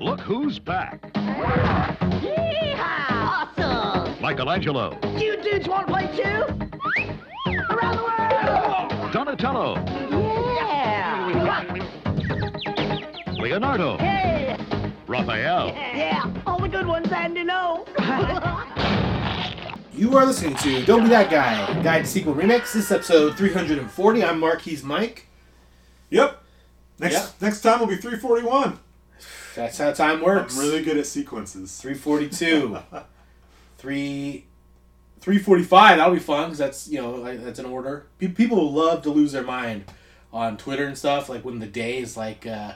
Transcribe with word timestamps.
Look 0.00 0.20
who's 0.20 0.58
back. 0.58 1.12
Yeehaw! 1.12 2.78
Awesome! 3.58 4.20
Michelangelo, 4.22 4.98
You 5.18 5.40
dudes 5.42 5.68
want 5.68 5.86
to 5.88 5.92
play 5.92 6.06
too? 6.16 6.44
Around 7.70 7.96
the 7.96 8.02
world! 8.02 9.12
Donatello, 9.12 9.74
Yeah! 10.10 11.66
Leonardo, 13.38 13.98
Hey! 13.98 14.56
Raphael. 15.06 15.68
Yeah! 15.68 16.32
All 16.46 16.58
the 16.58 16.68
good 16.68 16.86
ones 16.86 17.08
and 17.12 17.34
to 17.36 17.44
know! 17.44 17.84
You 19.92 20.16
are 20.16 20.24
listening 20.24 20.54
to 20.58 20.82
Don't 20.86 21.02
Be 21.02 21.10
That 21.10 21.30
Guy, 21.30 21.82
Guide 21.82 22.04
to 22.04 22.06
Sequel 22.06 22.34
Remix. 22.34 22.72
This 22.72 22.76
is 22.86 22.90
episode 22.92 23.36
340. 23.36 24.24
I'm 24.24 24.40
Marquise 24.40 24.82
Mike. 24.82 25.26
Yep. 26.08 26.42
Next 26.98 27.12
Yeah. 27.12 27.26
next 27.42 27.60
time 27.60 27.80
will 27.80 27.86
be 27.86 27.96
341. 27.96 28.78
That's 29.54 29.78
how 29.78 29.92
time 29.92 30.22
works. 30.22 30.54
I'm 30.56 30.60
really 30.64 30.82
good 30.82 30.96
at 30.96 31.06
sequences. 31.06 31.78
342. 31.80 32.78
3 33.78 34.44
345. 35.20 35.98
That'll 35.98 36.14
be 36.14 36.20
fun 36.20 36.44
because 36.44 36.58
that's, 36.58 36.88
you 36.88 37.00
know, 37.00 37.12
like, 37.12 37.42
that's 37.44 37.58
an 37.58 37.66
order. 37.66 38.06
Pe- 38.18 38.28
People 38.28 38.72
love 38.72 39.02
to 39.02 39.10
lose 39.10 39.32
their 39.32 39.42
mind 39.42 39.84
on 40.32 40.56
Twitter 40.56 40.86
and 40.86 40.96
stuff, 40.96 41.28
like 41.28 41.44
when 41.44 41.58
the 41.58 41.66
day 41.66 41.98
is 41.98 42.16
like, 42.16 42.46
uh, 42.46 42.72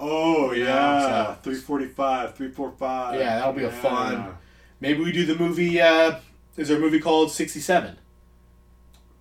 Oh 0.00 0.52
yeah, 0.52 0.64
Yeah, 0.66 1.34
so- 1.34 1.38
345, 1.42 2.34
345. 2.34 3.14
Yeah, 3.20 3.36
that'll 3.36 3.52
be 3.52 3.64
a 3.64 3.70
fun- 3.70 4.36
maybe 4.80 5.02
we 5.02 5.12
do 5.12 5.24
the 5.26 5.34
movie, 5.36 5.80
uh, 5.80 6.16
is 6.56 6.68
there 6.68 6.76
a 6.76 6.80
movie 6.80 7.00
called 7.00 7.30
67? 7.32 7.96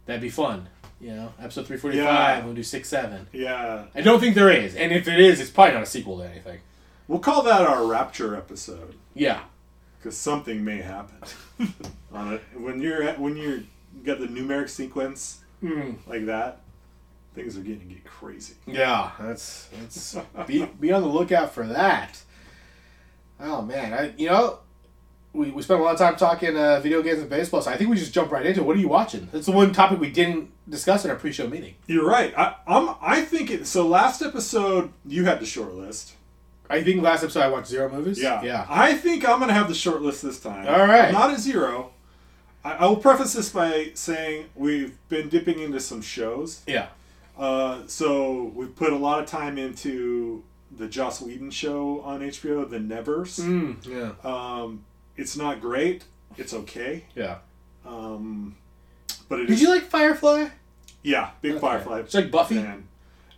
That'd 0.05 0.21
be 0.21 0.29
fun. 0.29 0.69
You 0.99 1.11
know, 1.13 1.33
episode 1.39 1.67
345, 1.67 1.95
Yeah. 2.03 2.43
we'll 2.45 2.53
do 2.55 2.63
6 2.63 2.89
7. 2.89 3.27
Yeah, 3.31 3.85
I 3.93 4.01
don't 4.01 4.19
think 4.19 4.33
there 4.35 4.49
is. 4.49 4.75
And 4.75 4.91
if 4.91 5.07
it 5.07 5.19
is, 5.19 5.39
it's 5.39 5.51
probably 5.51 5.75
not 5.75 5.83
a 5.83 5.87
sequel 5.87 6.17
to 6.19 6.25
anything. 6.29 6.59
We'll 7.07 7.19
call 7.19 7.41
that 7.43 7.61
our 7.61 7.85
rapture 7.85 8.35
episode 8.35 8.95
Yeah. 9.13 9.41
because 9.99 10.17
something 10.17 10.63
may 10.63 10.77
happen 10.81 11.17
on 12.13 12.33
it. 12.33 12.41
When 12.55 12.81
you're 12.81 13.03
at, 13.03 13.19
when 13.19 13.35
you're 13.37 13.57
you 13.57 14.03
got 14.03 14.19
the 14.19 14.27
numeric 14.27 14.69
sequence 14.69 15.39
Mm. 15.63 15.95
like 16.05 16.27
that, 16.27 16.61
things 17.33 17.57
are 17.57 17.61
getting 17.61 17.79
to 17.79 17.85
get 17.87 18.05
crazy. 18.05 18.53
Yeah, 18.67 19.09
that's 19.19 19.67
that's 19.79 20.15
be 20.47 20.65
be 20.79 20.91
on 20.91 21.01
the 21.01 21.07
lookout 21.07 21.51
for 21.51 21.65
that. 21.65 22.21
Oh 23.39 23.61
man, 23.63 23.93
I 23.93 24.13
you 24.17 24.27
know 24.29 24.59
we, 25.33 25.49
we 25.51 25.61
spent 25.63 25.79
a 25.79 25.83
lot 25.83 25.93
of 25.93 25.99
time 25.99 26.15
talking 26.15 26.55
uh, 26.55 26.79
video 26.79 27.01
games 27.01 27.19
and 27.19 27.29
baseball, 27.29 27.61
so 27.61 27.69
I 27.71 27.77
think 27.77 27.89
we 27.89 27.95
just 27.95 28.13
jump 28.13 28.31
right 28.31 28.45
into 28.45 28.61
it. 28.61 28.63
What 28.65 28.75
are 28.75 28.79
you 28.79 28.87
watching? 28.87 29.29
That's 29.31 29.45
the 29.47 29.51
one 29.51 29.71
topic 29.73 29.99
we 29.99 30.09
didn't 30.11 30.49
discuss 30.69 31.05
in 31.05 31.11
our 31.11 31.17
pre-show 31.17 31.47
meeting. 31.47 31.73
You're 31.87 32.07
right. 32.07 32.33
I, 32.37 32.55
I'm. 32.67 32.95
I 33.01 33.21
think 33.21 33.49
it. 33.51 33.65
So 33.67 33.87
last 33.87 34.21
episode 34.21 34.91
you 35.07 35.25
had 35.25 35.39
the 35.39 35.45
short 35.47 35.73
list. 35.73 36.13
I 36.69 36.83
think 36.83 37.01
last 37.01 37.23
episode 37.23 37.41
I 37.41 37.47
watched 37.47 37.67
zero 37.67 37.89
movies. 37.89 38.21
Yeah. 38.21 38.41
yeah. 38.41 38.65
I 38.69 38.93
think 38.93 39.27
I'm 39.27 39.37
going 39.37 39.47
to 39.49 39.53
have 39.53 39.67
the 39.67 39.73
short 39.75 40.01
list 40.01 40.21
this 40.23 40.39
time. 40.39 40.67
All 40.67 40.85
right. 40.87 41.05
I'm 41.05 41.13
not 41.13 41.33
a 41.33 41.37
zero. 41.37 41.91
I, 42.63 42.73
I 42.73 42.85
will 42.87 42.97
preface 42.97 43.33
this 43.33 43.49
by 43.49 43.91
saying 43.93 44.45
we've 44.55 44.97
been 45.09 45.29
dipping 45.29 45.59
into 45.59 45.79
some 45.79 46.01
shows. 46.01 46.61
Yeah. 46.67 46.87
Uh, 47.37 47.81
so 47.87 48.51
we've 48.55 48.75
put 48.75 48.91
a 48.91 48.97
lot 48.97 49.19
of 49.19 49.27
time 49.27 49.57
into 49.57 50.43
the 50.75 50.87
Joss 50.87 51.21
Whedon 51.21 51.51
show 51.51 52.01
on 52.01 52.21
HBO, 52.21 52.69
The 52.69 52.79
Nevers. 52.79 53.37
Mm, 53.37 53.85
yeah. 53.85 54.11
Um, 54.29 54.83
it's 55.15 55.37
not 55.37 55.61
great. 55.61 56.03
It's 56.37 56.53
okay. 56.53 57.05
Yeah. 57.15 57.37
Um, 57.85 58.57
but 59.29 59.39
it 59.39 59.49
is. 59.49 59.59
Did 59.59 59.67
you 59.67 59.73
like 59.73 59.83
Firefly? 59.83 60.49
Yeah, 61.03 61.31
big 61.41 61.53
Okay. 61.53 61.61
Firefly. 61.61 61.99
It's 61.99 62.13
like 62.13 62.31
Buffy? 62.31 62.55
fan. 62.55 62.86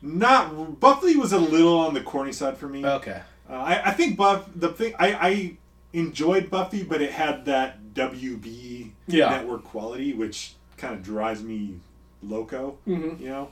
Not 0.02 0.80
Buffy 0.80 1.16
was 1.18 1.34
a 1.34 1.38
little 1.40 1.78
on 1.80 1.94
the 1.94 2.02
corny 2.02 2.32
side 2.32 2.58
for 2.58 2.68
me. 2.70 2.86
Okay. 2.86 3.22
Uh, 3.50 3.54
I, 3.54 3.90
I 3.90 3.92
think 3.92 4.16
Buff 4.18 4.48
the 4.56 4.70
thing 4.70 4.94
I, 5.00 5.14
I 5.14 5.58
enjoyed 5.92 6.50
Buffy, 6.50 6.84
but 6.84 7.02
it 7.02 7.12
had 7.12 7.46
that 7.46 7.94
WB 7.94 8.92
Yeah. 9.08 9.30
network 9.30 9.64
quality, 9.64 10.14
which 10.14 10.54
kind 10.78 10.94
of 10.94 11.04
drives 11.04 11.44
me 11.44 11.80
loco. 12.24 12.78
Mhm. 12.88 13.20
You 13.20 13.28
know, 13.28 13.50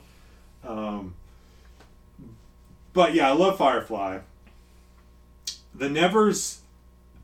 um, 0.64 1.14
but 2.92 3.14
yeah, 3.14 3.28
I 3.28 3.32
love 3.32 3.58
Firefly. 3.58 4.20
The 5.74 5.88
Nevers, 5.90 6.60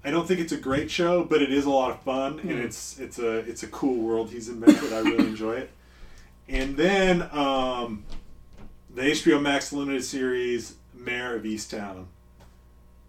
I 0.05 0.11
don't 0.11 0.29
think 0.29 0.39
it's 0.41 0.53
a 0.53 0.57
great 0.59 0.91
show, 0.91 1.25
but 1.25 1.41
it 1.43 1.51
is 1.53 1.65
a 1.65 1.71
lot 1.71 1.91
of 1.91 2.03
fun, 2.03 2.41
and 2.41 2.53
it's 2.53 2.99
it's 3.01 3.19
a 3.19 3.39
it's 3.39 3.63
a 3.63 3.69
cool 3.69 3.97
world 3.97 4.31
he's 4.31 4.49
invented. 4.49 4.93
I 4.93 5.01
really 5.01 5.27
enjoy 5.29 5.55
it. 5.57 5.71
And 6.47 6.77
then 6.77 7.23
um, 7.33 8.05
the 8.95 9.03
HBO 9.03 9.41
Max 9.43 9.73
limited 9.73 10.05
series 10.05 10.75
Mare 10.95 11.37
of 11.37 11.43
Easttown 11.43 12.07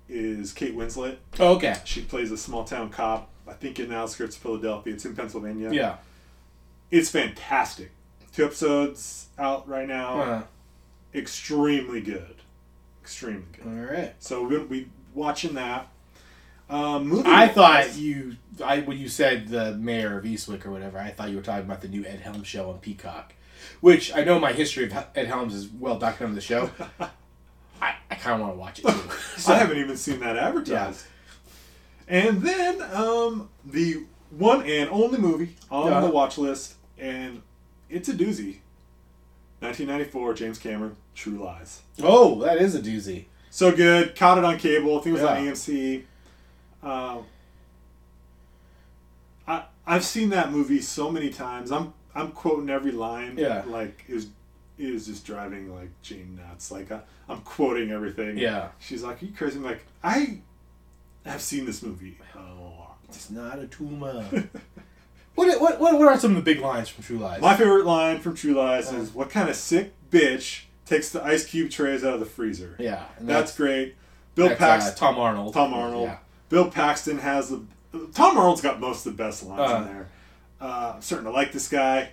is 0.10 0.52
Kate 0.54 0.76
Winslet. 0.76 1.18
Oh, 1.40 1.56
okay. 1.56 1.76
She 1.86 2.02
plays 2.02 2.32
a 2.32 2.38
small 2.38 2.64
town 2.64 2.90
cop, 2.90 3.30
I 3.48 3.54
think 3.54 3.80
in 3.80 3.90
the 3.90 3.96
outskirts 3.96 4.36
of 4.36 4.42
Philadelphia. 4.42 4.94
It's 4.94 5.06
in 5.06 5.16
Pennsylvania. 5.16 5.72
Yeah. 5.72 5.98
It's 6.92 7.10
fantastic. 7.10 7.92
Two 8.34 8.46
episodes 8.46 9.28
out 9.38 9.68
right 9.68 9.88
now. 9.88 10.22
Uh, 10.22 10.44
Extremely 11.14 12.02
good. 12.02 12.36
Extremely 13.02 13.46
good. 13.54 13.66
all 13.66 13.86
right. 13.96 14.14
So 14.20 14.44
we 14.44 14.58
we 14.58 14.88
watching 15.14 15.54
that. 15.56 15.88
Um, 16.70 17.08
movie 17.08 17.30
I 17.30 17.48
thought 17.48 17.96
you, 17.96 18.36
I 18.64 18.82
when 18.82 18.98
you 18.98 19.08
said 19.08 19.48
the 19.48 19.76
mayor 19.76 20.18
of 20.18 20.26
Eastwick 20.26 20.66
or 20.66 20.72
whatever, 20.72 20.98
I 20.98 21.12
thought 21.12 21.30
you 21.30 21.38
were 21.38 21.44
talking 21.44 21.64
about 21.66 21.82
the 21.82 21.88
new 21.88 22.04
Ed 22.04 22.20
Helms 22.20 22.48
show 22.48 22.72
on 22.72 22.80
Peacock, 22.80 23.34
which 23.82 24.14
I 24.16 24.24
know 24.24 24.40
my 24.40 24.54
history 24.54 24.86
of 24.86 24.94
Ed 25.16 25.28
Helms 25.28 25.54
is 25.54 25.68
well 25.68 25.98
documented 26.00 26.30
in 26.30 26.36
the 26.36 26.42
show. 26.42 26.70
I, 27.82 27.96
I 28.10 28.16
kind 28.16 28.36
of 28.36 28.42
want 28.42 28.54
to 28.54 28.60
watch 28.60 28.80
it 28.80 28.86
too. 28.88 29.12
So, 29.38 29.54
I 29.54 29.58
haven't 29.58 29.78
even 29.78 29.98
seen 29.98 30.20
that 30.22 30.38
advertised. 30.38 31.06
And 32.08 32.42
then 32.42 32.82
um, 32.94 33.50
the 33.66 34.04
one 34.30 34.64
and 34.66 34.90
only 34.90 35.18
movie 35.18 35.56
on 35.72 35.92
Yeah. 35.92 36.02
the 36.02 36.10
watch 36.10 36.38
list, 36.38 36.76
and 36.98 37.42
it's 37.90 38.10
a 38.10 38.14
doozy. 38.14 38.60
1994, 39.60 40.34
James 40.36 40.60
Cameron, 40.60 40.96
True 41.16 41.44
Lies. 41.44 41.82
Oh, 42.04 42.40
that 42.42 42.58
is 42.58 42.76
a 42.76 42.80
doozy. 42.82 43.26
So 43.50 43.76
good. 43.76 44.16
Caught 44.16 44.38
it 44.40 44.44
on 44.44 44.58
cable. 44.58 45.00
I 45.00 45.02
think 45.02 45.18
it 45.18 45.22
was 45.22 45.24
on 45.24 45.38
AMC. 45.38 46.04
Um, 46.84 47.26
I 49.48 49.64
I've 49.88 50.04
seen 50.04 50.30
that 50.30 50.52
movie 50.52 50.82
so 50.82 51.12
many 51.12 51.30
times. 51.30 51.72
I'm 51.72 51.94
I'm 52.16 52.32
quoting 52.32 52.70
every 52.70 52.92
line. 52.92 53.38
Yeah. 53.38 53.64
Like 53.68 54.04
is 54.08 54.28
is 54.78 55.06
just 55.08 55.26
driving 55.26 55.74
like 55.74 55.90
Jane 56.02 56.40
nuts. 56.42 56.72
Like 56.72 56.92
I, 56.92 57.02
I'm 57.30 57.42
quoting 57.42 57.92
everything. 57.92 58.38
Yeah. 58.38 58.70
She's 58.80 59.04
like, 59.04 59.22
"Are 59.22 59.26
you 59.26 59.32
crazy?" 59.34 59.58
I'm 59.58 59.64
like, 59.64 59.86
I 60.04 60.40
have 61.26 61.42
seen 61.42 61.66
this 61.66 61.82
movie 61.84 62.18
lot. 62.36 62.98
It's 63.10 63.30
not 63.30 63.60
a 63.60 63.68
tumor. 63.68 64.24
what, 65.36 65.60
what 65.62 65.80
what 65.80 65.94
what 66.00 66.08
are 66.08 66.20
some 66.20 66.32
of 66.32 66.38
the 66.38 66.42
big 66.54 66.62
lines 66.62 66.90
from 66.90 67.04
True 67.04 67.18
Lies? 67.20 67.42
My 67.42 67.56
favorite 67.56 67.86
line 67.86 68.20
from 68.20 68.36
True 68.36 68.54
Lies 68.54 68.92
Uh. 68.92 68.98
is, 68.98 69.14
"What 69.14 69.30
kind 69.30 69.50
of 69.50 69.56
sick 69.56 69.94
bitch 70.12 70.64
takes 70.86 71.10
the 71.10 71.24
ice 71.24 71.46
cube 71.46 71.72
trays 71.72 72.04
out 72.04 72.14
of 72.16 72.20
the 72.20 72.26
freezer?" 72.26 72.76
yeah, 72.80 73.06
and 73.18 73.28
That's, 73.28 73.56
great. 73.56 73.96
Bill 74.36 74.50
that's, 74.50 74.62
uh, 74.62 74.66
Paxton. 74.66 74.96
Tom 74.98 75.18
Arnold. 75.18 75.54
Tom 75.54 75.74
Arnold. 75.74 76.08
Yeah. 76.10 76.18
Bill 76.50 76.70
Paxton 76.70 77.20
has 77.20 77.50
the. 77.50 77.62
Tom 78.14 78.38
Arnold's 78.38 78.60
got 78.62 78.80
most 78.82 79.06
of 79.06 79.16
the 79.16 79.24
best 79.24 79.44
lines 79.46 79.72
Uh. 79.72 79.76
in 79.78 79.86
there. 79.86 80.05
Uh, 80.60 80.94
I'm 80.96 81.02
starting 81.02 81.26
to 81.26 81.32
like 81.32 81.52
this 81.52 81.68
guy. 81.68 82.10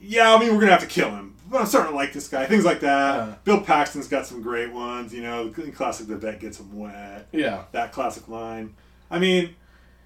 Yeah, 0.00 0.34
I 0.34 0.38
mean 0.40 0.52
we're 0.54 0.60
gonna 0.60 0.72
have 0.72 0.80
to 0.80 0.86
kill 0.86 1.10
him, 1.10 1.34
but 1.48 1.60
I'm 1.60 1.66
starting 1.66 1.92
to 1.92 1.96
like 1.96 2.12
this 2.12 2.26
guy. 2.28 2.46
Things 2.46 2.64
like 2.64 2.80
that. 2.80 3.20
Uh. 3.20 3.34
Bill 3.44 3.60
Paxton's 3.60 4.08
got 4.08 4.26
some 4.26 4.42
great 4.42 4.72
ones. 4.72 5.14
You 5.14 5.22
know, 5.22 5.48
the 5.48 5.70
classic 5.70 6.08
"The 6.08 6.16
bet 6.16 6.40
gets 6.40 6.58
him 6.58 6.76
wet." 6.76 7.28
Yeah. 7.32 7.64
That 7.72 7.92
classic 7.92 8.26
line. 8.28 8.74
I 9.10 9.18
mean, 9.18 9.54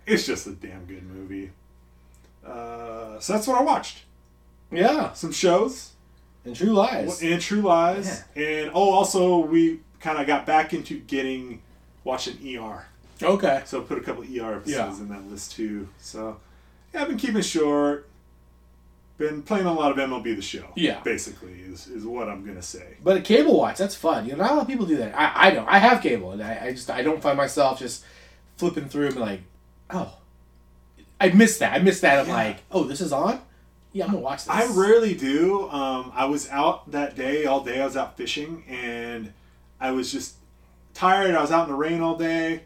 it's 0.04 0.26
just 0.26 0.46
a 0.46 0.52
damn 0.52 0.84
good 0.84 1.02
movie. 1.04 1.52
Uh, 2.44 3.18
so 3.20 3.32
that's 3.32 3.46
what 3.46 3.58
I 3.58 3.62
watched. 3.62 4.02
Yeah. 4.70 5.12
Some 5.14 5.32
shows 5.32 5.92
And 6.44 6.54
True 6.54 6.72
Lies. 6.72 7.22
and 7.22 7.40
True 7.40 7.60
Lies, 7.62 8.24
and 8.34 8.70
oh, 8.74 8.92
also 8.92 9.38
we 9.38 9.80
kind 10.00 10.18
of 10.18 10.26
got 10.26 10.44
back 10.46 10.74
into 10.74 10.98
getting 11.00 11.62
watching 12.04 12.36
ER. 12.58 12.86
Okay. 13.22 13.62
So 13.64 13.80
I 13.80 13.84
put 13.84 13.96
a 13.98 14.02
couple 14.02 14.22
ER 14.24 14.56
episodes 14.56 14.66
Yeah. 14.68 15.02
in 15.02 15.08
that 15.08 15.28
list 15.30 15.52
too. 15.52 15.88
So 15.98 16.38
yeah, 16.96 17.02
I've 17.02 17.08
been 17.08 17.18
keeping 17.18 17.36
it 17.36 17.42
short. 17.44 18.08
Been 19.18 19.42
playing 19.42 19.64
a 19.66 19.72
lot 19.72 19.90
of 19.92 19.96
MLB 19.96 20.36
the 20.36 20.42
Show. 20.42 20.66
Yeah. 20.74 21.00
basically 21.02 21.52
is 21.60 21.86
is 21.86 22.04
what 22.04 22.28
I'm 22.28 22.44
gonna 22.44 22.60
say. 22.60 22.96
But 23.02 23.16
a 23.16 23.20
cable 23.22 23.56
watch, 23.58 23.78
that's 23.78 23.94
fun. 23.94 24.26
You 24.26 24.32
know, 24.32 24.38
not 24.38 24.50
a 24.50 24.54
lot 24.56 24.62
of 24.62 24.68
people 24.68 24.84
do 24.84 24.96
that. 24.98 25.14
I, 25.18 25.48
I 25.48 25.50
don't. 25.52 25.66
I 25.66 25.78
have 25.78 26.02
cable, 26.02 26.32
and 26.32 26.42
I, 26.42 26.66
I 26.66 26.70
just 26.72 26.90
I 26.90 27.02
don't 27.02 27.22
find 27.22 27.36
myself 27.36 27.78
just 27.78 28.04
flipping 28.58 28.88
through 28.90 29.06
and 29.08 29.16
like, 29.16 29.40
oh, 29.88 30.12
I 31.18 31.30
missed 31.30 31.60
that. 31.60 31.72
I 31.72 31.78
missed 31.78 32.02
that 32.02 32.18
of 32.18 32.28
Yeah. 32.28 32.34
like, 32.34 32.58
oh, 32.70 32.84
this 32.84 33.00
is 33.00 33.10
on. 33.12 33.40
Yeah, 33.92 34.04
I'm 34.04 34.10
gonna 34.10 34.22
watch 34.22 34.44
this. 34.44 34.50
I 34.50 34.66
rarely 34.74 35.14
do. 35.14 35.70
Um, 35.70 36.12
I 36.14 36.26
was 36.26 36.50
out 36.50 36.90
that 36.90 37.16
day 37.16 37.46
all 37.46 37.60
day. 37.64 37.80
I 37.80 37.86
was 37.86 37.96
out 37.96 38.18
fishing 38.18 38.64
and 38.68 39.32
I 39.80 39.92
was 39.92 40.12
just 40.12 40.34
tired. 40.92 41.34
I 41.34 41.40
was 41.40 41.50
out 41.50 41.64
in 41.64 41.70
the 41.70 41.76
rain 41.78 42.02
all 42.02 42.16
day. 42.16 42.64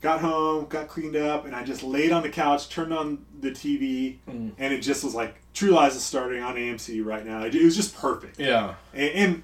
Got 0.00 0.20
home, 0.20 0.64
got 0.66 0.88
cleaned 0.88 1.16
up, 1.16 1.44
and 1.44 1.54
I 1.54 1.62
just 1.62 1.82
laid 1.82 2.10
on 2.10 2.22
the 2.22 2.30
couch, 2.30 2.70
turned 2.70 2.92
on 2.94 3.26
the 3.40 3.50
TV, 3.50 4.16
Mm. 4.28 4.52
and 4.58 4.72
it 4.72 4.80
just 4.80 5.04
was 5.04 5.14
like 5.14 5.34
True 5.52 5.70
Lies 5.72 5.94
is 5.94 6.02
starting 6.02 6.42
on 6.42 6.56
AMC 6.56 7.04
right 7.04 7.24
now. 7.26 7.44
It, 7.44 7.54
was 7.62 7.76
just 7.76 7.94
perfect. 7.96 8.38
Yeah. 8.38 8.74
And, 8.94 9.10
and 9.10 9.42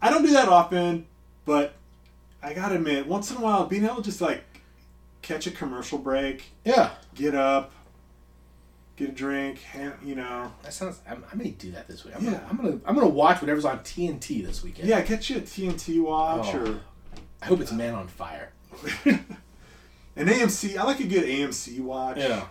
I 0.00 0.10
don't 0.10 0.22
do 0.22 0.32
that 0.34 0.48
often, 0.48 1.06
but 1.44 1.74
I 2.42 2.52
gotta 2.54 2.76
admit, 2.76 3.08
once 3.08 3.32
in 3.32 3.36
a 3.38 3.40
while, 3.40 3.66
being 3.66 3.84
able 3.84 3.96
to 3.96 4.02
just 4.02 4.20
like 4.20 4.44
catch 5.22 5.48
a 5.48 5.50
commercial 5.50 5.98
break, 5.98 6.44
Yeah. 6.64 6.90
get 7.16 7.34
up, 7.34 7.72
get 8.94 9.08
a 9.08 9.12
drink, 9.12 9.58
hand, 9.62 9.94
you 10.04 10.14
know, 10.14 10.52
That 10.62 10.72
sounds. 10.72 11.00
I'm, 11.08 11.24
I 11.32 11.34
may 11.34 11.50
do 11.50 11.72
that 11.72 11.88
this 11.88 12.04
week. 12.04 12.14
I'm 12.16 12.24
Yeah. 12.24 12.30
gonna. 12.32 12.46
I'm 12.50 12.56
gonna. 12.58 12.78
I'm 12.86 12.94
gonna 12.94 13.08
watch 13.08 13.40
whatever's 13.40 13.64
on 13.64 13.80
TNT 13.80 14.46
this 14.46 14.62
weekend. 14.62 14.88
yeah, 14.88 15.00
catch 15.02 15.30
you 15.30 15.38
a 15.38 15.40
TNT 15.40 16.00
watch 16.00 16.54
Oh. 16.54 16.58
or 16.60 16.80
I 17.42 17.46
hope 17.46 17.60
it's 17.60 17.72
Man 17.72 17.94
on 17.94 18.06
Fire. 18.06 18.52
an 20.16 20.26
AMC. 20.28 20.76
I 20.76 20.84
like 20.84 21.00
a 21.00 21.04
good 21.06 21.24
AMC 21.24 21.80
watch. 21.80 22.16
Yeah. 22.18 22.46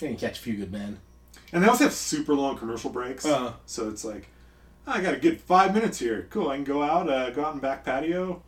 You 0.00 0.08
can 0.08 0.16
catch 0.16 0.38
a 0.38 0.42
few 0.42 0.56
good 0.56 0.72
men. 0.72 0.98
And 1.52 1.62
they 1.62 1.68
also 1.68 1.84
have 1.84 1.92
super 1.92 2.34
long 2.34 2.58
commercial 2.58 2.90
breaks. 2.90 3.24
Uh-huh. 3.24 3.52
So 3.66 3.88
it's 3.88 4.04
like, 4.04 4.28
I 4.86 5.00
got 5.00 5.14
a 5.14 5.18
good 5.18 5.40
five 5.40 5.72
minutes 5.74 5.98
here. 5.98 6.26
Cool. 6.30 6.48
I 6.48 6.56
can 6.56 6.64
go 6.64 6.82
out, 6.82 7.08
uh, 7.08 7.30
go 7.30 7.44
out 7.44 7.54
in 7.54 7.60
back 7.60 7.84
patio, 7.84 8.42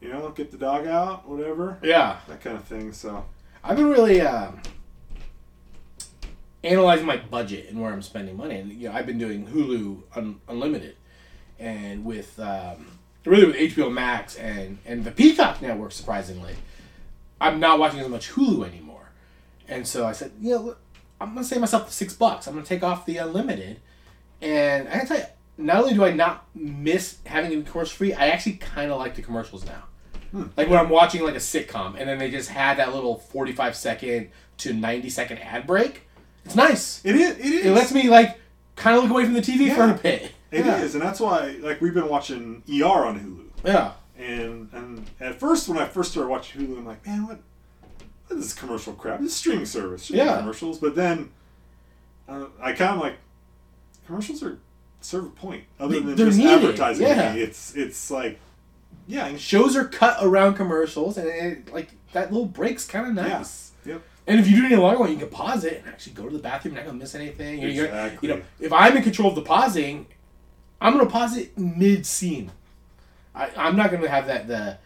you 0.00 0.08
know, 0.08 0.28
get 0.30 0.50
the 0.50 0.56
dog 0.58 0.86
out, 0.86 1.28
whatever, 1.28 1.78
Yeah. 1.82 2.18
that 2.28 2.40
kind 2.40 2.56
of 2.56 2.64
thing. 2.64 2.92
So 2.92 3.24
I've 3.64 3.76
been 3.76 3.88
really 3.88 4.20
um, 4.20 4.60
analyzing 6.64 7.06
my 7.06 7.16
budget 7.16 7.68
and 7.68 7.80
where 7.80 7.92
I'm 7.92 8.02
spending 8.02 8.36
money. 8.36 8.56
And 8.56 8.72
you 8.72 8.88
know, 8.88 8.94
I've 8.94 9.06
been 9.06 9.18
doing 9.18 9.46
Hulu 9.46 10.02
un- 10.16 10.40
Unlimited, 10.48 10.96
and 11.58 12.04
with 12.04 12.38
um, 12.40 12.86
really 13.24 13.46
with 13.46 13.56
HBO 13.56 13.92
Max 13.92 14.36
and 14.36 14.78
and 14.86 15.04
the 15.04 15.10
Peacock 15.10 15.60
network. 15.62 15.92
Surprisingly, 15.92 16.54
I'm 17.42 17.60
not 17.60 17.78
watching 17.78 18.00
as 18.00 18.08
much 18.08 18.30
Hulu 18.30 18.66
anymore. 18.66 19.10
And 19.68 19.86
so 19.86 20.06
I 20.06 20.12
said, 20.12 20.32
you 20.40 20.50
know, 20.54 20.62
look, 20.62 20.80
I'm 21.20 21.34
gonna 21.34 21.44
save 21.44 21.60
myself 21.60 21.86
the 21.86 21.92
six 21.92 22.14
bucks. 22.14 22.46
I'm 22.46 22.54
gonna 22.54 22.66
take 22.66 22.82
off 22.82 23.06
the 23.06 23.16
Unlimited, 23.18 23.80
and 24.40 24.88
I 24.88 24.94
gotta 24.94 25.06
tell 25.08 25.18
you. 25.18 25.24
Not 25.58 25.76
only 25.82 25.92
do 25.94 26.02
I 26.02 26.12
not 26.12 26.46
miss 26.54 27.18
having 27.26 27.52
it 27.52 27.66
commercial 27.66 27.94
free, 27.94 28.14
I 28.14 28.28
actually 28.28 28.54
kind 28.54 28.90
of 28.90 28.98
like 28.98 29.14
the 29.14 29.22
commercials 29.22 29.66
now. 29.66 29.84
Like 30.56 30.70
when 30.70 30.78
I'm 30.78 30.88
watching 30.88 31.22
like 31.22 31.34
a 31.34 31.38
sitcom 31.38 31.94
and 31.98 32.08
then 32.08 32.18
they 32.18 32.30
just 32.30 32.48
had 32.48 32.78
that 32.78 32.94
little 32.94 33.16
45 33.18 33.76
second 33.76 34.30
to 34.56 34.72
90 34.72 35.10
second 35.10 35.38
ad 35.38 35.66
break. 35.66 36.08
It's 36.46 36.54
nice. 36.56 37.04
it 37.04 37.14
is. 37.14 37.38
It 37.38 37.44
is. 37.44 37.66
It 37.66 37.70
lets 37.72 37.92
me 37.92 38.08
like 38.08 38.40
kind 38.76 38.96
of 38.96 39.02
look 39.02 39.12
away 39.12 39.24
from 39.26 39.34
the 39.34 39.42
TV 39.42 39.68
for 39.74 39.82
Yeah. 39.86 39.94
a 39.94 39.98
bit. 39.98 40.32
It 40.50 40.60
is, 40.60 40.66
yeah. 40.66 40.82
and 40.92 41.02
that's 41.02 41.20
why 41.20 41.56
like 41.60 41.82
we've 41.82 41.94
been 41.94 42.08
watching 42.08 42.62
ER 42.66 42.84
on 43.06 43.20
Hulu. 43.20 43.66
Yeah. 43.70 43.92
And 44.22 44.68
and 44.72 45.10
at 45.20 45.38
first 45.40 45.68
when 45.68 45.78
I 45.78 45.86
first 45.86 46.12
started 46.12 46.28
watching 46.28 46.62
Hulu, 46.66 46.78
I'm 46.78 46.86
like, 46.86 47.04
man, 47.06 47.26
what? 47.26 47.38
What 48.28 48.38
is 48.38 48.44
this 48.44 48.54
commercial 48.54 48.92
crap? 48.94 49.20
This 49.20 49.34
streaming 49.34 49.66
service, 49.66 50.10
yeah, 50.10 50.38
commercials. 50.38 50.78
But 50.78 50.94
then 50.94 51.30
uh, 52.28 52.46
I 52.60 52.72
kind 52.72 52.94
of 52.94 53.00
like 53.00 53.16
commercials 54.06 54.42
are 54.42 54.58
serve 55.00 55.24
a 55.26 55.30
point 55.30 55.64
other 55.80 55.98
than 56.00 56.14
they're 56.14 56.26
just 56.26 56.38
needed, 56.38 56.52
advertising. 56.64 57.06
yeah. 57.06 57.34
It's 57.34 57.74
it's 57.74 58.10
like 58.10 58.38
yeah, 59.06 59.26
and 59.26 59.40
Shows 59.40 59.74
are 59.76 59.84
cut 59.86 60.18
around 60.22 60.54
commercials 60.54 61.18
and 61.18 61.26
it, 61.28 61.72
like 61.72 61.90
that 62.12 62.32
little 62.32 62.46
break's 62.46 62.86
kind 62.86 63.06
of 63.08 63.14
nice. 63.14 63.72
Yep. 63.84 64.02
And 64.28 64.38
if 64.38 64.48
you 64.48 64.56
do 64.56 64.66
any 64.66 64.76
longer 64.76 65.00
one, 65.00 65.10
you 65.10 65.18
can 65.18 65.28
pause 65.28 65.64
it 65.64 65.78
and 65.80 65.88
actually 65.88 66.12
go 66.12 66.28
to 66.28 66.30
the 66.36 66.38
bathroom. 66.42 66.74
You're 66.74 66.84
not 66.84 66.86
gonna 66.90 66.98
miss 67.00 67.14
anything. 67.16 67.58
You're- 67.60 67.86
Exactly. 67.88 68.28
You 68.28 68.36
know, 68.36 68.42
if 68.60 68.72
I'm 68.72 68.96
in 68.96 69.02
control 69.02 69.30
of 69.30 69.34
the 69.34 69.42
pausing, 69.42 70.06
I'm 70.80 70.96
gonna 70.96 71.10
pause 71.10 71.36
it 71.36 71.58
mid 71.58 72.06
scene. 72.06 72.52
I, 73.34 73.50
I'm 73.56 73.76
not 73.76 73.90
gonna 73.90 74.08
have 74.08 74.26
that 74.26 74.46
the, 74.48 74.78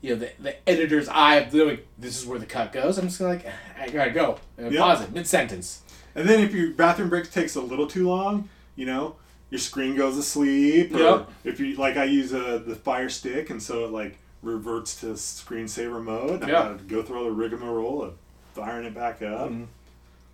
you 0.00 0.10
know, 0.10 0.16
the, 0.16 0.30
the 0.40 0.68
editor's 0.68 1.08
eye 1.08 1.36
of 1.36 1.50
doing 1.52 1.78
this 1.98 2.20
is 2.20 2.26
where 2.26 2.38
the 2.38 2.46
cut 2.46 2.72
goes. 2.72 2.98
I'm 2.98 3.06
just 3.08 3.18
gonna 3.18 3.32
like 3.34 3.46
I 3.78 3.88
gotta 3.88 4.10
go 4.10 4.38
and 4.58 4.72
Yep. 4.72 4.80
pause 4.82 5.00
it 5.02 5.12
mid 5.12 5.26
sentence. 5.26 5.82
And 6.14 6.28
then 6.28 6.40
if 6.40 6.52
your 6.54 6.70
bathroom 6.72 7.08
break 7.08 7.30
takes 7.30 7.54
a 7.56 7.60
little 7.60 7.86
too 7.86 8.06
long, 8.08 8.48
you 8.76 8.84
know, 8.86 9.16
your 9.50 9.58
screen 9.58 9.96
goes 9.96 10.16
asleep. 10.16 10.90
sleep. 10.90 11.00
Or 11.00 11.04
Yep. 11.04 11.30
if 11.44 11.60
you 11.60 11.76
like, 11.76 11.96
I 11.96 12.04
use 12.04 12.32
uh, 12.34 12.62
the 12.66 12.74
Fire 12.74 13.08
Stick, 13.08 13.50
and 13.50 13.62
so 13.62 13.84
it 13.84 13.90
like 13.90 14.18
reverts 14.42 14.98
to 15.00 15.06
screensaver 15.14 16.02
mode. 16.02 16.42
I 16.42 16.46
Yeah. 16.46 16.52
gotta 16.52 16.74
go 16.84 17.02
through 17.02 17.18
all 17.18 17.24
the 17.24 17.30
rigmarole 17.32 18.02
of 18.02 18.14
firing 18.54 18.86
it 18.86 18.94
back 18.94 19.22
up, 19.22 19.50
Mhm. 19.50 19.66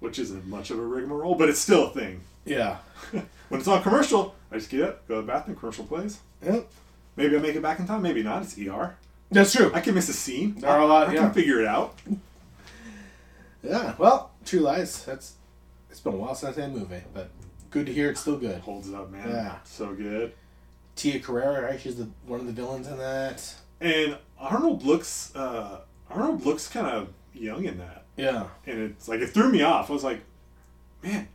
which 0.01 0.19
isn't 0.19 0.47
much 0.47 0.71
of 0.71 0.79
a 0.79 0.83
rigmarole, 0.83 1.35
but 1.35 1.49
it's 1.49 1.59
still 1.61 1.89
a 1.89 1.91
thing. 1.91 2.21
Yeah. 2.45 2.79
When 3.49 3.61
it's 3.61 3.69
on 3.69 3.83
commercial, 3.83 4.35
I 4.53 4.57
just 4.57 4.69
get 4.69 4.83
up, 4.83 5.09
go 5.09 5.15
to 5.17 5.21
the 5.23 5.27
bathroom, 5.27 5.57
commercial 5.57 5.87
plays. 5.87 6.19
Yep. 6.45 6.69
Maybe 7.19 7.37
I 7.37 7.41
make 7.41 7.57
it 7.57 7.63
back 7.63 7.81
in 7.81 7.87
time, 7.87 8.01
maybe 8.03 8.23
not. 8.23 8.43
It's 8.43 8.57
ER. 8.59 8.97
That's 9.31 9.53
true. 9.53 9.71
I 9.75 9.81
can 9.81 9.95
miss 9.95 10.09
a 10.09 10.13
scene. 10.13 10.55
There 10.61 10.71
are 10.71 10.81
a 10.81 10.87
lot- 10.87 11.09
I 11.09 11.15
yeah. 11.15 11.21
can 11.23 11.33
figure 11.33 11.61
it 11.61 11.67
out. 11.67 11.99
Yeah. 13.63 13.95
Well, 13.99 14.31
True 14.45 14.61
Lies. 14.61 15.05
That's 15.05 15.35
it's 15.91 16.01
been 16.01 16.15
a 16.15 16.17
while 16.17 16.35
since 16.35 16.57
that 16.57 16.71
movie, 16.71 17.03
but 17.13 17.31
good 17.71 17.87
to 17.87 17.93
hear 17.93 18.09
it's 18.11 18.21
still 18.21 18.39
good. 18.39 18.61
Holds 18.61 18.93
up, 18.93 19.11
man. 19.11 19.29
Yeah. 19.29 19.57
So 19.65 19.93
good. 19.95 20.33
Tia 20.97 21.19
Carrere, 21.21 21.63
right? 21.65 21.81
She's 21.81 21.97
the 21.97 22.09
one 22.27 22.41
of 22.41 22.47
the 22.47 22.53
villains 22.53 22.87
in 22.87 22.99
that. 22.99 23.55
And 23.81 24.17
Arnold 24.39 24.85
looks 24.85 25.35
uh, 25.35 25.81
Arnold 26.11 26.47
looks 26.47 26.69
kind 26.69 26.87
of 26.87 27.09
young 27.35 27.65
in 27.65 27.79
that, 27.79 28.05
Yeah. 28.17 28.47
and 28.67 28.79
it's 28.81 29.09
like 29.09 29.21
it 29.21 29.29
threw 29.31 29.51
me 29.51 29.63
off. 29.63 29.91
I 29.91 29.93
was 29.93 30.03
like, 30.05 30.21
man, 31.03 31.29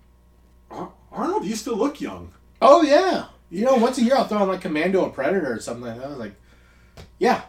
Ar- 0.72 0.92
Arnold 1.12 1.46
used 1.46 1.64
to 1.66 1.74
look 1.74 2.02
young. 2.02 2.34
Oh 2.62 2.82
yeah. 2.82 3.26
You 3.54 3.66
know, 3.66 3.76
once 3.76 3.98
a 4.00 4.04
year 4.04 4.16
I'll 4.16 4.26
throw 4.28 4.40
on 4.40 4.48
like 4.48 4.62
Commando 4.62 5.02
or 5.02 5.10
Predator 5.12 5.54
or 5.54 5.60
something 5.60 5.86
like 5.86 5.98
that. 5.98 6.06
I 6.06 6.10
was 6.10 6.18
like, 6.18 6.34
yeah, 7.20 7.42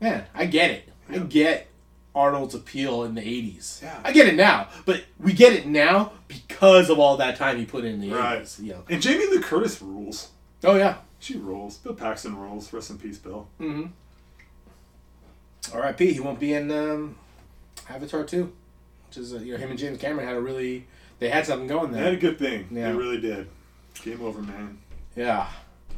man, 0.00 0.26
I 0.34 0.44
get 0.46 0.70
it. 0.70 0.88
I 1.08 1.18
get 1.18 1.68
Arnold's 2.14 2.54
appeal 2.54 3.04
in 3.04 3.14
the 3.14 3.22
'80s. 3.22 3.82
Yeah. 3.82 3.98
I 4.04 4.12
get 4.12 4.26
it 4.28 4.34
now, 4.34 4.68
but 4.84 5.04
we 5.18 5.32
get 5.32 5.54
it 5.54 5.66
now 5.66 6.12
because 6.26 6.90
of 6.90 6.98
all 6.98 7.16
that 7.16 7.36
time 7.36 7.56
he 7.56 7.64
put 7.64 7.84
in 7.86 8.00
the 8.00 8.10
Right. 8.10 8.42
'80s. 8.42 8.62
You 8.62 8.72
know. 8.74 8.84
And 8.90 9.00
Jamie 9.00 9.26
Lee 9.26 9.40
Curtis 9.40 9.80
rules. 9.80 10.28
Oh 10.64 10.74
yeah. 10.76 10.96
She 11.18 11.36
rules. 11.38 11.78
Bill 11.78 11.94
Paxton 11.94 12.36
rules. 12.36 12.70
Rest 12.72 12.90
in 12.90 12.98
peace, 12.98 13.18
Bill. 13.18 13.48
Mm-hmm. 13.60 13.86
R.I.P. 15.76 16.12
He 16.12 16.20
won't 16.20 16.38
be 16.40 16.52
in 16.54 16.70
um, 16.70 17.16
Avatar 17.88 18.24
2, 18.24 18.52
which 19.08 19.16
is 19.16 19.34
uh, 19.34 19.38
you 19.38 19.52
know 19.52 19.58
him 19.58 19.70
and 19.70 19.78
James 19.78 19.98
Cameron 19.98 20.26
had 20.26 20.36
a 20.36 20.40
really 20.40 20.86
they 21.18 21.28
had 21.30 21.46
something 21.46 21.66
going 21.68 21.90
there. 21.92 22.02
They 22.02 22.10
had 22.10 22.18
a 22.18 22.20
good 22.20 22.38
thing. 22.38 22.68
Yeah. 22.70 22.92
They 22.92 22.98
really 22.98 23.20
did. 23.20 23.48
Game 24.02 24.22
over, 24.22 24.40
man. 24.42 24.78
Yeah. 25.18 25.48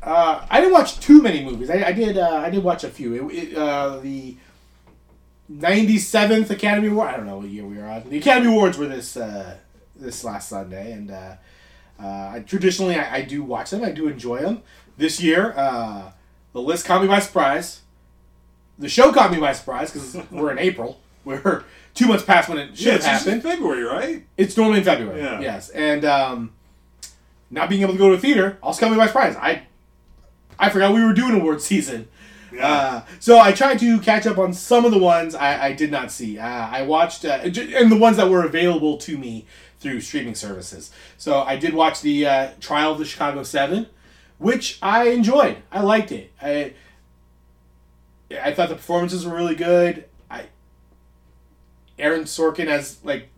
Uh, 0.03 0.47
I 0.49 0.61
didn't 0.61 0.73
watch 0.73 0.99
too 1.01 1.21
many 1.23 1.45
movies. 1.45 1.69
I, 1.69 1.85
I 1.89 1.93
did. 1.93 2.17
Uh, 2.17 2.37
I 2.37 2.49
did 2.49 2.65
watch 2.65 2.85
a 2.85 2.89
few. 2.89 3.29
It, 3.29 3.35
it, 3.51 3.57
uh, 3.57 3.99
the 3.99 4.37
ninety 5.49 5.99
seventh 5.99 6.51
Academy 6.51 6.89
Award. 6.89 7.09
I 7.09 7.17
don't 7.19 7.27
know 7.27 7.37
what 7.39 7.49
year 7.49 7.67
we 7.67 7.79
are 7.79 7.87
on. 7.89 8.09
The 8.09 8.17
Academy 8.19 8.51
Awards 8.51 8.79
were 8.79 8.87
this 8.89 9.17
uh, 9.17 9.59
this 9.95 10.25
last 10.25 10.49
Sunday, 10.49 10.93
and 10.93 11.11
uh, 11.11 11.35
uh, 12.03 12.07
I, 12.07 12.45
traditionally 12.47 12.95
I, 12.97 13.17
I 13.17 13.23
do 13.23 13.43
watch 13.43 13.71
them. 13.71 13.85
I 13.85 13.91
do 13.91 14.09
enjoy 14.09 14.41
them. 14.41 14.63
This 14.97 15.21
year, 15.23 15.53
uh, 15.55 16.13
the 16.55 16.61
list 16.63 16.87
caught 16.87 17.03
me 17.03 17.09
by 17.09 17.19
surprise. 17.21 17.83
The 18.79 18.89
show 18.89 19.13
caught 19.13 19.31
me 19.31 19.39
by 19.39 19.53
surprise 19.53 19.93
because 19.93 20.17
we're 20.31 20.51
in 20.51 20.59
April. 20.59 20.99
We're 21.27 21.65
two 21.95 22.07
months 22.07 22.25
past 22.25 22.49
when 22.49 22.57
it 22.57 22.75
should 22.75 22.87
Yeah, 22.87 22.93
have 22.93 23.01
it's 23.01 23.07
happened. 23.25 23.43
February, 23.43 23.83
right? 23.83 24.25
It's 24.39 24.57
normally 24.57 24.79
in 24.79 24.85
February. 24.85 25.21
Yeah. 25.21 25.41
Yes, 25.41 25.69
and 25.69 26.07
um, 26.07 26.53
not 27.51 27.69
being 27.69 27.83
able 27.83 27.93
to 27.93 27.99
go 27.99 28.09
to 28.09 28.15
a 28.15 28.19
theater 28.19 28.59
also 28.63 28.81
caught 28.81 28.93
me 28.93 28.97
by 28.97 29.07
surprise. 29.07 29.37
I 29.37 29.63
I 30.59 30.71
forgot 30.71 30.95
we 30.95 31.05
were 31.05 31.13
doing 31.13 31.41
award 31.41 31.61
season. 31.61 32.09
Yeah. 32.53 32.67
Uh, 32.69 33.03
so 33.21 33.39
I 33.39 33.53
tried 33.53 33.79
to 33.79 34.01
catch 34.01 34.27
up 34.27 34.37
on 34.39 34.53
some 34.53 34.85
of 34.85 34.91
the 34.91 34.99
ones 34.99 35.35
I, 35.35 35.67
I 35.69 35.73
did 35.73 35.91
not 35.91 36.11
see. 36.11 36.39
Uh, 36.39 36.47
I 36.47 36.83
watched 36.83 37.25
uh, 37.25 37.39
and 37.43 37.93
the 37.93 37.99
ones 37.99 38.17
that 38.17 38.29
were 38.29 38.45
available 38.45 38.99
to 38.99 39.17
me 39.17 39.47
through 39.79 40.01
streaming 40.01 40.35
services. 40.35 40.91
So 41.17 41.41
I 41.41 41.57
did 41.57 41.75
watch 41.75 42.03
the 42.03 42.27
uh, 42.27 42.49
Trial 42.61 42.93
of 42.93 42.99
the 42.99 43.05
Chicago 43.05 43.43
Seven, 43.43 43.87
which 44.39 44.79
I 44.83 45.09
enjoyed. 45.09 45.59
I 45.73 45.83
liked 45.83 46.13
it. 46.13 46.33
I 46.41 46.75
I 48.43 48.53
thought 48.53 48.69
the 48.69 48.77
performances 48.77 49.27
were 49.27 49.35
really 49.35 49.55
good. 49.57 50.05
I 50.31 50.45
Aaron 51.99 52.25
Sorkin 52.25 52.67
as 52.67 52.99
like 53.05 53.29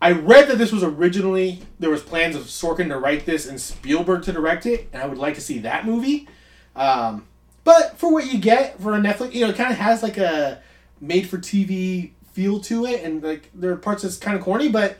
I 0.00 0.12
read 0.12 0.48
that 0.48 0.58
this 0.58 0.70
was 0.70 0.82
originally 0.84 1.60
there 1.80 1.90
was 1.90 2.02
plans 2.02 2.36
of 2.36 2.42
Sorkin 2.44 2.88
to 2.88 2.98
write 2.98 3.26
this 3.26 3.46
and 3.48 3.60
Spielberg 3.60 4.22
to 4.24 4.32
direct 4.32 4.64
it, 4.66 4.88
and 4.92 5.02
I 5.02 5.06
would 5.06 5.18
like 5.18 5.34
to 5.34 5.40
see 5.40 5.58
that 5.60 5.84
movie. 5.84 6.28
Um, 6.76 7.26
but 7.64 7.98
for 7.98 8.12
what 8.12 8.32
you 8.32 8.38
get 8.38 8.80
for 8.80 8.94
a 8.94 8.98
Netflix, 8.98 9.34
you 9.34 9.40
know, 9.44 9.50
it 9.50 9.56
kind 9.56 9.72
of 9.72 9.78
has 9.78 10.02
like 10.02 10.16
a 10.16 10.62
made 11.00 11.28
for 11.28 11.38
TV 11.38 12.12
feel 12.32 12.60
to 12.60 12.86
it, 12.86 13.02
and 13.02 13.22
like 13.22 13.50
there 13.54 13.72
are 13.72 13.76
parts 13.76 14.02
that's 14.02 14.16
kind 14.18 14.36
of 14.36 14.42
corny, 14.42 14.68
but 14.68 14.98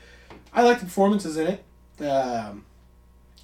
I 0.53 0.63
like 0.63 0.81
the 0.81 0.87
performances 0.87 1.37
in 1.37 1.47
it. 1.47 2.05
Um, 2.05 2.65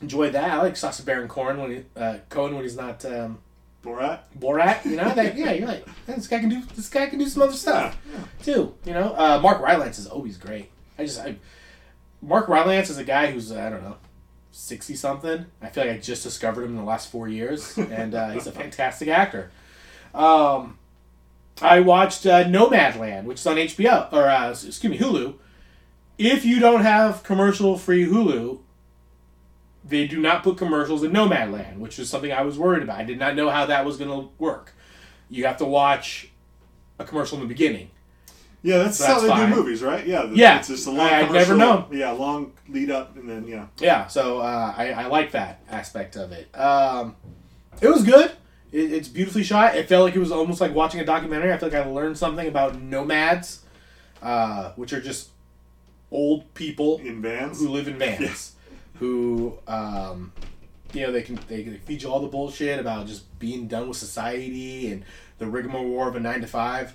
enjoyed 0.01 0.33
that. 0.33 0.51
I 0.51 0.57
like 0.61 0.77
Sacha 0.77 1.03
Baron 1.05 1.29
Cohen 1.29 1.59
when 1.61 1.71
he, 1.71 1.85
uh, 1.97 2.19
Cohen 2.29 2.55
when 2.55 2.65
he's 2.65 2.77
not 2.77 3.05
um, 3.05 3.39
Borat. 3.85 4.21
Borat. 4.39 4.85
You 4.85 4.97
know 4.97 5.15
that? 5.15 5.37
Yeah, 5.37 5.53
you're 5.53 5.69
like 5.69 5.87
"Man, 6.09 6.17
this 6.17 6.27
guy 6.27 6.41
can 6.41 6.49
do 6.49 6.63
this 6.75 6.89
guy 6.89 7.07
can 7.07 7.19
do 7.21 7.29
some 7.29 7.43
other 7.43 7.53
stuff 7.53 7.97
Yeah. 8.13 8.19
too. 8.43 8.75
You 8.85 8.95
know, 8.95 9.15
uh, 9.17 9.39
Mark 9.41 9.61
Rylance 9.61 9.99
is 10.01 10.07
always 10.09 10.37
great. 10.37 10.71
I 10.99 11.05
just, 11.05 11.21
I, 11.21 11.37
Mark 12.23 12.49
Rylance 12.49 12.91
is 12.91 12.99
a 12.99 13.05
guy 13.05 13.31
who's 13.31 13.53
uh, 13.53 13.61
I 13.61 13.71
don't 13.71 13.83
know, 13.83 13.97
sixty 14.53 14.95
something. 14.95 15.47
I 15.61 15.69
feel 15.69 15.87
like 15.87 15.97
I 15.97 15.99
just 15.99 16.23
discovered 16.23 16.63
him 16.63 16.71
in 16.71 16.77
the 16.77 16.85
last 16.85 17.11
four 17.11 17.29
years, 17.29 17.77
and 17.79 18.15
uh, 18.15 18.31
he's 18.31 18.47
a 18.47 18.53
fantastic 18.53 19.09
actor. 19.09 19.51
Um, 20.15 20.79
I 21.61 21.81
watched 21.81 22.27
uh, 22.27 22.45
Nomadland, 22.45 23.25
which 23.25 23.41
is 23.41 23.47
on 23.47 23.57
HBO 23.57 24.13
or 24.13 24.29
uh, 24.29 24.51
excuse 24.51 24.85
me 24.85 24.99
Hulu. 24.99 25.35
If 26.17 26.45
you 26.45 26.61
don't 26.61 26.83
have 26.83 27.25
commercial 27.25 27.77
free 27.77 28.07
Hulu, 28.07 28.61
they 29.85 30.07
do 30.07 30.21
not 30.21 30.43
put 30.43 30.57
commercials 30.57 31.03
in 31.03 31.13
Nomadland, 31.13 31.79
which 31.79 31.99
is 31.99 32.09
something 32.09 32.33
I 32.33 32.43
was 32.43 32.59
worried 32.59 32.83
about. 32.83 32.99
I 32.99 33.05
did 33.05 33.19
not 33.19 33.35
know 33.35 33.51
how 33.51 33.67
that 33.67 33.85
was 33.85 33.97
going 33.97 34.11
to 34.11 34.31
work. 34.39 34.73
You 35.29 35.47
have 35.47 35.59
to 35.59 35.65
watch 35.65 36.31
a 36.99 37.05
commercial 37.05 37.37
in 37.39 37.43
the 37.43 37.49
beginning. 37.49 37.91
Yeah, 38.65 38.79
that's, 38.79 38.97
That's 38.97 39.13
how 39.13 39.21
they 39.21 39.29
fine. 39.29 39.51
do 39.51 39.57
movies, 39.57 39.83
right? 39.83 40.07
Yeah, 40.07 40.25
the- 40.25 40.37
Yeah. 40.37 40.59
It's 40.59 40.69
just 40.69 40.87
a 40.87 40.91
long 40.91 41.01
I- 41.07 41.21
I've 41.21 41.31
never 41.31 41.55
known. 41.55 41.85
Yeah, 41.93 42.13
long 42.13 42.53
lead 42.67 42.91
up, 42.91 43.15
and 43.17 43.29
then 43.29 43.47
yeah. 43.47 43.67
Yeah, 43.79 44.07
so 44.07 44.39
uh, 44.41 44.73
I, 44.75 44.91
I 44.93 45.07
like 45.09 45.33
that 45.33 45.61
aspect 45.71 46.17
of 46.17 46.33
it. 46.33 46.49
Um, 46.59 47.15
it 47.83 47.89
was 47.89 48.03
good. 48.05 48.31
It, 48.73 48.91
it's 48.91 49.07
beautifully 49.09 49.43
shot. 49.45 49.77
It 49.77 49.87
felt 49.87 50.07
like 50.07 50.17
it 50.17 50.19
was 50.19 50.33
almost 50.33 50.63
like 50.63 50.75
watching 50.75 50.99
a 51.01 51.05
documentary. 51.05 51.53
I 51.53 51.59
feel 51.59 51.69
like 51.69 51.79
I 51.79 51.87
learned 51.87 52.17
something 52.17 52.49
about 52.49 52.81
nomads, 52.81 53.65
uh, 54.23 54.73
which 54.77 54.95
are 54.95 55.01
just 55.01 55.29
old 56.11 56.55
people 56.55 56.99
In 57.05 57.21
vans. 57.21 57.61
who 57.61 57.69
live 57.69 57.87
in 57.87 57.99
vans, 57.99 58.21
Yes. 58.23 58.53
who 58.95 59.59
um, 59.69 60.33
you 60.95 61.03
know 61.03 61.13
they 61.13 61.21
can 61.23 61.39
they 61.49 61.65
can 61.65 61.77
feed 61.81 62.03
you 62.03 62.09
all 62.11 62.21
the 62.21 62.29
bullshit 62.29 62.81
about 62.81 63.07
just 63.09 63.39
being 63.39 63.69
done 63.69 63.89
with 63.89 63.99
society 63.99 64.91
and 64.91 65.05
the 65.37 65.47
rigmarole 65.47 66.09
of 66.09 66.17
a 66.17 66.21
nine 66.21 66.41
to 66.41 66.47
five. 66.47 66.95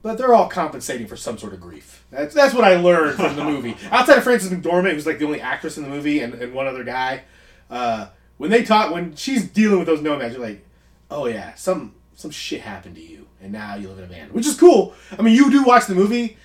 But 0.00 0.16
they're 0.16 0.32
all 0.32 0.48
compensating 0.48 1.06
for 1.06 1.16
some 1.16 1.38
sort 1.38 1.52
of 1.52 1.60
grief. 1.60 2.04
That's 2.10 2.34
that's 2.34 2.54
what 2.54 2.64
I 2.64 2.76
learned 2.76 3.16
from 3.16 3.36
the 3.36 3.44
movie. 3.52 3.76
Outside 3.90 4.18
of 4.18 4.24
Frances 4.24 4.50
McDormand, 4.50 4.92
who's 4.92 5.06
like 5.06 5.18
the 5.18 5.26
only 5.26 5.40
actress 5.40 5.76
in 5.76 5.82
the 5.82 5.88
movie, 5.88 6.20
and, 6.20 6.34
and 6.34 6.54
one 6.54 6.66
other 6.66 6.84
guy, 6.84 7.24
uh, 7.68 8.06
when 8.36 8.50
they 8.50 8.62
talk, 8.62 8.92
when 8.92 9.16
she's 9.16 9.48
dealing 9.48 9.78
with 9.78 9.86
those 9.86 10.00
nomads, 10.00 10.34
you're 10.34 10.42
like, 10.42 10.64
oh 11.10 11.26
yeah, 11.26 11.54
some 11.54 11.94
some 12.14 12.30
shit 12.30 12.60
happened 12.60 12.96
to 12.96 13.02
you, 13.02 13.26
and 13.40 13.52
now 13.52 13.74
you 13.76 13.88
live 13.88 13.98
in 13.98 14.04
a 14.04 14.08
van, 14.08 14.28
which 14.30 14.46
is 14.46 14.56
cool. 14.56 14.94
I 15.18 15.22
mean, 15.22 15.34
you 15.34 15.50
do 15.50 15.64
watch 15.64 15.86
the 15.86 15.94
movie, 15.94 16.36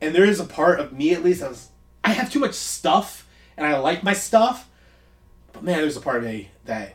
and 0.00 0.14
there 0.14 0.24
is 0.24 0.40
a 0.40 0.44
part 0.44 0.80
of 0.80 0.92
me 0.92 1.14
at 1.14 1.22
least 1.22 1.42
I 1.42 1.48
was, 1.48 1.70
I 2.04 2.10
have 2.10 2.30
too 2.30 2.40
much 2.40 2.54
stuff, 2.54 3.26
and 3.56 3.66
I 3.66 3.78
like 3.78 4.02
my 4.02 4.12
stuff, 4.12 4.68
but 5.52 5.62
man, 5.62 5.78
there's 5.78 5.96
a 5.96 6.00
part 6.00 6.18
of 6.18 6.24
me 6.24 6.50
that 6.64 6.94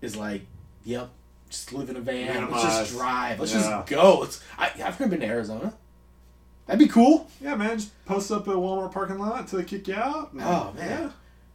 is 0.00 0.16
like, 0.16 0.42
yep, 0.84 1.10
just 1.54 1.72
live 1.72 1.88
in 1.90 1.96
a 1.96 2.00
van, 2.00 2.50
let's 2.50 2.62
just 2.64 2.92
drive, 2.92 3.38
let's 3.40 3.52
Yeah. 3.54 3.60
just 3.62 3.86
go. 3.88 4.18
Let's, 4.20 4.40
I, 4.58 4.66
I've 4.84 4.98
never 5.00 5.08
been 5.08 5.20
to 5.20 5.26
Arizona. 5.26 5.74
That'd 6.66 6.78
be 6.78 6.88
cool. 6.92 7.30
Yeah, 7.40 7.54
man, 7.56 7.78
just 7.78 8.04
post 8.06 8.30
up 8.32 8.48
at 8.48 8.54
Walmart 8.54 8.92
parking 8.92 9.18
lot 9.18 9.40
until 9.40 9.58
they 9.58 9.64
kick 9.64 9.86
you 9.88 9.94
out. 9.94 10.30
Oh, 10.40 10.72
man. 10.74 10.76
Yeah. 10.76 11.10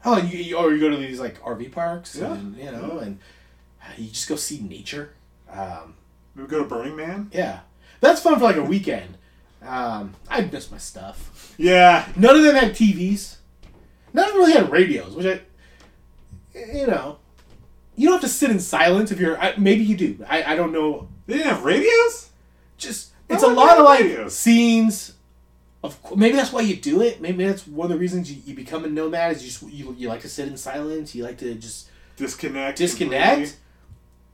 Oh, 0.06 0.18
and 0.20 0.32
you, 0.32 0.40
you 0.40 0.58
or 0.58 0.72
you 0.74 0.80
go 0.80 0.90
to 0.90 0.96
these 0.98 1.20
like 1.20 1.42
RV 1.42 1.72
parks, 1.72 2.16
Yeah. 2.16 2.34
and 2.34 2.56
you 2.56 2.72
know, 2.72 3.00
and 3.00 3.20
you 3.98 4.10
just 4.10 4.30
go 4.30 4.36
see 4.36 4.60
nature. 4.62 5.12
Um, 5.52 5.96
We 6.36 6.46
go 6.46 6.60
to 6.60 6.66
Burning 6.70 6.96
Man. 6.96 7.30
yeah, 7.34 7.62
that's 8.02 8.22
fun 8.22 8.36
for 8.36 8.46
like 8.46 8.56
a 8.56 8.64
weekend. 8.64 9.18
Um, 9.62 10.14
I 10.30 10.42
miss 10.42 10.72
my 10.72 10.78
stuff. 10.78 11.54
Yeah. 11.58 12.08
None 12.16 12.36
of 12.38 12.44
them 12.44 12.56
had 12.56 12.72
TVs. 12.74 13.38
None 14.14 14.26
of 14.26 14.32
them 14.32 14.40
really 14.42 14.54
had 14.54 14.72
radios, 14.72 15.14
which 15.16 15.26
I, 15.26 15.42
you 16.74 16.88
know, 16.88 17.18
you 18.00 18.08
don't 18.08 18.14
have 18.22 18.30
to 18.30 18.36
sit 18.36 18.50
in 18.50 18.60
silence 18.60 19.12
if 19.12 19.20
you're. 19.20 19.38
I, 19.38 19.54
maybe 19.58 19.84
you 19.84 19.98
do. 19.98 20.26
I, 20.28 20.54
I 20.54 20.56
don't 20.56 20.72
know. 20.72 21.10
They 21.28 21.34
didn't 21.36 21.50
have 21.50 21.64
radios? 21.66 22.30
Just 22.78 23.12
Why 23.28 23.36
it's 23.36 23.44
a 23.44 23.48
lot 23.48 23.78
of 23.78 23.84
like 23.84 24.00
radios? 24.02 24.36
scenes. 24.36 25.14
Of 25.84 25.98
maybe 26.16 26.36
that's 26.38 26.52
why 26.54 26.62
you 26.62 26.76
do 26.78 27.02
it. 27.02 27.20
Maybe 27.22 27.46
that's 27.46 27.68
one 27.68 27.86
of 27.86 27.92
the 27.92 28.00
reasons 28.00 28.32
you, 28.32 28.42
you 28.46 28.56
become 28.56 28.86
a 28.86 28.88
nomad. 28.88 29.34
Is 29.36 29.44
you, 29.44 29.50
just, 29.50 29.74
you 29.74 29.96
you 29.98 30.08
like 30.10 30.22
to 30.22 30.30
sit 30.30 30.48
in 30.48 30.56
silence. 30.58 31.14
You 31.14 31.24
like 31.24 31.38
to 31.40 31.54
just 31.56 31.90
Disconnect. 32.16 32.78
disconnect. 32.78 33.30
completely. 33.36 33.56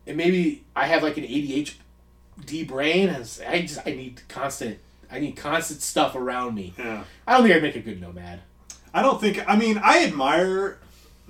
And 0.08 0.18
maybe 0.18 0.64
I 0.76 0.86
have 0.88 1.02
like 1.04 1.18
an 1.18 1.24
ADHD 1.24 2.68
brain, 2.68 3.10
and 3.10 3.18
I 3.48 3.62
just 3.62 3.80
I 3.86 3.92
need 3.92 4.22
constant. 4.28 4.78
I 5.12 5.20
need 5.20 5.36
constant 5.36 5.82
stuff 5.82 6.16
around 6.16 6.56
me. 6.56 6.74
Yeah. 6.78 7.04
I 7.28 7.34
don't 7.34 7.44
think 7.44 7.56
I'd 7.56 7.62
make 7.64 7.76
a 7.76 7.80
good 7.80 8.00
nomad. 8.02 8.42
I 8.94 9.02
don't 9.02 9.20
think. 9.20 9.44
I 9.48 9.56
mean, 9.56 9.80
I 9.84 10.04
admire 10.06 10.80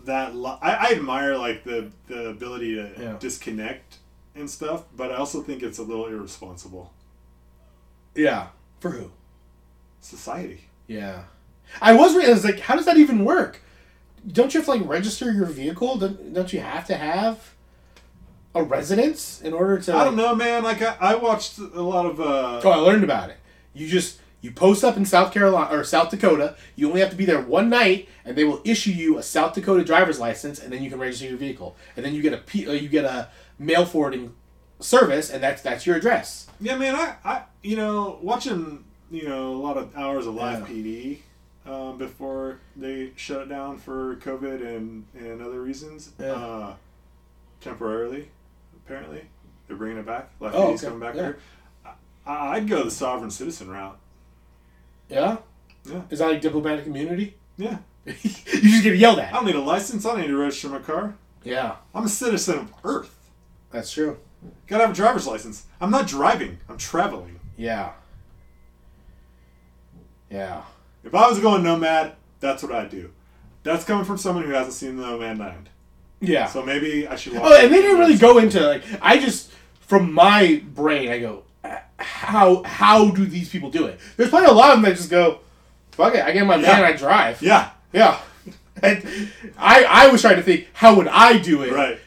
that. 0.06 0.36
Lo- 0.36 0.58
I, 0.62 0.72
I 0.76 0.86
admire 0.94 1.38
like 1.38 1.64
the 1.64 1.92
the 2.08 2.30
ability 2.30 2.76
to 2.76 2.92
Yeah. 3.00 3.16
disconnect 3.20 3.98
and 4.36 4.50
stuff, 4.50 4.84
but 4.96 5.12
I 5.12 5.16
also 5.16 5.42
think 5.42 5.64
it's 5.64 5.78
a 5.78 5.84
little 5.84 6.08
irresponsible. 6.08 6.92
Yeah. 8.16 8.48
For 8.80 8.92
who? 8.92 9.12
Society. 10.02 10.66
Yeah. 10.88 11.24
I 11.82 11.94
was 11.94 12.16
re- 12.16 12.26
I 12.26 12.30
was 12.30 12.44
like, 12.44 12.60
how 12.60 12.76
does 12.76 12.86
that 12.86 12.98
even 12.98 13.26
work? 13.26 13.62
Don't 14.28 14.54
you 14.54 14.60
have 14.60 14.66
to 14.66 14.72
like 14.74 14.88
register 14.88 15.32
your 15.32 15.46
vehicle? 15.46 15.98
Don't, 15.98 16.34
don't 16.34 16.52
you 16.54 16.60
have 16.60 16.86
to 16.88 16.96
have 16.96 17.54
a 18.54 18.64
residence 18.64 19.42
in 19.42 19.54
order 19.54 19.80
to? 19.80 19.96
I 19.96 20.04
don't 20.04 20.16
know, 20.16 20.36
man. 20.36 20.64
Like 20.64 20.82
I, 20.82 20.96
I 21.00 21.16
watched 21.16 21.58
a 21.58 21.82
lot 21.82 22.06
of. 22.06 22.20
uh 22.22 22.62
Oh, 22.64 22.70
I 22.72 22.78
learned 22.78 23.04
about 23.04 23.30
it. 23.30 23.38
You 23.74 23.88
just 23.88 24.20
you 24.46 24.52
post 24.52 24.84
up 24.84 24.96
in 24.96 25.06
South 25.06 25.34
Carolina 25.34 25.75
or 25.75 25.84
South 25.84 26.12
Dakota. 26.12 26.56
You 26.75 26.88
only 26.88 27.02
have 27.02 27.10
to 27.10 27.16
be 27.16 27.25
there 27.25 27.42
one 27.42 27.68
night, 27.68 28.08
and 28.24 28.38
they 28.38 28.44
will 28.44 28.62
issue 28.64 28.92
you 28.92 29.18
a 29.18 29.24
South 29.24 29.56
Dakota 29.56 29.84
driver's 29.84 30.20
license, 30.20 30.60
and 30.60 30.72
then 30.72 30.84
you 30.84 30.90
can 30.92 31.00
register 31.00 31.25
your 31.28 31.38
vehicle. 31.38 31.75
And 31.98 32.06
then 32.06 32.14
you 32.14 32.22
get 32.22 32.32
a 32.34 32.38
P, 32.38 32.68
uh, 32.68 32.72
you 32.74 32.88
get 32.88 33.06
a 33.06 33.30
mail 33.58 33.86
forwarding 33.86 34.34
service, 34.80 35.30
and 35.32 35.42
that's 35.42 35.62
that's 35.64 35.86
your 35.88 35.96
address. 35.96 36.48
Yeah, 36.62 36.78
man. 36.78 36.96
I, 36.96 37.16
I, 37.25 37.42
you 37.64 37.75
know, 37.75 38.20
watching, 38.22 38.84
you 39.10 39.28
know, 39.28 39.54
a 39.54 39.62
lot 39.62 39.78
of 39.78 39.96
hours 39.98 40.28
of 40.28 40.36
live 40.36 40.70
Yeah. 40.70 40.75
PD 40.75 41.18
um, 41.66 41.98
before 41.98 42.60
they 42.75 43.12
shut 43.16 43.42
it 43.42 43.50
down 43.50 43.80
for 43.80 44.16
COVID 44.18 44.66
and 44.66 45.06
and 45.18 45.42
other 45.42 45.60
reasons. 45.62 46.12
Yeah. 46.20 46.34
Uh, 46.34 46.75
temporarily, 47.62 48.30
apparently, 48.86 49.24
they're 49.68 49.78
bringing 49.78 49.98
it 49.98 50.06
back. 50.06 50.30
Live 50.40 50.54
Oh, 50.54 50.68
PD's 50.72 50.84
okay. 50.84 50.92
coming 50.92 51.00
back 51.00 51.16
Yeah. 51.16 51.22
there. 51.22 51.38
I, 52.28 52.56
I'd 52.58 52.68
go 52.68 52.84
the 52.84 52.92
sovereign 52.92 53.32
citizen 53.32 53.70
route. 53.70 53.98
Yeah. 55.10 55.38
Yeah. 55.86 56.02
Is 56.10 56.20
that 56.20 56.30
like 56.30 56.42
diplomatic 56.42 56.88
immunity? 56.88 57.36
Yeah, 57.58 57.78
you 58.06 58.14
just 58.14 58.84
get 58.84 58.98
yelled 58.98 59.20
at. 59.20 59.34
I 59.34 59.38
don't 59.38 59.46
need 59.46 59.56
a 59.56 59.62
license. 59.62 60.06
I 60.06 60.12
don't 60.12 60.22
need 60.22 60.28
to 60.28 60.38
register 60.38 60.70
my 60.70 60.80
car. 60.80 61.16
Yeah, 61.44 61.76
I'm 61.94 62.06
a 62.06 62.10
citizen 62.10 62.60
of 62.60 62.74
Earth. 62.84 63.16
that's 63.72 63.92
true. 63.92 64.18
Gotta 64.68 64.84
have 64.84 64.92
a 64.92 64.96
driver's 64.96 65.28
license. 65.28 65.66
I'm 65.80 65.92
not 65.92 66.08
driving. 66.08 66.60
I'm 66.70 66.78
traveling. 66.78 67.40
Yeah. 67.58 67.94
Yeah. 70.30 70.64
If 71.04 71.14
I 71.14 71.30
was 71.30 71.40
going 71.40 71.64
nomad, 71.64 72.16
that's 72.40 72.64
what 72.64 72.72
I'd 72.72 72.90
do. 72.90 73.12
That's 73.64 73.86
coming 73.86 74.06
from 74.06 74.18
someone 74.18 74.44
who 74.44 74.52
hasn't 74.52 74.74
seen 74.74 74.98
the 74.98 75.04
Nomadland. 75.04 75.68
Yeah. 76.20 76.48
So 76.48 76.64
maybe 76.64 77.08
I 77.08 77.16
should 77.16 77.36
oh, 77.36 77.42
watch. 77.42 77.52
Oh, 77.54 77.64
and 77.64 77.74
they 77.74 77.82
didn't 77.82 78.00
really 78.00 78.18
go 78.18 78.38
into 78.38 78.60
like 78.66 78.84
I 79.02 79.20
just 79.20 79.52
from 79.80 80.14
my 80.14 80.64
brain 80.74 81.10
I 81.10 81.20
go 81.20 81.44
how 81.98 82.64
how 82.64 83.10
do 83.12 83.25
these 83.25 83.50
people 83.50 83.70
do 83.70 83.86
it? 83.86 84.00
There's 84.18 84.30
probably 84.30 84.50
a 84.50 84.54
lot 84.54 84.72
of 84.72 84.78
them 84.78 84.84
that 84.92 84.98
just 84.98 85.10
go 85.10 85.40
fuck 85.92 86.14
it 86.16 86.24
I 86.24 86.32
get 86.32 86.46
my 86.46 86.56
van 86.58 86.64
Yeah. 86.66 86.75
and 86.78 86.86
I 86.86 86.94
drive. 86.94 87.42
Yeah, 87.42 87.70
Yeah. 87.94 88.20
And 88.84 89.32
I 89.58 89.86
I 89.86 90.08
was 90.10 90.22
trying 90.22 90.36
to 90.36 90.44
think 90.44 90.68
how 90.74 90.96
would 90.96 91.08
I 91.08 91.38
do 91.38 91.64
it 91.64 91.72
right. 91.72 91.98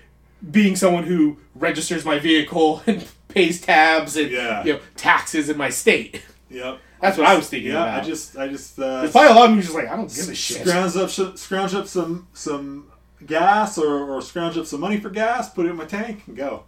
being 0.51 0.77
someone 0.77 1.05
who 1.05 1.39
registers 1.55 2.05
my 2.05 2.19
vehicle 2.19 2.83
and 2.87 3.07
pays 3.29 3.61
tabs 3.61 4.17
and 4.17 4.31
Yeah. 4.31 4.65
you 4.65 4.75
know 4.75 4.81
taxes 4.97 5.49
in 5.49 5.57
my 5.57 5.71
state. 5.71 6.23
Yep. 6.51 6.79
That's 7.01 7.17
what 7.17 7.27
I 7.29 7.37
was 7.37 7.49
thinking 7.49 7.71
Yeah, 7.71 7.85
about. 7.85 8.03
I 8.03 8.07
just, 8.07 8.37
I 8.37 8.49
just 8.49 8.77
uh, 8.79 9.01
There's 9.03 9.13
probably 9.13 9.31
a 9.31 9.35
lot 9.35 9.45
of 9.45 9.51
them 9.53 9.61
just 9.63 9.73
like 9.75 9.87
I 9.89 9.95
don't 9.97 10.13
give 10.15 10.29
a 10.29 10.35
shit. 10.35 10.67
scrounge 10.67 10.97
up, 10.97 11.11
some, 11.11 11.37
scrounge 11.37 11.73
up 11.75 11.87
some, 11.87 12.27
some 12.35 12.91
gas 13.25 13.79
or, 13.79 14.11
or 14.11 14.21
scrounge 14.21 14.59
up 14.59 14.67
some 14.67 14.81
money 14.81 14.99
for 14.99 15.09
gas, 15.09 15.49
put 15.49 15.65
it 15.67 15.71
in 15.71 15.77
my 15.77 15.85
tank, 15.85 16.25
and 16.27 16.37
go. 16.37 16.65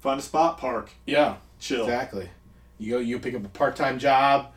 Find 0.00 0.18
a 0.18 0.22
spot, 0.22 0.56
park, 0.58 0.90
Yeah. 1.04 1.36
chill. 1.60 1.82
Exactly. 1.82 2.30
You 2.78 2.92
go, 2.92 2.98
you 2.98 3.18
pick 3.18 3.34
up 3.34 3.44
a 3.44 3.48
part 3.48 3.76
time 3.76 3.98
job, 3.98 4.52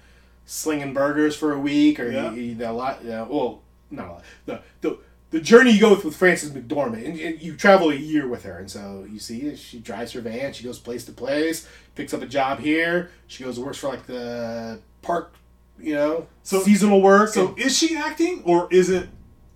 slinging 0.46 0.94
burgers 0.94 1.36
for 1.36 1.54
a 1.54 1.60
week, 1.60 2.00
or 2.00 2.10
Yeah. 2.12 2.32
you, 2.32 2.42
you, 2.42 2.66
a 2.66 2.72
lot. 2.72 3.04
Well, 3.04 3.62
not 3.90 4.08
a 4.08 4.12
lot. 4.12 4.24
The 4.46 4.62
the 4.82 4.98
the 5.32 5.40
journey 5.40 5.72
you 5.72 5.80
go 5.80 5.92
with 5.92 6.04
with 6.06 6.16
Frances 6.16 6.52
McDormand, 6.52 7.06
and, 7.06 7.20
and 7.20 7.42
you 7.42 7.56
travel 7.56 7.90
a 7.90 7.96
year 7.96 8.28
with 8.28 8.44
her, 8.44 8.58
and 8.58 8.70
so 8.70 9.06
you 9.10 9.18
see 9.20 9.56
she 9.56 9.80
drives 9.80 10.12
her 10.12 10.22
van, 10.22 10.54
she 10.54 10.64
goes 10.64 10.78
place 10.78 11.06
to 11.06 11.12
place, 11.14 11.68
picks 11.96 12.14
up 12.14 12.22
a 12.22 12.26
job 12.26 12.60
here, 12.60 13.10
she 13.28 13.44
goes 13.44 13.60
works 13.60 13.78
for 13.78 13.88
like 13.88 14.06
the 14.08 14.80
park, 15.02 15.34
you 15.80 15.96
know, 15.96 16.28
So- 16.44 16.62
seasonal 16.62 17.02
work. 17.02 17.30
So 17.30 17.50
and- 17.50 17.60
is 17.60 17.78
she 17.78 17.96
acting 17.96 18.44
or 18.46 18.68
is 18.72 18.90
it 18.90 19.08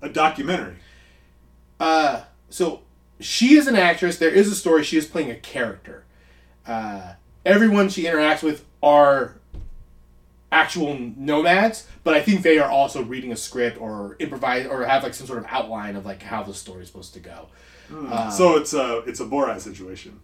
a 0.02 0.10
documentary? 0.10 0.78
Uh, 1.80 2.24
so 2.50 2.82
she 3.20 3.56
is 3.56 3.68
an 3.68 3.76
actress. 3.76 4.18
There 4.18 4.30
is 4.30 4.50
a 4.52 4.56
story. 4.56 4.84
She 4.84 4.98
is 4.98 5.06
playing 5.06 5.30
a 5.30 5.36
character. 5.36 6.06
Uh, 6.66 7.14
everyone 7.46 7.90
she 7.90 8.04
interacts 8.04 8.44
with 8.44 8.66
are 8.82 9.36
actual 10.52 10.98
nomads, 11.18 11.88
but 12.04 12.14
I 12.14 12.22
think 12.22 12.42
they 12.42 12.60
are 12.60 12.70
also 12.70 13.04
reading 13.04 13.32
a 13.32 13.36
script 13.36 13.80
or 13.80 14.16
improvise 14.20 14.66
or 14.68 14.86
have 14.86 15.04
like 15.04 15.14
some 15.14 15.28
sort 15.28 15.40
of 15.40 15.46
outline 15.50 15.96
of 15.96 16.06
like 16.06 16.22
how 16.22 16.44
the 16.44 16.54
story 16.54 16.82
is 16.84 16.88
supposed 16.88 17.14
to 17.14 17.20
go. 17.20 17.48
Uh, 17.94 18.30
so 18.30 18.56
it's 18.58 18.74
a, 18.74 19.00
it's 19.06 19.20
a 19.20 19.26
Borat 19.26 19.60
situation. 19.62 20.20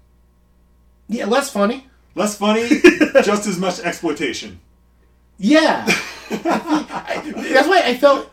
Yeah, 1.08 1.26
less 1.26 1.52
funny. 1.52 1.88
Less 2.16 2.38
funny, 2.38 2.68
just 3.24 3.46
as 3.48 3.58
much 3.60 3.80
exploitation. 3.80 4.60
Yeah, 5.38 5.86
I 6.32 7.22
think- 7.24 7.38
I- 7.38 7.54
that's 7.54 7.68
why 7.68 7.82
I 7.86 7.98
felt 7.98 8.32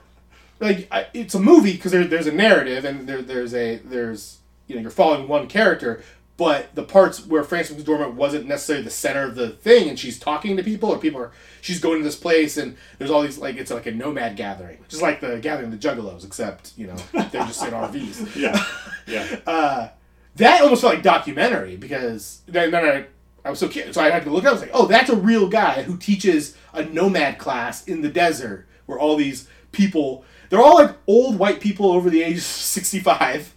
like 0.60 0.88
I, 0.90 1.06
it's 1.14 1.34
a 1.34 1.40
movie 1.40 1.72
because 1.72 1.92
there, 1.92 2.04
there's 2.04 2.26
a 2.26 2.32
narrative 2.32 2.84
and 2.84 3.08
there, 3.08 3.22
there's 3.22 3.54
a 3.54 3.76
there's 3.76 4.38
you 4.66 4.74
know 4.74 4.82
you're 4.82 4.90
following 4.90 5.28
one 5.28 5.46
character, 5.46 6.02
but 6.38 6.72
the 6.76 6.84
parts 6.84 7.26
where 7.26 7.42
Frances 7.42 7.76
McDormand 7.76 8.14
wasn't 8.14 8.46
necessarily 8.46 8.84
the 8.84 8.90
center 8.90 9.24
of 9.24 9.34
the 9.34 9.50
thing 9.50 9.88
and 9.88 9.98
she's 9.98 10.20
talking 10.20 10.56
to 10.56 10.62
people 10.62 10.88
or 10.88 10.96
people 10.96 11.20
are 11.20 11.32
she's 11.60 11.80
going 11.80 11.98
to 11.98 12.04
this 12.04 12.16
place 12.16 12.56
and 12.56 12.76
there's 12.96 13.10
all 13.10 13.22
these 13.22 13.38
like 13.38 13.56
it's 13.56 13.72
like 13.72 13.86
a 13.86 13.90
nomad 13.90 14.36
gathering, 14.36 14.78
just 14.88 15.02
like 15.02 15.20
the 15.20 15.38
gathering 15.38 15.72
of 15.72 15.78
the 15.78 15.88
Juggalos, 15.88 16.24
except 16.24 16.72
you 16.78 16.86
know 16.86 16.96
they're 17.12 17.44
just 17.44 17.62
in 17.62 17.70
RVs. 17.70 18.36
Yeah, 18.38 18.64
yeah. 19.06 19.40
Uh, 19.46 19.88
that 20.36 20.62
almost 20.62 20.82
felt 20.82 20.94
like 20.94 21.02
documentary 21.02 21.76
because 21.76 22.42
then, 22.46 22.70
then 22.70 22.84
I, 22.84 23.06
I 23.44 23.50
was 23.50 23.58
so 23.58 23.66
curious. 23.66 23.96
So 23.96 24.02
I 24.02 24.10
had 24.10 24.22
to 24.22 24.30
look 24.30 24.44
up. 24.44 24.50
I 24.50 24.52
was 24.52 24.60
like, 24.60 24.70
oh, 24.72 24.86
that's 24.86 25.10
a 25.10 25.16
real 25.16 25.48
guy 25.48 25.82
who 25.82 25.96
teaches 25.96 26.56
a 26.72 26.84
nomad 26.84 27.38
class 27.38 27.84
in 27.88 28.02
the 28.02 28.08
desert 28.08 28.68
where 28.86 29.00
all 29.00 29.16
these 29.16 29.48
people, 29.72 30.24
they're 30.48 30.62
all 30.62 30.76
like 30.76 30.94
old 31.08 31.40
white 31.40 31.60
people 31.60 31.90
over 31.90 32.08
the 32.08 32.22
age 32.22 32.36
of 32.36 32.42
65 32.44 33.54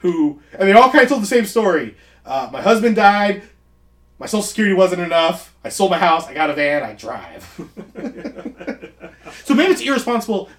who, 0.00 0.40
and 0.52 0.68
they 0.68 0.72
all 0.72 0.90
kind 0.90 1.02
of 1.02 1.08
told 1.08 1.22
the 1.22 1.26
same 1.26 1.44
story. 1.44 1.96
Uh, 2.28 2.50
my 2.52 2.60
husband 2.60 2.94
died. 2.94 3.42
My 4.18 4.26
social 4.26 4.42
security 4.42 4.74
wasn't 4.74 5.00
enough. 5.00 5.54
I 5.64 5.70
sold 5.70 5.90
my 5.90 5.98
house. 5.98 6.26
I 6.26 6.34
got 6.34 6.50
a 6.50 6.54
van. 6.54 6.82
I 6.82 6.92
drive. 6.92 7.42
so 9.44 9.54
maybe 9.54 9.72
it's 9.72 9.80
irresponsible 9.80 10.50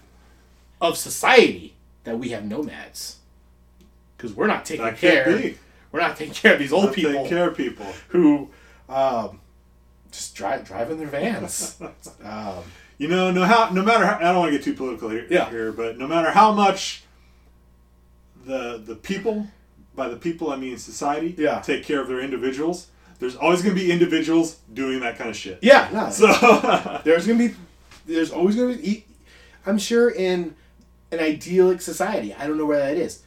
of 0.81 0.97
society 0.97 1.75
that 2.05 2.17
we 2.17 2.29
have 2.29 2.43
nomads 2.45 3.17
because 4.17 4.33
we're 4.33 4.47
not 4.47 4.65
taking 4.65 4.93
care. 4.95 5.37
be. 5.37 5.57
We're 5.91 5.99
not 6.01 6.17
taking 6.17 6.33
care 6.33 6.53
of 6.53 6.59
these 6.59 6.73
old 6.73 6.85
Not 6.85 6.93
people 6.95 7.27
care 7.27 7.49
of 7.49 7.57
people. 7.57 7.85
who 8.09 8.49
um, 8.87 9.39
just 10.11 10.35
drive 10.35 10.89
in 10.91 10.97
their 10.97 11.07
vans. 11.07 11.79
um, 12.23 12.63
You 12.97 13.07
know, 13.09 13.31
no 13.31 13.43
how 13.45 13.69
no 13.71 13.81
matter 13.83 14.05
how 14.05 14.17
I 14.17 14.23
don't 14.23 14.37
want 14.37 14.51
to 14.51 14.57
get 14.57 14.63
too 14.65 14.73
political 14.73 15.09
here, 15.09 15.27
Yeah. 15.29 15.49
here, 15.49 15.71
but 15.71 15.97
no 15.97 16.07
matter 16.07 16.31
how 16.31 16.51
much 16.51 17.03
the 18.45 18.81
the 18.85 18.95
people, 18.95 19.47
by 19.99 20.07
the 20.09 20.15
people 20.15 20.51
I 20.51 20.55
mean 20.55 20.77
society, 20.77 21.35
Yeah. 21.37 21.59
take 21.59 21.83
care 21.83 21.99
of 22.01 22.07
their 22.07 22.21
individuals, 22.21 22.87
there's 23.19 23.35
always 23.35 23.61
going 23.61 23.75
to 23.75 23.81
be 23.81 23.91
individuals 23.91 24.57
doing 24.73 25.01
that 25.01 25.17
kind 25.17 25.29
of 25.29 25.35
shit. 25.35 25.59
yeah, 25.61 25.89
no, 25.93 26.09
So 26.09 27.01
there's 27.05 27.27
gonna 27.27 27.37
be 27.47 27.53
there's 28.07 28.31
always 28.31 28.55
gonna 28.55 28.75
be. 28.77 29.05
I'm 29.67 29.77
sure 29.77 30.09
in 30.09 30.55
an 31.11 31.19
idyllic 31.19 31.81
society, 31.81 32.33
I 32.33 32.47
don't 32.47 32.57
know 32.57 32.65
where 32.65 32.79
that 32.79 32.95
is. 32.97 33.23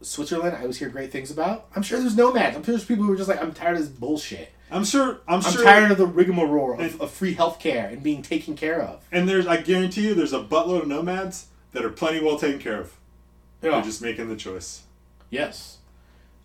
Switzerland, 0.00 0.56
I 0.56 0.60
always 0.62 0.78
hear 0.78 0.88
great 0.88 1.10
things 1.12 1.30
about. 1.30 1.66
I'm 1.74 1.82
sure 1.82 1.98
there's 2.00 2.16
nomads. 2.16 2.56
I'm 2.56 2.62
sure 2.62 2.72
there's 2.74 2.84
people 2.84 3.04
who 3.04 3.12
are 3.12 3.16
just 3.16 3.28
like, 3.28 3.42
I'm 3.42 3.52
tired 3.52 3.74
of 3.76 3.80
this 3.80 3.88
bullshit. 3.90 4.52
I'm 4.70 4.84
sure 4.84 5.18
I'm, 5.26 5.40
I'm 5.40 5.42
sure 5.42 5.64
tired 5.64 5.90
of 5.90 5.98
the 5.98 6.06
rigmarole 6.06 6.80
of, 6.80 7.00
of 7.00 7.10
free 7.10 7.34
healthcare 7.34 7.92
and 7.92 8.02
being 8.02 8.22
taken 8.22 8.54
care 8.54 8.80
of. 8.82 9.04
and 9.10 9.28
there's 9.28 9.46
I 9.46 9.56
guarantee 9.60 10.06
you 10.08 10.14
there's 10.14 10.32
a 10.32 10.42
buttload 10.42 10.82
of 10.82 10.88
nomads 10.88 11.46
that 11.72 11.84
are 11.84 11.90
plenty 11.90 12.20
well 12.24 12.38
taken 12.38 12.58
care 12.60 12.80
of. 12.80 12.94
You 13.62 13.70
They're 13.72 13.82
just 13.82 14.00
making 14.02 14.28
the 14.28 14.36
choice. 14.36 14.82
yes, 15.30 15.77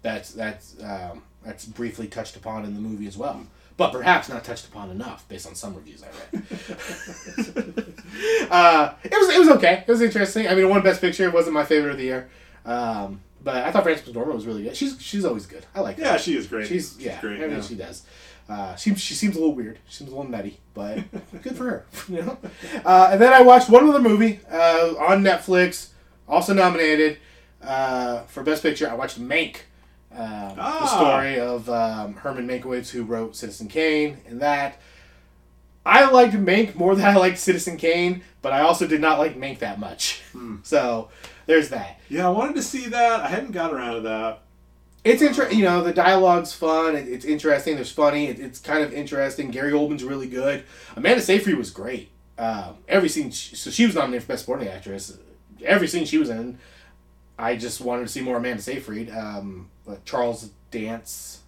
that's 0.04 0.32
that's 0.32 0.76
um, 0.84 1.24
that's 1.44 1.66
briefly 1.66 2.08
touched 2.08 2.36
upon 2.36 2.66
in 2.66 2.76
the 2.76 2.82
movie 2.82 3.08
as 3.08 3.18
well, 3.18 3.46
but 3.78 3.92
perhaps 3.92 4.30
not 4.30 4.44
touched 4.44 4.68
upon 4.68 4.92
enough 4.92 5.28
based 5.28 5.48
on 5.48 5.56
some 5.56 5.76
reviews 5.76 6.04
I 6.04 6.08
read. 6.32 6.44
uh, 8.52 8.94
it 9.04 9.12
was 9.12 9.36
it 9.36 9.40
was 9.40 9.50
okay. 9.58 9.84
It 9.88 9.92
was 9.92 10.02
interesting. 10.02 10.48
I 10.48 10.52
mean, 10.52 10.66
it 10.66 10.70
won 10.70 10.84
Best 10.84 11.02
Picture. 11.02 11.26
It 11.26 11.34
wasn't 11.34 11.56
my 11.56 11.64
favorite 11.64 11.92
of 11.92 11.98
the 11.98 12.04
year, 12.04 12.30
um, 12.66 13.22
but 13.44 13.56
I 13.56 13.72
thought 13.72 13.84
Frances 13.84 14.08
McDormand 14.08 14.36
was 14.36 14.46
really 14.46 14.64
good. 14.64 14.76
She's 14.76 15.02
she's 15.02 15.26
always 15.26 15.46
good. 15.46 15.66
I 15.74 15.80
like 15.80 15.98
her. 15.98 16.04
Yeah, 16.04 16.18
she 16.18 16.38
is 16.38 16.48
great. 16.48 16.68
She's 16.68 17.00
yeah, 17.00 17.20
great. 17.20 17.40
everything 17.40 17.58
yeah. 17.58 17.62
she 17.62 17.76
does. 17.76 18.04
Uh, 18.50 18.76
she 18.76 18.94
she 18.96 19.14
seems 19.14 19.36
a 19.36 19.40
little 19.40 19.56
weird. 19.56 19.80
She 19.88 19.98
seems 19.98 20.12
a 20.12 20.16
little 20.16 20.30
nutty, 20.30 20.60
but 20.74 21.00
good 21.42 21.56
for 21.56 21.64
her. 21.64 21.86
You 22.10 22.24
know. 22.24 22.38
Uh, 22.86 23.10
and 23.12 23.22
then 23.22 23.32
I 23.32 23.42
watched 23.42 23.70
one 23.70 23.88
other 23.88 24.02
movie 24.02 24.40
uh, 24.52 24.94
on 25.00 25.24
Netflix, 25.24 25.90
also 26.28 26.54
nominated 26.54 27.18
uh, 27.62 28.24
for 28.24 28.44
Best 28.44 28.62
Picture. 28.62 28.90
I 28.90 28.96
watched 28.96 29.20
Mank, 29.20 29.58
um, 30.16 30.56
the 30.56 30.62
Ah. 30.62 30.86
story 30.86 31.40
of 31.40 31.70
um, 31.70 32.14
Herman 32.16 32.48
Mankiewicz, 32.48 32.90
who 32.92 33.04
wrote 33.04 33.36
Citizen 33.36 33.68
Kane, 33.68 34.18
and 34.28 34.42
that. 34.42 34.80
I 35.86 36.10
liked 36.10 36.34
Mank 36.34 36.76
more 36.76 36.96
than 36.96 37.04
I 37.06 37.16
liked 37.18 37.38
Citizen 37.38 37.76
Kane, 37.76 38.24
but 38.42 38.54
I 38.54 38.62
also 38.62 38.88
did 38.88 39.02
not 39.02 39.20
like 39.20 39.36
Mank 39.38 39.60
that 39.60 39.80
much. 39.82 40.22
Hmm. 40.32 40.58
So 40.64 41.10
there's 41.46 41.68
that. 41.70 42.00
Yeah, 42.08 42.26
I 42.28 42.30
wanted 42.30 42.56
to 42.56 42.62
see 42.64 42.88
that. 42.88 43.20
I 43.20 43.28
hadn't 43.28 43.52
got 43.52 43.74
around 43.74 43.96
to 43.96 44.02
that. 44.02 44.40
It's 45.04 45.22
interesting. 45.22 45.60
You 45.60 45.66
know, 45.66 45.84
the 45.84 45.92
dialogue's 45.92 46.54
fun. 46.54 46.96
It, 46.96 47.10
it's 47.10 47.26
interesting. 47.26 47.76
There's 47.76 47.92
funny. 47.92 48.28
It, 48.28 48.40
it's 48.40 48.60
kind 48.60 48.82
of 48.82 48.94
interesting. 48.94 49.52
Gary 49.52 49.74
Oldman's 49.74 50.06
really 50.06 50.28
good. 50.28 50.64
Amanda 50.96 51.22
Seyfried 51.22 51.58
was 51.58 51.70
great. 51.70 52.12
Um, 52.38 52.78
every 52.88 53.10
scene, 53.10 53.30
she, 53.32 53.58
so 53.58 53.70
she 53.70 53.86
was 53.86 53.94
nominated 53.96 54.24
for 54.24 54.30
Best 54.30 54.44
Supporting 54.46 54.70
Actress. 54.70 55.18
Every 55.66 55.88
scene 55.90 56.06
she 56.06 56.18
was 56.18 56.30
in, 56.30 56.60
I 57.38 57.58
just 57.58 57.82
wanted 57.82 58.04
to 58.04 58.08
see 58.08 58.22
more 58.22 58.38
Amanda 58.38 58.62
Seyfried. 58.64 59.10
Um, 59.12 59.70
but 59.86 60.06
Charles 60.06 60.50
Dance, 60.72 61.42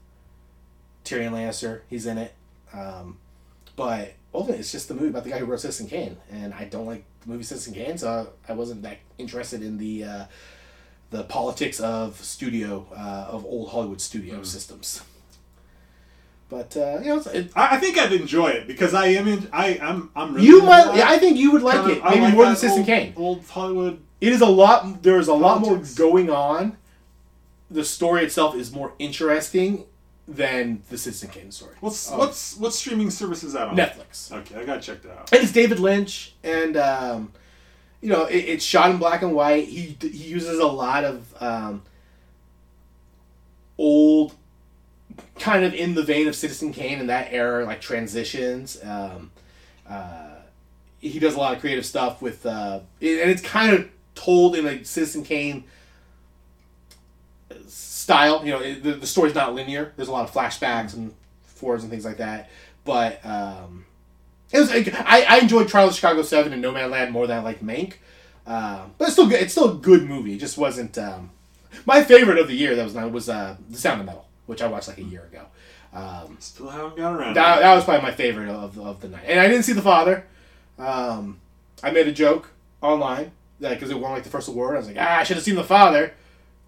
Tyrion 1.03 1.31
Lannister, 1.31 1.81
he's 1.89 2.05
in 2.05 2.17
it. 2.17 2.33
Um, 2.73 3.17
but 3.75 4.13
ultimately, 4.33 4.59
it's 4.59 4.71
just 4.71 4.87
the 4.87 4.93
movie 4.93 5.07
about 5.09 5.23
the 5.23 5.29
guy 5.29 5.39
who 5.39 5.45
wrote 5.45 5.61
Citizen 5.61 5.87
Kane, 5.87 6.17
and 6.31 6.53
I 6.53 6.65
don't 6.65 6.85
like 6.85 7.03
the 7.21 7.29
movie 7.31 7.43
Citizen 7.43 7.73
Kane, 7.73 7.97
so 7.97 8.29
I 8.47 8.53
wasn't 8.53 8.81
that 8.83 8.97
interested 9.17 9.61
in 9.61 9.77
the. 9.77 10.03
Uh, 10.03 10.25
the 11.11 11.23
politics 11.23 11.79
of 11.79 12.19
studio 12.21 12.87
uh, 12.93 13.27
of 13.29 13.45
old 13.45 13.69
Hollywood 13.69 14.01
studio 14.01 14.41
systems. 14.43 15.01
But 16.49 16.75
uh, 16.75 16.99
you 17.01 17.15
know, 17.15 17.21
it, 17.31 17.51
I, 17.55 17.75
I 17.75 17.79
think 17.79 17.97
I'd 17.97 18.11
enjoy 18.11 18.49
it 18.49 18.67
because 18.67 18.93
I 18.93 19.07
am 19.07 19.27
in. 19.27 19.47
I 19.53 19.79
I'm 19.81 20.09
I'm 20.15 20.33
really 20.33 20.47
you 20.47 20.63
might. 20.63 20.95
Yeah, 20.95 21.09
I 21.09 21.17
think 21.17 21.37
you 21.37 21.51
would 21.51 21.61
like 21.61 21.75
Kind 21.75 21.91
of- 21.91 21.97
it. 21.97 22.03
Maybe 22.03 22.19
like 22.21 22.33
more 22.33 22.45
than 22.45 22.55
Citizen 22.55 22.79
old, 22.79 22.85
Kane. 22.87 23.13
Old 23.15 23.45
Hollywood. 23.47 23.99
It 24.19 24.33
is 24.33 24.41
a 24.41 24.45
lot. 24.47 25.03
There 25.03 25.19
is 25.19 25.27
a 25.27 25.33
lot 25.33 25.61
more 25.61 25.81
going 25.95 26.29
on. 26.29 26.77
The 27.69 27.83
story 27.83 28.23
itself 28.23 28.55
is 28.55 28.71
more 28.71 28.93
interesting 28.99 29.85
than 30.27 30.81
the 30.89 30.97
Citizen 30.97 31.29
Kane 31.29 31.51
story. 31.51 31.75
What's 31.81 32.11
Oh. 32.11 32.17
what's 32.17 32.57
what 32.57 32.73
streaming 32.73 33.09
service 33.11 33.43
is 33.43 33.53
that 33.53 33.67
on? 33.69 33.75
Netflix? 33.75 34.31
Okay, 34.31 34.55
I 34.59 34.63
gotta 34.65 34.81
check 34.81 35.01
that 35.03 35.11
out. 35.17 35.31
And 35.33 35.43
it's 35.43 35.51
David 35.51 35.79
Lynch, 35.79 36.33
and 36.43 36.77
um, 36.77 37.31
you 38.01 38.09
know 38.09 38.25
it, 38.25 38.37
it's 38.37 38.63
shot 38.65 38.89
in 38.91 38.97
black 38.97 39.21
and 39.21 39.33
white. 39.33 39.67
He 39.67 39.97
he 40.01 40.07
uses 40.27 40.59
a 40.59 40.65
lot 40.67 41.03
of 41.03 41.33
um, 41.41 41.83
old, 43.77 44.33
kind 45.39 45.63
of 45.65 45.73
in 45.73 45.95
the 45.95 46.03
vein 46.03 46.27
of 46.27 46.35
Citizen 46.35 46.71
Kane 46.73 46.99
in 46.99 47.07
that 47.07 47.27
era, 47.31 47.65
like 47.65 47.81
transitions. 47.81 48.77
Um, 48.83 49.31
uh, 49.89 50.29
he 50.99 51.19
does 51.19 51.35
a 51.35 51.37
lot 51.37 51.53
of 51.53 51.59
creative 51.59 51.85
stuff 51.85 52.21
with, 52.21 52.45
uh, 52.45 52.79
it- 52.99 53.21
and 53.21 53.29
it's 53.29 53.41
kind 53.41 53.73
of 53.73 53.87
told 54.15 54.55
in 54.55 54.65
a 54.65 54.83
Citizen 54.83 55.23
Kane 55.23 55.65
style. 58.05 58.45
You 58.45 58.51
know, 58.51 58.59
it, 58.59 58.83
the, 58.83 58.91
the 58.93 59.07
story's 59.07 59.33
not 59.33 59.55
linear. 59.55 59.91
There's 59.95 60.07
a 60.07 60.11
lot 60.11 60.29
of 60.29 60.31
flashbacks 60.31 60.93
and 60.93 61.11
forwards 61.43 61.83
and 61.83 61.91
things 61.91 62.05
like 62.05 62.17
that. 62.17 62.51
But 62.83 63.25
um, 63.25 63.85
it 64.51 64.59
was. 64.59 64.69
I, 64.71 65.25
I 65.27 65.39
enjoyed 65.39 65.67
Trial 65.67 65.87
of 65.87 65.95
Chicago 65.95 66.21
Seven 66.21 66.53
and 66.53 66.63
Nomadland 66.63 67.09
more 67.09 67.25
than 67.25 67.39
I 67.39 67.41
like 67.41 67.61
Mank. 67.61 67.93
Um, 68.45 68.93
but 68.99 69.05
it's 69.05 69.13
still 69.13 69.27
good. 69.27 69.41
It's 69.41 69.53
still 69.53 69.71
a 69.71 69.75
good 69.75 70.03
movie. 70.03 70.35
It 70.35 70.39
just 70.39 70.55
wasn't 70.55 70.95
um, 70.99 71.31
my 71.87 72.03
favorite 72.03 72.37
of 72.37 72.47
the 72.47 72.53
year. 72.53 72.75
That 72.75 72.83
was 72.83 72.93
not 72.93 73.11
was 73.11 73.27
uh, 73.27 73.57
The 73.71 73.77
Sound 73.79 74.01
of 74.01 74.05
Metal, 74.05 74.27
which 74.45 74.61
I 74.61 74.67
watched 74.67 74.87
like 74.87 74.99
a 74.99 75.03
year 75.03 75.23
ago. 75.23 75.45
Um, 75.91 76.37
Still 76.39 76.69
haven't 76.69 76.97
got 76.97 77.15
around. 77.15 77.35
that, 77.37 77.61
that 77.61 77.73
was 77.73 77.85
probably 77.85 78.03
my 78.03 78.11
favorite 78.11 78.49
of, 78.49 78.77
of 78.77 78.99
the 79.01 79.07
night. 79.07 79.23
And 79.25 79.39
I 79.39 79.47
didn't 79.47 79.63
see 79.63 79.73
The 79.73 79.81
Father. 79.81 80.25
Um, 80.77 81.39
I 81.81 81.89
made 81.91 82.07
a 82.07 82.11
joke 82.11 82.51
online 82.81 83.31
because 83.59 83.89
it 83.89 83.99
won 83.99 84.11
like 84.11 84.23
the 84.23 84.29
first 84.29 84.47
award. 84.47 84.75
I 84.75 84.79
was 84.79 84.87
like, 84.87 84.97
ah, 84.99 85.19
I 85.19 85.23
should 85.23 85.37
have 85.37 85.43
seen 85.45 85.55
The 85.55 85.63
Father, 85.63 86.13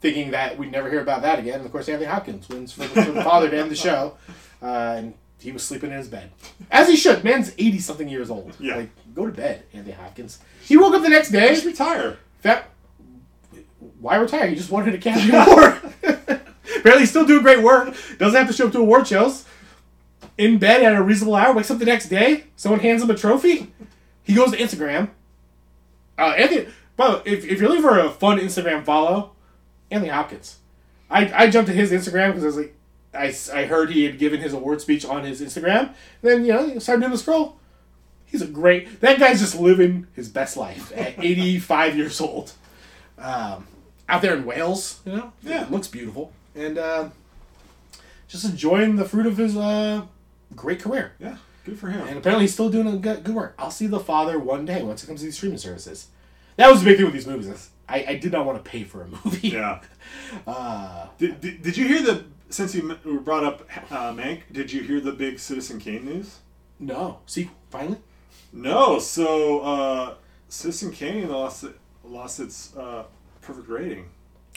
thinking 0.02 0.32
that 0.32 0.58
we'd 0.58 0.72
never 0.72 0.90
hear 0.90 1.02
about 1.02 1.22
that 1.24 1.40
again. 1.40 1.56
And 1.56 1.66
of 1.66 1.72
course, 1.72 1.90
Anthony 1.90 2.06
Hopkins 2.10 2.48
wins 2.50 2.72
for 2.72 2.82
the, 2.82 3.04
for 3.04 3.12
the 3.12 3.24
Father 3.24 3.50
to 3.50 3.58
end 3.58 3.72
the 3.72 3.76
show, 3.76 4.18
uh, 4.62 4.96
and 4.98 5.14
he 5.40 5.52
was 5.52 5.64
sleeping 5.64 5.92
in 5.92 5.98
his 5.98 6.08
bed, 6.08 6.32
as 6.72 6.88
he 6.88 6.96
should. 6.96 7.24
Man's 7.24 7.54
eighty 7.58 7.80
something 7.80 8.08
years 8.10 8.30
old. 8.30 8.56
Yeah. 8.60 8.78
like 8.78 8.90
go 9.16 9.26
to 9.26 9.32
bed, 9.32 9.64
Anthony 9.74 9.94
Hopkins. 9.96 10.40
He 10.62 10.78
woke 10.78 10.94
up 10.94 11.02
the 11.02 11.10
next 11.10 11.30
day. 11.32 11.50
Just 11.50 11.66
retire. 11.66 12.18
That, 12.42 12.70
why 14.00 14.16
retire? 14.18 14.48
He 14.48 14.56
just 14.56 14.72
wanted 14.72 14.90
an 14.90 14.96
Academy 14.96 15.32
Award. 15.34 15.82
Apparently, 16.04 17.00
he's 17.00 17.10
still 17.10 17.26
doing 17.26 17.42
great 17.42 17.64
work. 17.64 17.96
Doesn't 18.18 18.38
have 18.38 18.48
to 18.48 18.54
show 18.54 18.68
up 18.68 18.74
to 18.74 18.80
award 18.80 19.08
shows. 19.08 19.46
In 20.38 20.60
bed 20.60 20.84
at 20.84 20.96
a 20.96 21.02
reasonable 21.02 21.36
hour. 21.36 21.54
Wakes 21.54 21.72
up 21.72 21.80
the 21.80 21.86
next 21.86 22.10
day. 22.10 22.44
Someone 22.56 22.80
hands 22.80 23.02
him 23.02 23.10
a 23.10 23.16
trophy. 23.16 23.74
He 24.24 24.36
goes 24.36 24.52
to 24.52 24.58
Instagram. 24.58 25.10
Uh, 26.18 26.34
Anthony. 26.38 26.68
Well, 26.96 27.24
if, 27.26 27.44
if 27.46 27.60
you're 27.60 27.70
looking 27.70 27.82
for 27.84 27.98
a 27.98 28.12
fun 28.12 28.40
Instagram 28.40 28.84
follow, 28.84 29.32
Anthony 29.92 30.12
Hopkins. 30.12 30.58
I, 31.10 31.32
I 31.46 31.50
jumped 31.50 31.70
to 31.70 31.74
his 31.76 31.92
Instagram 31.92 32.30
because 32.30 32.44
I 32.44 32.48
was 32.48 32.58
like, 32.58 32.76
I, 33.14 33.34
I 33.54 33.66
heard 33.66 33.92
he 33.92 34.04
had 34.04 34.20
given 34.20 34.42
his 34.42 34.54
award 34.54 34.82
speech 34.82 35.06
on 35.06 35.24
his 35.24 35.42
Instagram. 35.42 35.94
then 36.22 36.46
you 36.46 36.54
know, 36.54 36.66
you 36.66 36.80
started 36.80 37.02
doing 37.02 37.12
the 37.14 37.18
scroll. 37.18 37.58
He's 38.26 38.42
a 38.42 38.48
great. 38.48 39.00
That 39.00 39.20
guy's 39.20 39.40
just 39.40 39.58
living 39.58 40.08
his 40.14 40.28
best 40.28 40.58
life 40.58 40.92
at 40.96 41.18
85 41.24 41.96
years 41.98 42.20
old. 42.20 42.52
Um, 43.18 43.66
out 44.10 44.22
there 44.22 44.36
in 44.36 44.46
Wales, 44.46 45.00
you 45.06 45.14
know, 45.14 45.34
Yeah. 45.42 45.64
it 45.64 45.72
looks 45.72 45.88
beautiful, 45.88 46.32
and 46.56 46.78
uh, 46.78 47.10
just 48.28 48.46
enjoying 48.46 48.96
the 48.98 49.06
fruit 49.06 49.26
of 49.26 49.38
his 49.38 49.56
uh, 49.58 50.04
great 50.56 50.82
career. 50.82 51.14
Yeah, 51.20 51.38
good 51.66 51.80
for 51.80 51.88
him. 51.90 52.06
And 52.08 52.18
apparently, 52.18 52.44
he's 52.46 52.54
still 52.54 52.70
doing 52.70 53.00
good, 53.02 53.24
good 53.24 53.34
work. 53.36 53.56
I'll 53.58 53.72
see 53.72 53.88
the 53.88 54.00
father 54.00 54.38
one 54.38 54.66
day 54.66 54.84
once 54.84 55.04
it 55.04 55.08
comes 55.08 55.22
to 55.22 55.26
these 55.26 55.36
streaming 55.36 55.58
services. 55.58 56.08
That 56.58 56.70
was 56.70 56.82
the 56.84 56.86
big 56.90 56.98
thing 56.98 57.06
with 57.06 57.14
these 57.16 57.28
movies. 57.28 57.70
I, 57.90 58.06
I 58.10 58.16
did 58.16 58.32
not 58.34 58.46
want 58.46 58.62
to 58.64 58.70
pay 58.70 58.84
for 58.84 59.02
a 59.04 59.08
movie. 59.08 59.50
yeah. 59.50 59.80
Uh, 60.48 61.08
Did, 61.18 61.42
did, 61.42 61.62
did 61.62 61.76
you 61.78 61.86
hear 61.88 62.02
the 62.02 62.24
since 62.50 62.74
you 62.76 62.98
brought 63.24 63.44
up 63.44 63.62
uh, 63.92 64.12
Mank? 64.14 64.42
Did 64.52 64.72
you 64.72 64.82
hear 64.82 65.00
the 65.02 65.12
big 65.12 65.38
Citizen 65.40 65.80
Kane 65.80 66.06
news? 66.06 66.40
no. 66.80 67.20
See, 67.26 67.50
finally. 67.70 67.98
No. 68.54 69.00
So 69.00 69.60
uh, 69.62 70.14
Citizen 70.50 70.92
Kane 70.92 71.28
lost 71.30 71.64
it, 71.66 71.76
lost 72.06 72.40
its 72.40 72.76
uh, 72.78 73.04
perfect 73.42 73.68
rating. 73.70 74.10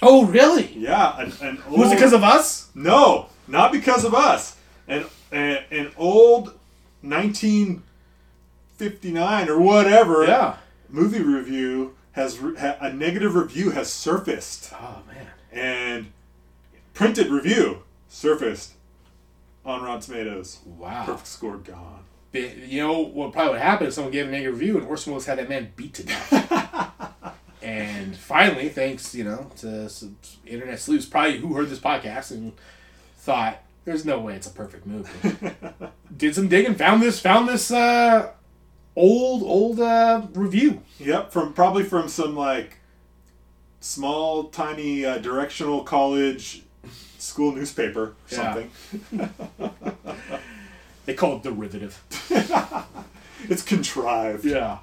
Oh, 0.03 0.25
really? 0.27 0.67
Yeah, 0.73 1.19
an, 1.21 1.33
an 1.43 1.59
Was 1.71 1.91
it 1.93 1.97
because 1.97 2.13
of 2.13 2.23
us? 2.23 2.69
No, 2.75 3.27
not 3.49 3.73
because 3.73 4.05
of 4.05 4.15
us. 4.15 4.57
an, 4.89 5.05
an, 5.33 5.59
an 5.71 5.91
old 5.97 6.55
1959 7.03 9.49
or 9.49 9.59
whatever 9.61 10.25
Yeah. 10.25 10.57
movie 10.89 11.23
review 11.23 11.95
has 12.13 12.39
re- 12.39 12.57
ha, 12.59 12.77
a 12.81 12.93
negative 12.93 13.35
review 13.35 13.71
has 13.71 13.93
surfaced 13.93 14.73
Oh 14.75 15.03
man. 15.13 15.27
and 15.53 16.07
printed 16.95 17.29
review 17.29 17.83
surfaced 18.09 18.73
on 19.65 19.83
Rotten 19.83 20.01
Tomatoes. 20.01 20.59
Wow. 20.65 21.05
Perfect 21.07 21.27
score 21.27 21.57
gone. 21.59 22.05
You 22.33 22.81
know 22.83 23.01
what 23.01 23.33
probably 23.33 23.53
would 23.55 23.61
happen 23.61 23.87
if 23.89 23.93
someone 23.95 24.13
gave 24.13 24.29
a 24.29 24.31
negative 24.31 24.59
review 24.59 24.79
and 24.79 24.87
Orson 24.87 25.13
Welles 25.13 25.27
had 25.27 25.39
that 25.39 25.49
man 25.49 25.73
beat 25.77 25.95
to 25.95 26.05
death. 26.05 27.35
and 27.63 28.17
finally, 28.17 28.69
thanks 28.69 29.15
you 29.15 29.25
know 29.25 29.51
to 29.59 29.89
some 29.89 30.17
internet 30.47 30.79
sleuths, 30.79 31.07
probably 31.07 31.39
who 31.39 31.55
heard 31.55 31.69
this 31.69 31.81
podcast 31.81 32.31
and 32.31 32.53
thought 33.19 33.59
there's 33.85 34.05
no 34.05 34.21
way 34.21 34.35
it's 34.37 34.47
a 34.47 34.51
perfect 34.51 34.87
movie. 34.87 35.11
Did 36.17 36.35
some 36.35 36.49
digging, 36.49 36.75
found 36.77 37.03
this, 37.03 37.19
found 37.21 37.49
this 37.49 37.71
uh, 37.71 38.31
old 39.01 39.43
old 39.43 39.81
uh, 39.81 40.27
review. 40.35 40.83
Yep, 40.99 41.33
from 41.33 41.53
probably 41.53 41.85
from 41.85 42.09
some 42.09 42.37
like 42.37 42.77
small, 43.81 44.45
tiny 44.45 45.05
uh, 45.05 45.19
directional 45.19 45.83
college 45.85 46.63
school 47.19 47.53
newspaper 47.53 48.03
or 48.03 48.15
Yeah. 48.29 48.37
something. 48.55 48.71
They 51.07 51.15
call 51.15 51.37
it 51.37 51.43
derivative. 51.43 52.03
It's 53.49 53.63
contrived. 53.63 54.45
Yeah. 54.45 54.79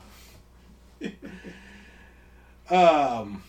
um. 2.69 3.43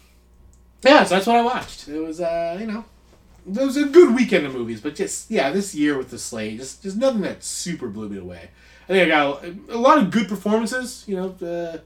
Yeah, 0.84 1.02
so 1.04 1.14
that's 1.16 1.26
what 1.26 1.36
I 1.36 1.42
watched. 1.42 1.88
It 1.88 1.98
was, 1.98 2.20
uh, 2.20 2.56
you 2.60 2.66
know, 2.66 2.84
it 3.48 3.56
was 3.66 3.76
a 3.76 3.86
good 3.86 4.14
weekend 4.14 4.46
of 4.46 4.54
movies, 4.54 4.80
but 4.80 4.94
just 4.94 5.28
yeah, 5.30 5.50
this 5.50 5.74
year 5.74 5.98
with 5.98 6.10
the 6.10 6.18
slate, 6.18 6.58
just 6.58 6.82
just 6.82 6.96
nothing 6.96 7.22
that 7.22 7.42
super 7.42 7.88
blew 7.88 8.08
me 8.08 8.18
away. 8.18 8.50
I 8.88 8.92
think 8.92 9.06
I 9.06 9.08
got 9.08 9.44
a, 9.44 9.54
a 9.70 9.76
lot 9.76 9.98
of 9.98 10.10
good 10.10 10.28
performances. 10.28 11.04
You 11.06 11.16
know, 11.16 11.28
the 11.30 11.82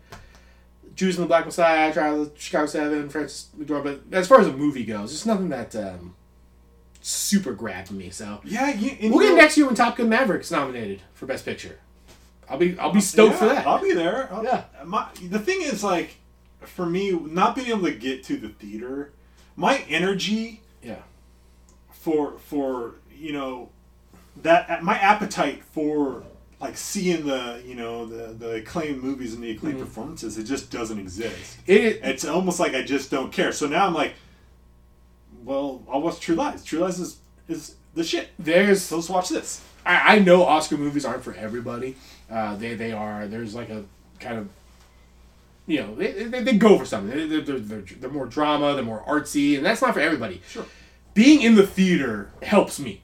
Judas 0.95 1.17
and 1.17 1.25
the 1.25 1.29
Black 1.29 1.45
Messiah, 1.45 1.93
Trial 1.93 2.23
of 2.23 2.33
Chicago 2.39 2.67
Seven, 2.67 3.09
Frances 3.09 3.49
McDormand. 3.59 3.83
But 4.09 4.19
as 4.19 4.29
far 4.29 4.41
as 4.41 4.47
a 4.47 4.53
movie 4.53 4.85
goes, 4.85 5.11
just 5.13 5.27
nothing 5.27 5.49
that 5.49 5.75
um, 5.75 6.15
super 7.01 7.53
grabbed 7.55 7.91
me. 7.91 8.11
So 8.11 8.41
Yeah, 8.45 8.71
you, 8.73 9.11
we'll 9.11 9.21
get 9.21 9.31
know- 9.31 9.37
next 9.37 9.57
year 9.57 9.67
when 9.67 9.75
Top 9.75 9.97
Gun 9.97 10.09
Maverick's 10.09 10.51
nominated 10.51 11.03
for 11.15 11.27
Best 11.27 11.45
Picture. 11.45 11.79
I'll 12.49 12.59
be 12.59 12.79
I'll 12.79 12.93
be 12.93 13.01
stoked 13.01 13.33
Yeah, 13.33 13.39
for 13.39 13.45
that. 13.47 13.67
I'll 13.67 13.81
be 13.83 13.93
there. 13.95 14.29
I'll- 14.33 14.45
Yeah. 14.45 14.65
My, 14.85 15.09
the 15.29 15.39
thing 15.39 15.63
is, 15.63 15.83
like, 15.83 16.17
for 16.61 16.87
me, 16.87 17.11
not 17.11 17.57
being 17.57 17.69
able 17.69 17.83
to 17.85 17.93
get 17.93 18.23
to 18.25 18.37
the 18.37 18.49
theater, 18.51 19.13
my 19.57 19.79
energy 19.89 20.61
yeah. 20.83 20.97
for 21.91 22.39
for 22.39 22.95
you 23.13 23.33
know 23.33 23.71
that 24.43 24.83
my 24.83 24.97
appetite 24.99 25.63
for 25.65 26.25
like 26.63 26.77
seeing 26.79 27.27
the 27.27 27.63
you 27.67 27.75
know 27.75 28.07
the 28.07 28.33
the 28.33 28.51
acclaimed 28.57 29.03
movies 29.03 29.35
and 29.35 29.43
the 29.43 29.51
acclaimed 29.51 29.77
Mm-hmm. 29.77 29.85
performances, 29.87 30.39
it 30.39 30.45
just 30.45 30.71
doesn't 30.71 30.99
exist. 30.99 31.59
It, 31.67 32.01
It's 32.03 32.25
almost 32.25 32.59
like 32.61 32.73
I 32.75 32.83
just 32.83 33.11
don't 33.11 33.31
care. 33.33 33.53
So 33.53 33.67
now 33.67 33.87
I'm 33.87 33.93
like, 33.95 34.15
well, 35.45 35.83
I'll 35.91 36.01
watch 36.01 36.21
True 36.21 36.37
Lies. 36.37 36.65
True 36.65 36.79
Lies 36.81 36.99
is 37.01 37.19
is 37.49 37.75
the 37.95 38.05
shit. 38.05 38.29
there's 38.39 38.81
So 38.83 38.97
let's 38.97 39.09
watch 39.11 39.29
this. 39.29 39.61
I, 39.85 40.17
I 40.17 40.19
know 40.21 40.45
Oscar 40.45 40.77
movies 40.79 41.05
aren't 41.05 41.25
for 41.25 41.35
everybody. 41.35 41.97
Uh, 42.31 42.57
they 42.57 42.75
they 42.75 42.93
are. 42.93 43.27
There's 43.27 43.55
like 43.55 43.69
a 43.69 43.85
kind 44.21 44.39
of 44.39 44.49
you 45.67 45.81
know 45.81 45.95
they, 45.97 46.13
they, 46.25 46.43
they 46.43 46.57
go 46.57 46.79
for 46.79 46.85
something. 46.87 47.11
They, 47.17 47.27
they're, 47.27 47.41
they're, 47.41 47.59
they're, 47.59 47.81
they're 48.01 48.11
more 48.11 48.27
drama. 48.27 48.75
They're 48.75 48.85
more 48.85 49.05
artsy, 49.09 49.57
and 49.57 49.67
that's 49.67 49.83
not 49.83 49.95
for 49.95 50.01
everybody. 50.01 50.41
Sure. 50.49 50.65
Being 51.15 51.43
in 51.43 51.57
the 51.57 51.67
theater 51.67 52.31
helps 52.43 52.79
me. 52.81 53.02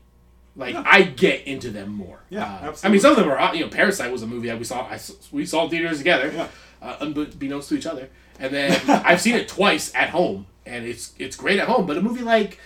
Like 0.58 0.74
Yeah. 0.74 0.82
I 0.84 1.02
get 1.02 1.46
into 1.46 1.70
them 1.70 1.90
more. 1.92 2.18
Yeah, 2.28 2.44
Uh, 2.68 2.74
I 2.84 2.88
mean, 2.90 3.00
some 3.00 3.12
of 3.12 3.16
them 3.16 3.30
are. 3.30 3.54
You 3.54 3.62
know, 3.64 3.70
Parasite 3.70 4.12
was 4.12 4.22
a 4.22 4.26
movie 4.26 4.48
that 4.48 4.58
we 4.58 4.64
saw. 4.64 4.82
I, 4.82 4.98
we 5.32 5.46
saw 5.46 5.68
theaters 5.68 5.98
together, 5.98 6.30
Yeah. 6.34 6.48
uh, 6.82 6.96
unbeknownst 7.00 7.70
to 7.70 7.76
each 7.76 7.86
other. 7.86 8.10
And 8.40 8.52
then 8.52 8.78
I've 8.88 9.20
seen 9.20 9.34
it 9.36 9.48
twice 9.48 9.94
at 9.94 10.10
home, 10.10 10.46
and 10.66 10.84
it's 10.84 11.12
it's 11.18 11.36
great 11.36 11.58
at 11.58 11.68
home. 11.68 11.86
But 11.86 11.96
a 11.96 12.02
movie 12.02 12.22
like 12.22 12.58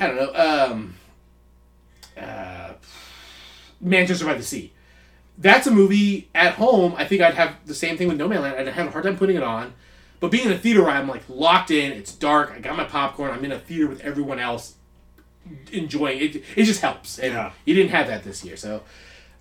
I 0.00 0.06
don't 0.08 0.16
know, 0.16 0.34
um, 0.34 0.94
uh, 2.20 2.72
Manchester 3.80 4.24
by 4.26 4.34
the 4.34 4.42
Sea. 4.42 4.72
That's 5.38 5.66
a 5.68 5.70
movie 5.70 6.28
at 6.34 6.54
home. 6.54 6.94
I 6.96 7.04
think 7.04 7.22
I'd 7.22 7.34
have 7.34 7.54
the 7.66 7.74
same 7.74 7.96
thing 7.96 8.08
with 8.08 8.18
Nomadland. 8.18 8.58
I'd 8.58 8.66
have 8.68 8.88
a 8.88 8.90
hard 8.90 9.04
time 9.04 9.16
putting 9.16 9.36
it 9.36 9.42
on. 9.42 9.72
But 10.20 10.32
being 10.32 10.46
in 10.46 10.52
a 10.52 10.58
theater 10.58 10.82
where 10.82 10.90
I'm 10.90 11.06
like 11.06 11.22
locked 11.28 11.70
in, 11.70 11.92
it's 11.92 12.12
dark. 12.12 12.50
I 12.50 12.58
got 12.58 12.76
my 12.76 12.82
popcorn. 12.84 13.30
I'm 13.30 13.44
in 13.44 13.52
a 13.52 13.58
theater 13.58 13.86
with 13.86 14.00
everyone 14.00 14.40
else, 14.40 14.74
enjoying 15.72 16.20
it. 16.20 16.36
It 16.56 16.64
just 16.64 16.80
helps. 16.80 17.18
And 17.18 17.32
Yeah. 17.34 17.52
you 17.64 17.74
didn't 17.74 17.90
have 17.90 18.06
that 18.08 18.24
this 18.24 18.44
year, 18.44 18.56
so 18.56 18.82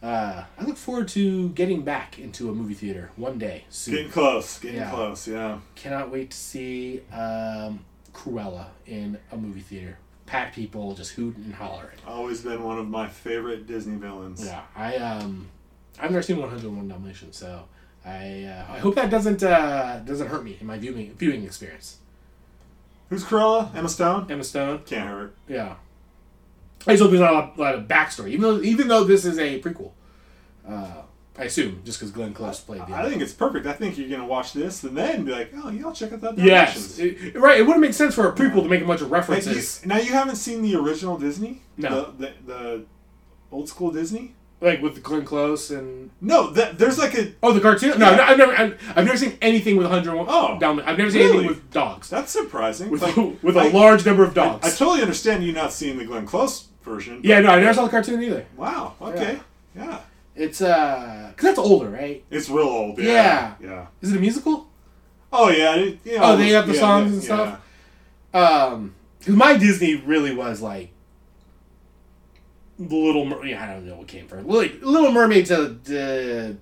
uh, 0.04 0.44
I 0.60 0.64
look 0.64 0.78
forward 0.78 1.08
to 1.10 1.50
getting 1.50 1.82
back 1.82 2.20
into 2.20 2.50
a 2.50 2.54
movie 2.54 2.74
theater 2.76 3.12
one 3.16 3.38
day 3.40 3.64
soon. 3.70 3.96
Getting 3.96 4.12
close. 4.12 4.60
Getting 4.60 4.78
Yeah. 4.80 4.90
close. 4.92 5.28
Yeah. 5.28 5.60
Cannot 5.76 6.12
wait 6.12 6.32
to 6.32 6.38
see 6.38 7.02
um, 7.12 7.84
Cruella 8.14 8.68
in 8.86 9.18
a 9.32 9.38
movie 9.38 9.62
theater. 9.62 9.98
Packed 10.28 10.56
people 10.56 10.94
just 10.94 11.12
hooting 11.14 11.46
and 11.46 11.56
hollering. 11.56 11.98
Always 12.06 12.42
been 12.42 12.62
one 12.64 12.78
of 12.78 12.88
my 12.90 13.08
favorite 13.08 13.66
Disney 13.66 13.96
villains. 13.98 14.46
Yeah, 14.46 14.62
I 14.76 14.98
um, 14.98 15.48
I've 16.00 16.12
never 16.12 16.22
seen 16.22 16.38
101 16.38 16.88
Dalmatians, 16.90 17.38
so 17.38 17.64
I 18.06 18.44
uh, 18.44 18.74
I 18.74 18.78
hope 18.80 18.96
that 18.96 19.10
doesn't 19.10 19.42
uh, 19.42 20.00
doesn't 20.00 20.28
hurt 20.28 20.44
me 20.44 20.58
in 20.60 20.68
my 20.68 20.78
viewing 20.78 21.14
viewing 21.14 21.44
experience. 21.46 22.00
Who's 23.10 23.24
Cruella? 23.24 23.74
Emma 23.74 23.88
Stone? 23.88 24.30
Emma 24.30 24.44
Stone, 24.44 24.82
Can't 24.86 25.08
hurt. 25.10 25.36
yeah. 25.48 25.76
I 26.88 26.92
just 26.94 27.02
hope 27.02 27.12
there's 27.12 27.22
not 27.22 27.58
a 27.58 27.62
lot, 27.62 27.76
of 27.76 27.88
backstory, 27.88 28.30
even 28.30 28.42
though 28.42 28.62
even 28.62 28.88
though 28.88 29.04
this 29.04 29.26
is 29.26 29.38
a 29.38 29.60
prequel. 29.62 29.92
Uh, 30.68 31.02
I 31.40 31.44
assume 31.44 31.82
just 31.86 32.00
because 32.00 32.12
Glenn 32.12 32.34
Close 32.34 32.60
played 32.62 32.82
the. 32.88 32.94
I 32.96 33.08
think 33.08 33.22
it's 33.22 33.34
perfect. 33.34 33.68
I 33.68 33.74
think 33.74 33.98
you're 33.98 34.10
gonna 34.10 34.26
watch 34.26 34.54
this 34.54 34.84
and 34.84 34.98
then 34.98 35.24
be 35.24 35.32
like, 35.32 35.52
oh, 35.58 35.70
yeah, 35.70 35.86
I'll 35.86 35.94
check 35.94 36.12
out 36.12 36.22
that. 36.22 36.38
yes, 36.38 36.98
It- 36.98 37.36
right. 37.36 37.60
It 37.60 37.64
wouldn't 37.64 37.82
make 37.82 37.94
sense 37.94 38.16
for 38.16 38.28
a 38.28 38.34
prequel 38.34 38.64
to 38.64 38.70
make 38.70 38.82
a 38.82 38.86
bunch 38.86 39.02
of 39.02 39.12
Like, 39.12 39.28
you- 39.28 39.34
references, 39.34 39.86
now 39.86 39.98
you 39.98 40.12
haven't 40.14 40.38
seen 40.38 40.64
the 40.64 40.76
original 40.76 41.18
Disney? 41.18 41.62
No. 41.78 42.12
The, 42.18 42.34
the, 42.48 42.54
the 42.54 42.86
old 43.52 43.70
school 43.70 43.92
Disney? 43.92 44.34
like 44.60 44.82
with 44.82 45.04
Glenn 45.04 45.24
Close 45.24 45.70
and 45.70 46.10
No, 46.20 46.50
that, 46.50 46.80
there's 46.80 46.98
like 46.98 47.14
a. 47.14 47.32
oh 47.44 47.54
the 47.54 47.62
cartoon. 47.62 48.00
No, 48.00 48.10
Yeah. 48.10 48.26
I've 48.28 48.38
never 48.40 48.52
I've, 48.54 48.94
I've 48.96 49.06
never 49.06 49.16
seen 49.18 49.38
anything 49.40 49.78
with 49.78 49.86
101. 49.86 50.26
Oh, 50.28 50.58
Dalma- 50.60 50.84
I've 50.88 50.98
never 50.98 51.12
seen 51.12 51.20
really? 51.22 51.32
anything 51.38 51.48
with 51.50 51.70
dogs. 51.70 52.10
That's 52.10 52.32
surprising. 52.32 52.90
With, 52.90 53.04
Like, 53.04 53.16
with 53.44 53.56
a 53.56 53.60
I- 53.60 53.68
large 53.70 54.04
number 54.08 54.24
of 54.24 54.34
dogs. 54.34 54.66
I 54.66 54.76
totally 54.76 55.04
understand 55.04 55.44
you 55.44 55.52
not 55.52 55.72
seeing 55.72 56.00
the 56.00 56.06
Glenn 56.06 56.26
Close 56.26 56.67
version. 56.88 57.20
yeah, 57.24 57.40
no, 57.40 57.50
I 57.50 57.60
never 57.60 57.74
saw 57.74 57.84
the 57.86 57.90
cartoon 57.92 58.22
either. 58.24 58.46
Wow. 58.56 58.96
Okay. 59.02 59.40
Yeah. 59.76 60.00
It's 60.36 60.62
uh, 60.62 61.32
cause 61.36 61.44
that's 61.44 61.60
older, 61.60 61.90
right? 61.90 62.24
It's 62.30 62.50
real 62.50 62.66
old. 62.68 62.98
Yeah. 63.00 63.56
Yeah. 63.60 63.70
Yeah. 63.70 63.88
Is 64.02 64.12
it 64.14 64.18
a 64.18 64.20
musical? 64.20 64.68
Oh 65.34 65.50
yeah. 65.50 65.76
it- 65.76 66.00
you 66.06 66.18
know, 66.18 66.24
Oh, 66.24 66.38
they 66.38 66.50
have 66.50 66.68
the 66.68 66.74
yeah, 66.74 66.80
songs 66.80 67.10
yeah, 67.10 67.14
and 67.16 67.24
stuff? 67.24 67.62
Um, 68.34 68.96
cause 69.26 69.36
my 69.36 69.58
Disney 69.58 69.96
really 69.96 70.34
was 70.36 70.62
like 70.62 70.92
the 72.80 72.96
Little 72.96 73.26
Mer- 73.26 73.44
yeah, 73.46 73.64
I 73.64 73.74
don't 73.74 73.88
know 73.88 73.96
what 73.98 74.08
came 74.08 74.28
first. 74.28 74.48
Like 74.48 74.80
Little 74.82 75.12
Mermaid 75.12 75.48
to 75.48 75.70
the 75.84 76.58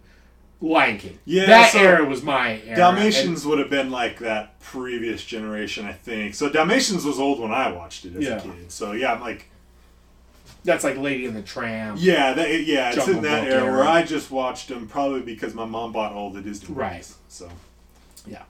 Lion 0.62 0.98
King. 0.98 1.20
Yeah, 1.26 1.46
that 1.48 1.72
so 1.74 1.80
era 1.80 2.06
was 2.06 2.24
my 2.24 2.52
era. 2.54 2.62
Yeah. 2.68 2.76
Dalmatians 2.76 3.46
would 3.46 3.60
have 3.60 3.70
been 3.70 3.92
like 3.92 4.20
that 4.20 4.60
previous 4.62 5.24
generation, 5.26 5.86
I 5.86 5.92
think. 5.94 6.34
So 6.34 6.50
Dalmatians 6.50 7.04
was 7.04 7.20
old 7.20 7.40
when 7.42 7.52
I 7.52 7.72
watched 7.72 8.06
it 8.06 8.16
as 8.16 8.24
Yeah. 8.24 8.38
a 8.38 8.42
kid. 8.42 8.72
So 8.72 8.94
yeah, 8.94 9.12
I'm 9.14 9.20
like, 9.22 9.40
And 9.40 9.55
that's 10.66 10.84
like 10.84 10.98
Lady 10.98 11.26
and 11.26 11.36
the 11.36 11.42
Tramp. 11.42 11.98
yeah, 12.02 12.34
that, 12.34 12.64
yeah, 12.66 12.88
it's 12.90 12.98
Jungle 12.98 13.18
in 13.18 13.22
that 13.24 13.46
era, 13.48 13.64
era. 13.64 13.72
where 13.72 13.84
I 13.84 14.04
just 14.04 14.32
watched 14.32 14.68
them 14.68 14.88
probably 14.88 15.22
because 15.22 15.54
my 15.54 15.66
mom 15.66 15.92
bought 15.92 16.12
all 16.12 16.32
the 16.32 16.42
Disney 16.42 16.70
movies. 16.70 16.78
Right. 16.82 17.14
So 17.28 17.50
Yeah. 18.26 18.44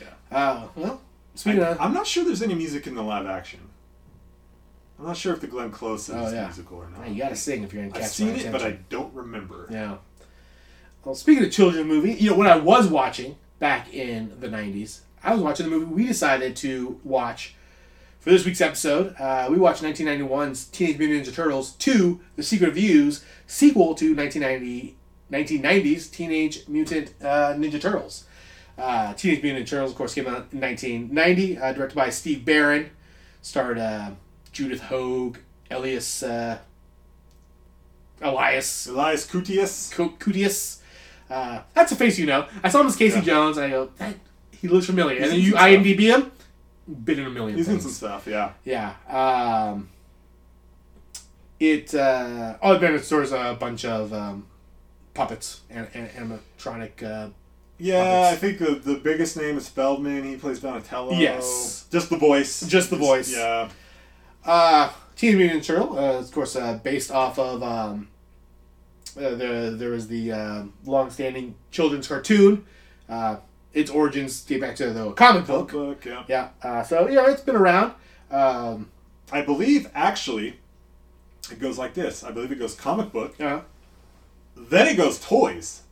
Yeah. 0.00 0.36
Uh, 0.36 0.68
well, 0.74 1.00
speaking 1.34 1.62
I, 1.62 1.68
of, 1.68 1.80
I'm 1.80 1.94
not 1.94 2.06
sure 2.06 2.24
there's 2.24 2.42
any 2.42 2.54
music 2.54 2.86
in 2.86 2.94
the 2.94 3.02
live 3.02 3.26
action. 3.26 3.60
I'm 4.98 5.06
not 5.06 5.16
sure 5.16 5.32
if 5.32 5.40
the 5.40 5.46
Glenn 5.46 5.70
Close 5.70 6.08
is 6.08 6.14
Oh, 6.14 6.28
yeah. 6.32 6.44
musical 6.46 6.78
or 6.78 6.90
not. 6.90 7.08
you 7.08 7.22
gotta 7.22 7.36
sing 7.36 7.62
if 7.62 7.72
you're 7.72 7.82
gonna 7.82 7.94
catch 7.94 8.02
I've 8.02 8.10
seen 8.10 8.34
it, 8.34 8.50
but 8.50 8.62
I 8.62 8.78
don't 8.90 9.14
remember. 9.14 9.68
Yeah. 9.70 9.98
Well, 11.04 11.14
speaking 11.14 11.44
of 11.44 11.52
children 11.52 11.86
movie, 11.86 12.12
you 12.14 12.30
know 12.30 12.36
what 12.36 12.48
I 12.48 12.56
was 12.56 12.88
watching 12.88 13.36
back 13.60 13.94
in 13.94 14.32
the 14.40 14.48
'90s? 14.48 15.00
I 15.22 15.32
was 15.32 15.40
watching 15.42 15.66
the 15.66 15.70
movie 15.70 15.86
we 15.86 16.06
decided 16.06 16.56
to 16.56 17.00
watch 17.04 17.54
for 18.28 18.34
this 18.34 18.44
week's 18.44 18.60
episode. 18.60 19.14
Uh, 19.18 19.48
we 19.50 19.56
watched 19.56 19.82
1991's 19.82 20.66
Teenage 20.66 20.98
Mutant 20.98 21.26
Ninja 21.26 21.34
Turtles 21.34 21.72
2: 21.76 22.20
The 22.36 22.42
Secret 22.42 22.68
of 22.68 22.76
Ooze, 22.76 23.24
sequel 23.46 23.94
to 23.94 24.14
1990 24.14 24.96
1990's 25.32 26.08
Teenage 26.08 26.68
Mutant 26.68 27.14
uh, 27.22 27.54
Ninja 27.54 27.80
Turtles. 27.80 28.24
Uh, 28.76 29.14
Teenage 29.14 29.42
Mutant 29.42 29.64
Ninja 29.64 29.70
Turtles, 29.70 29.92
of 29.92 29.96
course, 29.96 30.12
came 30.12 30.26
out 30.26 30.46
in 30.52 30.60
1990, 30.60 31.56
uh, 31.58 31.72
directed 31.72 31.94
by 31.96 32.10
Steve 32.10 32.44
Barron, 32.44 32.90
starred 33.40 33.78
uh, 33.78 34.10
Judith 34.52 34.82
Hoag, 34.82 35.38
Elias 35.70 36.22
uh, 36.22 36.58
Elias 38.20 38.88
Elias. 38.88 39.24
Co- 39.26 40.10
Koteas. 40.10 40.80
Uh, 41.30 41.60
that's 41.72 41.92
a 41.92 41.96
face 41.96 42.18
you 42.18 42.26
know. 42.26 42.46
I 42.62 42.68
saw 42.68 42.82
him 42.82 42.88
as 42.88 42.96
Casey 42.96 43.20
Yeah. 43.20 43.24
Jones, 43.24 43.56
and 43.56 43.66
I 43.66 43.70
go, 43.70 43.90
that, 43.96 44.16
he 44.50 44.68
looks 44.68 44.84
familiar. 44.84 45.14
He's 45.14 45.22
and 45.24 45.32
then 45.32 45.40
you. 45.40 45.54
IMDb 45.54 46.00
him, 46.00 46.30
been 46.88 47.18
in 47.18 47.26
a 47.26 47.30
million 47.30 47.56
He's 47.56 47.68
in 47.68 47.74
things. 47.74 47.84
some 47.84 47.92
stuff, 47.92 48.26
yeah. 48.26 48.52
Yeah. 48.64 48.94
Um, 49.08 49.90
it 51.60 51.94
uh, 51.94 52.56
oh 52.62 52.72
it 52.74 53.04
stores 53.04 53.32
a 53.32 53.56
bunch 53.58 53.84
of 53.84 54.12
um, 54.12 54.46
puppets 55.14 55.60
and, 55.70 55.88
and 55.94 56.08
animatronic. 56.10 57.02
Uh, 57.02 57.30
Yeah, 57.78 58.02
Puppets. 58.04 58.32
I 58.32 58.36
think 58.36 58.58
the, 58.58 58.92
the 58.92 58.98
biggest 58.98 59.36
name 59.36 59.56
is 59.56 59.68
Feldman. 59.68 60.24
He 60.24 60.36
plays 60.36 60.60
Donatello. 60.60 61.12
Yes. 61.14 61.86
Just 61.90 62.10
the 62.10 62.16
voice. 62.16 62.60
Just 62.66 62.90
the 62.90 62.96
voice. 62.96 63.32
Yeah. 63.32 63.68
Uh, 64.44 64.90
Teenage 65.16 65.36
Mutant 65.36 65.62
Ninja 65.62 65.66
Turtle, 65.66 65.98
uh, 65.98 66.18
of 66.20 66.30
course, 66.32 66.54
uh, 66.56 66.74
based 66.82 67.10
off 67.10 67.38
of 67.38 67.62
um, 67.62 68.08
uh, 69.16 69.30
the 69.30 69.74
there 69.76 69.90
was 69.90 70.06
the 70.06 70.30
uh, 70.32 70.62
long-standing 70.84 71.54
children's 71.72 72.06
cartoon. 72.06 72.64
Uh, 73.08 73.36
its 73.78 73.90
origins 73.90 74.42
date 74.42 74.60
back 74.60 74.76
to 74.76 74.90
the 74.90 75.12
comic 75.12 75.46
book. 75.46 75.70
Book, 75.70 76.04
yeah. 76.04 76.24
Yeah, 76.28 76.48
uh, 76.62 76.82
so 76.82 77.08
yeah, 77.08 77.30
it's 77.30 77.40
been 77.42 77.56
around. 77.56 77.92
Um, 78.30 78.90
I 79.32 79.42
believe, 79.42 79.88
actually, 79.94 80.58
it 81.50 81.60
goes 81.60 81.78
like 81.78 81.94
this. 81.94 82.24
I 82.24 82.30
believe 82.30 82.52
it 82.52 82.58
goes 82.58 82.74
comic 82.74 83.12
book, 83.12 83.34
yeah, 83.38 83.62
then 84.56 84.86
it 84.88 84.96
goes 84.96 85.18
toys, 85.20 85.82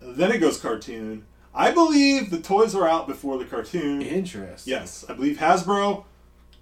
then 0.00 0.30
it 0.30 0.38
goes 0.38 0.58
cartoon. 0.58 1.24
I 1.54 1.70
believe 1.70 2.30
the 2.30 2.38
toys 2.40 2.74
were 2.74 2.88
out 2.88 3.06
before 3.06 3.38
the 3.38 3.44
cartoon. 3.46 4.02
interesting. 4.02 4.70
Yes, 4.70 5.04
I 5.08 5.14
believe 5.14 5.38
Hasbro 5.38 6.04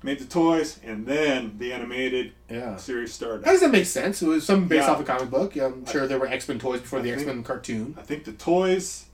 made 0.05 0.19
the 0.21 0.25
toys, 0.25 0.79
and 0.85 1.05
then 1.07 1.57
the 1.59 1.73
animated 1.73 2.33
yeah. 2.49 2.77
series 2.77 3.13
started. 3.13 3.45
I 3.47 3.53
guess 3.53 3.61
that 3.61 3.71
make 3.73 3.87
sense. 3.87 4.23
It 4.23 4.29
was 4.29 4.45
something 4.47 4.69
based 4.69 4.87
Yeah. 4.87 4.93
off 4.93 5.01
a 5.01 5.05
comic 5.05 5.31
book. 5.31 5.57
Yeah, 5.57 5.67
I'm 5.67 5.85
sure 5.87 6.07
there 6.07 6.19
were 6.19 6.27
X 6.29 6.47
Men 6.49 6.59
toys 6.59 6.81
before 6.81 7.01
the 7.01 7.11
X 7.11 7.25
Men 7.25 7.43
cartoon. 7.43 7.97
I 7.99 8.03
think 8.03 8.25
the 8.25 8.33
toys. 8.33 9.07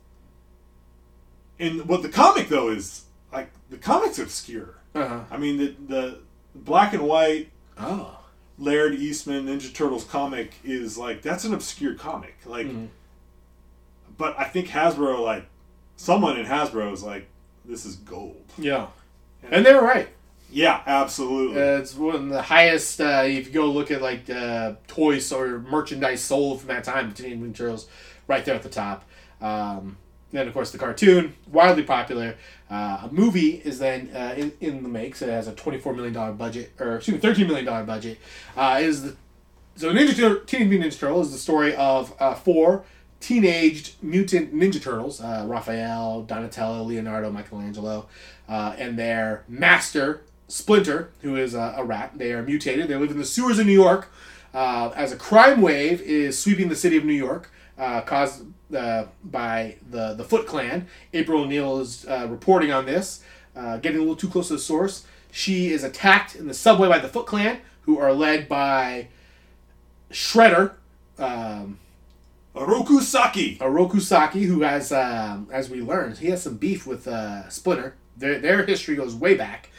And 1.61 1.87
what 1.87 2.03
the 2.03 2.09
comic 2.09 2.49
though 2.49 2.71
is 2.71 3.05
like 3.33 3.51
the 3.69 3.77
comic's 3.77 4.19
obscure. 4.19 4.75
Uh 4.95 5.07
huh. 5.07 5.21
I 5.31 5.37
mean 5.37 5.59
the 5.59 5.75
the 5.87 6.19
black 6.55 6.93
and 6.95 7.03
white 7.03 7.51
Oh. 7.79 8.17
Laird 8.59 8.95
Eastman 8.95 9.47
Ninja 9.47 9.73
Turtles 9.73 10.05
comic 10.05 10.55
is 10.65 10.99
like 10.99 11.23
that's 11.23 11.45
an 11.45 11.55
obscure 11.55 11.95
comic. 11.95 12.37
Like, 12.45 12.67
Mhm. 12.67 12.89
but 14.19 14.39
I 14.39 14.45
think 14.45 14.69
Hasbro 14.69 15.21
like 15.23 15.47
someone 15.97 16.39
in 16.39 16.47
Hasbro 16.47 16.93
is 16.93 17.03
like 17.03 17.27
this 17.65 17.85
is 17.87 17.97
gold. 17.97 18.43
Yeah. 18.59 18.89
And 19.51 19.65
they 19.65 19.73
were 19.75 19.83
right. 19.83 20.09
Yeah, 20.53 20.81
absolutely. 20.85 21.61
Uh, 21.63 21.79
it's 21.79 21.95
one 21.95 22.15
of 22.17 22.29
the 22.29 22.43
highest. 22.43 23.01
Uh, 23.01 23.23
if 23.25 23.47
you 23.47 23.53
go 23.53 23.67
look 23.67 23.91
at 23.93 24.03
like 24.03 24.29
uh, 24.29 24.75
toys 24.89 25.31
or 25.33 25.61
merchandise 25.61 26.21
sold 26.23 26.61
from 26.61 26.69
that 26.69 26.83
time, 26.85 27.13
Teenage 27.13 27.39
Mutant 27.39 27.55
Ninja 27.55 27.59
Turtles, 27.59 27.89
right 28.27 28.45
there 28.45 28.57
at 28.57 28.63
the 28.65 28.69
top. 28.69 29.05
Um, 29.41 29.97
then 30.33 30.47
of 30.47 30.55
course 30.55 30.71
the 30.71 30.79
cartoon, 30.79 31.35
wildly 31.51 31.83
popular. 31.83 32.37
Uh, 32.71 33.03
a 33.05 33.09
movie 33.11 33.63
is 33.65 33.79
then 33.79 34.11
uh, 34.15 34.35
in, 34.37 34.53
in 34.61 34.83
the 34.83 34.89
makes. 34.89 35.23
It 35.23 35.29
has 35.29 35.49
a 35.49 35.53
twenty-four 35.53 35.95
million 35.95 36.15
dollar 36.15 36.33
budget, 36.33 36.73
or 36.79 36.97
excuse 36.97 37.15
me, 37.15 37.21
thirteen 37.21 37.47
million 37.47 37.67
dollar 37.67 37.85
budget. 37.85 38.19
Uh, 38.57 38.79
is 38.81 39.03
the 39.03 39.17
so 39.77 39.93
Ninja 39.93 40.15
Tur- 40.15 40.41
Teenage 40.45 40.69
Mutant 40.69 40.93
Ninja 40.93 40.99
Turtle 41.01 41.21
is 41.23 41.33
the 41.33 41.39
story 41.39 41.75
of 41.75 42.15
uh, 42.21 42.35
four 42.35 42.85
teenaged 43.19 43.95
mutant 44.03 44.55
Ninja 44.55 44.81
Turtles: 44.81 45.21
uh, 45.21 45.45
Raphael, 45.47 46.23
Donatello, 46.23 46.85
Leonardo, 46.85 47.31
Michelangelo, 47.31 48.07
uh, 48.49 48.75
and 48.79 48.99
their 48.99 49.45
master 49.49 50.23
Splinter, 50.49 51.11
who 51.23 51.37
is 51.37 51.55
a, 51.55 51.75
a 51.77 51.85
rat. 51.85 52.13
They 52.17 52.33
are 52.33 52.43
mutated. 52.43 52.89
They 52.89 52.97
live 52.97 53.11
in 53.11 53.19
the 53.19 53.25
sewers 53.25 53.59
of 53.59 53.67
New 53.67 53.73
York. 53.73 54.11
As 54.53 55.13
a 55.13 55.17
crime 55.17 55.61
wave 55.61 56.01
is 56.03 56.39
sweeping 56.39 56.69
the 56.69 56.77
city 56.77 56.97
of 56.97 57.05
New 57.05 57.13
York, 57.13 57.51
uh, 57.81 58.03
caused 58.03 58.45
uh, 58.77 59.07
by 59.25 59.77
the 59.91 60.15
the 60.15 60.25
Foot 60.25 60.47
Clan. 60.47 60.87
April 61.15 61.43
O'Neil 61.43 61.81
is 61.81 62.07
uh, 62.07 62.27
reporting 62.29 62.71
on 62.71 62.85
this, 62.85 63.25
uh, 63.57 63.79
getting 63.79 63.99
a 63.99 64.01
little 64.01 64.17
too 64.17 64.29
close 64.29 64.49
to 64.49 64.55
the 64.55 64.61
source. 64.61 65.07
She 65.33 65.73
is 65.73 65.83
attacked 65.83 66.35
in 66.35 66.47
the 66.47 66.55
subway 66.55 66.89
by 66.89 66.99
the 66.99 67.09
Foot 67.09 67.27
Clan, 67.27 67.61
who 67.83 67.99
are 67.99 68.13
led 68.13 68.49
by 68.49 69.09
Shredder, 70.11 70.75
um, 71.19 71.79
Oroku 72.55 73.01
Saki. 73.01 73.57
Oroku 73.59 74.01
Saki, 74.01 74.43
who 74.43 74.63
has, 74.63 74.93
um, 74.93 75.49
as 75.53 75.71
we 75.71 75.81
learned, 75.81 76.19
he 76.19 76.29
has 76.29 76.43
some 76.43 76.57
beef 76.57 76.87
with 76.87 77.07
uh, 77.09 77.49
Splinter. 77.49 77.95
Their, 78.17 78.39
their 78.41 78.67
history 78.67 78.97
goes 78.97 79.15
way 79.15 79.35
back. 79.35 79.71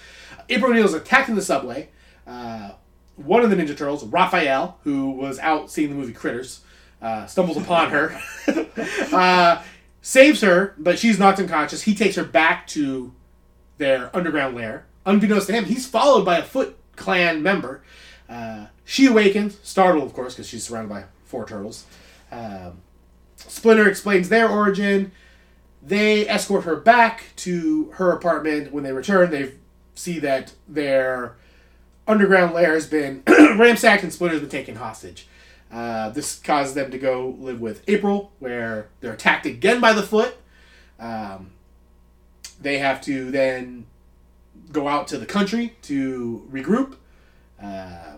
April 0.50 0.72
O'Neil 0.72 0.86
is 0.86 0.94
attacked 0.94 1.30
in 1.30 1.36
the 1.36 1.42
subway. 1.42 1.90
Uh, 2.26 2.72
one 3.18 3.44
of 3.44 3.50
the 3.50 3.56
Ninja 3.58 3.78
Turtles, 3.78 4.06
Raphael, 4.06 4.80
who 4.84 5.12
was 5.12 5.38
out 5.40 5.70
seeing 5.70 5.90
the 5.90 5.96
movie 5.96 6.14
Critters, 6.14 6.62
uh, 7.02 7.26
stumbles 7.26 7.58
upon 7.58 7.90
her, 7.90 8.20
uh, 9.14 9.62
saves 10.02 10.42
her, 10.42 10.76
but 10.78 11.00
she's 11.00 11.20
knocked 11.20 11.40
unconscious. 11.40 11.84
He 11.84 11.96
takes 11.96 12.16
her 12.16 12.24
back 12.24 12.68
to 12.68 13.14
their 13.78 14.16
underground 14.16 14.56
lair. 14.56 14.86
Unbeknownst 15.06 15.48
to 15.48 15.54
him, 15.54 15.66
he's 15.66 15.88
followed 15.88 16.24
by 16.26 16.38
a 16.38 16.44
Foot 16.44 16.78
Clan 16.96 17.42
member. 17.42 17.82
Uh, 18.30 18.68
she 18.86 19.08
awakens, 19.08 19.60
startled, 19.64 20.06
of 20.06 20.14
course, 20.14 20.36
because 20.36 20.48
she's 20.48 20.64
surrounded 20.64 20.90
by 20.90 21.06
four 21.26 21.46
turtles. 21.46 21.86
Um, 22.32 22.82
Splinter 23.36 23.90
explains 23.90 24.30
their 24.30 24.48
origin. 24.48 25.12
They 25.82 26.28
escort 26.28 26.66
her 26.66 26.76
back 26.76 27.24
to 27.38 27.92
her 27.96 28.12
apartment. 28.12 28.72
When 28.72 28.84
they 28.84 28.92
return, 28.92 29.32
they 29.32 29.54
see 29.96 30.20
that 30.20 30.54
their 30.68 31.36
underground 32.08 32.54
lair 32.54 32.74
has 32.74 32.88
been 32.88 33.24
ransacked 33.28 34.04
and 34.04 34.14
Splinter's 34.14 34.42
been 34.42 34.50
taken 34.50 34.76
hostage. 34.76 35.28
Uh, 35.72 36.10
this 36.10 36.40
causes 36.40 36.74
them 36.74 36.92
to 36.92 36.98
go 36.98 37.36
live 37.40 37.62
with 37.62 37.84
April, 37.88 38.32
where 38.40 38.90
they're 39.00 39.14
attacked 39.14 39.46
again 39.46 39.80
by 39.80 39.94
the 39.94 40.04
Foot. 40.04 40.36
Um, 41.00 41.52
they 42.62 42.78
have 42.80 43.02
to 43.02 43.32
then 43.32 43.86
go 44.72 44.88
out 44.88 45.08
to 45.10 45.18
the 45.18 45.26
country 45.26 45.76
to 45.84 46.48
regroup. 46.52 46.96
Uh, 47.62 48.16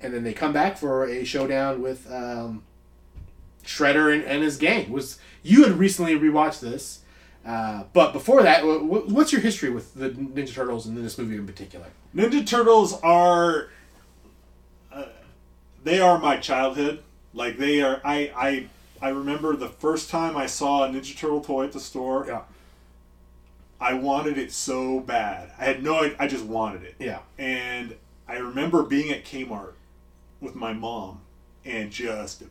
and 0.00 0.12
then 0.12 0.24
they 0.24 0.32
come 0.32 0.52
back 0.52 0.76
for 0.76 1.06
a 1.06 1.24
showdown 1.24 1.80
with 1.80 2.10
um, 2.12 2.64
Shredder 3.64 4.12
and, 4.12 4.24
and 4.24 4.42
his 4.42 4.56
gang. 4.56 4.90
Was 4.90 5.18
you 5.42 5.64
had 5.64 5.78
recently 5.78 6.18
rewatched 6.18 6.60
this, 6.60 7.00
uh, 7.46 7.84
but 7.92 8.12
before 8.12 8.42
that, 8.42 8.62
wh- 8.62 8.82
wh- 8.82 9.08
what's 9.08 9.32
your 9.32 9.40
history 9.40 9.70
with 9.70 9.94
the 9.94 10.10
Ninja 10.10 10.52
Turtles 10.52 10.86
and 10.86 10.96
this 10.96 11.18
movie 11.18 11.36
in 11.36 11.46
particular? 11.46 11.86
Ninja 12.14 12.44
Turtles 12.46 13.00
are 13.02 13.68
they 15.84 16.00
are 16.00 16.18
my 16.18 16.36
childhood. 16.36 17.02
Like 17.34 17.58
they 17.58 17.80
are 17.82 18.00
I 18.04 18.32
I 18.36 18.66
I 19.00 19.08
remember 19.10 19.56
the 19.56 19.68
first 19.68 20.10
time 20.10 20.36
I 20.36 20.46
saw 20.46 20.84
a 20.84 20.88
Ninja 20.88 21.16
Turtle 21.16 21.40
toy 21.40 21.64
at 21.64 21.72
the 21.72 21.80
store. 21.80 22.24
Yeah, 22.26 22.42
I 23.80 23.94
wanted 23.94 24.38
it 24.38 24.52
so 24.52 25.00
bad. 25.00 25.50
I 25.58 25.64
had 25.64 25.82
no 25.82 26.10
I 26.18 26.26
just 26.26 26.44
wanted 26.44 26.82
it. 26.82 26.94
yeah, 26.98 27.20
And 27.38 27.96
I 28.28 28.36
remember 28.36 28.82
being 28.82 29.10
at 29.10 29.24
Kmart 29.24 29.72
with 30.40 30.54
my 30.54 30.72
mom 30.72 31.20
and 31.64 31.90
just 31.90 32.42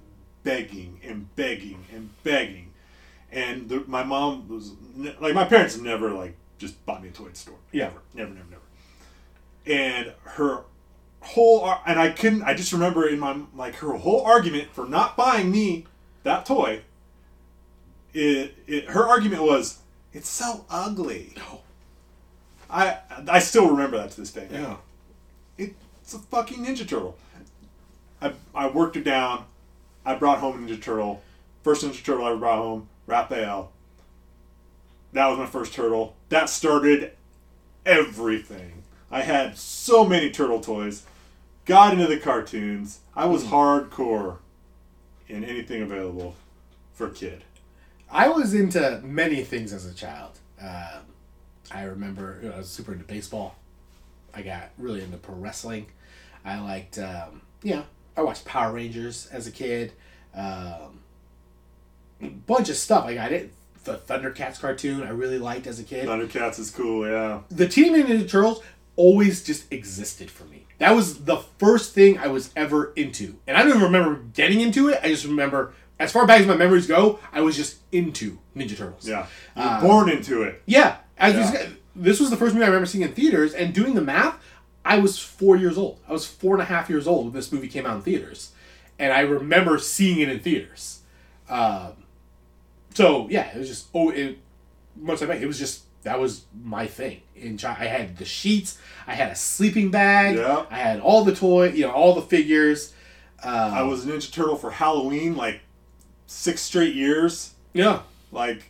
begging 0.43 0.99
and 1.03 1.33
begging 1.35 1.85
and 1.93 2.09
begging. 2.23 2.71
And 3.31 3.69
the, 3.69 3.83
my 3.87 4.03
mom 4.03 4.47
was 4.49 4.71
like, 5.19 5.33
my 5.33 5.45
parents 5.45 5.77
never 5.77 6.09
like 6.11 6.35
just 6.57 6.85
bought 6.85 7.01
me 7.01 7.09
a 7.09 7.11
toy 7.11 7.25
at 7.27 7.33
the 7.33 7.39
store. 7.39 7.55
Yeah. 7.71 7.91
Never, 8.13 8.31
never, 8.31 8.33
never, 8.33 8.47
never. 8.49 8.61
And 9.81 10.13
her 10.23 10.63
whole, 11.21 11.61
ar- 11.61 11.81
and 11.85 11.99
I 11.99 12.09
couldn't, 12.09 12.43
I 12.43 12.53
just 12.53 12.73
remember 12.73 13.07
in 13.07 13.19
my, 13.19 13.37
like, 13.55 13.75
her 13.75 13.93
whole 13.93 14.25
argument 14.25 14.69
for 14.73 14.85
not 14.85 15.15
buying 15.15 15.51
me 15.51 15.85
that 16.23 16.45
toy, 16.45 16.81
it, 18.13 18.55
it 18.67 18.85
her 18.89 19.07
argument 19.07 19.43
was, 19.43 19.79
it's 20.13 20.29
so 20.29 20.65
ugly. 20.69 21.33
No. 21.37 21.61
I 22.69 22.97
I 23.29 23.39
still 23.39 23.69
remember 23.69 23.97
that 23.97 24.11
to 24.11 24.21
this 24.21 24.31
day. 24.31 24.47
yeah, 24.51 24.77
It's 25.57 26.13
a 26.13 26.19
fucking 26.19 26.65
Ninja 26.65 26.87
Turtle. 26.87 27.17
I, 28.21 28.33
I 28.53 28.67
worked 28.69 28.95
it 28.97 29.03
down. 29.03 29.45
I 30.05 30.15
brought 30.15 30.39
home 30.39 30.63
a 30.63 30.67
Ninja 30.67 30.81
Turtle. 30.81 31.21
First 31.63 31.83
Ninja 31.85 32.03
Turtle 32.03 32.25
I 32.25 32.29
ever 32.31 32.37
brought 32.37 32.57
home, 32.59 32.87
Raphael. 33.07 33.71
That 35.13 35.27
was 35.27 35.37
my 35.37 35.45
first 35.45 35.73
turtle. 35.73 36.15
That 36.29 36.49
started 36.49 37.11
everything. 37.85 38.83
I 39.09 39.21
had 39.21 39.57
so 39.57 40.05
many 40.05 40.31
turtle 40.31 40.61
toys. 40.61 41.03
Got 41.65 41.93
into 41.93 42.07
the 42.07 42.17
cartoons. 42.17 42.99
I 43.15 43.25
was 43.25 43.45
hardcore 43.45 44.37
in 45.27 45.43
anything 45.43 45.81
available 45.81 46.35
for 46.93 47.07
a 47.07 47.11
kid. 47.11 47.43
I 48.09 48.27
was 48.27 48.53
into 48.53 48.99
many 49.03 49.43
things 49.43 49.71
as 49.71 49.85
a 49.85 49.93
child. 49.93 50.39
Um, 50.61 51.05
I 51.71 51.83
remember 51.83 52.39
you 52.41 52.49
know, 52.49 52.55
I 52.55 52.57
was 52.59 52.69
super 52.69 52.91
into 52.91 53.05
baseball. 53.05 53.55
I 54.33 54.41
got 54.41 54.71
really 54.77 55.01
into 55.01 55.17
pro 55.17 55.35
wrestling. 55.35 55.87
I 56.43 56.59
liked, 56.59 56.97
um, 56.97 57.41
yeah, 57.63 57.83
I 58.17 58.21
watched 58.21 58.45
Power 58.45 58.73
Rangers 58.73 59.27
as 59.31 59.47
a 59.47 59.51
kid. 59.51 59.93
Um, 60.35 61.01
bunch 62.47 62.69
of 62.69 62.75
stuff. 62.75 63.05
I 63.05 63.13
got 63.13 63.31
it. 63.31 63.53
The 63.83 63.97
Thundercats 63.97 64.59
cartoon 64.59 65.03
I 65.03 65.09
really 65.09 65.39
liked 65.39 65.65
as 65.67 65.79
a 65.79 65.83
kid. 65.83 66.07
Thundercats 66.07 66.59
is 66.59 66.69
cool, 66.69 67.07
yeah. 67.07 67.41
the 67.49 67.67
Teenage 67.67 68.05
Mutant 68.07 68.27
Ninja 68.27 68.29
Turtles 68.29 68.63
always 68.95 69.43
just 69.43 69.71
existed 69.71 70.29
for 70.29 70.43
me. 70.45 70.67
That 70.81 70.95
was 70.95 71.25
the 71.25 71.37
first 71.59 71.93
thing 71.93 72.17
I 72.17 72.25
was 72.27 72.51
ever 72.55 72.91
into, 72.95 73.35
and 73.45 73.55
I 73.55 73.59
don't 73.61 73.69
even 73.69 73.83
remember 73.83 74.15
getting 74.33 74.61
into 74.61 74.89
it. 74.89 74.99
I 75.03 75.09
just 75.09 75.25
remember, 75.25 75.73
as 75.99 76.11
far 76.11 76.25
back 76.25 76.41
as 76.41 76.47
my 76.47 76.55
memories 76.55 76.87
go, 76.87 77.19
I 77.31 77.41
was 77.41 77.55
just 77.55 77.77
into 77.91 78.39
Ninja 78.57 78.75
Turtles. 78.75 79.07
Yeah. 79.07 79.27
You 79.55 79.61
were 79.61 79.67
Uh, 79.69 79.81
born 79.81 80.09
into 80.09 80.41
it. 80.41 80.63
yeah. 80.65 80.97
As 81.19 81.35
Yeah. 81.35 81.67
This 81.95 82.19
was 82.19 82.31
the 82.31 82.35
first 82.37 82.53
movie 82.55 82.63
I 82.63 82.67
remember 82.69 82.87
seeing 82.87 83.03
in 83.03 83.13
theaters, 83.13 83.53
and 83.53 83.73
doing 83.75 83.93
the 83.93 84.01
math, 84.01 84.35
I 84.83 84.97
was 84.97 85.19
four 85.19 85.55
years 85.55 85.77
old. 85.77 85.99
I 86.09 86.13
was 86.13 86.25
four 86.25 86.55
and 86.55 86.61
a 86.63 86.65
half 86.65 86.89
years 86.89 87.05
old 87.05 87.25
when 87.25 87.33
this 87.33 87.51
movie 87.51 87.67
came 87.67 87.85
out 87.85 87.97
in 87.97 88.01
theaters, 88.01 88.51
and 88.97 89.13
I 89.13 89.19
remember 89.19 89.77
seeing 89.77 90.19
it 90.19 90.29
in 90.29 90.39
theaters. 90.39 91.01
Um, 91.47 91.91
so 92.95 93.27
yeah, 93.29 93.51
it 93.53 93.57
was 93.59 93.67
just 93.67 93.85
oh, 93.93 94.09
it 94.09 94.39
much 94.95 95.21
like 95.21 95.41
it 95.41 95.45
was 95.47 95.59
just 95.59 95.83
that 96.03 96.19
was 96.19 96.45
my 96.63 96.87
thing. 96.87 97.21
In 97.35 97.57
chi- 97.57 97.69
I 97.79 97.85
had 97.85 98.17
the 98.17 98.25
sheets, 98.25 98.77
I 99.07 99.13
had 99.15 99.31
a 99.31 99.35
sleeping 99.35 99.91
bag, 99.91 100.37
Yeah. 100.37 100.65
I 100.69 100.77
had 100.77 100.99
all 100.99 101.23
the 101.23 101.35
toy, 101.35 101.69
you 101.69 101.85
know, 101.87 101.91
all 101.91 102.13
the 102.15 102.21
figures. 102.21 102.93
Um, 103.43 103.53
I 103.73 103.81
was 103.83 104.05
a 104.05 104.11
Ninja 104.11 104.31
Turtle 104.31 104.55
for 104.55 104.69
Halloween 104.71 105.35
like 105.35 105.61
six 106.27 106.61
straight 106.61 106.95
years. 106.95 107.53
yeah. 107.73 108.01
Like 108.31 108.69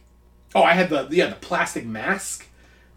Oh, 0.55 0.63
I 0.63 0.73
had 0.73 0.89
the 0.89 1.07
yeah 1.11 1.27
the 1.27 1.35
plastic 1.35 1.85
mask. 1.85 2.47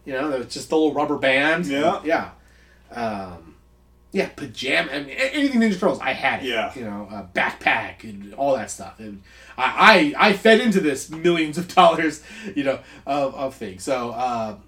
You 0.05 0.13
know, 0.13 0.29
that 0.29 0.39
was 0.39 0.53
just 0.53 0.69
the 0.69 0.75
little 0.75 0.93
rubber 0.93 1.17
band. 1.17 1.65
Yeah. 1.67 2.01
yeah, 2.03 2.29
um, 2.91 3.54
yeah. 4.15 4.29
Pajama. 4.29 4.91
I 4.91 4.99
mean, 4.99 5.09
anything 5.09 5.59
Ninja 5.59 5.73
Turtles, 5.73 5.99
I 5.99 6.13
had 6.13 6.41
it. 6.41 6.47
Yeah. 6.47 6.71
you 6.73 6.85
know, 6.85 7.07
uh, 7.11 7.25
backpack 7.33 8.03
and 8.05 8.33
all 8.35 8.55
that 8.55 8.71
stuff. 8.71 8.99
And 8.99 9.21
I, 9.57 10.13
I 10.17 10.29
I 10.29 10.33
fed 10.33 10.61
into 10.61 10.79
this 10.79 11.09
millions 11.09 11.57
of 11.57 11.67
dollars, 11.75 12.23
you 12.55 12.63
know, 12.63 12.79
of, 13.05 13.35
of 13.35 13.55
things. 13.55 13.83
So 13.83 14.13
um, 14.13 14.63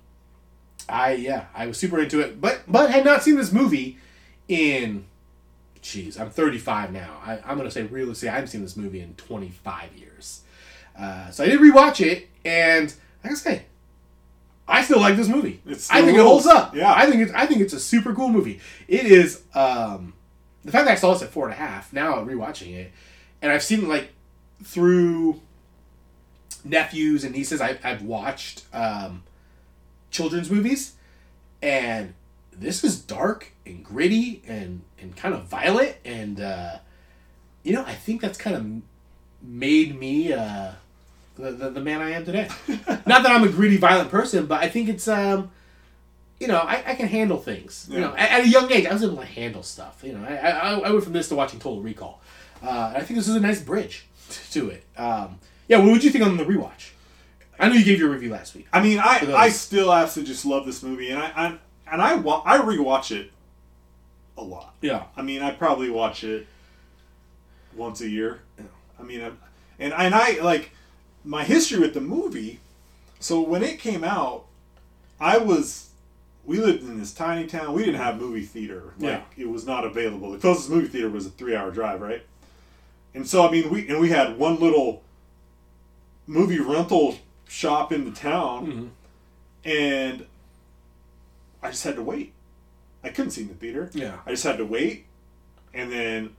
I 0.90 1.14
yeah, 1.14 1.46
I 1.56 1.66
was 1.68 1.78
super 1.78 2.00
into 2.02 2.20
it, 2.20 2.42
but 2.42 2.62
but 2.68 2.92
had 2.92 3.06
not 3.06 3.24
seen 3.24 3.36
this 3.38 3.52
movie 3.54 3.98
in. 4.50 5.06
Jeez, 5.82 6.20
I'm 6.20 6.30
35 6.30 6.92
now. 6.92 7.18
I, 7.26 7.40
I'm 7.46 7.56
gonna 7.56 7.72
say 7.72 7.84
realistically, 7.84 8.30
I 8.30 8.34
haven't 8.34 8.50
seen 8.50 8.62
this 8.62 8.76
movie 8.76 9.00
in 9.00 9.14
25 9.14 9.96
years. 9.96 10.42
Uh, 11.00 11.30
so 11.30 11.46
I 11.46 11.48
did 11.48 11.62
rewatch 11.62 12.06
it, 12.06 12.28
and 12.44 12.94
I 13.24 13.30
gotta 13.30 13.40
say, 13.40 13.64
I 14.68 14.84
still 14.84 15.00
like 15.00 15.16
this 15.16 15.28
movie. 15.28 15.62
I 15.66 15.74
think 15.74 15.80
still 15.80 16.08
it 16.08 16.18
holds 16.18 16.46
up. 16.46 16.76
Yeah. 16.76 16.94
I 16.94 17.10
think 17.10 17.22
it's 17.22 17.32
I 17.34 17.46
think 17.46 17.62
it's 17.62 17.74
a 17.74 17.80
super 17.80 18.14
cool 18.14 18.30
movie. 18.30 18.60
It 18.88 19.06
is 19.06 19.44
um, 19.54 20.14
the 20.66 20.72
fact 20.72 20.86
that 20.86 20.92
I 20.92 20.96
saw 20.96 21.14
this 21.14 21.24
at 21.24 21.30
four 21.30 21.46
and 21.46 21.54
a 21.54 21.58
half. 21.58 21.94
Now 21.94 22.18
I'm 22.20 22.28
rewatching 22.28 22.74
it, 22.76 22.92
and 23.42 23.52
I've 23.52 23.64
seen 23.64 23.84
it 23.84 23.88
like 23.88 24.10
through 24.64 25.42
nephews 26.64 27.24
and 27.24 27.34
nieces. 27.34 27.62
I, 27.62 27.78
I've 27.84 28.02
watched 28.02 28.66
um, 28.74 29.24
children's 30.12 30.52
movies, 30.52 30.96
and 31.62 32.14
this 32.52 32.84
is 32.84 33.00
dark 33.00 33.52
and 33.66 33.84
gritty 33.84 34.42
and 34.48 34.82
and 35.00 35.16
kind 35.16 35.34
of 35.34 35.44
violent 35.44 35.96
and 36.04 36.42
uh, 36.42 36.78
you 37.64 37.74
know 37.74 37.84
I 37.86 37.94
think 37.94 38.22
that's 38.22 38.38
kind 38.38 38.56
of 38.56 39.48
made 39.48 39.98
me 40.00 40.34
uh, 40.34 40.72
the, 41.38 41.52
the 41.52 41.70
the 41.72 41.80
man 41.82 42.02
I 42.02 42.12
am 42.12 42.26
today. 42.26 42.50
Not 43.06 43.24
that 43.24 43.28
I'm 43.28 43.44
a 43.44 43.50
greedy, 43.50 43.78
violent 43.78 44.10
person, 44.10 44.46
but 44.46 44.64
I 44.64 44.70
think 44.70 44.90
it's 44.90 45.08
um, 45.08 45.52
you 46.40 46.48
know 46.48 46.58
I, 46.60 46.84
I 46.88 46.96
can 46.96 47.08
handle 47.08 47.38
things. 47.38 47.88
You 47.90 48.00
know, 48.00 48.14
at, 48.16 48.32
at 48.32 48.42
a 48.46 48.48
young 48.48 48.72
age, 48.72 48.86
I 48.86 48.94
was 48.94 49.04
able 49.04 49.18
to 49.18 49.26
handle 49.26 49.64
stuff. 49.64 50.02
You 50.04 50.14
know, 50.14 50.26
I 50.28 50.36
I, 50.36 50.80
I 50.80 50.92
went 50.92 51.04
from 51.04 51.14
this 51.14 51.30
to 51.30 51.36
watching 51.36 51.60
Total 51.60 51.82
Recall. 51.82 52.22
Uh, 52.64 52.94
I 52.96 53.02
think 53.02 53.18
this 53.18 53.28
is 53.28 53.36
a 53.36 53.40
nice 53.40 53.62
bridge 53.62 54.08
to 54.52 54.70
it. 54.70 54.84
Um, 54.98 55.40
yeah, 55.68 55.78
what 55.78 55.92
would 55.92 56.04
you 56.04 56.10
think 56.10 56.26
on 56.26 56.38
the 56.38 56.46
rewatch? 56.46 56.92
I 57.60 57.70
know 57.70 57.76
you 57.76 57.84
gave 57.84 58.00
your 58.00 58.10
review 58.10 58.30
last 58.32 58.54
week. 58.56 58.68
I 58.72 58.82
mean, 58.84 59.00
I, 59.00 59.34
I 59.36 59.50
still 59.50 59.92
absolutely 59.92 60.32
just 60.32 60.46
love 60.46 60.66
this 60.68 60.84
movie, 60.84 61.10
and 61.10 61.20
I, 61.20 61.32
I 61.36 61.58
and 61.92 62.02
I 62.02 62.16
wa- 62.16 62.44
I 62.46 62.60
rewatch 62.60 63.16
it 63.16 63.32
a 64.38 64.44
lot. 64.44 64.76
Yeah. 64.82 65.06
I 65.16 65.24
mean, 65.24 65.42
I 65.42 65.52
probably 65.52 65.90
watch 65.90 66.24
it 66.24 66.46
once 67.76 68.02
a 68.02 68.10
year. 68.10 68.42
I 69.00 69.04
mean, 69.04 69.22
I, 69.22 69.32
and 69.80 69.94
and 69.94 70.14
I 70.14 70.40
like 70.42 70.72
my 71.28 71.44
history 71.44 71.80
with 71.80 71.94
the 71.94 72.02
movie. 72.02 72.60
So 73.20 73.42
when 73.42 73.64
it 73.64 73.80
came 73.80 74.04
out, 74.04 74.46
I 75.20 75.38
was 75.38 75.90
we 76.46 76.60
lived 76.60 76.82
in 76.84 76.98
this 76.98 77.14
tiny 77.14 77.46
town. 77.46 77.74
We 77.74 77.84
didn't 77.84 78.00
have 78.00 78.18
movie 78.18 78.46
theater. 78.46 78.94
Like 78.98 79.26
Yeah. 79.38 79.44
it 79.44 79.50
was 79.50 79.66
not 79.66 79.84
available. 79.84 80.32
The 80.32 80.38
closest 80.38 80.70
movie 80.70 80.88
theater 80.88 81.10
was 81.10 81.26
a 81.26 81.30
three 81.30 81.56
hour 81.56 81.72
drive, 81.72 82.02
right? 82.02 82.26
And 83.14 83.28
so 83.28 83.46
I 83.48 83.52
mean, 83.52 83.70
we 83.70 83.88
and 83.90 84.00
we 84.00 84.10
had 84.10 84.38
one 84.38 84.60
little 84.60 85.04
movie 86.26 86.60
rental 86.60 87.18
shop 87.48 87.92
in 87.92 88.06
the 88.06 88.12
town, 88.12 88.68
mm-hmm. 88.68 89.70
and 89.70 90.26
I 91.62 91.70
just 91.72 91.84
had 91.84 91.96
to 91.96 92.04
wait. 92.04 92.34
I 93.04 93.10
couldn't 93.10 93.32
see 93.32 93.42
in 93.42 93.50
the 93.50 93.54
theater. 93.56 93.90
Yeah. 93.94 94.18
I 94.26 94.32
just 94.32 94.44
had 94.44 94.58
to 94.58 94.66
wait, 94.66 95.06
and 95.74 95.92
then, 95.92 96.36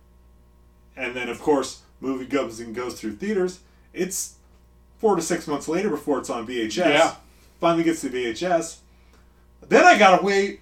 and 0.96 1.14
then 1.14 1.28
of 1.28 1.40
course, 1.40 1.82
movie 2.00 2.26
comes 2.26 2.60
and 2.60 2.74
goes 2.74 2.98
through 3.00 3.16
theaters. 3.16 3.60
It's 3.92 4.34
four 4.98 5.16
to 5.16 5.22
six 5.22 5.46
months 5.46 5.68
later 5.68 5.90
before 5.90 6.18
it's 6.18 6.30
on 6.30 6.46
VHS. 6.46 6.76
Yeah. 6.76 7.14
Finally 7.60 7.84
gets 7.84 8.00
to 8.02 8.08
VHS. 8.10 8.78
Then 9.68 9.84
I 9.84 9.98
gotta 9.98 10.22
wait. 10.24 10.60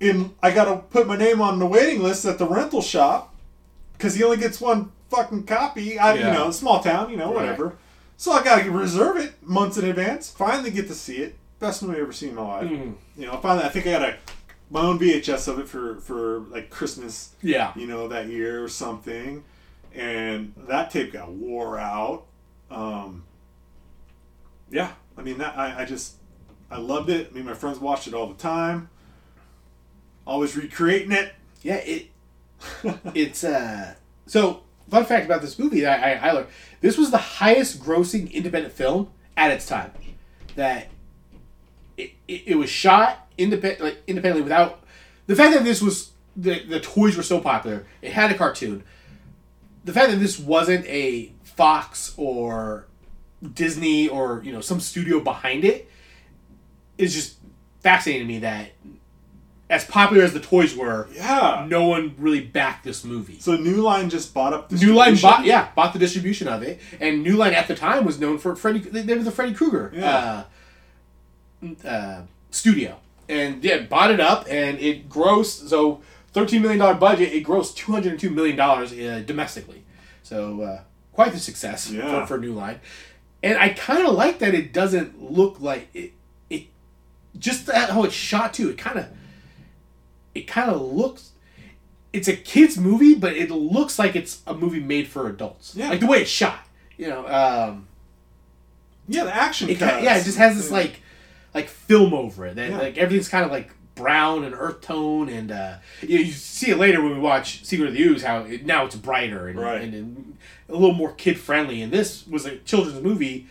In 0.00 0.32
I 0.42 0.52
gotta 0.52 0.76
put 0.76 1.06
my 1.08 1.16
name 1.16 1.40
on 1.40 1.58
the 1.58 1.66
waiting 1.66 2.02
list 2.02 2.24
at 2.24 2.38
the 2.38 2.46
rental 2.46 2.80
shop 2.80 3.34
because 3.94 4.14
he 4.14 4.22
only 4.22 4.36
gets 4.36 4.60
one 4.60 4.92
fucking 5.10 5.44
copy. 5.44 5.98
I, 5.98 6.14
Yeah. 6.14 6.28
you 6.28 6.38
know, 6.38 6.50
small 6.52 6.80
town, 6.80 7.10
you 7.10 7.16
know, 7.16 7.26
Right. 7.34 7.42
whatever. 7.42 7.76
So 8.16 8.32
I 8.32 8.44
gotta 8.44 8.70
reserve 8.70 9.16
it 9.16 9.34
months 9.42 9.76
in 9.76 9.84
advance. 9.84 10.30
Finally 10.30 10.70
get 10.70 10.86
to 10.88 10.94
see 10.94 11.16
it. 11.16 11.36
Best 11.58 11.82
movie 11.82 11.96
I've 11.96 12.02
ever 12.02 12.12
seen 12.12 12.28
in 12.30 12.34
my 12.36 12.42
life. 12.42 12.68
Mhm. 12.70 12.94
You 13.16 13.26
know, 13.26 13.36
finally 13.38 13.64
I 13.64 13.68
think 13.70 13.86
I 13.88 13.90
got 13.92 14.02
a 14.02 14.14
my 14.70 14.82
own 14.82 14.98
VHS 14.98 15.48
of 15.48 15.58
it 15.58 15.66
for 15.68 15.96
for 15.96 16.40
like 16.50 16.70
Christmas, 16.70 17.30
Yeah. 17.42 17.72
you 17.74 17.86
know, 17.88 18.06
that 18.06 18.28
year 18.28 18.62
or 18.62 18.68
something. 18.68 19.42
And 19.94 20.52
that 20.68 20.90
tape 20.92 21.12
got 21.14 21.30
wore 21.32 21.76
out. 21.78 22.24
Um, 22.70 23.24
yeah, 24.70 24.92
I 25.16 25.22
mean 25.22 25.38
that 25.38 25.56
I, 25.56 25.82
I 25.82 25.84
just 25.84 26.14
I 26.70 26.78
loved 26.78 27.10
it. 27.10 27.28
I 27.30 27.34
mean 27.34 27.46
my 27.46 27.54
friends 27.54 27.78
watched 27.78 28.06
it 28.06 28.14
all 28.14 28.26
the 28.26 28.34
time. 28.34 28.90
Always 30.26 30.56
recreating 30.56 31.12
it. 31.12 31.32
Yeah, 31.62 31.76
it 31.76 32.08
it's 33.14 33.44
uh 33.44 33.94
so 34.26 34.62
fun 34.90 35.04
fact 35.04 35.24
about 35.26 35.40
this 35.40 35.58
movie 35.58 35.80
that 35.80 36.02
I, 36.02 36.28
I 36.28 36.32
learned 36.32 36.48
this 36.80 36.98
was 36.98 37.10
the 37.10 37.18
highest 37.18 37.80
grossing 37.80 38.30
independent 38.32 38.74
film 38.74 39.10
at 39.36 39.50
its 39.50 39.66
time. 39.66 39.92
That 40.56 40.88
it, 41.96 42.12
it, 42.26 42.42
it 42.46 42.54
was 42.56 42.68
shot 42.68 43.28
independent 43.38 43.80
like 43.80 44.02
independently 44.06 44.42
without 44.42 44.82
the 45.26 45.36
fact 45.36 45.54
that 45.54 45.64
this 45.64 45.80
was 45.80 46.10
the 46.36 46.62
the 46.64 46.80
toys 46.80 47.16
were 47.16 47.22
so 47.22 47.40
popular, 47.40 47.86
it 48.02 48.12
had 48.12 48.30
a 48.30 48.34
cartoon. 48.34 48.84
The 49.84 49.92
fact 49.92 50.10
that 50.10 50.16
this 50.18 50.38
wasn't 50.38 50.84
a 50.86 51.32
Fox 51.58 52.14
or 52.16 52.86
Disney 53.54 54.08
or 54.08 54.40
you 54.44 54.52
know 54.52 54.60
some 54.60 54.78
studio 54.80 55.18
behind 55.18 55.64
it 55.64 55.90
is 56.96 57.12
just 57.12 57.36
fascinating 57.80 58.26
to 58.28 58.32
me 58.32 58.38
that 58.40 58.70
as 59.70 59.84
popular 59.84 60.22
as 60.22 60.32
the 60.32 60.40
toys 60.40 60.74
were, 60.74 61.08
Yeah. 61.12 61.66
no 61.68 61.86
one 61.86 62.14
really 62.16 62.40
backed 62.40 62.84
this 62.84 63.04
movie. 63.04 63.38
So 63.40 63.56
New 63.56 63.82
Line 63.82 64.08
just 64.08 64.32
bought 64.32 64.52
up 64.54 64.70
New 64.72 64.94
Line 64.94 65.16
bought, 65.20 65.44
yeah, 65.44 65.68
bought 65.74 65.92
the 65.92 65.98
distribution 65.98 66.46
of 66.48 66.62
it, 66.62 66.80
and 67.00 67.22
New 67.24 67.36
Line 67.36 67.52
at 67.54 67.66
the 67.68 67.74
time 67.74 68.04
was 68.04 68.18
known 68.20 68.38
for 68.38 68.54
Freddy. 68.56 68.78
They 68.78 69.14
were 69.16 69.22
the 69.24 69.30
Freddy 69.32 69.52
Krueger 69.52 69.90
Yeah. 69.94 70.44
uh, 71.84 71.86
uh, 71.86 72.22
studio, 72.52 72.98
and 73.28 73.62
yeah, 73.64 73.78
bought 73.82 74.10
it 74.12 74.20
up, 74.20 74.46
and 74.48 74.78
it 74.78 75.08
grossed 75.08 75.68
so 75.68 76.00
thirteen 76.32 76.62
million 76.62 76.78
dollar 76.78 76.94
budget. 76.94 77.32
It 77.32 77.44
grossed 77.44 77.74
two 77.76 77.90
hundred 77.92 78.12
and 78.12 78.20
two 78.20 78.30
million 78.30 78.56
dollars 78.56 78.92
uh, 78.92 79.22
domestically, 79.26 79.82
so 80.22 80.62
uh, 80.62 80.80
quite 81.18 81.32
the 81.32 81.38
success 81.40 81.90
Yeah. 81.90 82.20
for, 82.20 82.26
for 82.36 82.38
New 82.38 82.52
Line. 82.52 82.78
And 83.42 83.58
I 83.58 83.70
kind 83.70 84.06
of 84.06 84.14
like 84.14 84.38
that 84.38 84.54
it 84.54 84.72
doesn't 84.72 85.20
look 85.20 85.60
like 85.60 85.88
it. 85.92 86.12
It 86.48 86.66
just 87.36 87.66
that 87.66 87.90
how 87.90 88.04
it's 88.04 88.14
shot 88.14 88.54
too. 88.54 88.68
It 88.70 88.78
kind 88.78 89.00
of 89.00 89.06
it 90.32 90.42
kind 90.46 90.70
of 90.70 90.80
looks 90.80 91.32
it's 92.12 92.28
a 92.28 92.36
kids 92.36 92.78
movie 92.78 93.14
but 93.16 93.36
it 93.36 93.50
looks 93.50 93.98
like 93.98 94.14
it's 94.14 94.42
a 94.46 94.54
movie 94.54 94.78
made 94.78 95.08
for 95.08 95.28
adults 95.28 95.74
Yeah. 95.74 95.88
like 95.90 95.98
the 96.00 96.06
way 96.06 96.18
it's 96.22 96.30
shot 96.30 96.60
you 96.96 97.08
know 97.08 97.26
um 97.26 97.88
Yeah, 99.08 99.24
the 99.24 99.34
action. 99.34 99.68
it 99.68 99.78
kinda, 99.78 100.00
yeah 100.02 100.16
it 100.18 100.24
just 100.24 100.38
has 100.38 100.56
this 100.56 100.70
like 100.70 101.00
like 101.52 101.66
film 101.68 102.14
over 102.14 102.46
it 102.46 102.54
that 102.56 102.70
Yeah. 102.70 102.78
like 102.78 102.96
everything's 102.96 103.28
kind 103.28 103.44
of 103.44 103.50
like 103.50 103.70
brown 103.96 104.44
and 104.44 104.54
earth 104.54 104.80
tone 104.82 105.28
and 105.28 105.50
uh 105.50 105.74
you, 106.02 106.18
you 106.20 106.32
see 106.32 106.70
it 106.70 106.78
later 106.78 107.02
when 107.02 107.12
we 107.12 107.18
watch 107.18 107.64
secret 107.64 107.88
of 107.88 107.94
the 107.94 108.00
ooze 108.02 108.22
how 108.22 108.42
it, 108.42 108.64
now 108.64 108.86
it's 108.86 108.94
brighter 108.96 109.48
and, 109.48 109.58
Right. 109.58 109.82
and, 109.82 109.92
and 109.94 110.38
a 110.68 110.72
little 110.72 110.92
more 110.94 111.12
kid 111.12 111.38
friendly 111.38 111.80
and 111.82 111.92
this 111.92 112.26
was 112.26 112.44
a 112.46 112.56
children's 112.58 113.02
movie 113.02 113.46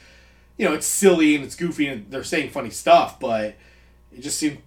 you 0.58 0.66
know 0.68 0.74
it's 0.74 0.86
silly 0.86 1.36
and 1.36 1.44
it's 1.44 1.56
goofy 1.56 1.88
and 1.88 2.10
they're 2.12 2.24
saying 2.24 2.50
funny 2.50 2.70
stuff 2.70 3.20
but 3.20 3.56
it 4.16 4.22
just 4.22 4.38
seemed 4.38 4.60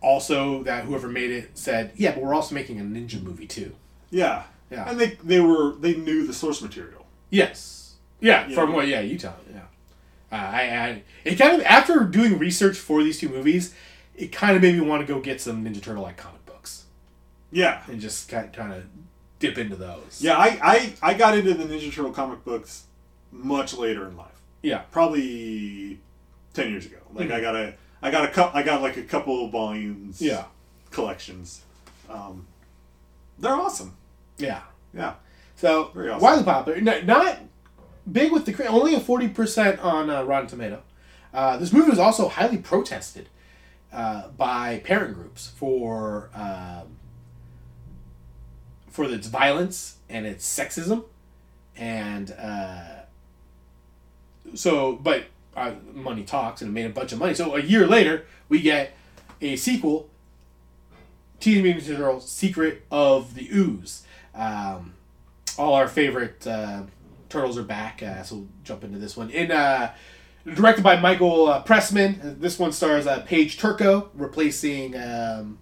also 0.00 0.62
that 0.62 0.84
whoever 0.84 1.08
made 1.08 1.30
it 1.30 1.50
said 1.58 1.92
yeah 1.96 2.12
but 2.12 2.22
we're 2.22 2.34
also 2.34 2.54
making 2.54 2.80
a 2.80 2.82
ninja 2.82 3.22
movie 3.22 3.46
too 3.46 3.74
Yeah. 4.10 4.44
Yeah. 4.70 4.88
And 4.88 4.98
they 5.00 5.18
they 5.24 5.40
were 5.40 5.72
they 5.74 5.94
knew 5.96 6.24
the 6.26 6.32
source 6.32 6.62
material. 6.62 7.04
Yes. 7.28 7.94
Yeah, 8.20 8.46
You 8.46 8.54
from 8.54 8.72
what? 8.72 8.86
Yeah, 8.86 9.00
you 9.00 9.18
tell. 9.18 9.32
me, 9.48 9.54
Yeah. 9.54 9.60
Uh, 10.30 10.36
I, 10.36 10.60
I 10.62 11.02
it 11.24 11.34
kind 11.36 11.56
of 11.60 11.66
after 11.66 12.04
doing 12.04 12.38
research 12.38 12.76
for 12.78 13.02
these 13.02 13.18
two 13.18 13.28
movies, 13.28 13.74
it 14.14 14.30
kind 14.30 14.54
of 14.54 14.62
made 14.62 14.74
me 14.76 14.80
want 14.80 15.04
to 15.04 15.12
go 15.12 15.20
get 15.20 15.40
some 15.40 15.64
Ninja 15.64 15.82
Turtle 15.82 16.04
like 16.04 16.16
comic 16.16 16.46
books 16.46 16.84
Yeah. 17.50 17.82
and 17.88 18.00
just 18.00 18.28
kind 18.28 18.72
of 18.72 18.84
dip 19.40 19.58
into 19.58 19.74
those. 19.74 20.18
Yeah, 20.20 20.36
I, 20.38 20.58
I, 20.62 20.94
I 21.02 21.14
got 21.14 21.36
into 21.36 21.54
the 21.54 21.64
Ninja 21.64 21.92
Turtle 21.92 22.12
comic 22.12 22.44
books 22.44 22.84
much 23.32 23.74
later 23.74 24.06
in 24.06 24.16
life. 24.16 24.28
Yeah. 24.62 24.82
Probably 24.92 25.98
ten 26.54 26.70
years 26.70 26.86
ago. 26.86 26.98
Like 27.12 27.28
Mhm. 27.28 27.32
I 27.34 27.40
got 27.40 27.56
a 27.56 27.74
I 28.02 28.10
got 28.12 28.24
a 28.24 28.28
cup 28.28 28.54
I 28.54 28.62
got 28.62 28.80
like 28.82 28.96
a 28.96 29.02
couple 29.02 29.44
of 29.44 29.50
volumes. 29.50 30.20
Yeah. 30.22 30.44
collections. 30.90 31.62
Um, 32.08 32.46
they're 33.38 33.54
awesome. 33.54 33.96
Yeah. 34.38 34.60
Yeah. 34.94 35.14
So 35.56 35.90
Very 35.94 36.10
awesome. 36.10 36.22
widely 36.22 36.44
popular. 36.44 36.78
N- 36.78 37.06
Not 37.06 37.38
big 38.10 38.32
with 38.32 38.44
the 38.44 38.52
cri- 38.52 38.66
only 38.66 38.94
a 38.94 39.00
forty 39.00 39.28
percent 39.28 39.78
on 39.80 40.10
uh, 40.10 40.22
Rotten 40.24 40.48
Tomato. 40.48 40.82
Uh, 41.32 41.56
this 41.56 41.72
movie 41.72 41.88
was 41.90 41.98
also 42.00 42.28
highly 42.28 42.58
protested 42.58 43.28
uh, 43.92 44.28
by 44.36 44.80
parent 44.84 45.14
groups 45.14 45.48
for 45.56 46.28
um, 46.34 46.96
for 48.90 49.04
its 49.04 49.26
violence 49.26 49.96
and 50.08 50.26
its 50.26 50.46
sexism, 50.46 51.04
and 51.76 52.32
uh, 52.32 53.02
so 54.54 54.94
but 54.96 55.24
uh, 55.56 55.72
money 55.94 56.24
talks 56.24 56.60
and 56.60 56.70
it 56.70 56.72
made 56.72 56.86
a 56.86 56.90
bunch 56.90 57.12
of 57.12 57.18
money. 57.18 57.34
So 57.34 57.56
a 57.56 57.60
year 57.60 57.86
later, 57.86 58.26
we 58.48 58.60
get 58.60 58.92
a 59.40 59.56
sequel, 59.56 60.08
Teenage 61.38 61.62
Mutant 61.62 61.84
Ninja 61.84 61.96
Turtles: 61.96 62.30
Secret 62.30 62.84
of 62.90 63.34
the 63.34 63.48
Ooze. 63.52 64.04
Um, 64.34 64.94
all 65.58 65.74
our 65.74 65.88
favorite 65.88 66.46
uh, 66.46 66.82
turtles 67.28 67.58
are 67.58 67.62
back, 67.62 68.02
uh, 68.02 68.22
so 68.22 68.36
we'll 68.36 68.48
jump 68.64 68.84
into 68.84 68.98
this 68.98 69.16
one. 69.16 69.30
In 69.30 69.50
uh, 69.50 69.92
directed 70.54 70.82
by 70.82 70.98
Michael 70.98 71.48
uh, 71.48 71.62
Pressman. 71.62 72.40
This 72.40 72.58
one 72.58 72.72
stars 72.72 73.06
uh, 73.06 73.20
Paige 73.20 73.58
Turco 73.58 74.10
replacing 74.14 74.96
um, 74.96 75.58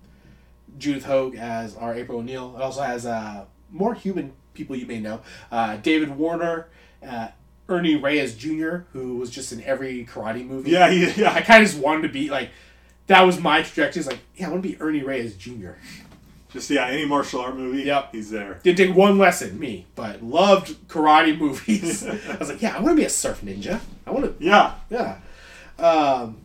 Judith 0.79 1.05
Hoag 1.05 1.35
as 1.37 1.76
our 1.76 1.95
April 1.95 2.18
O'Neil. 2.18 2.55
It 2.57 2.62
also 2.62 2.83
has 2.83 3.07
uh, 3.07 3.45
more 3.70 3.95
human 3.95 4.33
people 4.55 4.76
you 4.76 4.87
may 4.87 5.01
know. 5.01 5.20
Uh, 5.51 5.76
David 5.76 6.16
Warner, 6.16 6.68
uh, 7.07 7.29
Ernie 7.68 7.97
Reyes 7.97 8.35
Jr., 8.37 8.79
who 8.93 9.16
was 9.18 9.31
just 9.31 9.53
in 9.53 9.62
every 9.62 10.07
karate 10.07 10.47
movie. 10.47 10.70
Yeah, 10.70 10.89
yeah, 10.89 11.33
I 11.33 11.43
kind 11.43 11.62
of 11.62 11.70
just 11.70 11.81
wanted 11.83 12.03
to 12.03 12.09
be 12.09 12.31
like, 12.31 12.51
that 13.07 13.22
was 13.22 13.41
my 13.41 13.62
trajectory. 13.62 14.01
It's 14.01 14.09
like, 14.09 14.20
yeah, 14.37 14.47
I 14.47 14.51
want 14.51 14.62
to 14.62 14.68
be 14.68 14.81
Ernie 14.81 15.03
Reyes 15.03 15.35
Jr. 15.37 15.72
Just 16.51 16.70
yeah, 16.70 16.87
any 16.87 17.05
martial 17.05 17.41
art 17.41 17.57
movie. 17.57 17.83
Yep. 17.83 18.12
he's 18.12 18.31
there. 18.31 18.59
Didn't 18.62 18.79
take 18.79 18.97
one 18.97 19.18
lesson, 19.18 19.59
me, 19.59 19.87
but 19.95 20.22
loved 20.22 20.89
karate 20.89 21.39
movies. 21.39 22.07
I 22.07 22.37
was 22.37 22.49
like, 22.49 22.62
yeah, 22.62 22.74
I 22.76 22.81
want 22.81 22.97
to 22.97 23.01
be 23.01 23.05
a 23.05 23.11
surf 23.11 23.43
ninja. 23.43 23.81
I 24.07 24.11
want 24.11 24.24
to, 24.39 24.45
Yeah, 24.45 24.74
yeah. 24.89 25.18
Um, 25.79 26.39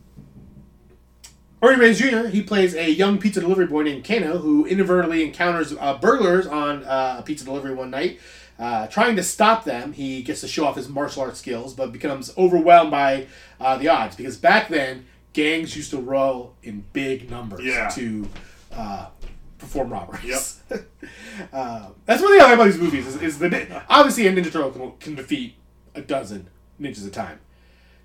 Ernie 1.63 1.79
Reyes 1.79 1.97
Jr. 1.99 2.27
He 2.27 2.41
plays 2.43 2.75
a 2.75 2.89
young 2.91 3.17
pizza 3.17 3.39
delivery 3.39 3.65
boy 3.67 3.83
named 3.83 4.03
Kano 4.03 4.37
who 4.39 4.65
inadvertently 4.65 5.23
encounters 5.23 5.73
uh, 5.79 5.97
burglars 5.97 6.45
on 6.45 6.83
uh, 6.83 7.15
a 7.19 7.23
pizza 7.23 7.45
delivery 7.45 7.73
one 7.73 7.89
night. 7.89 8.19
Uh, 8.59 8.85
trying 8.87 9.15
to 9.15 9.23
stop 9.23 9.63
them, 9.63 9.93
he 9.93 10.21
gets 10.21 10.41
to 10.41 10.47
show 10.47 10.65
off 10.65 10.75
his 10.75 10.89
martial 10.89 11.23
arts 11.23 11.39
skills, 11.39 11.73
but 11.73 11.91
becomes 11.93 12.33
overwhelmed 12.37 12.91
by 12.91 13.27
uh, 13.61 13.77
the 13.77 13.87
odds 13.87 14.15
because 14.15 14.37
back 14.37 14.67
then 14.67 15.05
gangs 15.31 15.75
used 15.75 15.89
to 15.91 15.97
roll 15.97 16.53
in 16.63 16.83
big 16.91 17.31
numbers 17.31 17.63
Yeah. 17.63 17.87
to 17.89 18.27
uh, 18.73 19.07
perform 19.57 19.89
robberies. 19.89 20.59
Yep. 20.69 20.81
uh, 21.53 21.89
that's 22.05 22.21
one 22.21 22.31
thing 22.33 22.41
I 22.41 22.45
like 22.45 22.53
about 22.55 22.65
these 22.65 22.77
movies 22.77 23.07
is, 23.07 23.21
is 23.21 23.39
the 23.39 23.83
obviously 23.89 24.27
a 24.27 24.33
Ninja 24.33 24.51
Turtle 24.51 24.71
can, 24.71 24.91
can 24.99 25.15
defeat 25.15 25.55
a 25.95 26.01
dozen 26.01 26.49
ninjas 26.79 27.03
at 27.03 27.07
a 27.07 27.11
time. 27.11 27.39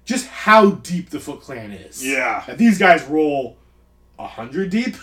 Just 0.08 0.26
how 0.26 0.70
deep 0.70 1.10
the 1.10 1.20
Foot 1.20 1.42
Clan 1.42 1.70
is. 1.70 2.02
Yeah. 2.04 2.42
That 2.46 2.56
these 2.56 2.78
guys 2.78 3.04
roll 3.04 3.58
a 4.18 4.26
hundred 4.26 4.70
deep 4.70 4.96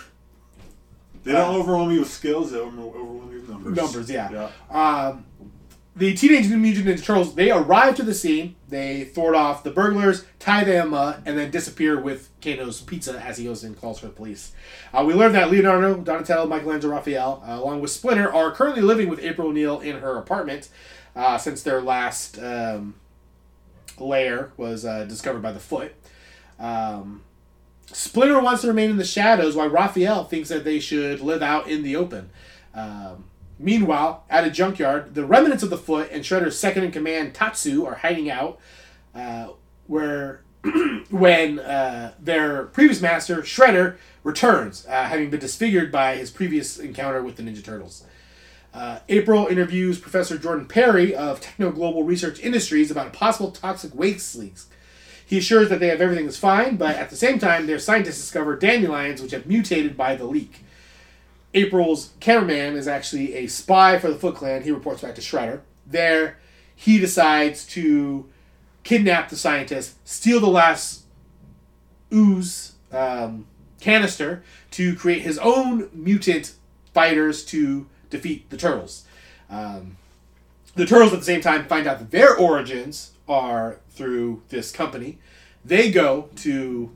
they 1.24 1.32
don't 1.32 1.56
Uh, 1.56 1.60
overwhelm 1.60 1.92
you 1.92 2.00
with 2.00 2.10
skills. 2.12 2.52
They 2.52 2.58
overwhelm 2.60 3.30
you 3.32 3.40
with 3.40 3.50
numbers. 3.50 3.76
numbers. 3.76 4.10
Yeah. 4.10 4.50
Yeah. 4.72 5.08
Um, 5.08 5.26
the 5.96 6.14
Teenage 6.16 6.48
Mutant 6.50 6.86
Ninja 6.88 7.04
Turtles 7.04 7.36
they 7.36 7.52
arrive 7.52 7.96
to 7.98 8.04
the 8.04 8.14
scene. 8.16 8.56
They 8.68 9.04
thwart 9.06 9.36
off 9.36 9.64
the 9.64 9.70
burglars, 9.72 10.26
tie 10.40 10.64
them 10.64 10.94
up, 10.96 11.22
and 11.26 11.38
then 11.38 11.52
disappear 11.52 12.00
with 12.02 12.30
Kano's 12.42 12.82
pizza 12.82 13.20
as 13.20 13.38
he 13.38 13.46
goes 13.46 13.64
and 13.64 13.80
calls 13.80 14.00
for 14.00 14.08
the 14.08 14.12
police. 14.12 14.54
Uh, 14.92 15.04
we 15.06 15.14
learn 15.14 15.34
that 15.34 15.50
Leonardo, 15.52 15.96
Donatello, 15.98 16.48
Michelangelo, 16.48 16.94
Raphael, 16.96 17.44
uh, 17.48 17.60
along 17.60 17.80
with 17.82 17.92
Splinter, 17.92 18.32
are 18.34 18.52
currently 18.52 18.82
living 18.82 19.08
with 19.08 19.20
April 19.20 19.50
O'Neil 19.50 19.80
in 19.82 19.98
her 20.00 20.18
apartment 20.18 20.70
uh, 21.16 21.38
since 21.38 21.62
their 21.62 21.80
last 21.82 22.38
um, 22.40 22.96
lair 24.00 24.52
was 24.58 24.86
uh, 24.86 25.06
discovered 25.06 25.42
by 25.42 25.52
the 25.52 25.60
Foot. 25.60 25.94
Um, 26.60 27.24
Splinter 27.92 28.40
wants 28.40 28.62
to 28.62 28.68
remain 28.68 28.90
in 28.90 28.98
the 28.98 29.06
shadows, 29.06 29.56
while 29.56 29.70
Raphael 29.70 30.24
thinks 30.24 30.50
that 30.50 30.64
they 30.64 30.80
should 30.80 31.22
live 31.22 31.42
out 31.42 31.68
in 31.68 31.84
the 31.84 31.96
open. 31.96 32.30
Um, 32.74 33.26
meanwhile, 33.60 34.26
at 34.30 34.46
a 34.46 34.50
junkyard, 34.50 35.14
the 35.16 35.26
remnants 35.26 35.64
of 35.64 35.70
the 35.70 35.78
Foot 35.78 36.10
and 36.12 36.24
Shredder's 36.24 36.58
second 36.58 36.84
in 36.84 36.92
command, 36.92 37.34
Tatsu, 37.34 37.86
are 37.86 37.96
hiding 37.96 38.30
out, 38.30 38.60
uh, 39.14 39.50
where 39.88 40.42
when 41.10 41.60
uh, 41.60 42.14
their 42.20 42.64
previous 42.66 43.02
master, 43.02 43.38
Shredder, 43.38 43.98
returns, 44.24 44.86
uh, 44.88 45.04
having 45.06 45.30
been 45.30 45.40
disfigured 45.40 45.92
by 45.92 46.16
his 46.16 46.32
previous 46.32 46.80
encounter 46.80 47.22
with 47.22 47.36
the 47.36 47.44
Ninja 47.44 47.64
Turtles. 47.64 48.04
Uh, 48.76 49.00
April 49.08 49.48
interviews 49.48 49.98
Professor 49.98 50.38
Jordan 50.38 50.68
Perry 50.68 51.16
of 51.16 51.40
Techno 51.40 51.72
Global 51.72 52.04
Research 52.04 52.42
Industries 52.42 52.92
about 52.92 53.14
possible 53.14 53.50
toxic 53.50 53.96
waste 53.96 54.36
leaks. 54.36 54.68
He 55.26 55.38
assures 55.38 55.70
that 55.70 55.80
they 55.80 55.88
have 55.88 56.02
everything 56.02 56.26
is 56.26 56.38
fine, 56.38 56.76
but 56.76 56.98
at 56.98 57.10
the 57.10 57.16
same 57.16 57.40
time, 57.40 57.68
their 57.68 57.80
scientists 57.80 58.18
discover 58.18 58.58
dandelions 58.58 59.22
which 59.22 59.32
have 59.32 59.46
mutated 59.46 59.96
by 59.96 60.16
the 60.16 60.26
leak. 60.26 60.66
April's 61.54 62.12
cameraman 62.20 62.76
is 62.76 62.86
actually 62.86 63.34
a 63.36 63.48
spy 63.48 63.98
for 63.98 64.10
the 64.10 64.18
Foot 64.18 64.36
Clan. 64.36 64.64
He 64.64 64.72
reports 64.72 65.02
back 65.02 65.16
to 65.16 65.22
Shredder. 65.22 65.62
There, 65.88 66.38
he 66.76 67.00
decides 67.00 67.66
to 67.68 68.28
kidnap 68.84 69.30
the 69.30 69.38
scientist, 69.38 69.96
steal 70.06 70.42
the 70.42 70.48
last 70.48 71.06
ooze 72.14 72.74
um, 72.92 73.48
canister 73.80 74.44
to 74.72 74.96
create 74.98 75.22
his 75.22 75.38
own 75.38 75.90
mutant 75.94 76.56
fighters 76.94 77.46
to 77.46 77.88
defeat 78.10 78.50
the 78.50 78.58
turtles. 78.58 79.06
Um, 79.50 79.98
the 80.76 80.86
turtles 80.86 81.14
at 81.14 81.20
the 81.20 81.26
same 81.26 81.42
time 81.42 81.66
find 81.66 81.88
out 81.88 82.00
that 82.00 82.12
their 82.12 82.36
origins 82.36 83.12
are 83.28 83.80
through 83.90 84.44
this 84.50 84.72
company. 84.72 85.20
They 85.64 85.92
go 85.92 86.30
to. 86.38 86.92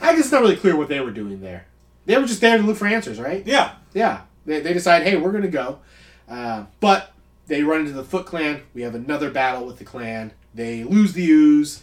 I 0.00 0.12
guess 0.12 0.26
it's 0.26 0.32
not 0.32 0.42
really 0.42 0.56
clear 0.56 0.76
what 0.76 0.88
they 0.88 1.00
were 1.00 1.10
doing 1.10 1.40
there. 1.40 1.66
They 2.06 2.16
were 2.16 2.26
just 2.26 2.40
there 2.40 2.56
to 2.56 2.62
look 2.62 2.76
for 2.76 2.86
answers, 2.86 3.18
right? 3.18 3.44
Yeah. 3.46 3.74
Yeah. 3.92 4.22
They, 4.46 4.60
they 4.60 4.72
decide, 4.72 5.02
hey, 5.02 5.16
we're 5.16 5.32
going 5.32 5.42
to 5.42 5.48
go. 5.48 5.80
Uh, 6.28 6.66
but 6.80 7.12
they 7.48 7.62
run 7.62 7.80
into 7.80 7.92
the 7.92 8.04
Foot 8.04 8.26
Clan. 8.26 8.62
We 8.74 8.82
have 8.82 8.94
another 8.94 9.30
battle 9.30 9.66
with 9.66 9.78
the 9.78 9.84
clan. 9.84 10.32
They 10.54 10.84
lose 10.84 11.14
the 11.14 11.26
ooze. 11.26 11.82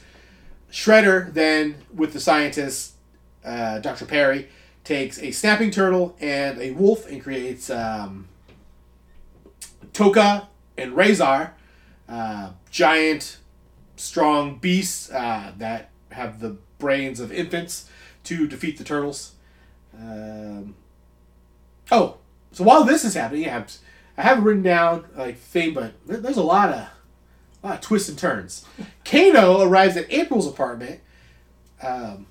Shredder 0.71 1.33
then, 1.33 1.75
with 1.93 2.13
the 2.13 2.19
scientist, 2.19 2.93
uh, 3.43 3.79
Dr. 3.79 4.05
Perry, 4.05 4.49
takes 4.85 5.19
a 5.19 5.31
snapping 5.31 5.71
turtle 5.71 6.15
and 6.21 6.57
a 6.61 6.71
wolf 6.71 7.05
and 7.09 7.21
creates 7.21 7.69
um, 7.69 8.27
Tokka 9.93 10.47
and 10.77 10.93
Rahzar, 10.93 11.51
uh, 12.07 12.51
giant, 12.69 13.37
strong 13.97 14.57
beasts 14.57 15.09
uh, 15.11 15.51
that 15.57 15.89
have 16.11 16.39
the 16.39 16.57
brains 16.79 17.19
of 17.19 17.31
infants 17.31 17.89
to 18.25 18.47
defeat 18.47 18.77
the 18.77 18.83
turtles. 18.83 19.33
Um, 19.97 20.75
oh, 21.91 22.17
so 22.51 22.63
while 22.63 22.83
this 22.83 23.03
is 23.05 23.13
happening, 23.13 23.43
yeah, 23.43 23.65
I 24.17 24.21
have 24.21 24.37
it 24.39 24.41
written 24.41 24.63
down 24.63 25.05
like 25.15 25.37
thing, 25.37 25.73
but 25.73 25.93
there- 26.05 26.17
there's 26.17 26.37
a 26.37 26.43
lot 26.43 26.69
of 26.69 26.87
a 27.63 27.67
lot 27.69 27.75
of 27.75 27.81
twists 27.81 28.09
and 28.09 28.17
turns. 28.19 28.63
Kano 29.05 29.61
arrives 29.61 29.97
at 29.97 30.05
April's 30.13 30.45
apartment, 30.47 30.99
um, 31.81 32.27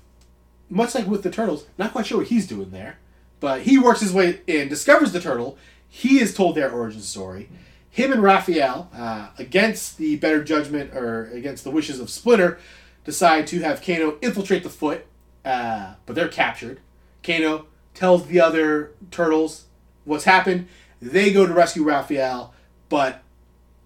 much 0.69 0.95
like 0.95 1.07
with 1.07 1.23
the 1.23 1.31
turtles. 1.31 1.65
Not 1.77 1.91
quite 1.91 2.07
sure 2.07 2.19
what 2.19 2.27
he's 2.27 2.47
doing 2.47 2.71
there, 2.71 2.97
but 3.39 3.61
he 3.61 3.77
works 3.77 4.01
his 4.01 4.13
way 4.13 4.41
in, 4.47 4.67
discovers 4.67 5.11
the 5.11 5.19
turtle. 5.19 5.57
He 5.87 6.19
is 6.19 6.33
told 6.33 6.55
their 6.55 6.71
origin 6.71 7.01
story. 7.01 7.49
Him 7.89 8.11
and 8.11 8.21
Raphael, 8.21 8.89
uh, 8.93 9.29
against 9.37 9.97
the 9.97 10.17
better 10.17 10.43
judgment 10.43 10.93
or 10.93 11.29
against 11.31 11.63
the 11.63 11.71
wishes 11.71 11.99
of 11.99 12.09
Splinter, 12.09 12.59
decide 13.05 13.47
to 13.47 13.61
have 13.61 13.81
Kano 13.81 14.17
infiltrate 14.21 14.63
the 14.63 14.69
foot, 14.69 15.05
uh, 15.45 15.93
but 16.05 16.15
they're 16.15 16.27
captured. 16.27 16.81
Kano 17.23 17.67
tells 17.93 18.27
the 18.27 18.41
other 18.41 18.91
turtles 19.11 19.65
what's 20.03 20.25
happened. 20.25 20.67
They 21.01 21.31
go 21.31 21.45
to 21.45 21.53
rescue 21.53 21.83
Raphael, 21.83 22.53
but 22.89 23.23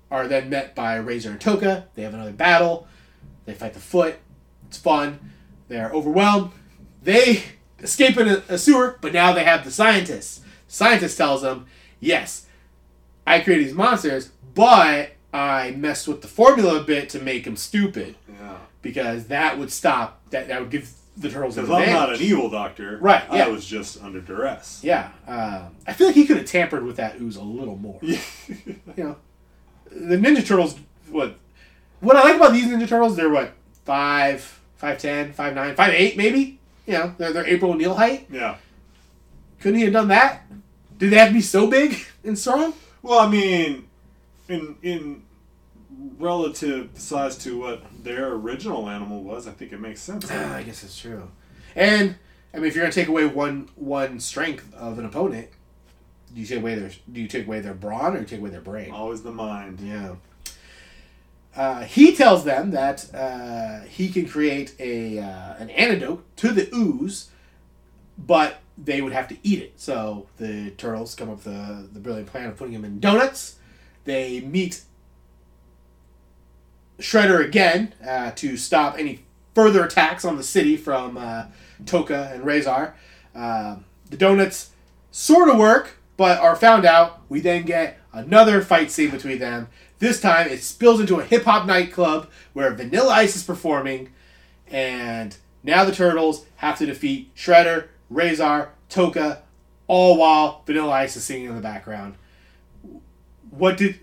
are 0.10 0.28
then 0.28 0.50
met 0.50 0.74
by 0.74 0.98
Rahzar 0.98 1.32
and 1.32 1.40
Tokka. 1.40 1.86
They 1.96 2.02
have 2.02 2.14
another 2.14 2.32
battle. 2.32 2.88
They 3.46 3.54
fight 3.54 3.74
the 3.74 3.80
foot. 3.80 4.16
It's 4.68 4.78
fun. 4.78 5.20
They're 5.68 5.92
overwhelmed. 5.92 6.52
They 7.02 7.44
escape 7.80 8.18
in 8.18 8.28
a, 8.28 8.44
a 8.50 8.58
sewer, 8.58 8.98
but 9.02 9.14
now 9.14 9.34
they 9.34 9.44
have 9.44 9.64
the 9.64 9.72
scientists. 9.72 10.42
Scientist 10.68 11.18
tells 11.18 11.42
them, 11.42 11.66
yes, 12.00 12.46
I 13.26 13.40
created 13.40 13.68
these 13.68 13.74
monsters, 13.74 14.30
but 14.54 15.12
I 15.34 15.72
messed 15.72 16.08
with 16.08 16.22
the 16.22 16.28
formula 16.28 16.80
a 16.82 16.84
bit 16.84 17.10
to 17.10 17.20
make 17.22 17.44
them 17.46 17.56
stupid 17.56 18.16
Yeah. 18.30 18.58
because 18.82 19.28
that 19.28 19.58
would 19.58 19.72
stop. 19.72 20.22
That 20.32 20.48
that 20.48 20.60
would 20.62 20.70
give 20.72 20.92
the 21.18 21.30
turtles 21.30 21.58
an 21.58 21.66
Because 21.66 21.88
I'm 21.88 21.94
not 21.94 22.14
an 22.14 22.22
evil 22.22 22.50
doctor. 22.50 22.98
Right, 22.98 23.24
yeah. 23.32 23.46
I 23.46 23.48
was 23.50 23.66
just 23.66 24.02
under 24.02 24.22
duress. 24.22 24.82
Yeah, 24.84 25.10
uh, 25.28 25.70
I 25.88 25.94
feel 25.94 26.08
like 26.08 26.16
he 26.16 26.26
could 26.26 26.38
have 26.38 26.46
tampered 26.46 26.84
with 26.84 26.96
that 26.98 27.20
ooze 27.20 27.36
a 27.36 27.44
little 27.44 27.76
more. 27.78 28.00
You 28.04 28.16
know, 28.98 29.16
the 29.92 30.18
Ninja 30.18 30.46
Turtles. 30.46 30.76
What? 31.10 31.36
What 32.00 32.16
I 32.16 32.24
like 32.24 32.36
about 32.36 32.54
these 32.54 32.66
Ninja 32.66 32.88
Turtles, 32.88 33.16
they're 33.16 33.30
what 33.30 33.54
five, 33.86 34.42
five 34.76 34.98
ten, 35.00 35.34
five 35.34 35.56
nine, 35.56 35.76
five 35.76 35.94
eight, 35.94 36.16
maybe. 36.18 36.59
You 36.90 36.96
know, 36.98 37.16
they're 37.20 37.32
they're 37.32 37.46
April 37.48 37.72
O'Neil 37.74 37.94
height. 37.94 38.28
yeah. 38.32 38.56
Couldn't 39.60 39.78
he 39.78 39.84
have 39.86 39.94
done 39.94 40.08
that? 40.08 40.44
Did 40.98 41.12
they 41.12 41.18
have 41.18 41.28
to 41.30 41.34
be 41.36 41.42
so 41.42 41.68
big 41.68 41.98
and 42.24 42.38
strong? 42.38 42.74
Well, 43.04 43.20
I 43.20 43.30
mean, 43.30 43.88
in 44.48 44.76
in 44.82 45.22
relative 46.18 46.90
size 46.96 47.38
to 47.40 47.60
what 47.60 47.84
their 48.04 48.30
original 48.34 48.90
animal 48.90 49.22
was, 49.24 49.48
I 49.48 49.52
think 49.52 49.72
it 49.72 49.80
makes 49.80 50.02
sense. 50.02 50.28
Ah, 50.32 50.56
I 50.56 50.64
guess 50.64 50.84
it's 50.84 50.98
true. 50.98 51.30
And 51.76 52.16
I 52.54 52.58
mean, 52.58 52.66
if 52.66 52.76
you're 52.76 52.84
gonna 52.84 52.92
take 52.92 53.08
away 53.08 53.26
one 53.28 53.70
one 53.76 54.20
strength 54.20 54.74
of 54.74 54.98
an 54.98 55.06
opponent, 55.06 55.50
do 56.34 56.42
you 56.42 56.48
take 56.48 56.58
away 56.60 56.74
their 56.76 56.92
do 57.12 57.22
you 57.22 57.28
take 57.28 57.46
away 57.46 57.60
their 57.60 57.76
brawn 57.76 58.16
or 58.16 58.20
you 58.22 58.26
take 58.26 58.40
away 58.40 58.50
their 58.50 58.62
brain? 58.62 58.92
Always 58.92 59.22
the 59.22 59.32
mind. 59.32 59.80
Yeah. 59.80 60.16
Uh, 61.56 61.82
he 61.82 62.16
tells 62.16 62.46
them 62.46 62.72
that 62.72 63.14
uh, 63.14 63.82
he 63.82 64.10
can 64.10 64.28
create 64.28 64.76
a 64.80 65.20
uh, 65.20 65.56
an 65.58 65.70
antidote 65.72 66.24
to 66.38 66.52
the 66.52 66.70
ooze, 66.74 67.30
but 68.18 68.60
they 68.78 69.02
would 69.02 69.14
have 69.14 69.28
to 69.28 69.38
eat 69.44 69.62
it. 69.62 69.74
So 69.76 70.28
the 70.38 70.72
turtles 70.72 71.16
come 71.16 71.30
up 71.30 71.44
with 71.44 71.46
the, 71.46 71.90
the 71.92 72.00
brilliant 72.00 72.30
plan 72.30 72.48
of 72.48 72.56
putting 72.56 72.74
him 72.74 72.86
in 72.86 73.00
donuts. 73.00 73.58
They 74.06 74.42
meet 74.42 74.84
Shredder 77.00 77.44
again 77.44 77.94
uh, 78.08 78.32
to 78.32 78.56
stop 78.56 78.98
any 78.98 79.26
further 79.54 79.84
attacks 79.84 80.24
on 80.24 80.38
the 80.38 80.44
city 80.44 80.78
from 80.78 81.18
uh, 81.18 81.46
Tokka 81.84 82.34
and 82.34 82.44
Rahzar. 82.44 82.94
The 84.10 84.18
donuts 84.18 84.72
sort 85.12 85.50
of 85.50 85.58
work, 85.58 85.98
but 86.18 86.40
are 86.40 86.56
found 86.56 86.86
out. 86.86 87.22
We 87.30 87.40
then 87.42 87.64
get 87.64 88.00
another 88.12 88.62
fight 88.62 88.92
scene 88.92 89.12
between 89.12 89.40
them. 89.40 89.68
This 90.00 90.20
time 90.22 90.48
it 90.48 90.64
spills 90.64 91.00
into 91.00 91.20
a 91.20 91.24
hip 91.24 91.44
hop 91.44 91.66
nightclub 91.66 92.30
where 92.54 92.74
Vanilla 92.74 93.14
Ice 93.14 93.36
is 93.36 93.44
performing, 93.44 94.10
and 94.68 95.36
now 95.62 95.84
the 95.84 95.92
turtles 95.92 96.46
have 96.58 96.78
to 96.80 96.86
defeat 96.86 97.36
Shredder, 97.36 97.88
Rahzar, 98.12 98.70
Tokka, 98.90 99.40
all 99.88 100.18
while 100.18 100.64
Vanilla 100.66 100.92
Ice 100.92 101.16
is 101.18 101.26
singing 101.26 101.50
in 101.50 101.56
the 101.56 101.62
background. 101.62 102.16
What 103.50 103.78
did 103.78 104.00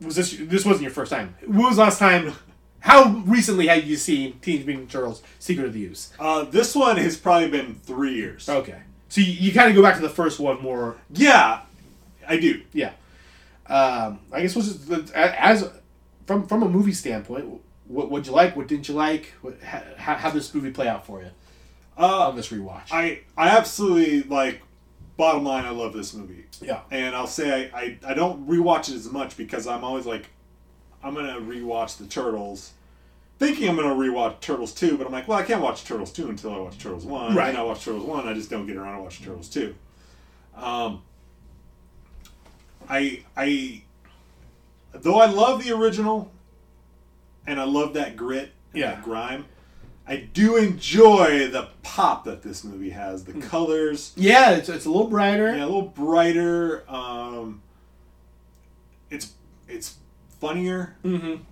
was 0.00 0.16
this? 0.16 0.36
This 0.38 0.64
wasn't 0.64 0.82
your 0.82 0.92
first 0.92 1.10
time. 1.10 1.34
When 1.44 1.58
was 1.66 1.76
the 1.76 1.82
last 1.82 1.98
time? 1.98 2.32
How 2.80 3.08
recently 3.26 3.66
had 3.66 3.84
you 3.84 3.96
seen 3.96 4.38
Teenage 4.40 4.64
Mutant 4.64 4.90
Turtles: 4.90 5.22
Secret 5.40 5.66
of 5.66 5.72
the 5.72 5.84
Ooze? 5.86 6.12
Uh, 6.20 6.44
this 6.44 6.74
one 6.74 6.98
has 6.98 7.16
probably 7.16 7.48
been 7.48 7.74
three 7.74 8.14
years. 8.14 8.48
Okay, 8.48 8.78
so 9.08 9.20
you, 9.20 9.32
you 9.32 9.52
kind 9.52 9.68
of 9.68 9.74
go 9.74 9.82
back 9.82 9.96
to 9.96 10.02
the 10.02 10.08
first 10.08 10.38
one 10.38 10.62
more. 10.62 10.96
Yeah, 11.10 11.62
I 12.28 12.36
do. 12.36 12.62
Yeah, 12.72 12.92
um, 13.68 14.20
I 14.32 14.42
guess 14.42 14.54
was 14.56 14.76
just, 14.76 15.12
as 15.12 15.70
from 16.26 16.46
from 16.46 16.62
a 16.62 16.68
movie 16.68 16.92
standpoint, 16.92 17.60
what 17.86 18.10
would 18.10 18.26
you 18.26 18.32
like? 18.32 18.56
What 18.56 18.68
didn't 18.68 18.88
you 18.88 18.94
like? 18.94 19.32
What, 19.42 19.60
how 19.62 20.14
how 20.14 20.30
did 20.30 20.38
this 20.38 20.54
movie 20.54 20.70
play 20.70 20.88
out 20.88 21.06
for 21.06 21.22
you 21.22 21.30
Uh, 21.98 22.28
on 22.28 22.36
this 22.36 22.48
rewatch? 22.48 22.92
I 22.92 23.20
I 23.36 23.50
absolutely 23.50 24.22
like. 24.22 24.62
Bottom 25.18 25.44
line, 25.44 25.64
I 25.64 25.70
love 25.70 25.94
this 25.94 26.12
movie, 26.12 26.44
yeah, 26.60 26.80
and 26.90 27.16
I'll 27.16 27.26
say 27.26 27.70
I, 27.72 27.78
I, 27.78 27.98
I 28.08 28.12
don't 28.12 28.46
rewatch 28.46 28.90
it 28.90 28.96
as 28.96 29.10
much 29.10 29.34
because 29.38 29.66
I'm 29.66 29.82
always 29.82 30.04
like, 30.04 30.26
I'm 31.02 31.14
gonna 31.14 31.40
rewatch 31.40 31.96
the 31.96 32.04
Turtles, 32.04 32.72
thinking 33.38 33.66
I'm 33.66 33.76
gonna 33.76 33.94
rewatch 33.94 34.40
Turtles 34.40 34.74
two, 34.74 34.98
but 34.98 35.06
I'm 35.06 35.14
like, 35.14 35.26
well, 35.26 35.38
I 35.38 35.42
can't 35.42 35.62
watch 35.62 35.84
Turtles 35.84 36.12
two 36.12 36.28
until 36.28 36.52
I 36.54 36.58
watch 36.58 36.76
Turtles 36.76 37.06
one. 37.06 37.34
Right. 37.34 37.48
And 37.48 37.56
I 37.56 37.62
watch 37.62 37.82
Turtles 37.82 38.04
one, 38.04 38.28
I 38.28 38.34
just 38.34 38.50
don't 38.50 38.66
get 38.66 38.76
around 38.76 38.98
to 38.98 39.02
watch 39.04 39.22
Turtles 39.22 39.48
two. 39.48 39.74
Um, 40.54 41.00
I 42.88 43.22
I 43.36 43.82
though 44.92 45.18
I 45.20 45.26
love 45.26 45.64
the 45.64 45.72
original, 45.74 46.30
and 47.46 47.60
I 47.60 47.64
love 47.64 47.94
that 47.94 48.16
grit 48.16 48.52
and 48.72 48.80
Yeah. 48.80 48.94
that 48.94 49.02
grime. 49.04 49.46
I 50.08 50.16
do 50.16 50.56
enjoy 50.56 51.48
the 51.48 51.68
pop 51.82 52.24
that 52.24 52.42
this 52.42 52.62
movie 52.62 52.90
has. 52.90 53.22
Hmm. 53.24 53.40
The 53.40 53.46
colors, 53.46 54.12
yeah, 54.16 54.52
it's, 54.52 54.68
it's 54.68 54.86
a 54.86 54.90
little 54.90 55.08
brighter. 55.08 55.48
yeah, 55.56 55.64
a 55.64 55.66
little 55.66 55.82
brighter. 55.82 56.84
Um, 56.88 57.60
it's 59.10 59.32
it's 59.68 59.96
funnier. 60.40 60.96
Mm-hmm. 61.04 61.42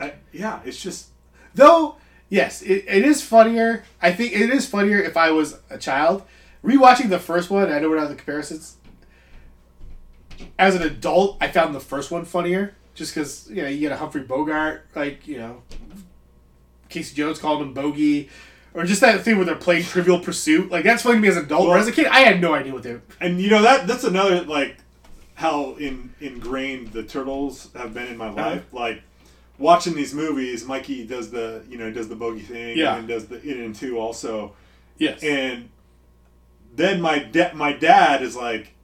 I, 0.00 0.14
yeah, 0.32 0.60
it's 0.64 0.80
just 0.82 1.08
Though, 1.54 1.96
yes, 2.28 2.62
it, 2.62 2.84
it 2.88 3.04
is 3.04 3.22
funnier. 3.22 3.84
I 4.00 4.12
think 4.12 4.32
it 4.32 4.50
is 4.50 4.66
funnier 4.66 4.98
if 4.98 5.16
I 5.16 5.30
was 5.30 5.58
a 5.68 5.76
child. 5.78 6.22
Rewatching 6.64 7.08
the 7.08 7.18
first 7.18 7.48
one, 7.50 7.70
I 7.72 7.78
know 7.78 7.88
we're 7.88 7.96
not 7.96 8.08
the 8.10 8.14
comparisons. 8.14 8.76
As 10.58 10.74
an 10.74 10.82
adult, 10.82 11.36
I 11.40 11.48
found 11.48 11.74
the 11.74 11.80
first 11.80 12.10
one 12.10 12.24
funnier, 12.24 12.74
just 12.94 13.14
because 13.14 13.48
you 13.50 13.62
know 13.62 13.68
you 13.68 13.80
get 13.80 13.92
a 13.92 13.96
Humphrey 13.96 14.22
Bogart, 14.22 14.86
like 14.94 15.26
you 15.26 15.38
know, 15.38 15.62
Casey 16.88 17.14
Jones 17.14 17.38
called 17.38 17.60
him 17.62 17.72
Bogey, 17.74 18.28
or 18.74 18.84
just 18.84 19.00
that 19.02 19.22
thing 19.22 19.36
where 19.36 19.44
they're 19.44 19.54
playing 19.56 19.84
Trivial 19.84 20.18
Pursuit. 20.18 20.70
Like 20.70 20.84
that's 20.84 21.02
funny 21.02 21.16
to 21.16 21.20
me 21.20 21.28
as 21.28 21.36
an 21.36 21.44
adult. 21.44 21.68
Well- 21.68 21.78
as 21.78 21.88
a 21.88 21.92
kid, 21.92 22.06
I 22.06 22.20
had 22.20 22.40
no 22.40 22.54
idea 22.54 22.72
what 22.72 22.82
they. 22.82 22.92
were. 22.94 23.02
and 23.20 23.40
you 23.40 23.50
know 23.50 23.62
that 23.62 23.86
that's 23.86 24.04
another 24.04 24.42
like 24.42 24.76
how 25.34 25.74
in 25.76 26.12
ingrained 26.20 26.88
the 26.92 27.02
turtles 27.02 27.70
have 27.74 27.92
been 27.94 28.06
in 28.08 28.16
my 28.18 28.28
Uh-huh. 28.28 28.36
life. 28.50 28.64
Like 28.72 29.02
watching 29.58 29.94
these 29.94 30.14
movies, 30.14 30.64
Mikey 30.66 31.06
does 31.06 31.30
the 31.30 31.64
you 31.68 31.76
know 31.78 31.90
does 31.90 32.08
the 32.08 32.16
bogey 32.16 32.40
thing, 32.40 32.78
Yeah. 32.78 32.96
and 32.96 33.06
does 33.08 33.26
the 33.26 33.40
in 33.42 33.60
and 33.60 33.74
two 33.74 33.98
also, 33.98 34.54
Yes. 34.98 35.22
and 35.22 35.68
then 36.74 37.00
my 37.00 37.18
da- 37.18 37.52
my 37.54 37.72
dad 37.72 38.22
is 38.22 38.36
like, 38.36 38.74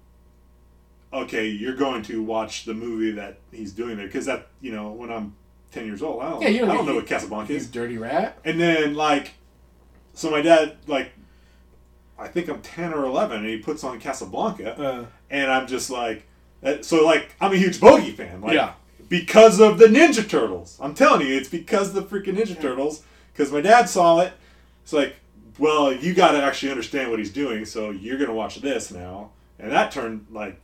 okay, 1.12 1.46
you're 1.48 1.74
going 1.76 2.02
to 2.04 2.22
watch 2.22 2.64
the 2.64 2.74
movie 2.74 3.12
that 3.12 3.38
he's 3.52 3.72
doing 3.72 3.96
there 3.96 4.06
because 4.06 4.26
that 4.26 4.48
you 4.60 4.72
know 4.72 4.90
when 4.92 5.10
I'm 5.10 5.34
ten 5.72 5.86
years 5.86 6.02
old, 6.02 6.22
I 6.22 6.30
don't, 6.30 6.42
Yeah, 6.42 6.48
you 6.48 6.64
I 6.64 6.66
don't 6.66 6.76
don't 6.78 6.86
know 6.86 6.94
what 6.96 7.06
Casablanca 7.06 7.52
He's 7.52 7.62
is. 7.62 7.70
dirty 7.70 7.98
rat. 7.98 8.38
And 8.44 8.60
then 8.60 8.94
like, 8.94 9.32
so 10.14 10.30
my 10.30 10.42
dad 10.42 10.76
like, 10.86 11.12
I 12.18 12.28
think 12.28 12.48
I'm 12.48 12.60
ten 12.62 12.92
or 12.92 13.04
eleven, 13.04 13.38
and 13.38 13.46
he 13.48 13.58
puts 13.58 13.84
on 13.84 14.00
Casablanca, 14.00 14.78
Uh, 14.80 15.06
and 15.30 15.50
I'm 15.50 15.66
just 15.66 15.90
like, 15.90 16.26
uh, 16.62 16.82
so 16.82 17.04
like 17.04 17.34
I'm 17.40 17.52
a 17.52 17.56
huge 17.56 17.80
Bogey 17.80 18.12
fan, 18.12 18.40
like, 18.40 18.54
Yeah. 18.54 18.72
because 19.08 19.60
of 19.60 19.78
the 19.78 19.86
Ninja 19.86 20.28
Turtles. 20.28 20.78
I'm 20.80 20.94
telling 20.94 21.26
you, 21.26 21.36
it's 21.36 21.48
because 21.48 21.94
of 21.94 21.94
the 21.94 22.02
freaking 22.02 22.36
Ninja 22.36 22.60
Turtles. 22.60 23.02
Because 23.32 23.52
my 23.52 23.60
dad 23.60 23.86
saw 23.86 24.20
it. 24.20 24.32
It's 24.82 24.94
like, 24.94 25.16
well, 25.58 25.92
you 25.92 26.14
got 26.14 26.32
to 26.32 26.42
actually 26.42 26.70
understand 26.70 27.10
what 27.10 27.18
he's 27.18 27.32
doing, 27.32 27.64
so 27.64 27.90
you're 27.90 28.18
gonna 28.18 28.32
watch 28.34 28.56
this 28.60 28.90
now, 28.90 29.30
and 29.58 29.70
that 29.72 29.90
turned 29.90 30.26
like. 30.30 30.60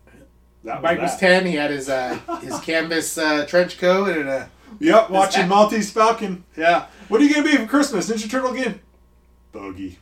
That 0.64 0.76
was 0.80 0.82
Mike 0.84 1.00
was 1.00 1.10
that. 1.12 1.20
ten. 1.20 1.46
He 1.46 1.56
had 1.56 1.70
his 1.70 1.88
uh, 1.88 2.18
his 2.40 2.58
canvas 2.62 3.18
uh, 3.18 3.44
trench 3.46 3.78
coat 3.78 4.16
and 4.16 4.28
a 4.28 4.48
Yep, 4.78 5.10
watching 5.10 5.48
Maltese 5.48 5.90
Falcon. 5.92 6.44
yeah. 6.56 6.86
What 7.08 7.20
are 7.20 7.24
you 7.24 7.34
gonna 7.34 7.46
be 7.46 7.56
for 7.56 7.66
Christmas? 7.66 8.08
Ninja 8.10 8.30
Turtle 8.30 8.52
again? 8.52 8.80
Bogey. 9.52 9.98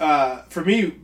uh, 0.00 0.42
for 0.48 0.64
me, 0.64 0.94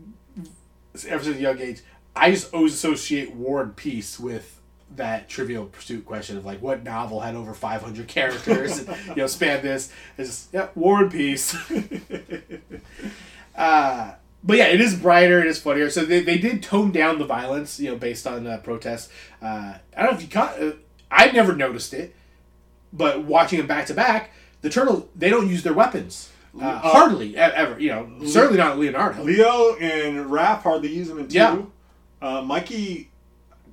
ever 1.08 1.22
since 1.24 1.36
a 1.36 1.40
young 1.40 1.58
age, 1.60 1.82
I 2.16 2.30
just 2.30 2.52
always 2.54 2.74
associate 2.74 3.34
War 3.34 3.60
and 3.62 3.76
Peace 3.76 4.18
with 4.18 4.59
that 4.96 5.28
Trivial 5.28 5.66
Pursuit 5.66 6.04
question 6.04 6.36
of 6.36 6.44
like 6.44 6.60
what 6.60 6.82
novel 6.82 7.20
had 7.20 7.34
over 7.34 7.54
500 7.54 8.08
characters 8.08 8.78
and 8.78 8.88
you 9.08 9.16
know 9.16 9.26
span 9.26 9.62
this. 9.62 9.92
It's 10.18 10.28
just 10.28 10.48
yeah, 10.52 10.68
War 10.74 11.02
and 11.02 11.10
Peace. 11.10 11.54
uh, 13.56 14.14
but 14.42 14.56
yeah, 14.56 14.66
it 14.66 14.80
is 14.80 14.94
brighter. 14.94 15.40
It 15.40 15.46
is 15.46 15.60
funnier. 15.60 15.90
So 15.90 16.04
they, 16.04 16.20
they 16.20 16.38
did 16.38 16.62
tone 16.62 16.90
down 16.90 17.18
the 17.18 17.26
violence, 17.26 17.78
you 17.78 17.90
know, 17.90 17.96
based 17.96 18.26
on 18.26 18.46
uh, 18.46 18.58
protests. 18.58 19.10
Uh, 19.42 19.74
I 19.96 20.02
don't 20.02 20.12
know 20.12 20.16
if 20.16 20.22
you 20.22 20.28
caught. 20.28 20.60
Uh, 20.60 20.72
I 21.10 21.30
never 21.30 21.54
noticed 21.54 21.92
it, 21.92 22.14
but 22.92 23.24
watching 23.24 23.58
them 23.58 23.66
back 23.66 23.86
to 23.86 23.94
back, 23.94 24.30
the 24.62 24.70
turtle 24.70 25.08
they 25.14 25.30
don't 25.30 25.48
use 25.48 25.62
their 25.62 25.74
weapons. 25.74 26.30
Uh, 26.60 26.78
hardly 26.78 27.36
ever, 27.36 27.78
you 27.78 27.90
know. 27.90 28.26
Certainly 28.26 28.58
not 28.58 28.76
Leonardo. 28.76 29.22
Leo 29.22 29.76
and 29.76 30.28
Raph 30.30 30.62
hardly 30.62 30.92
use 30.92 31.08
them 31.08 31.20
in 31.20 31.28
two. 31.28 31.36
Yeah. 31.36 31.62
Uh, 32.20 32.42
Mikey 32.42 33.09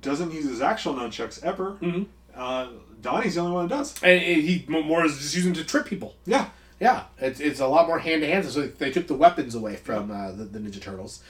doesn't 0.00 0.32
use 0.32 0.44
his 0.48 0.60
actual 0.60 0.94
nunchucks 0.94 1.42
ever. 1.42 1.76
Mhm. 1.80 2.06
Uh, 2.34 2.68
Donnie's 3.00 3.34
the 3.36 3.40
only 3.40 3.52
one 3.52 3.68
that 3.68 3.74
does. 3.76 3.94
and, 4.02 4.22
and 4.22 4.42
he 4.42 4.64
more 4.68 5.04
is 5.04 5.18
just 5.18 5.34
using 5.34 5.52
to 5.54 5.64
trip 5.64 5.86
people. 5.86 6.14
Yeah. 6.26 6.48
Yeah, 6.80 7.04
it's, 7.18 7.40
it's 7.40 7.58
a 7.58 7.66
lot 7.66 7.88
more 7.88 7.98
hand 7.98 8.22
to 8.22 8.28
hand. 8.28 8.44
So 8.46 8.66
they 8.68 8.90
took 8.92 9.08
the 9.08 9.14
weapons 9.14 9.54
away 9.56 9.74
from 9.76 10.10
uh, 10.12 10.30
the, 10.32 10.44
the 10.44 10.58
Ninja 10.60 10.80
Turtles. 10.80 11.22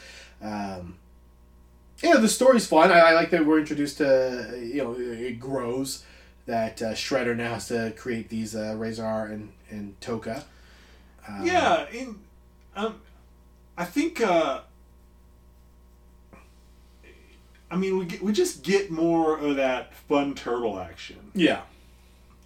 Um, 0.43 0.97
yeah, 2.03 2.17
the 2.19 2.29
story's 2.29 2.67
fun. 2.67 2.93
I, 2.93 2.99
I 2.99 3.13
like 3.13 3.31
that 3.31 3.47
we're 3.47 3.59
introduced 3.59 3.99
to 3.99 4.61
you 4.63 4.83
know 4.85 4.95
it 4.99 5.41
grows 5.41 6.05
that 6.47 6.81
uh, 6.83 6.93
Shredder 6.93 7.35
now 7.37 7.55
has 7.55 7.69
to 7.69 7.93
create 7.97 8.29
these 8.29 8.55
uh, 8.55 8.75
Rahzar 8.79 9.33
and 9.33 9.53
and 9.71 9.99
Tokka. 10.01 10.45
Um, 11.27 11.45
Yeah. 11.47 11.87
In, 11.93 12.19
um, 12.77 13.01
I 13.77 13.85
think. 13.87 14.21
Uh, 14.21 14.61
I 17.71 17.77
mean, 17.77 17.99
we 17.99 18.05
get, 18.07 18.23
we 18.23 18.33
just 18.33 18.63
get 18.63 18.91
more 18.91 19.37
of 19.39 19.57
that 19.57 19.95
fun 19.95 20.35
turtle 20.35 20.79
action. 20.79 21.19
yeah, 21.35 21.63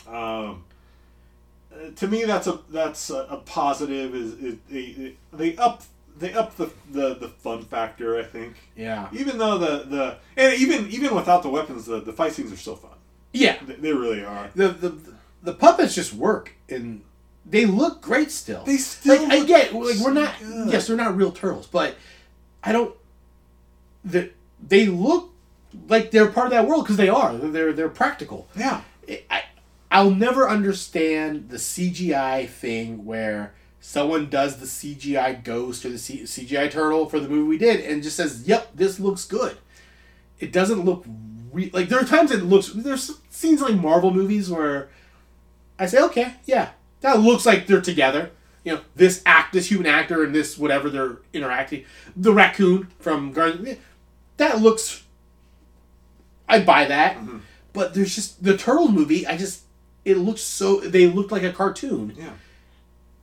Um, 0.08 0.64
to 1.96 2.06
me, 2.08 2.24
that's 2.24 2.46
a 2.46 2.60
that's 2.70 3.10
a, 3.10 3.26
a 3.30 3.36
positive. 3.38 4.14
Is, 4.14 4.32
is 4.34 4.56
they, 4.70 5.14
they 5.32 5.56
up 5.56 5.82
they 6.18 6.32
up 6.34 6.56
the, 6.56 6.70
the 6.90 7.14
the 7.14 7.28
fun 7.28 7.64
factor. 7.64 8.18
I 8.18 8.24
think 8.24 8.56
yeah, 8.76 9.08
even 9.12 9.38
though 9.38 9.58
the 9.58 9.84
the 9.84 10.16
and 10.36 10.54
even 10.60 10.88
even 10.90 11.14
without 11.14 11.42
the 11.42 11.48
weapons, 11.48 11.86
the, 11.86 12.00
the 12.00 12.12
fight 12.12 12.32
scenes 12.32 12.52
are 12.52 12.56
still 12.56 12.76
fun. 12.76 12.90
yeah. 13.32 13.58
They, 13.66 13.74
they 13.74 13.92
really 13.92 14.24
are. 14.24 14.50
The, 14.54 14.68
the 14.68 14.94
the 15.42 15.54
puppets 15.54 15.94
just 15.94 16.12
work 16.12 16.52
and 16.68 17.02
they 17.46 17.64
look 17.64 18.02
great 18.02 18.30
still. 18.30 18.64
They 18.64 18.76
still 18.76 19.22
like 19.22 19.32
I 19.42 19.44
get 19.46 19.72
like 19.72 19.96
we're 20.04 20.12
not 20.12 20.34
good. 20.40 20.70
yes 20.72 20.86
they're 20.88 20.96
not 20.96 21.16
real 21.16 21.32
turtles, 21.32 21.66
but 21.66 21.96
I 22.62 22.72
don't. 22.72 22.94
The, 24.04 24.30
they 24.66 24.86
look 24.86 25.32
like 25.88 26.10
they're 26.10 26.30
part 26.30 26.46
of 26.46 26.52
that 26.52 26.66
world 26.66 26.84
because 26.84 26.96
they 26.96 27.08
are. 27.08 27.34
They're 27.36 27.72
they're 27.72 27.88
practical. 27.88 28.48
Yeah. 28.56 28.82
I 29.30 29.42
I'll 29.90 30.10
never 30.10 30.48
understand 30.48 31.50
the 31.50 31.58
CGI 31.58 32.48
thing 32.48 33.04
where 33.04 33.52
someone 33.80 34.30
does 34.30 34.56
the 34.56 34.66
CGI 34.66 35.44
ghost 35.44 35.84
or 35.84 35.90
the 35.90 35.98
C- 35.98 36.22
CGI 36.22 36.70
turtle 36.70 37.06
for 37.08 37.20
the 37.20 37.28
movie 37.28 37.46
we 37.46 37.58
did 37.58 37.80
and 37.80 38.02
just 38.02 38.16
says, 38.16 38.44
"Yep, 38.46 38.70
this 38.74 38.98
looks 38.98 39.24
good." 39.26 39.58
It 40.40 40.52
doesn't 40.52 40.84
look 40.84 41.04
re- 41.52 41.70
like 41.72 41.88
there 41.88 42.00
are 42.00 42.04
times 42.04 42.30
it 42.30 42.42
looks. 42.42 42.68
There's 42.68 43.18
scenes 43.28 43.60
like 43.60 43.74
Marvel 43.74 44.12
movies 44.12 44.50
where 44.50 44.88
I 45.78 45.86
say, 45.86 46.00
"Okay, 46.00 46.34
yeah, 46.46 46.70
that 47.00 47.20
looks 47.20 47.44
like 47.44 47.66
they're 47.66 47.80
together." 47.80 48.30
You 48.64 48.76
know, 48.76 48.80
this 48.94 49.20
act, 49.26 49.52
this 49.52 49.70
human 49.70 49.86
actor, 49.86 50.22
and 50.22 50.34
this 50.34 50.56
whatever 50.56 50.88
they're 50.88 51.18
interacting. 51.32 51.84
The 52.16 52.32
raccoon 52.32 52.88
from 53.00 53.32
Guardians, 53.32 53.78
that 54.43 54.61
looks. 54.61 55.05
I 56.49 56.61
buy 56.61 56.84
that, 56.86 57.16
but 57.72 57.95
there's 57.95 58.14
just 58.14 58.43
the 58.45 58.57
turtle 58.57 58.88
movie. 58.88 59.26
I 59.26 59.36
just 59.36 59.62
it 60.05 60.18
looks 60.18 60.40
so 60.43 60.80
they 60.80 61.07
looked 61.07 61.32
like 61.32 61.45
a 61.45 61.53
cartoon 61.53 62.14
Yeah. 62.18 62.30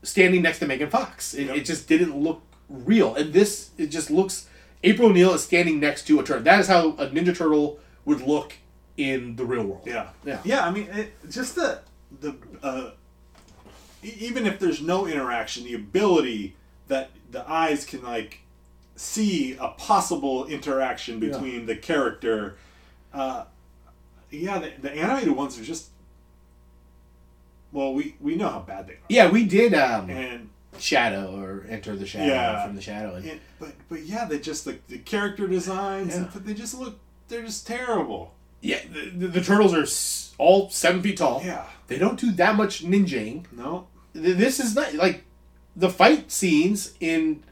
standing 0.03 0.41
next 0.41 0.59
to 0.59 0.65
Megan 0.67 0.89
Fox. 0.89 1.33
It, 1.33 1.47
Yep. 1.47 1.55
it 1.57 1.65
just 1.65 1.87
didn't 1.87 2.15
look 2.17 2.41
real, 2.69 3.15
and 3.15 3.33
this 3.33 3.69
it 3.77 3.87
just 3.87 4.09
looks. 4.09 4.47
April 4.83 5.09
O'Neil 5.09 5.33
is 5.33 5.43
standing 5.43 5.79
next 5.81 6.07
to 6.07 6.19
a 6.19 6.23
turtle. 6.23 6.43
That 6.43 6.59
is 6.61 6.67
how 6.67 6.91
a 6.91 7.07
Ninja 7.07 7.35
Turtle 7.35 7.79
would 8.05 8.21
look 8.21 8.53
in 8.95 9.35
the 9.35 9.43
real 9.45 9.63
world. 9.63 9.83
Yeah. 9.85 10.07
Yeah. 10.25 10.39
Yeah. 10.45 10.65
I 10.65 10.71
mean, 10.71 10.87
it, 10.93 11.13
just 11.29 11.55
the 11.55 11.81
the 12.21 12.35
uh, 12.63 12.91
even 14.01 14.45
if 14.47 14.57
there's 14.59 14.81
no 14.81 15.05
interaction, 15.05 15.65
the 15.65 15.73
ability 15.75 16.55
that 16.87 17.09
the 17.29 17.47
eyes 17.49 17.85
can 17.85 18.01
like 18.03 18.39
see 18.99 19.55
a 19.59 19.69
possible 19.69 20.45
interaction 20.47 21.21
Yeah. 21.21 21.29
between 21.29 21.65
the 21.65 21.75
character. 21.75 22.57
Uh, 23.13 23.45
yeah, 24.29 24.59
the, 24.59 24.71
the 24.81 24.91
animated 24.91 25.35
ones 25.35 25.57
are 25.57 25.63
just. 25.63 25.89
Well, 27.71 27.93
we 27.93 28.15
we 28.19 28.35
know 28.35 28.49
how 28.49 28.59
bad 28.59 28.87
they 28.87 28.93
are. 28.93 28.99
Yeah, 29.09 29.29
we 29.31 29.45
did 29.45 29.73
um, 29.73 30.09
And, 30.09 30.49
Shadow 30.79 31.39
or 31.41 31.65
Enter 31.69 31.95
the 31.95 32.05
Shadow 32.05 32.25
Yeah. 32.25 32.65
from 32.65 32.75
the 32.75 32.81
Shadow. 32.81 33.15
And, 33.15 33.25
and 33.25 33.39
but 33.59 33.71
but 33.89 34.01
yeah, 34.03 34.25
they 34.25 34.39
just 34.39 34.65
the, 34.65 34.77
the 34.87 34.97
character 34.99 35.47
designs. 35.47 36.15
Yeah. 36.15 36.27
They 36.35 36.53
just 36.53 36.77
look. 36.77 36.99
They're 37.27 37.43
just 37.43 37.67
terrible. 37.67 38.33
yeah, 38.61 38.79
the, 38.91 39.09
the, 39.11 39.27
the 39.27 39.41
turtles 39.41 39.73
are 39.73 39.83
s- 39.83 40.33
all 40.39 40.69
seven 40.71 41.01
feet 41.01 41.17
tall. 41.17 41.41
Yeah. 41.45 41.65
They 41.87 41.97
don't 41.99 42.19
do 42.19 42.31
that 42.33 42.55
much 42.55 42.83
ninjaing. 42.83 43.45
No. 43.51 43.87
This 44.13 44.59
is 44.59 44.75
not 44.75 44.95
like 44.95 45.23
the 45.75 45.89
fight 45.89 46.31
scenes 46.31 46.93
in 46.99 47.43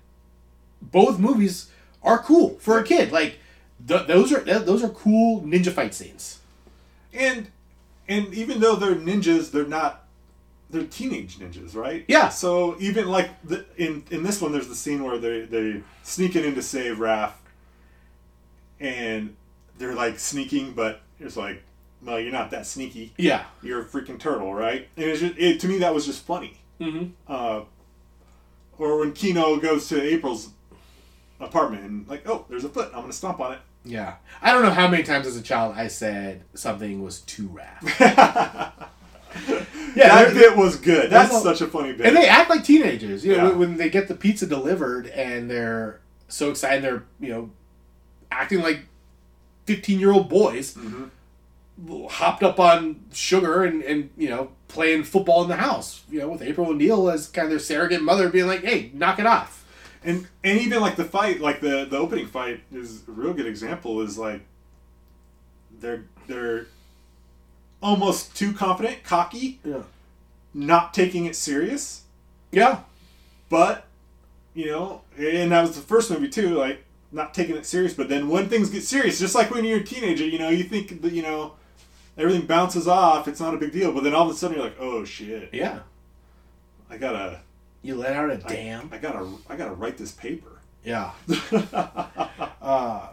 both 0.82 1.20
movies 1.20 1.70
are 2.04 2.20
cool 2.20 2.58
for 2.60 2.78
a 2.80 2.84
kid. 2.84 3.12
Like 3.12 3.40
th- 3.88 4.08
those 4.08 4.32
are 4.32 4.42
th- 4.44 4.64
those 4.64 4.84
are 4.84 4.90
cool 4.90 5.42
ninja 5.42 5.72
fight 5.72 5.94
scenes. 5.94 6.40
and 7.14 7.48
and 8.08 8.34
even 8.34 8.60
though 8.60 8.76
they're 8.76 8.96
ninjas 8.96 9.52
they're 9.52 9.66
not 9.66 10.06
they're 10.70 10.84
teenage 10.84 11.40
ninjas 11.40 11.76
right 11.76 12.06
Yeah. 12.08 12.30
so 12.30 12.76
even 12.80 13.08
like 13.08 13.30
the, 13.44 13.66
in 13.78 14.04
in 14.12 14.24
this 14.24 14.42
one 14.42 14.52
there's 14.52 14.68
the 14.68 14.76
scene 14.76 15.04
where 15.04 15.18
they 15.18 15.42
they 15.42 15.82
sneaking 16.04 16.44
in 16.46 16.56
to 16.56 16.62
save 16.62 16.98
Raph 16.98 17.32
and 18.80 19.36
they're 19.78 19.96
like 19.96 20.20
sneaking 20.20 20.74
but 20.74 21.02
it's 21.20 21.38
like 21.38 21.64
no 22.02 22.18
you're 22.18 22.32
not 22.32 22.52
that 22.52 22.66
sneaky 22.66 23.14
Yeah. 23.18 23.44
you're 23.62 23.82
a 23.82 23.86
freaking 23.86 24.20
turtle 24.20 24.54
right 24.54 24.88
and 24.98 25.06
it's 25.06 25.20
just, 25.22 25.36
it 25.38 25.60
to 25.62 25.68
me 25.68 25.80
that 25.80 25.94
was 25.94 26.06
just 26.06 26.24
funny 26.26 26.58
Mm-hmm. 26.80 27.08
uh 27.28 27.62
or 28.78 29.00
when 29.00 29.14
Keno 29.14 29.58
goes 29.58 29.88
to 29.90 30.00
April's 30.00 30.50
apartment 31.40 31.84
and 31.84 32.08
like 32.08 32.28
oh 32.28 32.46
there's 32.50 32.64
a 32.64 32.70
foot 32.70 32.90
I'm 32.94 33.02
gonna 33.02 33.14
stomp 33.14 33.40
on 33.40 33.54
it 33.54 33.60
Yeah. 33.86 34.16
I 34.42 34.52
don't 34.52 34.64
know 34.64 34.72
how 34.72 34.88
many 34.88 35.04
times 35.04 35.28
as 35.28 35.38
a 35.38 35.42
child 35.42 35.76
I 35.78 35.88
said 35.88 36.44
something 36.56 37.04
was 37.04 37.20
too 37.22 37.48
rap. 37.48 37.84
yeah, 39.96 40.24
that 40.24 40.34
bit 40.34 40.56
was 40.58 40.76
good 40.78 41.10
that's 41.10 41.34
all- 41.34 41.42
such 41.42 41.62
a 41.62 41.68
funny 41.68 41.94
bit 41.94 42.08
and 42.08 42.16
they 42.16 42.28
act 42.28 42.50
like 42.50 42.64
teenagers. 42.64 43.24
You 43.26 43.38
know, 43.38 43.50
Yeah. 43.52 43.56
when, 43.56 43.78
they 43.78 43.90
get 43.90 44.08
the 44.08 44.16
pizza 44.16 44.46
delivered 44.48 45.08
and 45.08 45.50
they're 45.50 46.00
so 46.28 46.50
excited, 46.50 46.84
they're 46.84 47.04
you 47.20 47.30
know 47.30 47.50
acting 48.32 48.62
like 48.62 48.82
fifteen-year-old 49.66 50.30
boys, 50.30 50.74
Mm-hmm. 50.76 52.06
hopped 52.10 52.42
up 52.44 52.60
on 52.60 53.02
sugar 53.14 53.64
and 53.64 53.84
and 53.84 54.10
you 54.18 54.30
know 54.30 54.50
playing 54.68 55.04
football 55.04 55.44
in 55.44 55.50
the 55.50 55.56
house. 55.58 56.04
You 56.10 56.20
know, 56.20 56.30
with 56.30 56.42
April 56.42 56.68
O'Neil 56.68 57.10
as 57.10 57.28
kind 57.28 57.46
of 57.46 57.50
their 57.52 57.60
surrogate 57.60 58.02
mother, 58.02 58.30
being 58.30 58.48
like, 58.48 58.64
"Hey, 58.64 58.92
knock 58.94 59.20
it 59.20 59.26
off." 59.26 59.57
And 60.04 60.28
and 60.44 60.60
even 60.60 60.80
like 60.82 60.96
the 60.96 61.04
fight 61.06 61.40
like 61.42 61.62
the 61.62 61.86
the 61.86 61.98
opening 61.98 62.28
fight 62.28 62.62
is 62.74 63.02
a 63.08 63.12
real 63.12 63.34
good 63.34 63.46
example 63.48 64.02
is 64.02 64.18
like 64.18 64.42
they're 65.80 66.04
they're 66.28 66.68
almost 67.82 68.36
too 68.36 68.54
confident 68.54 69.04
cocky 69.04 69.60
Yeah. 69.64 69.84
not 70.54 70.94
taking 70.94 71.26
it 71.26 71.36
serious 71.36 72.04
Yeah. 72.52 72.80
but 73.50 73.86
you 74.54 74.66
know 74.68 75.02
and 75.18 75.52
that 75.52 75.62
was 75.62 75.76
the 75.76 75.82
first 75.82 76.10
movie 76.10 76.30
too 76.30 76.50
like 76.56 76.84
not 77.12 77.34
taking 77.34 77.56
it 77.56 77.66
serious 77.66 77.94
but 77.94 78.10
then 78.10 78.28
when 78.30 78.50
things 78.50 78.70
get 78.70 78.84
serious 78.84 79.20
just 79.20 79.36
like 79.36 79.52
when 79.52 79.64
you're 79.64 79.80
a 79.80 79.84
teenager 79.84 80.26
you 80.26 80.40
know 80.40 80.50
you 80.50 80.64
think 80.64 81.02
that 81.02 81.14
you 81.14 81.22
know 81.22 81.54
everything 82.18 82.46
bounces 82.48 82.88
off 82.88 83.28
it's 83.28 83.40
not 83.40 83.54
a 83.54 83.58
big 83.58 83.72
deal 83.72 83.92
but 83.92 84.04
then 84.04 84.14
all 84.14 84.28
of 84.28 84.36
a 84.36 84.38
sudden 84.38 84.58
you're 84.58 84.66
like 84.66 84.76
oh 84.80 85.06
shit 85.06 85.50
Yeah. 85.54 85.80
i 86.90 86.98
gotta 86.98 87.42
You 87.82 87.96
let 87.96 88.16
out 88.16 88.30
a 88.30 88.34
I- 88.34 88.38
damn. 88.54 88.90
I 88.92 88.98
gotta 88.98 89.28
i 89.50 89.56
gotta 89.56 89.74
write 89.76 89.98
this 89.98 90.12
paper 90.12 90.60
Yeah. 90.84 91.12
uh, 92.62 93.08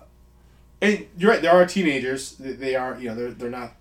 and 0.81 1.07
you're 1.17 1.31
right. 1.31 1.41
There 1.43 1.53
are 1.53 1.67
teenagers. 1.67 2.33
They- 2.39 2.75
are, 2.75 2.99
you 2.99 3.09
know, 3.09 3.15
they're 3.15 3.31
they're 3.31 3.51
not 3.51 3.73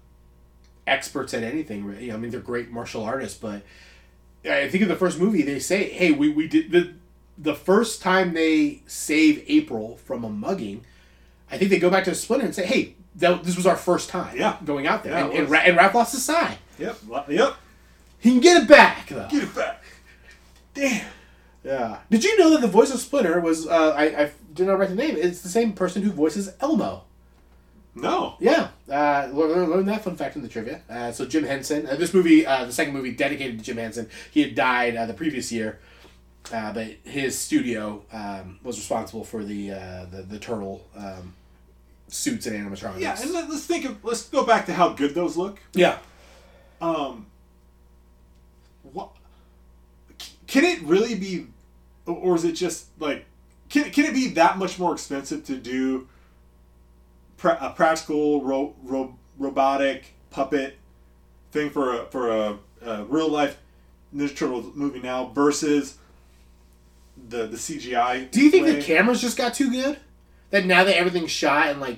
experts 0.88 1.34
at 1.34 1.44
anything. 1.44 1.86
really. 1.86 2.12
I 2.12 2.18
mean, 2.18 2.32
they're 2.32 2.40
great 2.40 2.70
martial 2.72 3.04
artists, 3.04 3.38
but 3.38 3.62
I 4.46 4.68
think 4.70 4.84
in 4.84 4.88
the 4.90 4.96
first 4.96 5.20
movie 5.20 5.42
they 5.42 5.60
say, 5.60 5.90
"Hey, 5.90 6.12
we 6.12 6.30
we 6.30 6.48
did 6.48 6.72
the 6.72 6.94
the 7.38 7.56
first 7.56 8.02
time 8.02 8.34
they 8.34 8.82
save 8.88 9.44
April 9.48 9.98
from 10.06 10.24
a 10.24 10.30
mugging." 10.30 10.86
I 11.52 11.58
think 11.58 11.70
they 11.72 11.80
go 11.80 11.90
back 11.90 12.04
to 12.06 12.10
the 12.12 12.16
Splinter 12.16 12.46
and 12.46 12.56
say, 12.56 12.66
"Hey, 12.66 12.96
that, 13.18 13.44
this 13.44 13.56
was 13.58 13.66
our 13.68 13.76
first 13.78 14.10
time 14.10 14.38
Yeah. 14.38 14.58
going 14.64 14.88
out 14.88 15.04
there." 15.04 15.14
Yeah, 15.14 15.26
and, 15.26 15.34
and. 15.34 15.50
Ra- 15.50 15.60
and 15.60 15.78
Raph 15.78 15.94
lost 15.94 16.14
his 16.14 16.24
side. 16.24 16.58
yep 16.80 16.98
yep 17.30 17.56
He 18.20 18.32
can 18.32 18.40
get 18.40 18.64
it 18.64 18.68
back 18.70 19.08
though. 19.10 19.28
get 19.30 19.44
it 19.44 19.54
back 19.56 19.83
damn 20.74 21.06
Yeah. 21.64 22.00
Did 22.10 22.24
you 22.24 22.38
know 22.38 22.50
that 22.52 22.62
the 22.62 22.68
voice 22.68 22.94
of 22.94 23.00
Splinter 23.00 23.40
was 23.40 23.68
uh, 23.68 23.94
I 23.96 24.04
I 24.24 24.32
did 24.54 24.68
not 24.68 24.78
write 24.80 24.90
the 24.90 24.96
name. 24.96 25.16
It's 25.18 25.42
the 25.42 25.50
same 25.50 25.74
person 25.74 26.02
who 26.04 26.12
voices 26.12 26.52
Elmo. 26.60 27.04
No. 27.96 28.36
Yeah, 28.40 28.70
uh, 28.90 29.30
learn, 29.32 29.70
learn 29.70 29.86
that 29.86 30.04
fun 30.04 30.16
fact 30.16 30.36
in 30.36 30.42
the 30.42 30.48
trivia. 30.50 30.82
Uh, 30.90 31.12
so 31.12 31.26
Jim 31.28 31.44
Henson, 31.44 31.86
uh, 31.86 31.96
this 31.96 32.12
movie, 32.12 32.44
uh, 32.44 32.66
the 32.66 32.72
second 32.72 32.92
movie 32.94 33.12
dedicated 33.12 33.60
to 33.60 33.64
Jim 33.64 33.78
Henson. 33.78 34.10
He 34.32 34.42
had 34.42 34.56
died 34.56 34.96
uh, 34.96 35.06
the 35.06 35.14
previous 35.14 35.52
year, 35.52 35.78
uh, 36.52 36.74
but 36.74 36.88
his 37.04 37.38
studio 37.38 38.02
um, 38.12 38.58
was 38.64 38.78
responsible 38.80 39.24
for 39.24 39.44
the 39.44 39.72
uh, 39.74 40.06
the, 40.12 40.24
the 40.24 40.40
turtle 40.40 40.84
um, 40.98 41.36
suits 42.08 42.48
and 42.48 42.56
animatronics. 42.56 43.00
Yeah, 43.00 43.16
and 43.22 43.32
let- 43.32 43.48
let's 43.50 43.66
think 43.68 43.86
of 43.86 44.04
let's 44.04 44.28
go 44.28 44.44
back 44.44 44.66
to 44.66 44.74
how 44.74 44.90
good 44.94 45.14
those 45.14 45.38
look. 45.38 45.60
yeah, 45.74 46.00
Um, 46.82 47.28
what 48.92 49.10
can 50.54 50.64
it 50.66 50.84
really 50.84 51.16
be, 51.16 51.48
or 52.06 52.36
is 52.36 52.46
it 52.46 52.52
just 52.52 52.86
like 53.00 53.26
can 53.70 53.90
can 53.90 54.06
it 54.06 54.14
be 54.14 54.28
that 54.30 54.60
much 54.60 54.78
more 54.78 54.94
expensive 54.94 55.44
to 55.46 55.58
do 55.58 56.08
pra- 57.38 57.58
a 57.60 57.72
practical 57.72 58.44
ro- 58.44 58.76
ro- 58.84 59.16
robotic 59.40 60.14
puppet 60.30 60.78
thing 61.52 61.72
for 61.72 62.02
a 62.02 62.06
for 62.06 62.30
a, 62.30 62.58
a 62.86 63.04
real 63.06 63.30
life 63.30 63.58
Ninja 64.16 64.36
Turtle 64.36 64.72
movie 64.76 65.00
now 65.00 65.26
versus 65.26 65.98
the 67.30 67.48
the 67.48 67.58
CGI? 67.58 68.30
Do 68.30 68.40
you 68.40 68.52
think 68.52 68.68
way? 68.68 68.76
the 68.76 68.84
cameras 68.84 69.22
just 69.22 69.38
got 69.38 69.56
too 69.56 69.72
good? 69.72 69.98
That 70.52 70.68
now 70.68 70.84
that 70.84 70.96
everything's 70.96 71.32
shot 71.32 71.72
in 71.72 71.80
like 71.80 71.98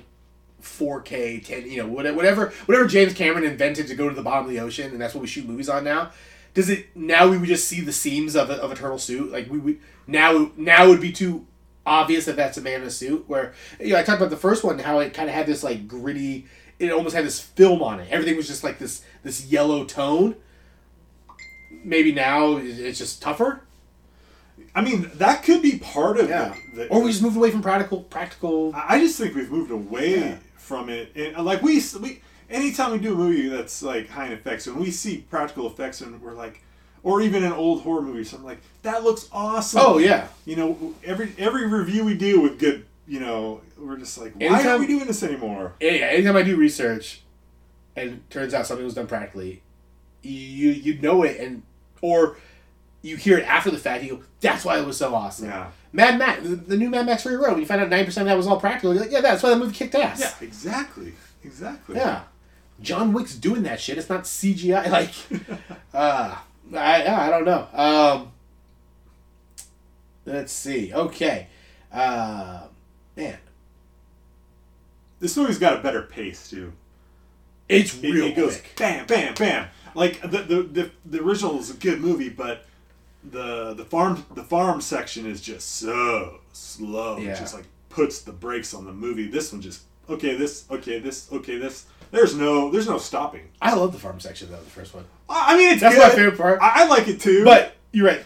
4K, 0.62 1.44
10, 1.44 1.70
you 1.70 1.82
know, 1.82 1.88
whatever, 1.88 2.54
whatever 2.64 2.86
James 2.86 3.12
Cameron 3.12 3.44
invented 3.44 3.86
to 3.88 3.94
go 3.94 4.08
to 4.08 4.14
the 4.14 4.22
bottom 4.22 4.46
of 4.46 4.50
the 4.50 4.60
ocean, 4.60 4.92
and 4.92 4.98
that's 4.98 5.14
what 5.14 5.20
we 5.20 5.26
shoot 5.26 5.46
movies 5.46 5.68
on 5.68 5.84
now. 5.84 6.10
Does 6.56 6.70
it 6.70 6.96
now 6.96 7.28
we 7.28 7.36
would 7.36 7.48
just 7.48 7.68
see 7.68 7.82
the 7.82 7.92
seams 7.92 8.34
of 8.34 8.48
a, 8.48 8.54
of 8.54 8.72
a 8.72 8.74
turtle 8.74 8.98
suit? 8.98 9.30
Like 9.30 9.50
we 9.50 9.58
would 9.58 9.78
now 10.06 10.50
now 10.56 10.88
would 10.88 11.02
be 11.02 11.12
too 11.12 11.46
obvious 11.84 12.24
that 12.24 12.34
that's 12.36 12.56
a 12.56 12.62
man 12.62 12.80
in 12.80 12.86
a 12.86 12.90
suit. 12.90 13.28
Where 13.28 13.52
you 13.78 13.90
know 13.92 13.98
I 13.98 14.02
talked 14.02 14.20
about 14.22 14.30
the 14.30 14.38
first 14.38 14.64
one 14.64 14.78
how 14.78 14.98
it 15.00 15.12
kind 15.12 15.28
of 15.28 15.34
had 15.34 15.46
this 15.46 15.62
like 15.62 15.86
gritty. 15.86 16.46
It 16.78 16.90
almost 16.92 17.14
had 17.14 17.26
this 17.26 17.38
film 17.38 17.82
on 17.82 18.00
it. 18.00 18.08
Everything 18.10 18.36
was 18.38 18.46
just 18.46 18.64
like 18.64 18.78
this 18.78 19.02
this 19.22 19.44
yellow 19.44 19.84
tone. 19.84 20.34
Maybe 21.84 22.10
now 22.12 22.56
it's 22.56 22.98
just 22.98 23.20
tougher. 23.20 23.60
I 24.74 24.80
mean, 24.80 25.10
that 25.16 25.42
could 25.42 25.60
be 25.60 25.78
part 25.78 26.18
of 26.18 26.30
Yeah. 26.30 26.54
the, 26.74 26.84
the 26.84 26.88
Or 26.88 27.02
we 27.02 27.10
just 27.10 27.22
moved 27.22 27.36
away 27.36 27.50
from 27.50 27.60
practical 27.60 28.00
practical. 28.04 28.72
I 28.74 28.98
just 28.98 29.18
think 29.18 29.34
we've 29.34 29.50
moved 29.50 29.70
away 29.70 30.20
Yeah. 30.20 30.36
from 30.56 30.88
it, 30.88 31.12
and 31.14 31.36
like 31.44 31.60
we 31.62 31.82
we 32.00 32.22
anytime 32.50 32.92
we 32.92 32.98
do 32.98 33.12
a 33.12 33.16
movie 33.16 33.48
that's 33.48 33.82
like 33.82 34.08
high 34.08 34.26
in 34.26 34.32
effects, 34.32 34.66
when 34.66 34.78
we 34.78 34.90
see 34.90 35.18
practical 35.30 35.66
effects, 35.66 36.00
and 36.00 36.20
we're 36.20 36.32
like, 36.34 36.62
or 37.02 37.20
even 37.20 37.44
an 37.44 37.52
old 37.52 37.82
horror 37.82 38.02
movie. 38.02 38.24
So 38.24 38.36
I'm 38.36 38.44
like, 38.44 38.58
that 38.82 39.04
looks 39.04 39.28
awesome. 39.32 39.80
Oh 39.84 39.98
yeah. 39.98 40.28
You 40.44 40.56
know, 40.56 40.94
every 41.04 41.32
every 41.38 41.66
review 41.66 42.04
we 42.04 42.14
do 42.14 42.40
with 42.40 42.58
good, 42.58 42.84
you 43.06 43.20
know, 43.20 43.60
we're 43.78 43.96
just 43.96 44.18
like, 44.18 44.34
why 44.34 44.46
Anytime- 44.46 44.66
are 44.76 44.78
we 44.78 44.86
doing 44.86 45.06
this 45.06 45.22
anymore? 45.22 45.74
Yeah, 45.80 45.90
anytime 45.90 46.36
I 46.36 46.42
do 46.42 46.56
research, 46.56 47.22
and 47.94 48.10
it 48.10 48.30
turns 48.30 48.54
out 48.54 48.66
something 48.66 48.84
was 48.84 48.94
done 48.94 49.06
practically, 49.06 49.62
you 50.22 50.70
you 50.70 50.98
know 51.00 51.22
it, 51.22 51.38
and 51.40 51.62
or 52.00 52.36
you 53.02 53.16
hear 53.16 53.38
it 53.38 53.46
after 53.46 53.70
the 53.70 53.78
fact. 53.78 54.02
You 54.02 54.16
go, 54.16 54.22
"That's 54.40 54.64
why 54.64 54.78
it 54.78 54.86
was 54.86 54.96
so 54.96 55.14
awesome." 55.14 55.48
Yeah. 55.48 55.70
Mad 55.92 56.18
Max, 56.18 56.42
the, 56.42 56.56
the 56.56 56.76
new 56.76 56.90
Mad 56.90 57.06
Max 57.06 57.22
Fury 57.22 57.36
Road. 57.36 57.52
When 57.52 57.60
you 57.60 57.66
find 57.66 57.80
out 57.80 57.88
ninety 57.88 58.06
percent 58.06 58.26
of 58.26 58.30
that 58.32 58.36
was 58.36 58.46
all 58.46 58.58
practical, 58.60 58.92
you're 58.92 59.02
like, 59.04 59.12
"Yeah, 59.12 59.20
that's 59.20 59.42
why 59.42 59.50
that 59.50 59.56
movie 59.58 59.74
kicked 59.74 59.94
ass." 59.94 60.18
Yeah, 60.20 60.32
exactly, 60.46 61.14
exactly. 61.44 61.96
yeah. 61.96 62.22
John 62.80 63.12
Wick's 63.12 63.34
doing 63.34 63.62
that 63.64 63.80
shit. 63.80 63.98
It's 63.98 64.08
not 64.10 64.24
CGI. 64.24 64.86
Like, 64.90 65.12
uh, 65.94 66.36
I 66.74 67.06
I 67.06 67.30
don't 67.30 67.44
know. 67.44 67.66
Um, 67.72 68.32
let's 70.24 70.52
see. 70.52 70.92
Okay, 70.92 71.46
uh, 71.92 72.62
man, 73.16 73.38
This 75.20 75.36
movie's 75.36 75.58
got 75.58 75.78
a 75.78 75.82
better 75.82 76.02
pace 76.02 76.50
too. 76.50 76.72
it's 77.68 77.94
It, 78.02 78.12
real 78.12 78.26
it 78.26 78.36
goes 78.36 78.60
bam, 78.76 79.06
bam, 79.06 79.34
bam. 79.34 79.68
Like 79.94 80.20
the, 80.22 80.42
the 80.42 80.62
the 80.62 80.90
the 81.06 81.22
original 81.22 81.58
is 81.58 81.70
a 81.70 81.74
good 81.74 82.00
movie, 82.00 82.28
but 82.28 82.66
the 83.24 83.72
the 83.74 83.84
farm 83.84 84.24
the 84.34 84.44
farm 84.44 84.80
section 84.80 85.24
is 85.26 85.40
just 85.40 85.76
so 85.76 86.40
slow. 86.52 87.16
Yeah. 87.18 87.30
It 87.32 87.38
just 87.38 87.54
like 87.54 87.64
puts 87.88 88.20
the 88.20 88.32
brakes 88.32 88.74
on 88.74 88.84
the 88.84 88.92
movie. 88.92 89.26
This 89.28 89.52
one 89.52 89.62
just 89.62 89.82
okay, 90.08 90.36
this 90.36 90.64
okay, 90.70 90.98
this 90.98 91.30
okay, 91.32 91.58
this. 91.58 91.86
There's 92.10 92.36
no 92.36 92.70
there's 92.70 92.88
no 92.88 92.98
stopping. 92.98 93.48
I 93.60 93.74
love 93.74 93.92
the 93.92 93.98
farm 93.98 94.20
section 94.20 94.50
though. 94.50 94.58
The 94.60 94.70
first 94.70 94.94
one. 94.94 95.04
I 95.28 95.56
mean, 95.56 95.72
it's 95.72 95.80
That's 95.80 95.96
good. 95.96 96.02
my 96.02 96.10
favorite 96.10 96.38
part. 96.38 96.60
I, 96.62 96.84
I 96.84 96.86
like 96.86 97.08
it 97.08 97.20
too. 97.20 97.44
But 97.44 97.74
you're 97.92 98.06
right. 98.06 98.24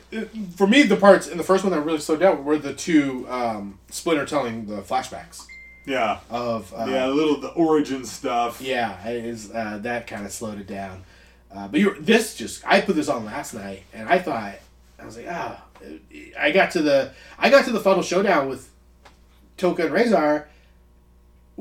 For 0.56 0.66
me, 0.66 0.82
the 0.82 0.96
parts 0.96 1.28
in 1.28 1.38
the 1.38 1.44
first 1.44 1.64
one 1.64 1.72
that 1.72 1.80
really 1.80 1.98
slowed 1.98 2.20
down 2.20 2.44
were 2.44 2.58
the 2.58 2.74
two 2.74 3.26
um, 3.30 3.78
Splinter 3.88 4.26
telling 4.26 4.66
the 4.66 4.82
flashbacks 4.82 5.46
yeah, 5.86 6.20
of 6.30 6.72
uh, 6.74 6.86
yeah, 6.88 7.06
a 7.06 7.08
little 7.08 7.40
the 7.40 7.48
origin 7.48 8.04
stuff. 8.04 8.60
yeah, 8.60 9.06
it 9.06 9.24
is 9.24 9.50
uh, 9.52 9.78
that 9.82 10.06
kind 10.06 10.24
of 10.24 10.32
slowed 10.32 10.60
it 10.60 10.66
down. 10.66 11.04
Uh, 11.52 11.66
but 11.68 11.80
you're 11.80 11.98
this 11.98 12.36
just 12.36 12.64
I 12.66 12.80
put 12.80 12.94
this 12.96 13.08
on 13.08 13.24
last 13.24 13.54
night 13.54 13.82
and 13.92 14.08
I 14.08 14.18
thought 14.18 14.54
I 14.98 15.04
was 15.04 15.16
like 15.16 15.26
ah 15.28 15.60
I 16.38 16.52
got 16.52 16.70
to 16.72 16.82
the 16.82 17.12
I 17.38 17.50
got 17.50 17.64
to 17.64 17.72
the 17.72 17.80
final 17.80 18.02
showdown 18.02 18.48
with 18.48 18.70
Tokka 19.58 19.86
and 19.86 19.94
Rahzar 19.94 20.44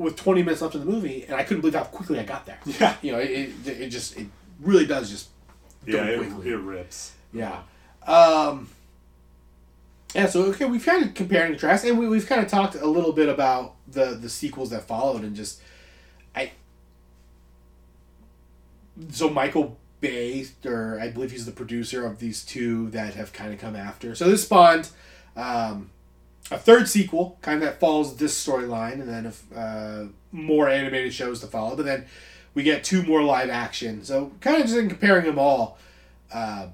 with 0.00 0.16
20 0.16 0.42
minutes 0.42 0.62
left 0.62 0.74
in 0.74 0.80
the 0.80 0.86
movie 0.86 1.24
and 1.24 1.34
I 1.34 1.44
couldn't 1.44 1.60
believe 1.60 1.74
how 1.74 1.84
quickly 1.84 2.18
I 2.18 2.22
got 2.22 2.46
there. 2.46 2.58
Yeah, 2.64 2.96
You 3.02 3.12
know, 3.12 3.18
it, 3.18 3.50
it, 3.66 3.68
it 3.82 3.88
just 3.90 4.16
it 4.16 4.28
really 4.58 4.86
does 4.86 5.10
just 5.10 5.28
yeah, 5.86 6.04
it, 6.04 6.46
it 6.46 6.56
rips. 6.56 7.12
Yeah. 7.32 7.62
Um, 8.06 8.68
yeah, 10.14 10.26
so 10.26 10.44
okay, 10.44 10.64
we've 10.64 10.84
kind 10.84 11.04
of 11.04 11.14
compared 11.14 11.50
and 11.50 11.54
contrast, 11.54 11.84
and 11.84 11.98
we, 11.98 12.08
we've 12.08 12.26
kind 12.26 12.42
of 12.42 12.48
talked 12.48 12.74
a 12.74 12.86
little 12.86 13.12
bit 13.12 13.28
about 13.28 13.76
the 13.88 14.16
the 14.20 14.28
sequels 14.28 14.70
that 14.70 14.82
followed, 14.82 15.22
and 15.22 15.36
just 15.36 15.60
I. 16.34 16.52
So 19.10 19.30
Michael 19.30 19.78
Bay, 20.00 20.46
or 20.64 20.98
I 21.00 21.10
believe 21.10 21.30
he's 21.30 21.46
the 21.46 21.52
producer 21.52 22.04
of 22.04 22.18
these 22.18 22.44
two 22.44 22.90
that 22.90 23.14
have 23.14 23.32
kind 23.32 23.52
of 23.52 23.60
come 23.60 23.76
after. 23.76 24.14
So 24.14 24.28
this 24.28 24.44
spawned 24.44 24.88
um, 25.36 25.90
a 26.50 26.58
third 26.58 26.88
sequel, 26.88 27.38
kind 27.42 27.62
of 27.62 27.68
that 27.68 27.80
follows 27.80 28.16
this 28.16 28.46
storyline, 28.46 28.94
and 28.94 29.08
then 29.08 29.26
if, 29.26 29.44
uh, 29.54 30.04
more 30.32 30.68
animated 30.68 31.12
shows 31.12 31.40
to 31.40 31.46
follow. 31.46 31.76
But 31.76 31.84
then 31.86 32.06
we 32.54 32.62
get 32.62 32.84
two 32.84 33.02
more 33.02 33.22
live 33.22 33.50
action. 33.50 34.04
So 34.04 34.32
kind 34.40 34.56
of 34.56 34.62
just 34.62 34.76
in 34.76 34.88
comparing 34.88 35.26
them 35.26 35.38
all. 35.38 35.78
Uh, 36.32 36.68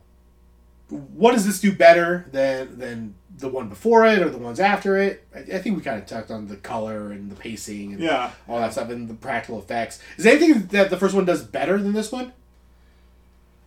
what 0.88 1.32
does 1.32 1.46
this 1.46 1.60
do 1.60 1.72
better 1.72 2.26
than 2.30 2.78
than 2.78 3.14
the 3.38 3.48
one 3.48 3.68
before 3.68 4.06
it 4.06 4.20
or 4.20 4.30
the 4.30 4.38
ones 4.38 4.60
after 4.60 4.96
it? 4.96 5.26
I, 5.34 5.40
I 5.40 5.58
think 5.58 5.76
we 5.76 5.82
kind 5.82 5.98
of 6.00 6.06
talked 6.06 6.30
on 6.30 6.46
the 6.48 6.56
color 6.56 7.10
and 7.10 7.30
the 7.30 7.34
pacing 7.34 7.92
and 7.92 8.00
Yeah, 8.02 8.30
all 8.48 8.60
that 8.60 8.72
stuff 8.72 8.90
and 8.90 9.08
the 9.08 9.14
practical 9.14 9.58
effects. 9.58 10.00
Is 10.16 10.24
there 10.24 10.36
anything 10.36 10.66
that 10.68 10.90
the 10.90 10.96
first 10.96 11.14
one 11.14 11.24
does 11.24 11.42
better 11.42 11.76
than 11.78 11.92
this 11.92 12.12
one? 12.12 12.32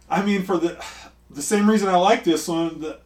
I 0.10 0.24
mean, 0.26 0.43
for 0.43 0.57
the 0.57 0.84
the 1.30 1.41
same 1.41 1.70
reason 1.70 1.89
I 1.89 1.97
like 1.97 2.24
this 2.24 2.47
one, 2.47 2.80
the, 2.82 2.99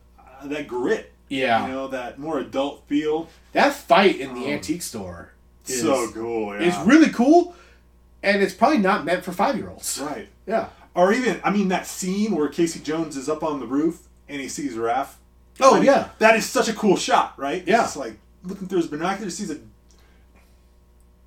that 0.44 0.68
grit, 0.68 1.13
Yeah, 1.34 1.66
you 1.68 1.72
know, 1.74 1.88
that 1.90 2.20
more 2.20 2.40
adult 2.40 2.84
feel. 2.88 3.30
that 3.54 3.74
fight 3.74 4.20
in 4.20 4.34
the 4.36 4.46
Um, 4.46 4.52
antique 4.54 4.82
store 4.82 5.32
is 5.68 5.82
so 5.82 6.10
cool. 6.12 6.54
Yeah. 6.56 6.68
is 6.82 6.88
really 6.88 7.10
cool, 7.10 7.56
and 8.22 8.42
it's 8.42 8.54
probably 8.54 8.80
not 8.80 9.06
meant 9.06 9.24
for 9.24 9.32
five 9.32 9.56
year 9.58 9.70
olds. 9.70 10.00
right. 10.02 10.28
Yeah. 10.46 10.68
Or 10.96 11.12
even, 11.12 11.42
I 11.44 11.50
mean, 11.50 11.70
that 11.70 11.88
scene 11.88 12.36
where 12.36 12.48
Casey 12.50 12.80
Jones 12.80 13.18
is 13.18 13.28
up 13.28 13.44
on 13.44 13.60
the 13.60 13.66
roof 13.66 14.08
and 14.30 14.40
he 14.40 14.48
sees 14.48 14.76
Raph. 14.76 15.14
Oh 15.60 15.72
I 15.76 15.78
mean, 15.78 15.86
yeah. 15.86 16.10
that 16.20 16.36
is 16.36 16.46
such 16.48 16.68
a 16.68 16.74
cool 16.74 16.98
shot, 16.98 17.34
right? 17.38 17.64
Yeah. 17.66 17.84
It's 17.86 17.96
like 17.96 18.14
looking 18.44 18.68
through 18.68 18.80
his 18.80 18.88
binoculars, 18.88 19.36
sees 19.38 19.50
a, 19.50 19.58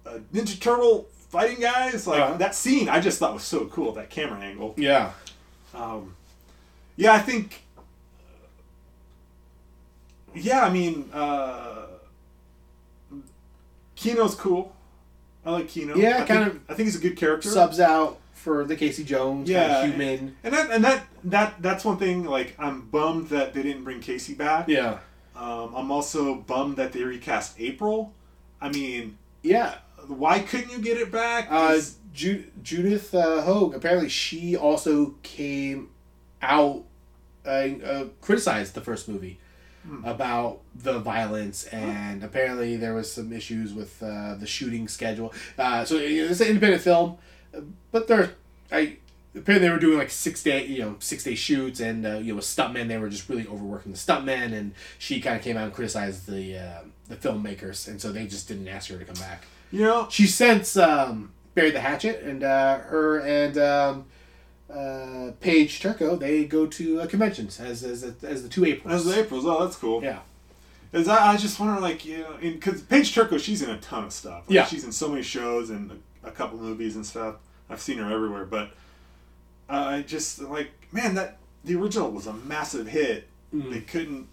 a 0.05 0.21
Ninja 0.33 0.61
Turtle 0.61 1.09
fighting 1.31 1.61
guys. 1.61 2.07
Like 2.07 2.21
Uh-huh. 2.21 2.37
that 2.37 2.55
scene, 2.55 2.89
I 2.89 3.01
just 3.01 3.19
thought 3.19 3.35
was 3.35 3.43
so 3.43 3.67
cool. 3.67 3.93
That 3.93 4.11
camera 4.11 4.39
angle. 4.41 4.75
Yeah. 4.77 5.13
Um, 5.75 6.15
yeah, 6.97 7.13
I 7.15 7.19
think. 7.19 7.63
Yeah, 10.37 10.65
I 10.65 10.71
mean, 10.71 11.09
uh, 11.13 11.87
Keno's 13.95 14.35
cool. 14.35 14.75
I 15.45 15.51
like 15.53 15.69
Keno. 15.69 15.97
Yeah, 15.97 16.23
I 16.23 16.27
kind 16.27 16.51
think- 16.53 16.63
I 16.69 16.75
think 16.75 16.87
he's 16.89 16.97
a 16.97 17.01
good 17.01 17.17
character. 17.17 17.49
Subs 17.49 17.81
out 17.81 18.19
for 18.33 18.65
the 18.65 18.77
Casey 18.77 19.05
Jones. 19.05 19.49
Yeah, 19.49 19.69
Kind 19.81 19.85
of 19.93 19.99
human. 19.99 20.37
and 20.45 20.55
that 20.55 20.71
and 20.71 20.85
that 20.85 21.07
that 21.25 21.55
that's 21.63 21.85
one 21.85 21.99
thing. 21.99 22.25
Like, 22.25 22.55
I'm 22.59 22.83
bummed 22.83 23.29
that 23.31 23.55
they 23.55 23.63
didn't 23.63 23.85
bring 23.85 24.01
Casey 24.01 24.35
back. 24.35 24.69
Yeah. 24.69 24.99
Um, 25.37 25.75
I'm 25.75 25.91
also 25.91 26.35
bummed 26.35 26.77
that 26.77 26.93
they 26.93 27.03
recast 27.03 27.57
April. 27.61 28.13
I 28.61 28.71
mean, 28.71 29.19
Yeah. 29.43 29.75
why 30.07 30.41
couldn't 30.41 30.71
you 30.73 30.79
get 30.79 30.97
it 30.97 31.13
back? 31.13 31.49
Uh, 31.51 31.79
Ju- 32.15 32.45
Judith 32.63 33.15
uh, 33.15 33.43
Hoag 33.43 33.75
apparently 33.75 34.09
she 34.09 34.57
also 34.57 35.15
came 35.23 35.91
out 36.41 36.85
uh, 37.45 37.49
uh, 37.51 38.05
criticized 38.23 38.75
the 38.75 38.81
first 38.81 39.07
movie 39.09 39.39
about 40.05 40.61
the 40.75 40.99
violence 40.99 41.65
and 41.65 42.23
apparently 42.23 42.77
there 42.77 42.95
was 42.95 43.13
some 43.13 43.33
issues 43.33 43.73
with 43.73 44.03
uh, 44.03 44.35
the 44.35 44.47
shooting 44.47 44.89
schedule. 44.89 45.33
Uh, 45.59 45.85
so 45.85 45.97
you 45.97 46.25
know, 46.25 46.31
it's 46.31 46.41
an 46.41 46.49
independent 46.49 46.83
film, 46.83 47.17
but 47.93 48.09
there, 48.09 48.33
I 48.71 48.97
apparently 49.35 49.69
they 49.69 49.73
were 49.73 49.79
doing 49.79 49.99
like 49.99 50.11
six 50.11 50.43
day 50.43 50.65
you 50.67 50.81
know 50.81 50.97
six 50.99 51.25
day 51.25 51.35
shoots 51.35 51.81
and 51.81 52.07
uh, 52.07 52.15
you 52.15 52.33
know 52.33 52.37
with 52.37 52.45
stuntmen 52.45 52.89
they 52.89 52.99
were 52.99 53.11
just 53.11 53.29
really 53.29 53.47
overworking 53.47 53.93
the 53.93 53.99
stuntmen 53.99 54.53
and 54.53 54.73
she 54.99 55.21
kind 55.21 55.37
of 55.37 55.43
came 55.43 55.57
out 55.57 55.65
and 55.65 55.75
criticized 55.75 56.27
the 56.27 56.57
uh, 56.57 56.81
the 57.09 57.17
filmmakers 57.17 57.87
and 57.87 58.01
so 58.01 58.13
they 58.13 58.27
just 58.27 58.49
didn't 58.49 58.67
ask 58.67 58.91
her 58.91 58.99
to 58.99 59.05
come 59.05 59.17
back 59.17 59.45
you 59.73 59.81
know, 59.81 60.07
she 60.11 60.27
since 60.27 60.77
um, 60.77 61.33
buried 61.55 61.75
the 61.75 61.81
hatchet, 61.81 62.23
and 62.23 62.43
uh, 62.43 62.79
her 62.79 63.21
and 63.21 63.59
um, 63.59 64.07
uh, 64.73 65.31
Paige 65.41 65.81
Turco 65.81 66.17
they 66.17 66.45
go 66.45 66.67
to 66.67 67.01
uh, 67.01 67.07
conventions 67.07 67.61
as 67.61 67.83
as, 67.85 68.03
as 68.25 68.43
the 68.43 68.49
two 68.49 68.65
Aprils. 68.65 68.95
as 68.95 69.05
the 69.05 69.21
Aprils. 69.21 69.45
Oh, 69.47 69.65
that's 69.65 69.77
cool. 69.77 70.03
yeah, 70.03 70.21
Is 70.93 71.09
I, 71.09 71.33
I 71.33 71.37
just 71.37 71.59
wonder, 71.61 71.81
like, 71.81 72.05
you 72.05 72.19
know, 72.19 72.37
because 72.41 72.83
Paige 72.83 73.15
Turco, 73.15 73.39
she's 73.39 73.63
in 73.63 73.71
a 73.71 73.79
ton 73.79 74.05
of 74.05 74.13
stuff. 74.13 74.45
Like, 74.49 74.55
Yeah. 74.55 74.67
she's 74.67 74.85
in 74.85 74.93
so 74.93 75.09
many 75.09 75.23
shows 75.23 75.71
and 75.71 76.01
a, 76.25 76.29
a 76.29 76.31
couple 76.33 76.59
movies 76.59 76.97
and 76.97 77.07
stuff. 77.07 77.37
I've 77.71 77.81
seen 77.81 77.99
her 77.99 78.13
everywhere, 78.13 78.45
but 78.45 78.71
I 79.69 80.03
just 80.03 80.41
like, 80.41 80.71
man, 80.93 81.15
that 81.15 81.39
the 81.65 81.75
original 81.77 82.11
was 82.11 82.27
a 82.27 82.33
massive 82.33 82.87
hit. 82.89 83.27
Mhm. 83.55 83.73
They 83.73 83.81
couldn't 83.81 84.29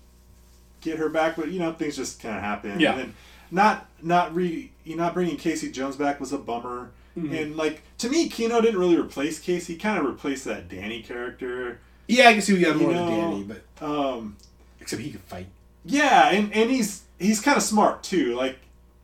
get 0.82 0.98
her 1.00 1.10
back, 1.10 1.36
but 1.36 1.50
you 1.50 1.60
know, 1.60 1.74
things 1.74 1.96
just 1.96 2.22
kind 2.22 2.36
of 2.36 2.42
happen. 2.44 2.80
Yeah. 2.80 2.92
And 2.92 3.00
then 3.00 3.14
not 3.52 3.88
not 4.02 4.34
re 4.36 4.72
you 4.84 4.96
not 4.96 5.14
bringing 5.14 5.38
Casey 5.38 5.72
Jones 5.72 5.96
back 5.96 6.20
was 6.20 6.34
a 6.34 6.38
bummer. 6.38 6.90
Mhm. 7.18 7.42
And 7.42 7.56
like 7.58 7.82
to 8.00 8.10
me, 8.10 8.28
Keno 8.30 8.60
didn't 8.62 8.80
really 8.80 8.98
replace 8.98 9.40
Casey. 9.40 9.74
He 9.74 9.80
kind 9.80 10.00
of 10.00 10.06
replaced 10.06 10.46
that 10.46 10.68
Danny 10.70 11.02
character. 11.04 11.80
yeah, 12.08 12.30
I 12.30 12.34
can 12.34 12.42
see 12.42 12.54
we 12.54 12.62
got 12.62 12.76
more 12.78 12.92
know, 12.92 13.08
Danny, 13.10 13.44
but 13.44 13.64
Um, 13.86 14.36
except 14.80 15.02
he 15.02 15.12
could 15.12 15.22
fight. 15.22 15.48
yeah, 15.86 16.30
and, 16.32 16.52
and 16.54 16.70
he's 16.72 17.04
he's 17.20 17.40
kind 17.40 17.56
of 17.58 17.64
smart 17.64 18.04
too. 18.04 18.36
Like 18.36 18.58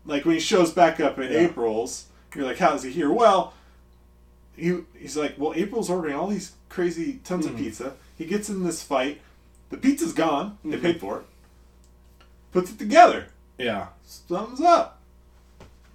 like 0.06 0.26
when 0.26 0.34
he 0.36 0.40
shows 0.42 0.72
back 0.72 1.00
up 1.00 1.20
in 1.20 1.32
Yeah. 1.32 1.40
April's, 1.40 2.06
you're 2.36 2.46
like, 2.46 2.58
how 2.58 2.74
is 2.74 2.84
he 2.84 2.92
here? 2.92 3.12
Well, 3.12 3.54
he 4.56 4.80
he's 4.98 5.16
like, 5.16 5.36
well, 5.38 5.54
April's 5.56 5.90
ordering 5.90 6.16
all 6.16 6.28
these 6.28 6.54
crazy 6.68 7.20
tons 7.24 7.46
Mhm. 7.46 7.50
of 7.52 7.58
pizza. 7.58 7.94
He 8.18 8.26
gets 8.26 8.50
in 8.50 8.64
this 8.64 8.82
fight. 8.82 9.22
The 9.70 9.78
pizza's 9.78 10.14
gone. 10.14 10.58
They 10.66 10.78
Mhm. 10.78 10.82
paid 10.82 11.00
for 11.00 11.20
it. 11.20 11.26
Puts 12.52 12.72
it 12.72 12.80
together. 12.80 13.28
Yeah, 13.60 13.88
Thumbs 14.28 14.62
up. 14.62 14.99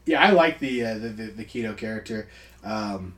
Yeah, 0.06 0.22
I 0.22 0.30
like 0.30 0.58
the 0.58 0.84
uh, 0.84 0.94
the, 0.98 1.08
the 1.08 1.24
the 1.24 1.44
Keno 1.44 1.74
character. 1.74 2.28
Um, 2.62 3.14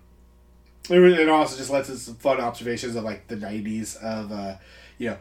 it, 0.89 0.99
it 1.01 1.29
also 1.29 1.57
just 1.57 1.71
lets 1.71 1.91
us 1.91 2.03
some 2.03 2.15
fun 2.17 2.41
observations 2.41 2.95
of 2.97 3.05
like 3.05 3.27
the 3.29 3.37
'90s 3.37 3.97
of 4.03 4.33
uh, 4.33 4.57
you 4.99 5.11
know 5.11 5.17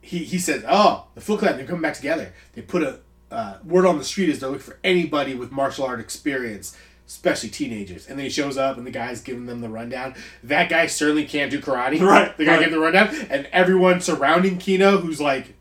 he 0.00 0.18
he 0.24 0.38
says, 0.38 0.64
"Oh, 0.68 1.06
the 1.14 1.20
Foot 1.20 1.40
Clan 1.40 1.56
they're 1.56 1.66
coming 1.66 1.82
back 1.82 1.94
together. 1.94 2.32
They 2.54 2.62
put 2.62 2.82
a 2.82 3.00
uh, 3.30 3.58
word 3.64 3.86
on 3.86 3.98
the 3.98 4.04
street 4.04 4.28
is 4.28 4.40
they're 4.40 4.50
looking 4.50 4.64
for 4.64 4.78
anybody 4.84 5.34
with 5.34 5.52
martial 5.52 5.84
art 5.84 6.00
experience." 6.00 6.76
especially 7.10 7.48
teenagers. 7.48 8.06
And 8.06 8.16
then 8.16 8.24
he 8.24 8.30
shows 8.30 8.56
up 8.56 8.76
and 8.76 8.86
the 8.86 8.92
guy's 8.92 9.20
giving 9.20 9.46
them 9.46 9.60
the 9.60 9.68
rundown. 9.68 10.14
That 10.44 10.68
guy 10.68 10.86
certainly 10.86 11.24
can't 11.24 11.50
do 11.50 11.60
karate. 11.60 12.00
Right, 12.10 12.36
The 12.36 12.44
guy 12.44 12.52
right. 12.52 12.58
giving 12.60 12.74
the 12.74 12.78
rundown. 12.78 13.08
And 13.28 13.46
everyone 13.46 14.00
surrounding 14.00 14.58
Keno 14.58 14.98
who's 14.98 15.20
like 15.20 15.54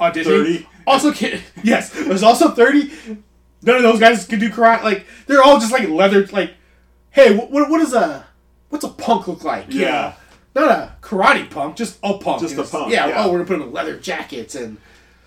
auditioning. 0.00 0.64
30. 0.64 0.68
Also 0.86 1.12
can 1.12 1.42
yes, 1.62 1.90
there's 1.90 2.22
also 2.22 2.52
30. 2.52 3.18
None 3.62 3.76
of 3.76 3.82
those 3.82 4.00
guys 4.00 4.26
can 4.26 4.38
do 4.38 4.50
karate. 4.50 4.82
Like 4.82 5.06
they're 5.26 5.42
all 5.42 5.58
just 5.58 5.72
like 5.72 5.88
leather 5.88 6.26
like 6.28 6.54
hey, 7.10 7.36
what 7.36 7.50
what, 7.50 7.68
what 7.70 7.80
is 7.80 7.92
a 7.92 8.26
what's 8.68 8.84
a 8.84 8.88
punk 8.88 9.28
look 9.28 9.44
like? 9.44 9.66
Yeah. 9.68 10.14
Not 10.54 10.70
a 10.70 10.96
karate 11.00 11.48
punk, 11.48 11.76
just 11.76 11.98
a 12.02 12.18
punk. 12.18 12.40
Just 12.40 12.56
a 12.56 12.64
punk, 12.64 12.92
Yeah, 12.92 13.06
yeah. 13.06 13.24
oh, 13.24 13.30
we're 13.30 13.44
gonna 13.44 13.58
put 13.58 13.60
in 13.66 13.72
leather 13.72 13.96
jackets 13.98 14.54
and 14.54 14.78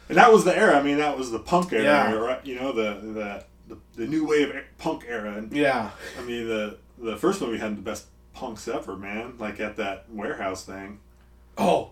And 0.09 0.17
that 0.17 0.31
was 0.33 0.43
the 0.43 0.55
era. 0.57 0.77
I 0.77 0.83
mean, 0.83 0.97
that 0.97 1.17
was 1.17 1.31
the 1.31 1.39
punk 1.39 1.71
era, 1.71 1.83
Yeah. 1.83 2.13
right? 2.13 2.45
You 2.45 2.55
know, 2.55 2.71
the 2.73 2.99
the 3.01 3.45
the, 3.67 3.77
the 3.95 4.07
new 4.07 4.25
wave 4.27 4.53
punk 4.77 5.05
era. 5.07 5.33
And 5.33 5.51
yeah. 5.51 5.91
I 6.19 6.23
mean, 6.23 6.47
the 6.47 6.77
the 6.97 7.15
first 7.17 7.39
movie 7.41 7.57
had 7.57 7.77
the 7.77 7.81
best 7.81 8.07
punks 8.33 8.67
ever, 8.67 8.95
man. 8.97 9.35
Like 9.39 9.59
at 9.59 9.77
that 9.77 10.05
warehouse 10.09 10.65
thing. 10.65 10.99
Oh, 11.57 11.91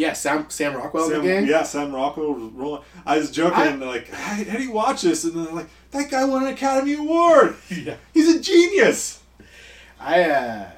yeah. 0.00 0.12
Sam 0.14 0.48
Sam 0.48 0.74
Rockwell 0.74 1.04
in 1.04 1.10
Sam, 1.10 1.22
the 1.22 1.28
gang. 1.28 1.46
yeah, 1.46 1.62
Sam 1.62 1.94
Rockwell 1.94 2.32
was 2.32 2.52
rolling. 2.52 2.82
I 3.06 3.18
was 3.18 3.30
joking, 3.30 3.80
like, 3.80 4.08
how, 4.08 4.34
how 4.44 4.56
do 4.56 4.62
you 4.62 4.72
watch 4.72 5.02
this? 5.02 5.24
And 5.24 5.34
then 5.34 5.44
they're 5.44 5.54
like, 5.54 5.68
that 5.92 6.10
guy 6.10 6.24
won 6.24 6.42
an 6.44 6.52
Academy 6.52 6.94
Award. 6.94 7.56
yeah. 7.70 7.96
He's 8.14 8.34
a 8.34 8.40
genius. 8.40 9.22
I 10.00 10.22
uh, 10.24 10.70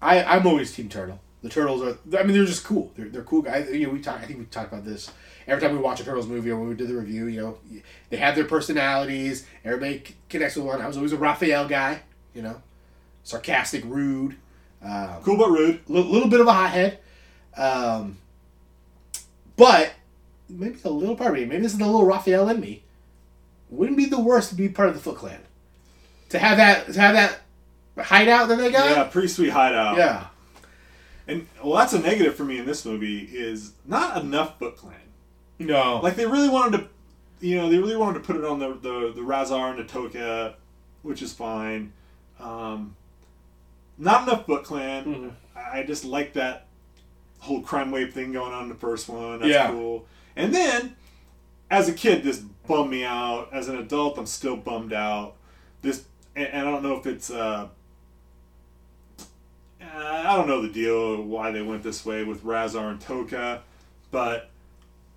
I 0.00 0.24
I'm 0.24 0.46
always 0.46 0.72
Team 0.72 0.88
Turtle. 0.88 1.20
The 1.42 1.48
turtles 1.48 1.82
are. 1.82 2.18
I 2.18 2.22
mean, 2.22 2.34
they're 2.34 2.44
just 2.44 2.64
cool. 2.64 2.92
They're, 2.96 3.08
they're 3.08 3.22
cool 3.22 3.42
guys. 3.42 3.70
You 3.70 3.86
know, 3.86 3.92
we 3.92 4.00
talk. 4.00 4.20
I 4.20 4.26
think 4.26 4.38
we 4.38 4.44
talked 4.46 4.72
about 4.72 4.84
this 4.84 5.10
every 5.46 5.60
time 5.62 5.72
we 5.74 5.82
watch 5.82 6.00
a 6.00 6.04
turtles 6.04 6.26
movie 6.26 6.50
or 6.50 6.58
when 6.58 6.68
we 6.68 6.74
do 6.74 6.86
the 6.86 6.94
review. 6.96 7.26
You 7.26 7.40
know, 7.40 7.58
they 8.10 8.16
have 8.18 8.34
their 8.34 8.44
personalities. 8.44 9.46
Everybody 9.64 10.02
connects 10.28 10.56
with 10.56 10.66
one. 10.66 10.80
I 10.82 10.86
was 10.86 10.96
always 10.96 11.12
a 11.12 11.16
Raphael 11.16 11.66
guy. 11.68 12.02
You 12.34 12.42
know, 12.42 12.62
sarcastic, 13.24 13.84
rude, 13.84 14.36
um, 14.82 15.22
Cool 15.22 15.36
but 15.36 15.50
rude. 15.50 15.80
a 15.88 15.92
little 15.92 16.28
bit 16.28 16.40
of 16.40 16.46
a 16.46 16.52
hothead. 16.52 16.98
Um, 17.56 18.18
but 19.60 19.92
maybe 20.48 20.78
a 20.84 20.90
little 20.90 21.16
part 21.16 21.30
of 21.30 21.36
me, 21.36 21.44
maybe 21.44 21.62
this 21.62 21.72
is 21.72 21.78
the 21.78 21.84
little 21.86 22.06
Raphael 22.06 22.48
in 22.48 22.60
me, 22.60 22.82
wouldn't 23.68 23.96
be 23.98 24.06
the 24.06 24.18
worst 24.20 24.48
to 24.48 24.54
be 24.54 24.68
part 24.68 24.88
of 24.88 24.94
the 24.94 25.00
Foot 25.00 25.16
Clan. 25.16 25.40
To 26.30 26.38
have 26.38 26.56
that, 26.56 26.92
to 26.92 27.00
have 27.00 27.14
that 27.14 27.40
hideout 27.98 28.48
that 28.48 28.56
they 28.56 28.70
got. 28.72 28.90
Yeah, 28.90 29.04
pretty 29.04 29.28
sweet 29.28 29.50
hideout. 29.50 29.96
Yeah. 29.96 30.26
And 31.28 31.46
well, 31.62 31.76
that's 31.78 31.92
a 31.92 31.98
negative 32.00 32.34
for 32.34 32.44
me 32.44 32.58
in 32.58 32.66
this 32.66 32.84
movie 32.84 33.20
is 33.32 33.72
not 33.86 34.22
enough 34.22 34.58
Foot 34.58 34.76
Clan. 34.76 34.96
No. 35.58 36.00
Like 36.02 36.16
they 36.16 36.26
really 36.26 36.48
wanted 36.48 36.78
to, 36.78 37.46
you 37.46 37.56
know, 37.56 37.68
they 37.68 37.78
really 37.78 37.96
wanted 37.96 38.14
to 38.14 38.24
put 38.24 38.36
it 38.36 38.44
on 38.44 38.58
the 38.58 38.70
the, 38.70 39.12
the 39.14 39.20
Rahzar 39.20 39.70
and 39.70 39.78
the 39.78 39.84
Tokka, 39.84 40.54
which 41.02 41.22
is 41.22 41.32
fine. 41.32 41.92
Um, 42.40 42.96
not 43.98 44.26
enough 44.26 44.46
Foot 44.46 44.64
Clan. 44.64 45.04
Mhm. 45.04 45.32
I 45.54 45.80
I 45.80 45.82
just 45.84 46.04
like 46.04 46.32
that 46.32 46.66
whole 47.40 47.60
crime 47.62 47.90
wave 47.90 48.12
thing 48.14 48.32
going 48.32 48.52
on 48.52 48.64
in 48.64 48.68
the 48.68 48.74
first 48.74 49.08
one. 49.08 49.40
That's 49.40 49.50
Yeah. 49.50 49.70
cool. 49.70 50.06
And 50.36 50.54
then, 50.54 50.96
as 51.70 51.88
a 51.88 51.92
kid, 51.92 52.22
this 52.22 52.38
bummed 52.38 52.90
me 52.90 53.04
out. 53.04 53.48
As 53.52 53.68
an 53.68 53.76
adult, 53.78 54.18
I'm 54.18 54.26
still 54.26 54.56
bummed 54.56 54.92
out. 54.92 55.34
This, 55.82 56.04
and, 56.36 56.46
and 56.48 56.68
I 56.68 56.70
don't 56.70 56.82
know 56.82 56.96
if 56.96 57.06
it's. 57.06 57.30
Uh, 57.30 57.68
I 59.82 60.36
don't 60.36 60.46
know 60.46 60.62
the 60.62 60.68
deal 60.68 61.22
why 61.22 61.50
they 61.50 61.62
went 61.62 61.82
this 61.82 62.04
way 62.04 62.22
with 62.24 62.44
Rahzar 62.44 62.90
and 62.90 63.00
Tokka, 63.00 63.60
but 64.10 64.50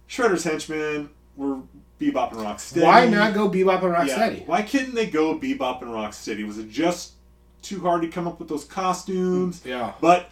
Shredder's 0.10 0.44
henchmen 0.44 1.10
were 1.36 1.58
Bebop 2.00 2.32
and 2.32 2.40
Rocksteady. 2.42 2.84
Why 2.84 3.08
not 3.08 3.34
go 3.34 3.50
Bebop 3.50 3.84
and 3.84 4.08
Yeah, 4.08 4.18
Rocksteady? 4.18 4.48
Why 4.48 4.62
couldn't 4.62 4.96
they 4.96 5.08
go 5.08 5.38
Bebop 5.38 5.82
and 5.82 5.92
Rocksteady? 5.92 6.46
Was 6.48 6.58
it 6.58 6.70
just 6.70 7.14
too 7.62 7.82
hard 7.82 8.02
to 8.02 8.08
come 8.08 8.28
up 8.28 8.40
with 8.40 8.48
those 8.50 8.64
costumes? 8.66 9.62
Yeah. 9.66 9.94
But 10.02 10.30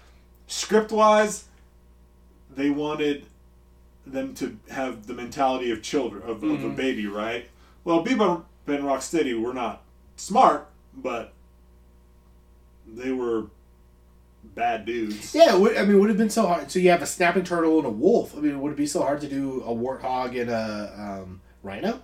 script 0.48 0.92
wise, 0.92 1.46
they 2.56 2.70
wanted 2.70 3.26
them 4.06 4.34
to 4.36 4.58
have 4.70 5.08
the 5.08 5.14
mentality 5.14 5.72
of 5.72 5.82
children 5.82 6.24
of, 6.24 6.44
of 6.44 6.64
a 6.64 6.68
Mhm. 6.70 6.76
baby, 6.76 7.08
right? 7.08 7.48
Well, 7.84 8.04
Bebop 8.04 8.44
and 8.68 8.84
Rocksteady 8.84 9.40
were 9.40 9.54
not 9.54 9.84
smart, 10.16 10.68
but 10.96 11.34
they 12.88 13.12
were 13.12 13.46
bad 14.44 14.86
dudes. 14.86 15.34
Yeah, 15.36 15.56
would, 15.56 15.78
I 15.78 15.86
mean, 15.86 16.00
would 16.00 16.10
have 16.10 16.18
been 16.18 16.30
so 16.30 16.48
hard? 16.48 16.72
So 16.72 16.80
you 16.80 16.90
have 16.90 17.02
a 17.02 17.06
snapping 17.06 17.44
turtle 17.44 17.78
and 17.78 17.86
a 17.88 17.92
wolf. 17.92 18.36
I 18.36 18.40
mean, 18.42 18.60
would 18.62 18.72
it 18.74 18.78
be 18.78 18.88
so 18.88 19.02
hard 19.02 19.22
to 19.22 19.28
do 19.28 19.62
a 19.64 19.74
warthog 19.74 20.40
and 20.40 20.50
a 20.50 21.22
um, 21.24 21.42
rhino? 21.64 22.02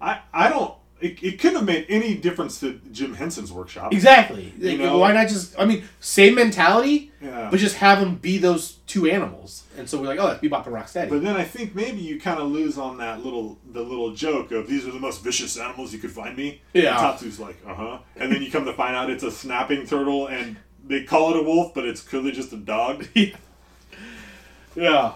I 0.00 0.20
I 0.32 0.48
don't. 0.48 0.74
It, 1.04 1.22
it 1.22 1.38
couldn't 1.38 1.56
have 1.56 1.66
made 1.66 1.84
any 1.90 2.14
difference 2.14 2.58
to 2.60 2.80
Jim 2.90 3.12
Henson's 3.14 3.52
workshop. 3.52 3.92
Exactly. 3.92 4.54
You 4.58 4.78
know- 4.78 4.98
Why 4.98 5.12
not 5.12 5.28
just? 5.28 5.54
I 5.58 5.66
mean, 5.66 5.84
same 6.00 6.34
mentality, 6.34 7.12
Yeah. 7.20 7.48
but 7.50 7.60
just 7.60 7.76
have 7.76 8.00
them 8.00 8.14
be 8.16 8.38
those 8.38 8.76
two 8.86 9.06
animals. 9.10 9.64
And 9.76 9.86
so 9.88 10.00
we're 10.00 10.06
like, 10.06 10.18
oh, 10.18 10.28
that's 10.28 10.40
Bebop 10.40 10.64
and 10.66 10.74
Rocksteady. 10.74 11.10
But 11.10 11.22
then 11.22 11.36
I 11.36 11.44
think 11.44 11.74
maybe 11.74 11.98
you 11.98 12.18
kind 12.20 12.40
of 12.40 12.50
lose 12.50 12.78
on 12.78 12.96
that 12.98 13.22
little 13.24 13.58
the 13.72 13.82
little 13.82 14.14
joke 14.14 14.50
of 14.52 14.66
these 14.66 14.86
are 14.86 14.92
the 14.92 14.98
most 15.00 15.22
vicious 15.22 15.58
animals 15.58 15.92
you 15.92 15.98
could 15.98 16.12
find 16.12 16.36
me. 16.36 16.62
Yeah. 16.72 16.90
And 16.92 16.98
Tatsu's 17.20 17.38
like, 17.38 17.56
uh 17.66 17.74
huh. 17.74 17.98
And 18.16 18.32
then 18.32 18.40
you 18.40 18.50
come 18.50 18.64
to 18.64 18.72
find 18.72 18.96
out 18.96 19.10
it's 19.10 19.24
a 19.24 19.30
snapping 19.30 19.86
turtle, 19.86 20.28
and 20.28 20.56
they 20.86 21.04
call 21.04 21.34
it 21.34 21.40
a 21.40 21.42
wolf, 21.42 21.74
but 21.74 21.84
it's 21.84 22.00
clearly 22.00 22.32
just 22.32 22.52
a 22.52 22.56
dog. 22.56 23.06
yeah. 24.74 25.12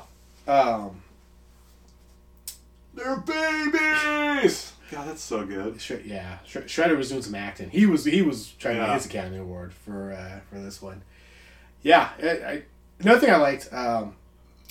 Um, 0.47 1.01
They're 2.95 3.17
babies. 3.21 4.73
God, 4.91 5.09
that's 5.09 5.23
so 5.23 5.45
good. 5.45 5.81
Shred- 5.81 6.07
yeah, 6.07 6.39
Shred- 6.47 6.67
Shredder 6.67 6.97
was 6.97 7.11
doing 7.11 7.23
some 7.23 7.35
acting. 7.35 7.71
He 7.71 7.85
was 7.87 8.05
he 8.05 8.23
was 8.23 8.53
trying 8.53 8.77
to 8.77 8.81
get 8.87 8.95
his 8.95 9.07
Academy 9.07 9.39
Award 9.39 9.73
for 9.75 10.13
uh, 10.13 10.41
for 10.49 10.59
this 10.61 10.81
one. 10.81 11.03
Yeah, 11.83 12.11
I, 12.23 12.29
I, 12.29 12.63
another 13.01 13.21
thing 13.21 13.31
I 13.31 13.37
liked, 13.37 13.73
um, 13.73 14.17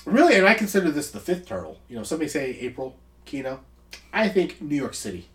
really, 0.05 0.35
and 0.35 0.47
I 0.47 0.53
consider 0.55 0.91
this 0.91 1.11
the 1.11 1.19
fifth 1.19 1.47
turtle. 1.47 1.79
You 1.87 1.97
know, 1.97 2.03
somebody 2.03 2.29
say 2.29 2.57
April 2.59 2.95
Keno. 3.25 3.61
I 4.11 4.27
think 4.29 4.61
New 4.61 4.75
York 4.75 4.93
City, 4.93 5.29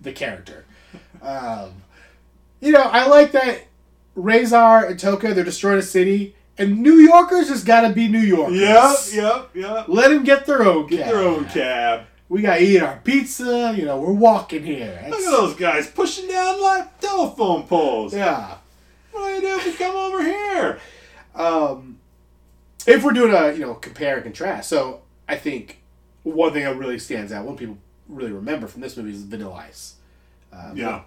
the 0.00 0.12
character. 0.12 0.64
Um, 1.22 1.82
you 2.60 2.70
know, 2.70 2.82
I 2.82 3.06
like 3.06 3.32
that 3.32 3.66
Rahzar 4.16 4.90
and 4.90 5.00
Tokka 5.00 5.34
they're 5.34 5.42
destroying 5.42 5.78
a 5.78 5.82
city, 5.82 6.36
and 6.58 6.80
New 6.80 6.96
Yorkers 6.96 7.48
just 7.48 7.66
got 7.66 7.80
to 7.80 7.90
be 7.90 8.08
New 8.08 8.20
Yorkers. 8.20 9.14
Yep, 9.14 9.24
yep, 9.24 9.50
yep. 9.54 9.84
Let 9.88 10.10
them 10.10 10.22
get 10.22 10.46
their 10.46 10.62
own. 10.62 10.86
Get 10.86 11.04
cab. 11.04 11.08
their 11.08 11.22
own 11.22 11.44
cab. 11.46 12.06
We 12.34 12.42
got 12.42 12.56
to 12.56 12.64
eat 12.64 12.80
our 12.82 12.96
pizza. 13.04 13.72
You 13.76 13.84
know, 13.84 14.00
we're 14.00 14.12
walking 14.12 14.64
here. 14.64 15.06
Look 15.08 15.20
at 15.20 15.30
those 15.30 15.54
guys 15.54 15.86
pushing 15.88 16.26
down 16.26 16.60
like 16.60 16.98
telephone 16.98 17.62
poles. 17.62 18.12
Yeah. 18.12 18.56
What 19.12 19.28
do 19.28 19.34
you 19.34 19.40
do 19.40 19.56
if 19.58 19.64
we 19.66 19.72
come 19.74 19.94
over 19.94 20.20
here? 20.20 20.80
um, 21.36 22.00
if 22.88 23.04
we're 23.04 23.12
doing 23.12 23.32
a 23.32 23.52
you 23.52 23.60
know 23.60 23.74
compare 23.74 24.16
and 24.16 24.24
contrast, 24.24 24.68
so 24.68 25.02
I 25.28 25.36
think 25.36 25.80
one 26.24 26.52
thing 26.52 26.64
that 26.64 26.76
really 26.76 26.98
stands 26.98 27.30
out, 27.32 27.44
one 27.46 27.56
people 27.56 27.78
really 28.08 28.32
remember 28.32 28.66
from 28.66 28.80
this 28.80 28.96
movie 28.96 29.12
is 29.12 29.22
Vanilla 29.22 29.54
Ice. 29.54 29.94
Um, 30.52 30.76
Yeah. 30.76 31.02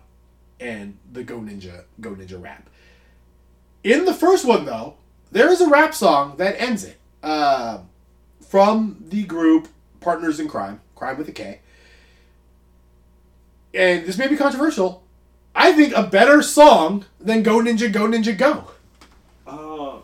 and 0.62 0.98
the 1.12 1.24
Go 1.26 1.40
Ninja 1.40 1.84
Go 2.00 2.12
Ninja 2.12 2.42
rap. 2.42 2.70
In 3.84 4.06
the 4.06 4.14
first 4.14 4.46
one, 4.46 4.64
though, 4.64 4.94
there 5.30 5.50
is 5.52 5.60
a 5.60 5.68
rap 5.68 5.94
song 5.94 6.38
that 6.38 6.56
ends 6.58 6.86
it 6.86 6.98
uh, 7.22 7.80
from 8.48 9.04
the 9.10 9.24
group 9.26 9.68
Partners 10.00 10.40
in 10.40 10.48
Kryme, 10.48 10.80
Crime 10.98 11.18
with 11.18 11.30
a 11.30 11.32
K. 11.32 11.60
And 13.74 14.06
this 14.06 14.18
may 14.18 14.28
be 14.28 14.36
controversial. 14.36 15.04
I 15.56 15.72
think 15.74 15.94
a 15.96 16.04
better 16.04 16.42
song 16.42 17.06
than 17.20 17.44
Go 17.44 17.60
Ninja 17.60 17.92
Go 17.92 18.08
Ninja 18.08 18.38
Go. 18.38 18.70
Uh, 19.46 20.00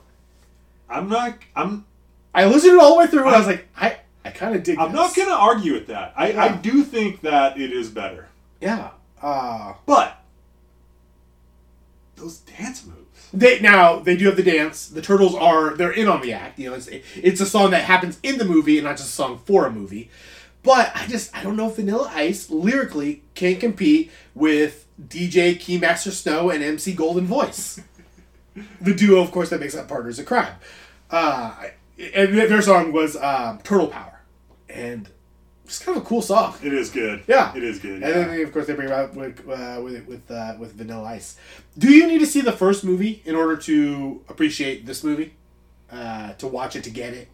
I'm 0.89 1.09
not. 1.09 1.37
I'm. 1.55 1.85
I 2.33 2.45
listened 2.45 2.71
to 2.71 2.77
it 2.77 2.81
all 2.81 2.93
the 2.93 2.99
way 2.99 3.07
through, 3.07 3.25
and 3.25 3.35
I 3.35 3.37
was 3.37 3.47
like, 3.47 3.67
I, 3.77 3.97
I 4.25 4.29
kind 4.31 4.55
of 4.55 4.63
dig. 4.63 4.77
I'm 4.79 4.91
this. 4.91 4.95
not 4.95 5.15
gonna 5.15 5.31
argue 5.39 5.73
with 5.73 5.87
that. 5.87 6.13
I, 6.15 6.33
I 6.33 6.55
do 6.55 6.83
think 6.83 7.21
that 7.21 7.59
it 7.59 7.71
is 7.71 7.89
better, 7.89 8.27
Yeah. 8.61 8.91
Uh, 9.21 9.73
but 9.85 10.17
those 12.17 12.39
dance 12.39 12.85
moves. 12.85 13.29
they 13.33 13.59
now 13.59 13.99
they 13.99 14.17
do 14.17 14.25
have 14.25 14.35
the 14.35 14.43
dance. 14.43 14.87
The 14.87 15.01
turtles 15.01 15.33
are 15.35 15.75
they're 15.75 15.91
in 15.91 16.07
on 16.07 16.21
the 16.21 16.33
act. 16.33 16.59
You 16.59 16.69
know, 16.71 16.75
it's 16.75 16.87
it's 17.15 17.39
a 17.41 17.45
song 17.45 17.71
that 17.71 17.85
happens 17.85 18.19
in 18.23 18.37
the 18.37 18.45
movie 18.45 18.77
and 18.79 18.85
not 18.85 18.97
just 18.97 19.09
a 19.09 19.13
song 19.13 19.39
for 19.45 19.65
a 19.65 19.71
movie. 19.71 20.09
But 20.63 20.91
I 20.95 21.07
just 21.07 21.35
I 21.35 21.43
don't 21.43 21.57
know 21.57 21.69
if 21.69 21.75
Vanilla 21.75 22.09
Ice 22.13 22.49
lyrically 22.49 23.23
can't 23.35 23.59
compete 23.59 24.11
with 24.33 24.87
DJ 25.07 25.55
Keymaster 25.55 26.11
Snow 26.11 26.49
and 26.49 26.63
MC 26.63 26.93
Golden 26.93 27.25
Voice, 27.25 27.81
the 28.81 28.93
duo, 28.93 29.21
of 29.21 29.31
course, 29.31 29.49
that 29.49 29.59
makes 29.59 29.75
up 29.75 29.87
Partners 29.87 30.19
in 30.19 30.25
Kryme. 30.25 30.53
Uh, 31.11 31.53
and 32.13 32.37
their 32.37 32.61
song 32.61 32.91
was 32.93 33.15
um, 33.17 33.59
Turtle 33.59 33.87
Power, 33.87 34.21
and 34.69 35.09
it's 35.65 35.79
kind 35.79 35.97
of 35.97 36.03
a 36.03 36.05
cool 36.05 36.21
song. 36.21 36.55
It 36.63 36.73
is 36.73 36.89
good. 36.89 37.23
Yeah. 37.27 37.55
it 37.55 37.63
is 37.63 37.79
good. 37.79 38.01
And 38.01 38.03
then, 38.03 38.41
of 38.41 38.53
course, 38.53 38.67
they 38.67 38.73
bring 38.73 38.87
it 38.89 38.93
up 38.93 39.15
with 39.15 39.39
uh, 39.49 39.81
with 39.83 40.07
with 40.07 40.29
uh, 40.31 40.55
with 40.59 40.73
Vanilla 40.73 41.03
Ice. 41.09 41.37
Do 41.77 41.91
you 41.91 42.07
need 42.07 42.19
to 42.19 42.25
see 42.25 42.41
the 42.41 42.51
first 42.51 42.83
movie 42.83 43.21
in 43.25 43.35
order 43.35 43.57
to 43.57 44.21
appreciate 44.29 44.85
this 44.85 45.03
movie? 45.03 45.33
Uh, 45.91 46.33
to 46.33 46.47
watch 46.47 46.75
it 46.75 46.83
to 46.83 46.89
get 46.89 47.13
it? 47.13 47.27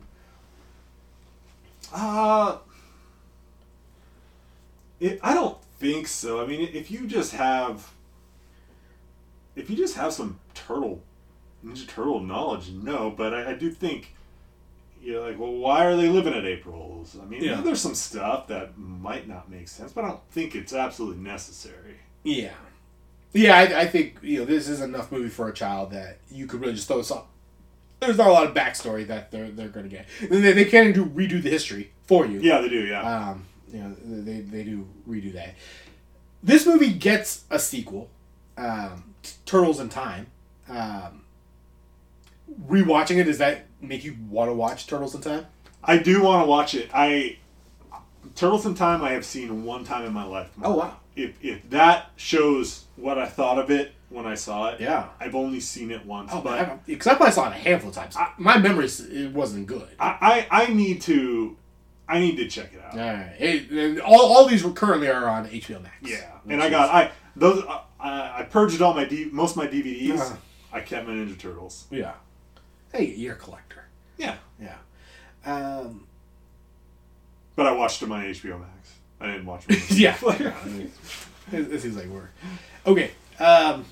Uh, 1.93 2.57
it, 4.99 5.19
I 5.23 5.33
don't 5.33 5.57
think 5.79 6.07
so. 6.07 6.41
I 6.41 6.45
mean, 6.45 6.61
if 6.73 6.91
you 6.91 7.07
just 7.07 7.33
have 7.33 7.91
if 9.55 9.69
you 9.69 9.75
just 9.75 9.95
have 9.95 10.13
some 10.13 10.39
turtle, 10.53 11.01
Ninja 11.65 11.87
Turtle 11.87 12.19
knowledge, 12.21 12.69
no. 12.71 13.09
But 13.11 13.33
I, 13.33 13.51
I 13.51 13.53
do 13.53 13.69
think 13.71 14.15
you're 15.01 15.21
like, 15.25 15.39
well, 15.39 15.53
why 15.53 15.85
are 15.85 15.95
they 15.95 16.07
living 16.07 16.33
at 16.33 16.45
April's? 16.45 17.17
I 17.21 17.25
mean, 17.25 17.43
Yeah. 17.43 17.61
there's 17.61 17.81
some 17.81 17.95
stuff 17.95 18.47
that 18.47 18.77
might 18.77 19.27
not 19.27 19.49
make 19.49 19.67
sense, 19.67 19.91
but 19.91 20.03
I 20.03 20.09
don't 20.09 20.21
think 20.31 20.55
it's 20.55 20.73
absolutely 20.73 21.23
necessary. 21.23 21.95
Yeah. 22.23 22.51
Yeah, 23.31 23.55
I, 23.57 23.81
I 23.81 23.85
think 23.87 24.17
you 24.21 24.39
know 24.39 24.45
this 24.45 24.67
is 24.67 24.81
enough 24.81 25.11
movie 25.11 25.29
for 25.29 25.47
a 25.49 25.53
child 25.53 25.91
that 25.91 26.17
you 26.31 26.47
could 26.47 26.61
really 26.61 26.73
just 26.73 26.87
throw 26.87 26.97
this 26.97 27.11
up. 27.11 27.29
There's 27.99 28.17
not 28.17 28.27
a 28.27 28.31
lot 28.31 28.47
of 28.47 28.53
backstory 28.55 29.05
that 29.07 29.29
they're 29.29 29.51
they're 29.51 29.67
going 29.69 29.87
to 29.87 29.95
get. 29.95 30.07
They, 30.29 30.53
they 30.53 30.65
can't 30.65 30.95
do 30.95 31.05
redo 31.05 31.41
the 31.43 31.49
history 31.49 31.91
for 32.07 32.25
you. 32.25 32.39
Yeah, 32.39 32.61
they 32.61 32.69
do. 32.69 32.79
Yeah. 32.85 33.01
Um, 33.29 33.45
you 33.71 33.79
know, 33.79 33.95
they, 34.23 34.41
they 34.41 34.63
do 34.63 34.87
redo 35.07 35.33
that. 35.33 35.55
This 36.41 36.65
movie 36.65 36.93
gets 36.93 37.43
a 37.49 37.59
sequel, 37.59 38.09
um, 38.57 39.13
Turtles 39.45 39.79
in 39.79 39.89
Time. 39.89 40.27
Um, 40.69 41.23
rewatching 42.67 43.17
it, 43.17 43.25
does 43.25 43.37
that 43.39 43.65
make 43.81 44.03
you 44.03 44.15
want 44.29 44.49
to 44.49 44.53
watch 44.53 44.87
Turtles 44.87 45.15
in 45.15 45.21
Time? 45.21 45.45
I 45.83 45.97
do 45.97 46.21
want 46.23 46.43
to 46.43 46.47
watch 46.49 46.73
it. 46.75 46.89
I 46.93 47.37
Turtles 48.35 48.65
in 48.65 48.75
Time 48.75 49.01
I 49.01 49.11
have 49.11 49.25
seen 49.25 49.63
one 49.63 49.83
time 49.83 50.05
in 50.05 50.13
my 50.13 50.23
life. 50.25 50.49
Oh, 50.61 50.75
wow. 50.75 50.97
If 51.15 51.43
if 51.43 51.69
that 51.69 52.11
shows 52.15 52.85
what 52.95 53.17
I 53.17 53.25
thought 53.27 53.57
of 53.59 53.69
it 53.71 53.93
when 54.09 54.25
I 54.25 54.35
saw 54.35 54.69
it, 54.69 54.79
Yeah. 54.81 55.09
I've 55.19 55.35
only 55.35 55.59
seen 55.59 55.91
it 55.91 56.05
once, 56.05 56.31
Oh, 56.33 56.41
but 56.41 56.85
because 56.85 57.07
I 57.07 57.15
probably 57.15 57.33
saw 57.33 57.47
it 57.49 57.51
a 57.51 57.59
handful 57.59 57.89
of 57.89 57.95
times. 57.95 58.15
My 58.37 58.57
memory 58.57 58.85
it 58.85 59.31
wasn't 59.33 59.67
good. 59.67 59.87
I, 59.99 60.47
I 60.51 60.63
I 60.63 60.73
need 60.73 61.01
to 61.03 61.57
I 62.09 62.19
need 62.19 62.37
to 62.37 62.47
check 62.47 62.73
it 62.73 62.81
out. 62.83 62.93
All 62.93 62.99
right, 62.99 63.33
It- 63.39 63.99
all, 64.01 64.33
all 64.33 64.45
these 64.47 64.63
were 64.63 64.71
currently 64.71 65.07
are 65.09 65.29
on 65.29 65.47
HBO 65.47 65.81
Max. 65.81 65.95
Yeah, 66.01 66.31
and 66.49 66.61
I 66.61 66.69
got 66.69 66.89
I 66.89 67.11
those 67.35 67.63
I, 67.99 68.39
I 68.39 68.43
purged 68.49 68.81
all 68.81 68.93
my 68.93 69.05
D, 69.05 69.29
most 69.31 69.51
of 69.51 69.57
my 69.57 69.67
DVDs. 69.67 70.19
Uh-huh. 70.19 70.35
I 70.73 70.81
kept 70.81 71.07
my 71.07 71.13
Ninja 71.13 71.37
Turtles. 71.37 71.85
yeah. 71.91 72.13
Hey, 72.91 73.05
you're 73.05 73.33
a 73.35 73.37
collector. 73.37 73.85
Yeah, 74.17 74.35
Yeah. 74.59 74.75
Um, 75.45 76.05
but 77.55 77.67
I 77.67 77.71
watched 77.71 77.99
them 77.99 78.11
on 78.11 78.23
HBO 78.23 78.59
Max. 78.59 78.93
I 79.21 79.27
didn't 79.27 79.45
watch 79.45 79.65
them. 79.67 79.77
yeah. 79.89 80.17
I 80.23 80.65
mean, 80.67 80.91
it, 81.51 81.71
it 81.73 81.81
seems 81.81 81.95
like 81.95 82.07
work. 82.07 82.33
Okay. 82.87 83.11
Um, 83.39 83.85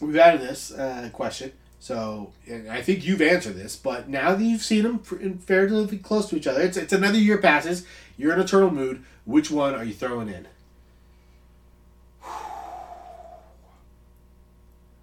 we've 0.00 0.16
added 0.16 0.40
this 0.42 0.70
uh, 0.72 1.10
question. 1.12 1.52
So 1.80 2.32
and 2.46 2.68
I 2.70 2.82
think 2.82 3.06
you've 3.06 3.22
answered 3.22 3.56
this, 3.56 3.74
but 3.74 4.06
now 4.08 4.34
that 4.34 4.44
you've 4.44 4.62
seen 4.62 4.82
them 4.82 4.98
fairly 5.38 5.96
close 5.98 6.28
to 6.28 6.36
each 6.36 6.46
other, 6.46 6.60
it's, 6.60 6.76
it's 6.76 6.92
another 6.92 7.18
year 7.18 7.38
passes. 7.38 7.86
You're 8.18 8.34
in 8.34 8.40
a 8.40 8.46
turtle 8.46 8.70
mood. 8.70 9.02
Which 9.24 9.50
one 9.50 9.74
are 9.74 9.82
you 9.82 9.94
throwing 9.94 10.28
in? 10.28 10.46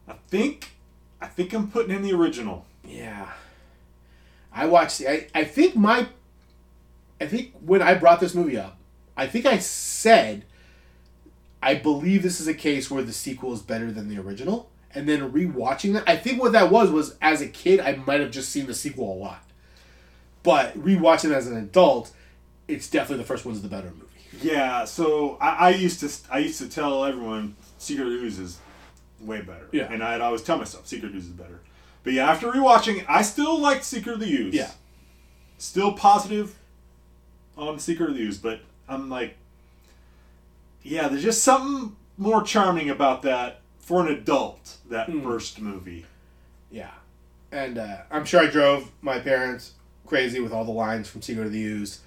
I 0.08 0.14
think 0.28 0.72
I 1.20 1.26
think 1.26 1.52
I'm 1.54 1.72
putting 1.72 1.96
in 1.96 2.04
the 2.04 2.14
original. 2.14 2.66
Yeah. 2.86 3.32
I 4.54 4.68
watched 4.68 5.00
the, 5.00 5.10
I, 5.10 5.28
I 5.34 5.44
think 5.46 5.76
my 5.76 6.08
I 7.20 7.26
think 7.26 7.54
when 7.60 7.82
I 7.82 7.96
brought 7.96 8.20
this 8.20 8.36
movie 8.36 8.58
up, 8.58 8.78
I 9.16 9.26
think 9.26 9.48
I 9.48 9.58
said 9.58 10.46
I 11.62 11.74
believe 11.74 12.22
this 12.22 12.40
is 12.40 12.48
a 12.48 12.54
case 12.54 12.92
where 12.92 13.02
the 13.02 13.14
sequel 13.14 13.52
is 13.54 13.64
better 13.64 13.92
than 13.92 14.10
the 14.10 14.20
original. 14.20 14.70
And 14.98 15.08
then 15.08 15.32
rewatching 15.32 15.94
that, 15.94 16.10
I 16.10 16.16
think 16.16 16.42
what 16.42 16.54
that 16.54 16.72
was 16.72 16.90
was 16.90 17.16
as 17.22 17.40
a 17.40 17.48
kid 17.48 17.80
I 17.80 18.02
might 18.08 18.20
have 18.20 18.32
just 18.32 18.50
seen 18.50 18.66
the 18.66 18.74
sequel 18.74 19.14
a 19.14 19.16
lot. 19.16 19.44
But 20.42 20.76
rewatching 20.76 21.26
it 21.26 21.34
as 21.34 21.46
an 21.46 21.56
adult, 21.56 22.12
it's 22.68 22.90
definitely 22.90 23.18
the 23.18 23.28
first 23.28 23.46
one's 23.46 23.62
the 23.62 23.68
better 23.68 23.92
movie. 23.92 24.08
Yeah, 24.42 24.86
so 24.86 25.38
I, 25.40 25.50
I 25.50 25.70
used 25.70 26.00
to 26.00 26.34
I 26.34 26.40
used 26.40 26.58
to 26.62 26.68
tell 26.68 27.06
everyone 27.06 27.56
Secret 27.78 28.08
of 28.08 28.12
the 28.14 28.18
Ooze 28.18 28.40
is 28.40 28.58
way 29.22 29.42
better. 29.42 29.68
Yeah. 29.72 29.94
and 29.94 30.04
I'd 30.04 30.20
always 30.20 30.42
tell 30.42 30.58
myself 30.58 30.88
Secret 30.88 31.14
Ooze 31.14 31.26
is 31.26 31.32
better. 31.32 31.60
But 32.04 32.14
yeah, 32.14 32.32
after 32.32 32.52
rewatching, 32.52 33.06
I 33.08 33.22
still 33.22 33.60
liked 33.60 33.84
Secret 33.84 34.14
of 34.14 34.20
the 34.20 34.34
Ooze. 34.36 34.56
Yeah. 34.56 34.72
still 35.60 35.94
positive 35.94 36.56
on 37.56 37.78
Secret 37.78 38.10
of 38.10 38.16
the 38.16 38.24
Ooze, 38.24 38.40
but 38.40 38.62
I'm 38.90 39.12
like, 39.12 39.38
yeah, 40.82 41.08
there's 41.08 41.22
just 41.24 41.44
something 41.44 41.96
more 42.18 42.42
charming 42.42 42.90
about 42.90 43.22
that 43.22 43.62
for 43.88 44.06
an 44.06 44.14
adult. 44.14 44.76
That 44.90 45.08
Hmm. 45.08 45.24
first 45.24 45.62
movie. 45.62 46.06
Yeah. 46.70 46.92
And 47.54 47.78
uh, 47.78 48.00
I'm 48.12 48.26
sure 48.26 48.42
I 48.42 48.48
drove 48.48 48.92
my 49.02 49.20
parents 49.20 49.72
crazy 50.06 50.42
with 50.42 50.52
all 50.52 50.66
the 50.66 50.72
lines 50.72 51.08
from 51.08 51.22
Secret 51.22 51.46
of 51.48 51.54
the 51.54 51.64
Ooze. 51.64 52.02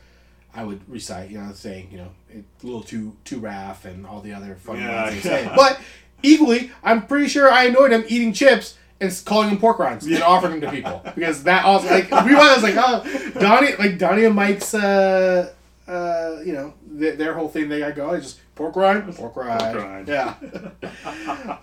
I 0.55 0.65
would 0.65 0.87
recite, 0.89 1.31
you 1.31 1.39
know, 1.41 1.53
saying, 1.55 1.89
you 1.91 1.99
know, 1.99 2.09
a 2.35 2.43
little 2.67 2.83
too 2.83 3.17
too 3.25 3.39
raff 3.39 3.85
and 3.87 4.07
all 4.07 4.21
the 4.21 4.35
other 4.35 4.57
funny 4.57 4.81
Yeah, 4.81 5.05
lines 5.05 5.25
yeah. 5.25 5.55
But 5.57 5.81
equally, 6.23 6.71
I'm 6.85 7.07
pretty 7.07 7.29
sure 7.29 7.51
I 7.51 7.65
annoyed 7.65 7.93
him 7.93 8.05
eating 8.09 8.33
chips 8.35 8.77
and 9.01 9.11
calling 9.25 9.49
them 9.49 9.59
pork 9.59 9.79
rinds 9.79 10.05
and 10.05 10.23
offering 10.23 10.61
them 10.61 10.71
to 10.71 10.77
people 10.77 11.01
because 11.15 11.45
that 11.45 11.65
also 11.65 11.89
like 11.89 12.11
we 12.27 12.35
was 12.35 12.63
like, 12.63 12.75
oh, 12.77 13.31
Donnie, 13.41 13.75
like 13.77 13.97
Donnie 13.97 14.25
and 14.25 14.35
Mike's, 14.35 14.75
uh, 14.75 15.53
uh, 15.89 16.41
you 16.45 16.53
know, 16.53 16.75
th- 16.99 17.17
their 17.17 17.33
whole 17.33 17.49
thing 17.49 17.69
they 17.71 17.79
got 17.79 17.95
going 17.95 18.21
just 18.21 18.41
pork 18.61 18.77
rind, 18.77 19.17
pork 19.17 19.37
rind, 19.37 19.77
rind. 19.77 20.09
yeah. 20.09 20.35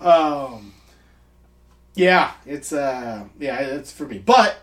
um, 0.00 0.72
yeah, 1.94 2.32
it's 2.44 2.72
uh, 2.72 3.24
yeah, 3.38 3.60
it's 3.60 3.92
for 3.92 4.06
me. 4.06 4.18
But 4.18 4.58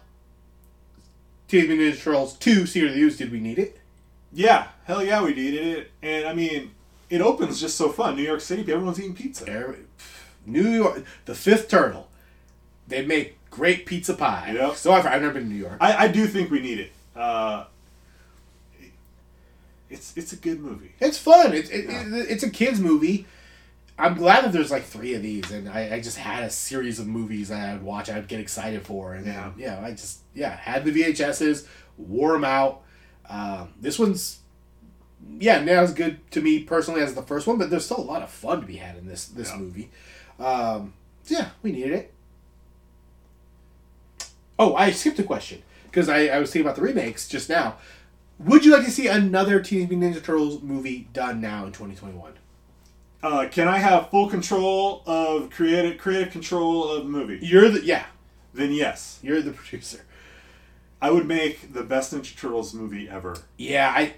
Teenage 1.48 1.70
Mutant 1.70 1.96
Ninja 1.96 2.04
Turtles 2.04 2.34
two: 2.34 2.66
Secret 2.66 2.90
of 2.90 2.96
the 2.96 3.02
Ooze, 3.02 3.18
did 3.18 3.32
we 3.32 3.40
need 3.40 3.58
it? 3.58 3.80
Yeah, 4.34 4.68
hell 4.84 5.02
yeah, 5.04 5.24
we 5.24 5.34
needed 5.34 5.66
it, 5.66 5.92
and 6.02 6.28
I 6.28 6.34
mean, 6.34 6.72
it 7.10 7.22
opens 7.22 7.62
just 7.62 7.78
so 7.78 7.88
fun. 7.90 8.18
New 8.18 8.24
York 8.24 8.42
City, 8.42 8.62
everyone's 8.64 9.00
eating 9.00 9.16
pizza. 9.16 9.48
Every- 9.48 9.86
New 10.46 10.70
York, 10.70 11.04
the 11.26 11.34
fifth 11.34 11.70
turtle. 11.70 12.10
They 12.88 13.04
make 13.04 13.38
great 13.50 13.86
pizza 13.88 14.14
pie. 14.14 14.52
Yep. 14.54 14.76
So 14.76 14.92
I've, 14.92 15.08
I've 15.08 15.22
never 15.22 15.34
been 15.34 15.44
to 15.44 15.50
New 15.50 15.56
York. 15.56 15.78
I, 15.82 16.06
I 16.06 16.08
do 16.08 16.28
think 16.28 16.52
we 16.52 16.60
need 16.60 16.80
it. 16.80 16.92
Uh, 17.16 17.66
it's 19.96 20.16
it's 20.18 20.34
a 20.34 20.36
good 20.36 20.60
movie. 20.60 20.92
It's 21.00 21.18
fun. 21.18 21.54
It's 21.54 21.70
it, 21.70 21.86
it, 21.90 22.30
it's 22.30 22.44
a 22.44 22.50
kids 22.50 22.80
movie. 22.80 23.26
I'm 23.98 24.14
glad 24.16 24.44
that 24.44 24.52
there's 24.52 24.72
like 24.72 24.84
three 24.84 25.14
of 25.14 25.22
these, 25.22 25.50
and 25.52 25.70
I, 25.70 25.96
I 25.96 26.00
just 26.02 26.18
had 26.18 26.44
a 26.44 26.50
series 26.50 27.00
of 27.00 27.08
movies 27.08 27.48
that 27.50 27.70
I 27.70 27.74
would 27.74 27.84
watch. 27.84 28.10
I'd 28.10 28.28
get 28.28 28.40
excited 28.42 28.86
for, 28.86 29.14
and 29.14 29.26
Yeah. 29.26 29.52
yeah, 29.58 29.80
yeah, 29.80 29.86
I 29.88 29.92
just 29.92 30.20
yeah 30.34 30.56
had 30.56 30.84
the 30.86 30.92
VHSs, 30.92 31.66
wore 31.98 32.34
them 32.34 32.44
out. 32.44 32.82
Um, 33.30 33.74
this 33.80 33.98
one's 33.98 34.40
yeah, 35.40 35.64
now 35.64 35.82
as 35.82 35.94
good 35.94 36.30
to 36.32 36.42
me 36.42 36.60
personally 36.64 37.02
as 37.02 37.16
the 37.16 37.24
first 37.24 37.48
one, 37.48 37.58
but 37.58 37.70
there's 37.70 37.86
still 37.86 37.98
a 38.00 38.02
lot 38.02 38.22
of 38.22 38.30
fun 38.30 38.62
to 38.62 38.68
be 38.68 38.76
had 38.78 38.98
in 38.98 39.08
this 39.08 39.26
this 39.28 39.50
Yeah. 39.52 39.58
movie. 39.58 39.90
Um, 40.40 40.94
so 41.24 41.36
yeah, 41.38 41.50
we 41.64 41.72
needed 41.72 41.94
it. 41.94 42.14
Oh, 44.58 44.76
I 44.76 44.92
skipped 44.92 45.20
a 45.20 45.24
question 45.24 45.62
because 45.86 46.08
I, 46.10 46.28
I 46.28 46.40
was 46.40 46.52
thinking 46.52 46.66
about 46.68 46.76
the 46.76 46.82
remakes 46.82 47.28
just 47.28 47.50
now. 47.50 47.76
Would 48.40 48.66
you 48.66 48.72
like 48.74 48.86
to 48.86 48.92
see 48.92 49.08
another 49.08 49.60
Teenage 49.62 49.90
Mutant 49.90 50.16
Ninja 50.16 50.24
Turtles 50.24 50.62
movie 50.62 51.08
done 51.14 51.40
now 51.42 51.66
in 51.66 51.72
2021? 51.72 52.34
Uh, 53.24 53.48
can 53.50 53.68
I 53.68 53.78
have 53.80 54.10
full 54.10 54.30
control 54.30 55.02
of 55.06 55.50
creative 55.50 55.98
creative 55.98 56.32
control 56.32 56.90
of 56.92 57.04
the 57.04 57.10
movie? 57.10 57.40
You're 57.42 57.70
the 57.70 57.84
yeah, 57.84 58.06
Then 58.54 58.72
yes, 58.72 59.20
you're 59.24 59.42
the 59.42 59.52
producer. 59.52 60.02
I 61.02 61.12
would 61.12 61.28
make 61.28 61.74
the 61.74 61.84
best 61.84 62.14
Ninja 62.14 62.38
Turtles 62.38 62.74
movie 62.74 63.10
ever. 63.10 63.36
Yeah, 63.58 63.92
I 63.96 64.14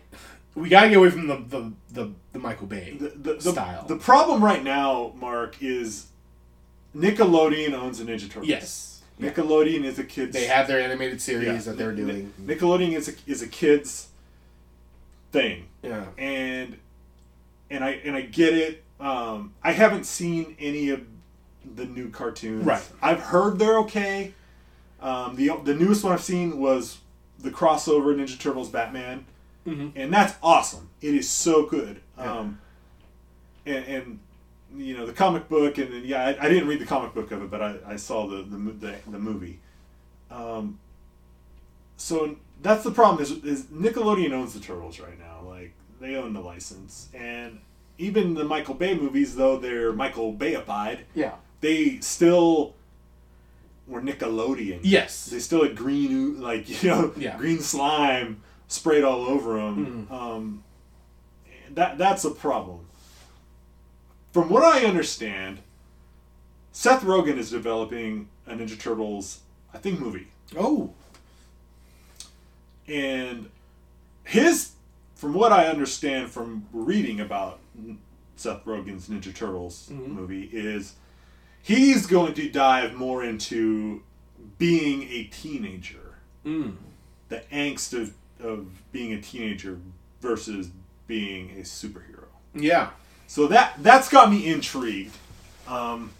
we 0.56 0.68
gotta 0.70 0.90
get 0.90 0.98
away 0.98 1.10
from 1.12 1.28
the 1.28 1.36
the, 1.38 1.72
the, 1.92 2.12
the 2.34 2.40
Michael 2.40 2.68
Bay 2.68 2.98
The, 3.00 3.10
the, 3.10 3.34
the, 3.36 3.52
style. 3.52 3.86
the 3.86 3.96
problem 3.98 4.44
right 4.44 4.64
now, 4.64 5.14
Mark, 5.16 5.58
is 5.62 6.08
Nickelodeon 6.96 7.74
owns 7.74 8.00
the 8.00 8.06
Ninja 8.06 8.22
Turtles. 8.30 8.48
yes, 8.48 8.97
Nickelodeon 9.20 9.84
is 9.84 9.98
a 10.00 10.04
kids. 10.04 10.34
they 10.34 10.46
have 10.46 10.68
their 10.68 10.80
animated 10.80 11.22
series 11.22 11.48
yeah, 11.48 11.58
that 11.58 11.78
they're 11.78 11.92
doing. 11.94 12.34
Nickelodeon 12.42 12.94
is 12.94 13.08
a, 13.10 13.14
is 13.26 13.42
a 13.42 13.48
kids 13.48 14.08
thing. 15.32 15.66
yeah, 15.82 16.06
and 16.18 16.78
and 17.70 17.84
I 17.84 17.92
and 18.04 18.16
I 18.16 18.22
get 18.22 18.54
it. 18.54 18.84
Um, 19.00 19.54
I 19.64 19.72
haven't 19.72 20.06
seen 20.06 20.56
any 20.60 20.90
of 20.90 21.02
the 21.76 21.86
new 21.86 22.10
cartoons. 22.10 22.66
Right. 22.66 22.84
I've 23.02 23.20
heard 23.20 23.60
they're 23.60 23.80
okay. 23.80 24.34
Um, 25.02 25.36
the 25.36 25.52
the 25.64 25.74
newest 25.74 26.04
one 26.04 26.14
I've 26.14 26.22
seen 26.24 26.60
was 26.60 27.00
the 27.40 27.50
crossover 27.52 28.16
Ninja 28.16 28.40
Turtles 28.40 28.70
Batman, 28.70 29.26
Mhm. 29.66 29.92
and 29.96 30.14
that's 30.14 30.36
awesome. 30.42 30.90
It 31.02 31.14
is 31.14 31.30
so 31.30 31.66
good. 31.66 32.02
Yeah. 32.18 32.34
Um, 32.40 32.60
and, 33.66 33.86
and 33.86 34.20
you 34.76 34.98
know 34.98 35.06
the 35.06 35.14
comic 35.14 35.48
book, 35.50 35.78
and 35.78 35.92
then, 35.94 36.04
yeah, 36.06 36.26
I, 36.26 36.46
I 36.46 36.50
didn't 36.50 36.68
read 36.68 36.80
the 36.80 36.86
comic 36.86 37.14
book 37.14 37.32
of 37.32 37.42
it, 37.42 37.50
but 37.50 37.62
I, 37.62 37.76
I 37.86 37.96
saw 37.96 38.28
the 38.28 38.38
the, 38.44 38.58
the, 38.58 38.96
the 39.12 39.20
movie. 39.20 39.60
Um, 40.30 40.80
so 41.96 42.36
that's 42.62 42.84
the 42.84 42.92
problem 42.92 43.22
is, 43.24 43.32
is 43.44 43.64
Nickelodeon 43.66 44.32
owns 44.32 44.54
the 44.54 44.60
Turtles 44.60 45.00
right 45.00 45.18
now. 45.20 45.48
Like 45.48 45.74
they 46.02 46.16
own 46.16 46.34
the 46.34 46.42
license, 46.42 47.08
and 47.14 47.60
even 47.98 48.34
the 48.34 48.44
Michael 48.44 48.76
Bay 48.76 48.94
movies, 48.94 49.36
though 49.36 49.58
they're 49.58 49.94
Michael 49.94 50.34
Bayified, 50.34 51.00
yeah, 51.16 51.36
they 51.62 52.00
still 52.00 52.76
were 53.88 54.02
Nickelodeon. 54.02 54.80
yes, 54.84 55.28
They 55.28 55.40
still 55.40 55.64
had 55.64 55.76
green, 55.76 56.42
like 56.42 56.68
you 56.84 56.90
know, 56.90 57.14
Yeah. 57.18 57.38
green 57.38 57.62
slime 57.62 58.42
sprayed 58.68 59.04
all 59.06 59.22
over 59.26 59.56
them. 59.56 60.08
Um, 60.12 60.64
that 61.72 61.98
that's 61.98 62.26
a 62.26 62.32
problem. 62.32 62.82
From 64.38 64.50
what 64.50 64.62
I 64.62 64.86
understand, 64.86 65.58
Seth 66.72 67.02
Rogen 67.02 67.40
is 67.40 67.50
developing 67.50 68.30
a 68.46 68.54
Ninja 68.54 68.80
Turtles, 68.80 69.40
I 69.74 69.80
think, 69.80 70.00
movie. 70.00 70.28
Oh. 70.56 70.94
And 72.88 73.50
his, 74.24 74.74
from 75.16 75.34
what 75.34 75.52
I 75.52 75.66
understand 75.66 76.30
from 76.30 76.68
reading 76.72 77.20
about 77.20 77.58
Seth 78.36 78.64
Rogen's 78.66 79.10
Ninja 79.10 79.34
Turtles 79.34 79.90
movie, 79.90 80.52
is 80.54 80.94
he's 81.64 82.06
going 82.06 82.36
to 82.36 82.48
dive 82.48 82.94
more 82.94 83.24
into 83.24 84.04
being 84.60 85.02
a 85.10 85.24
teenager, 85.34 86.14
Mm. 86.46 86.76
the 87.30 87.42
angst 87.52 88.00
of, 88.00 88.14
of 88.40 88.68
being 88.92 89.14
a 89.14 89.20
teenager 89.20 89.80
versus 90.22 90.70
being 91.08 91.50
a 91.58 91.62
superhero. 91.64 92.26
Yeah. 92.54 92.92
So 93.28 93.48
that 93.48 93.74
that's 93.80 94.10
got 94.10 94.30
me 94.32 94.48
intrigued. 94.48 95.16
Um, 95.68 96.12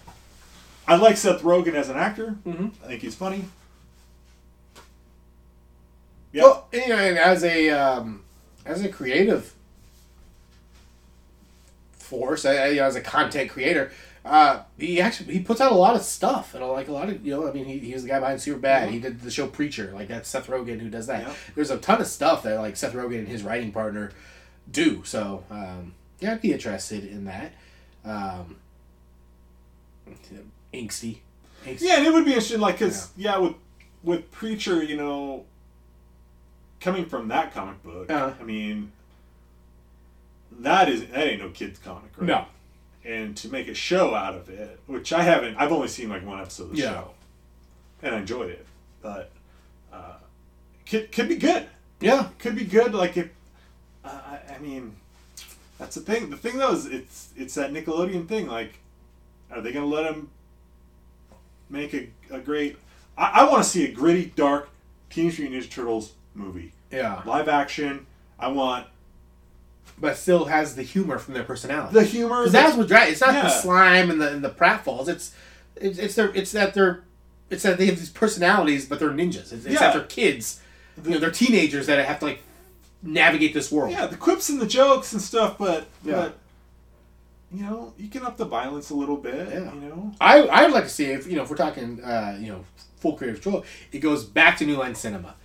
I 0.88 0.96
like 0.96 1.18
Seth 1.18 1.42
Rogen 1.42 1.74
as 1.74 1.90
an 1.90 1.98
actor. 1.98 2.36
Mhm. 2.46 2.72
I 2.84 2.88
think 2.88 3.02
he's 3.02 3.16
funny. 3.16 3.46
Yeah. 6.32 6.44
Well, 6.44 6.68
you 6.74 6.82
and 6.94 7.18
as 7.18 7.44
a 7.44 7.70
um, 7.70 8.24
as 8.66 8.84
a 8.84 8.90
creative 8.90 9.54
force, 11.98 12.46
uh, 12.46 12.68
you 12.70 12.78
know, 12.78 12.84
as 12.86 12.96
a 12.96 13.02
content 13.02 13.50
creator, 13.50 13.92
uh, 14.26 14.62
he 14.78 15.02
actually 15.02 15.34
he 15.34 15.40
puts 15.40 15.62
out 15.62 15.72
a 15.72 15.76
lot 15.76 15.96
of 15.96 16.02
stuff 16.04 16.54
and 16.54 16.66
like 16.68 16.88
a 16.88 16.92
lot 16.92 17.10
of 17.10 17.26
you 17.26 17.32
know, 17.32 17.48
I 17.48 17.52
mean, 17.54 17.66
he, 17.66 17.80
he 17.80 17.94
was 17.94 18.04
the 18.04 18.10
guy 18.10 18.20
behind 18.20 18.40
Superbad. 18.40 18.90
He 18.90 19.00
did 19.00 19.22
the 19.22 19.32
show 19.32 19.48
Preacher, 19.48 19.92
like 19.94 20.10
that's 20.10 20.30
Seth 20.30 20.48
Rogen 20.48 20.80
who 20.82 20.90
does 20.90 21.08
that. 21.08 21.24
Yeah. 21.28 21.34
There's 21.56 21.72
a 21.72 21.78
ton 21.78 22.02
of 22.02 22.08
stuff 22.08 22.44
that 22.44 22.60
like 22.60 22.76
Seth 22.76 22.94
Rogen 22.94 23.20
and 23.20 23.28
his 23.28 23.44
writing 23.44 23.72
partner 23.72 24.12
do. 24.70 25.04
So 25.06 25.44
um, 25.50 25.94
yeah, 26.20 26.34
I'd 26.34 26.42
be 26.42 26.52
interested 26.54 27.04
in 27.06 27.26
that. 27.26 27.54
Um, 28.06 28.56
angsty. 30.74 31.18
angsty. 31.66 31.82
Yeah, 31.82 31.98
and 31.98 32.08
it 32.08 32.14
would 32.14 32.26
be 32.26 32.32
interesting, 32.32 32.60
like, 32.60 32.80
cause 32.80 33.10
yeah, 33.18 33.38
with 33.38 33.54
with 34.04 34.32
Preacher, 34.32 34.84
you 34.84 34.96
know, 34.96 35.46
coming 36.80 37.06
from 37.06 37.28
that 37.30 37.54
comic 37.54 37.82
book, 37.84 38.10
Uh-huh. 38.10 38.34
I 38.40 38.44
mean, 38.44 38.92
that 40.60 40.88
is 40.90 41.06
that 41.08 41.28
ain't 41.28 41.42
no 41.42 41.50
kids 41.50 41.80
comic, 41.80 42.12
right? 42.18 42.28
No. 42.28 42.46
And 43.04 43.36
to 43.38 43.50
make 43.50 43.68
a 43.68 43.74
show 43.74 44.14
out 44.16 44.36
of 44.36 44.50
it, 44.50 44.80
which 44.86 45.14
I 45.14 45.24
haven't, 45.24 45.56
I've 45.58 45.72
only 45.72 45.88
seen 45.88 46.10
like 46.10 46.26
one 46.26 46.40
episode 46.40 46.66
of 46.66 46.72
the 46.72 46.78
Yeah. 46.78 46.94
show, 46.94 47.12
and 48.04 48.16
I 48.16 48.20
enjoyed 48.20 48.50
it, 48.52 48.66
but 49.02 49.32
uh, 49.92 50.16
could 50.86 51.12
could 51.12 51.28
be 51.28 51.36
good. 51.36 51.68
Yeah. 52.00 52.30
could 52.40 52.56
be 52.56 52.66
good. 52.66 52.94
Like 52.94 53.18
if, 53.18 53.30
uh, 54.06 54.10
I- 54.10 54.54
I 54.56 54.60
mean, 54.60 54.96
that's 55.78 55.96
the 55.96 56.02
thing. 56.02 56.30
The 56.30 56.38
thing 56.38 56.58
though 56.58 56.74
is 56.74 56.86
it's 56.86 57.30
it's 57.38 57.56
that 57.56 57.72
Nickelodeon 57.72 58.28
thing. 58.28 58.48
Like, 58.48 58.80
are 59.52 59.62
they 59.62 59.72
gonna 59.72 59.86
let 59.86 60.06
him 60.12 60.30
make 61.70 61.94
a, 61.94 62.10
a 62.32 62.40
great? 62.40 62.78
I, 63.18 63.42
I 63.42 63.50
want 63.50 63.64
to 63.64 63.70
see 63.70 63.86
a 63.86 63.92
gritty, 63.92 64.32
dark 64.36 64.70
Teenage 65.10 65.40
Mutant 65.40 65.64
Ninja 65.64 65.70
Turtles 65.70 66.14
movie, 66.36 66.72
Yeah. 66.92 67.22
live 67.26 67.48
action. 67.48 68.06
I 68.40 68.50
want 68.50 68.86
But 70.00 70.18
still 70.18 70.46
has 70.46 70.76
the 70.76 70.84
humor 70.84 71.18
from 71.18 71.34
their 71.34 71.44
personality. 71.44 71.94
the 71.94 72.04
humor. 72.06 72.40
Because 72.42 72.52
that's 72.54 72.78
what 72.78 72.88
drives. 72.88 73.14
It's 73.14 73.22
not 73.22 73.34
the 73.44 73.50
slime 73.50 74.10
and 74.12 74.22
the 74.22 74.32
and 74.32 74.44
the 74.44 74.50
pratfalls. 74.50 75.08
It's 75.08 75.34
it's 75.76 75.98
it's 76.00 76.16
their 76.16 76.30
it's 76.36 76.52
that 76.54 76.74
they're 76.74 77.04
it's 77.50 77.64
that 77.64 77.78
they 77.78 77.86
have 77.88 77.98
these 77.98 78.10
personalities, 78.10 78.86
but 78.86 79.00
they're 79.00 79.10
ninjas. 79.12 79.52
It's, 79.54 79.66
it's 79.66 79.68
Yeah. 79.68 79.80
that 79.80 79.94
they're 79.94 80.04
kids. 80.04 80.62
you 81.04 81.12
know, 81.12 81.20
they're 81.20 81.32
teenagers 81.32 81.86
that 81.88 82.04
have 82.06 82.20
to 82.20 82.26
like 82.26 82.42
navigate 83.04 83.54
this 83.54 83.72
world. 83.72 83.92
yeah, 83.92 84.08
the 84.08 84.18
quips 84.18 84.50
and 84.50 84.60
the 84.60 84.66
jokes 84.68 85.14
and 85.14 85.22
stuff. 85.22 85.58
But 85.58 85.88
Yeah. 86.04 86.14
but 86.16 86.38
you 87.52 87.64
know, 87.64 87.94
you 87.98 88.10
can 88.10 88.24
up 88.26 88.36
the 88.38 88.46
violence 88.46 88.90
a 88.90 88.96
little 88.96 89.18
bit. 89.18 89.48
Yeah. 89.50 89.74
You 89.74 89.80
know. 89.82 90.12
I 90.20 90.42
I 90.42 90.64
would 90.64 90.74
like 90.74 90.84
to 90.84 90.90
see 90.90 91.06
if 91.06 91.28
you 91.28 91.36
know 91.36 91.44
if 91.44 91.50
we're 91.50 91.56
talking 91.56 92.04
uh, 92.04 92.38
you 92.40 92.48
know 92.52 92.66
full 92.98 93.14
creative 93.14 93.42
control, 93.42 93.64
it 93.92 94.00
goes 94.00 94.26
back 94.26 94.58
to 94.58 94.66
New 94.66 94.76
Line 94.78 94.96
Cinema. 94.96 95.36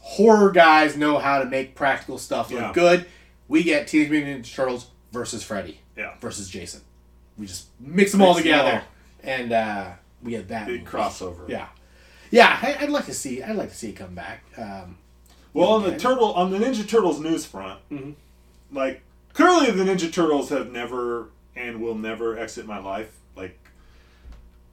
Horror 0.00 0.50
guys 0.52 0.96
know 0.96 1.18
how 1.18 1.38
to 1.40 1.44
make 1.44 1.74
practical 1.74 2.16
stuff 2.18 2.50
look 2.50 2.60
Yeah. 2.60 2.72
good. 2.72 3.06
We 3.46 3.62
get 3.62 3.88
Teenage 3.88 4.10
Mutant 4.10 4.44
Ninja 4.46 4.54
Turtles 4.54 4.86
versus 5.12 5.42
Freddy 5.42 5.80
Yeah. 5.96 6.14
versus 6.20 6.48
Jason. 6.48 6.80
We 7.36 7.46
just 7.46 7.66
mix 7.78 8.12
them 8.12 8.22
all 8.22 8.34
Mix 8.34 8.44
them 8.44 8.52
together, 8.52 8.72
all. 8.78 9.30
and 9.30 9.52
uh, 9.52 9.90
we 10.22 10.30
get 10.32 10.48
that 10.48 10.66
Big 10.66 10.80
movie. 10.84 10.90
crossover. 10.96 11.48
Yeah, 11.48 11.66
yeah. 12.30 12.58
I, 12.62 12.76
I'd 12.80 12.90
like 12.90 13.06
to 13.06 13.14
see. 13.14 13.42
I'd 13.42 13.54
like 13.56 13.68
to 13.70 13.76
see 13.76 13.90
it 13.90 13.96
come 13.96 14.14
back. 14.14 14.44
Um, 14.56 14.96
Well, 15.54 15.68
on 15.70 15.82
the 15.84 15.96
turtle 15.98 16.32
on 16.34 16.50
the 16.50 16.58
Ninja 16.58 16.86
Turtles 16.88 17.20
news 17.20 17.44
front, 17.44 17.80
Mhm. 17.90 18.14
like 18.72 19.02
clearly 19.32 19.70
the 19.70 19.84
Ninja 19.84 20.12
Turtles 20.12 20.50
have 20.50 20.70
never 20.70 21.28
and 21.56 21.80
will 21.80 21.94
never 21.96 22.38
exit 22.38 22.66
my 22.66 22.78
life. 22.78 23.10
Like 23.36 23.58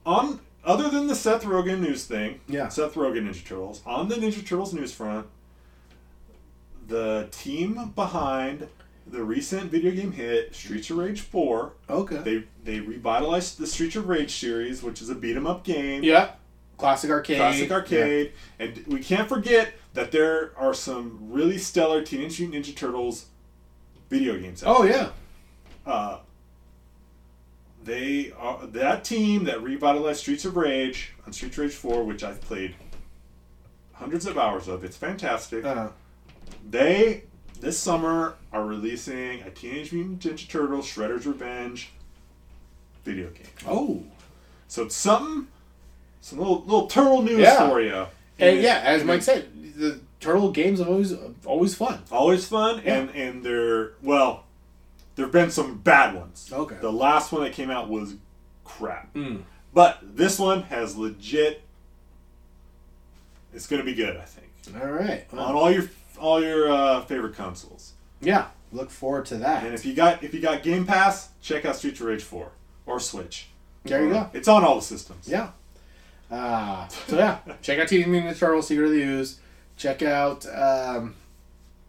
on 0.04 0.40
other 0.64 0.88
than 0.90 1.06
the 1.06 1.14
Seth 1.14 1.44
Rogen 1.44 1.80
news 1.80 2.04
thing, 2.04 2.40
Yeah. 2.48 2.68
Seth 2.68 2.94
Rogen 2.94 3.28
Ninja 3.28 3.44
Turtles 3.44 3.82
on 3.86 4.08
the 4.08 4.16
Ninja 4.16 4.46
Turtles 4.46 4.72
news 4.74 4.92
front, 4.92 5.26
the 6.86 7.28
team 7.30 7.92
behind 7.94 8.68
the 9.06 9.22
recent 9.22 9.70
video 9.70 9.92
game 9.92 10.12
hit 10.12 10.54
Streets 10.54 10.90
of 10.90 10.98
Rage 10.98 11.20
Four, 11.20 11.72
okay. 11.88 12.16
they 12.18 12.44
they 12.64 12.80
revitalized 12.80 13.58
the 13.58 13.66
Streets 13.66 13.96
of 13.96 14.08
Rage 14.08 14.34
series, 14.36 14.82
which 14.82 15.00
is 15.00 15.08
a 15.08 15.14
beat 15.14 15.36
'em 15.36 15.46
up 15.46 15.64
game. 15.64 16.02
yeah. 16.02 16.30
Classic 16.76 17.10
arcade. 17.10 17.38
Classic 17.38 17.70
arcade, 17.70 18.32
and 18.58 18.84
we 18.86 19.00
can't 19.00 19.28
forget 19.30 19.72
that 19.96 20.12
there 20.12 20.52
are 20.56 20.72
some 20.74 21.18
really 21.22 21.58
stellar 21.58 22.02
Teenage 22.02 22.38
Mutant 22.40 22.64
Ninja 22.64 22.76
Turtles 22.76 23.26
video 24.08 24.38
games. 24.38 24.62
Out 24.62 24.76
Oh 24.78 24.84
yeah. 24.84 25.08
uh, 25.84 26.18
they 27.82 28.32
are 28.38 28.66
that 28.66 29.04
team 29.04 29.44
that 29.44 29.62
revitalized 29.62 30.20
Streets 30.20 30.44
of 30.44 30.56
Rage 30.56 31.12
on 31.26 31.32
Streets 31.32 31.56
of 31.56 31.64
Rage 31.64 31.72
Four, 31.74 32.04
which 32.04 32.22
I've 32.24 32.40
played 32.40 32.74
hundreds 33.94 34.26
of 34.26 34.36
hours 34.38 34.68
of. 34.68 34.84
It's 34.84 34.96
fantastic. 34.96 35.64
Uh, 35.64 35.88
They 36.68 37.24
this 37.60 37.78
summer 37.78 38.34
are 38.52 38.64
releasing 38.66 39.42
a 39.42 39.50
Teenage 39.50 39.92
Mutant 39.92 40.20
Ninja 40.20 40.48
Turtles 40.48 40.86
Shredder's 40.86 41.26
Revenge 41.26 41.90
video 43.04 43.30
game. 43.30 43.46
oh. 43.66 44.02
So 44.68 44.82
it's 44.82 44.96
something, 44.96 45.46
some 46.20 46.38
little 46.40 46.62
little 46.64 46.88
turtle 46.88 47.22
news 47.22 47.38
Yeah. 47.38 47.68
for 47.68 47.80
you. 47.80 48.06
And 48.38 48.60
yeah, 48.60 48.80
as 48.84 49.02
Mike 49.04 49.22
said, 49.22 49.48
the 49.76 50.00
turtle 50.20 50.50
games 50.50 50.80
are 50.80 50.86
always 50.88 51.14
always 51.44 51.74
fun. 51.74 52.02
always 52.10 52.46
fun 52.46 52.80
and 52.80 53.10
and 53.10 53.44
they're 53.44 53.92
well 54.02 54.44
there've 55.14 55.30
been 55.32 55.50
some 55.50 55.76
bad 55.78 56.14
ones 56.14 56.50
Okay. 56.52 56.76
the 56.80 56.90
last 56.92 57.32
one 57.32 57.42
that 57.44 57.52
came 57.52 57.70
out 57.70 57.88
was 57.88 58.14
crap 58.64 59.12
Mm. 59.14 59.42
but 59.74 59.98
this 60.02 60.38
one 60.38 60.62
has 60.64 60.96
legit 60.96 61.62
it's 63.54 63.66
gonna 63.66 63.84
be 63.84 63.94
good 63.94 64.16
i 64.16 64.22
think 64.24 64.46
All 64.82 64.90
right. 64.90 65.26
Well, 65.32 65.44
on 65.44 65.54
all 65.54 65.70
your 65.70 65.84
all 66.18 66.42
your 66.42 66.70
uh, 66.70 67.00
favorite 67.02 67.34
consoles 67.36 67.92
yeah. 68.20 68.46
Look 68.72 68.90
forward 68.90 69.26
to 69.26 69.36
that. 69.36 69.64
and 69.64 69.74
if 69.74 69.84
you 69.86 69.94
got 69.94 70.22
if 70.24 70.32
you 70.34 70.40
got 70.40 70.62
game 70.62 70.86
pass 70.86 71.28
check 71.42 71.64
out 71.64 71.76
street 71.76 71.94
of 72.00 72.06
rage 72.06 72.22
4 72.22 72.50
or 72.86 72.98
switch 73.00 73.48
There 73.84 74.02
you 74.02 74.10
go. 74.10 74.30
it's 74.32 74.48
on 74.48 74.64
all 74.64 74.76
the 74.76 74.82
systems 74.82 75.28
Yeah. 75.28 75.50
Uh, 76.30 76.88
so 76.88 77.16
yeah, 77.16 77.38
check 77.62 77.78
out 77.78 77.88
Teenage 77.88 78.06
Mutant 78.08 78.34
Ninja 78.34 78.38
Turtles: 78.38 78.66
Secret 78.68 78.86
of 78.86 78.90
the 78.92 79.02
Ooze. 79.02 79.38
Check 79.76 80.02
out 80.02 80.46
um, 80.54 81.14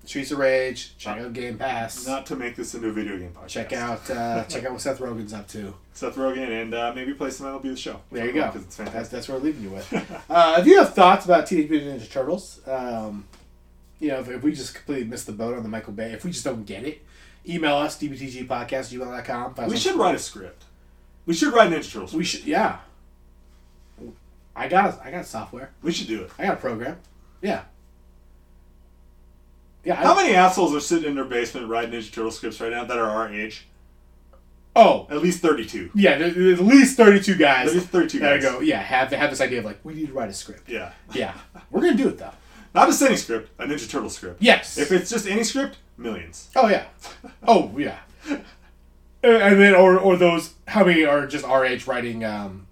Streets 0.05 0.31
of 0.31 0.37
Rage. 0.39 0.95
Check 0.97 1.17
out 1.19 1.33
Game 1.33 1.57
Pass. 1.57 2.05
not 2.05 2.25
to 2.27 2.35
make 2.35 2.55
this 2.55 2.75
into 2.75 2.89
a 2.89 2.91
video 2.91 3.17
game 3.17 3.31
podcast 3.33 3.47
check 3.47 3.73
out 3.73 4.09
uh, 4.11 4.43
check 4.49 4.63
out 4.65 4.71
what 4.73 4.81
Seth 4.81 4.99
Rogen's 4.99 5.33
up 5.33 5.47
to. 5.49 5.73
seth 5.93 6.15
rogen 6.15 6.61
and 6.61 6.73
uh, 6.73 6.91
maybe 6.93 7.13
play 7.13 7.29
some 7.29 7.47
mlb 7.47 7.63
the 7.63 7.75
show 7.75 7.99
There 8.11 8.25
you 8.27 8.33
go. 8.33 8.45
because 8.47 8.63
it's 8.63 8.75
That's, 8.75 8.89
fantastic 8.89 9.11
that's 9.11 9.27
what 9.29 9.39
we're 9.41 9.45
leaving 9.47 9.63
you 9.63 9.69
with. 9.71 10.25
uh, 10.29 10.57
if 10.59 10.67
you 10.67 10.77
have 10.77 10.93
thoughts 10.93 11.25
about 11.25 11.47
Teenage 11.47 11.69
Mutant 11.69 11.99
Ninja 12.01 12.09
Turtles, 12.11 12.61
um, 12.67 13.25
you 13.99 14.09
know, 14.09 14.19
if, 14.19 14.29
if 14.29 14.43
we 14.43 14.51
just 14.53 14.75
completely 14.75 15.05
missed 15.05 15.25
the 15.25 15.31
boat 15.31 15.57
on 15.57 15.63
the 15.63 15.69
Michael 15.69 15.93
Bay, 15.93 16.11
if 16.11 16.23
we 16.23 16.29
just 16.31 16.43
don't 16.45 16.65
get 16.65 16.83
it, 16.83 17.01
email 17.47 17.75
us, 17.77 17.99
dbtgpodcast, 17.99 18.93
gmail.com. 18.95 19.55
Find 19.55 19.69
we 19.71 19.77
should 19.77 19.95
write 19.95 20.13
a 20.15 20.19
script 20.19 20.63
we 21.25 21.33
should 21.33 21.53
write 21.53 21.69
ninja 21.71 21.91
turtles 21.91 22.13
We 22.13 22.23
should, 22.23 22.45
yeah. 22.45 22.77
I 24.57 24.67
got, 24.67 24.99
I 25.05 25.11
got 25.11 25.25
software. 25.25 25.69
we 25.83 25.91
should 25.91 26.07
do 26.07 26.23
it 26.23 26.31
I 26.39 26.45
got 26.45 26.53
a 26.55 26.57
program. 26.57 26.97
Yeah. 27.41 27.63
Yeah. 29.83 29.99
I- 29.99 30.03
How 30.03 30.15
many 30.15 30.33
assholes 30.35 30.75
are 30.75 30.79
sitting 30.79 31.09
in 31.09 31.15
their 31.15 31.25
basement 31.25 31.67
writing 31.69 31.91
Ninja 31.91 32.11
Turtle 32.11 32.31
scripts 32.31 32.59
right 32.59 32.71
now 32.71 32.83
that 32.83 32.97
are 32.97 33.09
our 33.09 33.31
age? 33.31 33.67
Oh, 34.75 35.07
At 35.09 35.21
least 35.23 35.41
32. 35.41 35.91
yeah. 35.95 36.17
There's 36.17 36.59
at 36.59 36.65
least 36.65 36.97
thirty-two 36.97 37.35
guys 37.35 37.69
At 37.69 37.73
least 37.73 37.87
32 37.87 38.19
that 38.19 38.41
guys. 38.41 38.43
go. 38.51 38.59
Yeah, 38.59 38.79
have 38.79 39.11
have 39.11 39.31
this 39.31 39.41
idea 39.41 39.59
of 39.59 39.65
like 39.65 39.79
we 39.83 39.95
need 39.95 40.07
to 40.07 40.13
write 40.13 40.29
a 40.29 40.33
script. 40.33 40.69
Yeah. 40.69 40.91
Yeah, 41.13 41.33
we're 41.71 41.81
gonna 41.81 41.95
do 41.95 42.07
it 42.07 42.17
though. 42.19 42.29
Not 42.75 42.87
just 42.87 43.01
any 43.01 43.15
script, 43.15 43.49
a 43.59 43.65
Ninja 43.65 43.89
Turtle 43.89 44.09
script. 44.11 44.39
Yes. 44.39 44.77
If 44.77 44.91
it's 44.91 45.09
just 45.09 45.25
any 45.27 45.43
script, 45.43 45.77
millions. 45.97 46.49
Oh 46.55 46.67
yeah. 46.67 46.85
Oh 47.47 47.73
yeah. 47.77 47.97
And 49.23 49.33
and 49.41 49.59
then 49.59 49.73
or 49.73 49.97
or 49.97 50.15
those 50.15 50.53
how 50.67 50.85
many 50.85 51.03
are 51.03 51.25
just 51.25 51.43
our 51.43 51.65
age 51.65 51.87
writing 51.87 52.23
um, 52.23 52.66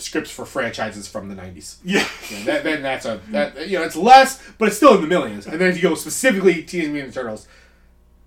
scripts 0.00 0.30
for 0.30 0.44
franchises 0.46 1.06
from 1.08 1.28
the 1.28 1.34
nineties? 1.34 1.78
Yeah. 1.84 2.06
Yeah, 2.30 2.44
that, 2.44 2.64
then 2.64 2.82
that's 2.82 3.06
a 3.06 3.20
that 3.30 3.68
you 3.68 3.78
know 3.78 3.84
it's 3.84 3.96
less, 3.96 4.42
but 4.58 4.68
it's 4.68 4.76
still 4.76 4.94
in 4.94 5.00
the 5.02 5.06
millions. 5.06 5.46
And 5.46 5.60
then 5.60 5.70
if 5.70 5.76
you 5.76 5.82
go 5.88 5.94
specifically 5.94 6.62
Teenage 6.62 6.90
Mutant 6.90 7.14
Turtles, 7.14 7.48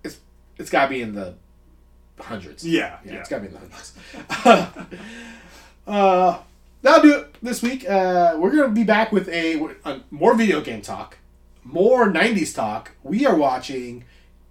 it's 0.04 0.18
it's 0.58 0.70
got 0.70 0.84
to 0.84 0.90
be 0.90 1.02
in 1.02 1.14
the 1.14 1.34
hundreds. 2.20 2.66
Yeah. 2.66 2.98
Yeah, 3.04 3.12
Yeah. 3.12 3.18
it's 3.20 3.28
got 3.28 3.36
to 3.36 3.42
be 3.42 3.48
in 3.48 3.54
the 3.54 3.58
hundreds. 3.60 4.88
Uh, 5.86 6.38
that'll 6.82 7.02
do 7.02 7.18
it 7.18 7.34
this 7.42 7.60
week. 7.62 7.88
Uh, 7.88 8.36
we're 8.38 8.54
gonna 8.54 8.68
be 8.68 8.84
back 8.84 9.10
with 9.12 9.28
a, 9.30 9.60
a 9.84 10.00
more 10.12 10.34
video 10.36 10.60
game 10.60 10.80
talk, 10.80 11.18
more 11.64 12.08
'90s 12.08 12.54
talk. 12.54 12.92
We 13.02 13.26
are 13.26 13.34
watching 13.34 14.04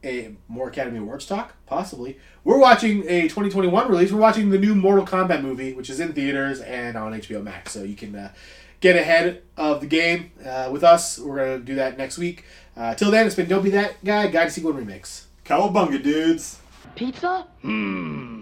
a 0.04 0.36
more 0.48 0.70
Academy 0.70 1.00
Awards 1.00 1.26
talk, 1.26 1.54
possibly. 1.66 2.18
We're 2.44 2.58
watching 2.58 3.04
a 3.08 3.24
2021 3.24 3.90
release. 3.90 4.12
We're 4.12 4.20
watching 4.20 4.50
the 4.50 4.58
new 4.58 4.74
Mortal 4.76 5.06
Kombat 5.06 5.42
movie, 5.42 5.74
which 5.74 5.90
is 5.90 6.00
in 6.00 6.14
theaters 6.14 6.60
and 6.62 6.98
on 6.98 7.14
HBO 7.14 7.44
Max, 7.44 7.72
so 7.72 7.84
you 7.84 7.96
can 7.96 8.16
uh, 8.16 8.32
get 8.80 8.96
ahead 8.96 9.44
of 9.58 9.82
the 9.82 9.88
game 9.88 10.32
uh, 10.46 10.70
with 10.72 10.84
us. 10.84 11.20
We're 11.20 11.38
gonna 11.38 11.60
do 11.60 11.76
that 11.76 11.98
next 11.98 12.18
week. 12.18 12.46
Uh, 12.76 12.96
till 12.96 13.12
then, 13.12 13.26
it's 13.28 13.36
been 13.36 13.48
Don't 13.48 13.64
Be 13.64 13.70
That 13.72 14.04
Guy, 14.04 14.28
Guide 14.28 14.46
to 14.46 14.52
Sequel 14.52 14.74
Remix. 14.74 15.26
Cowabunga, 15.46 16.02
dudes. 16.02 16.60
Pizza? 16.96 17.48
Hmm. 17.62 18.40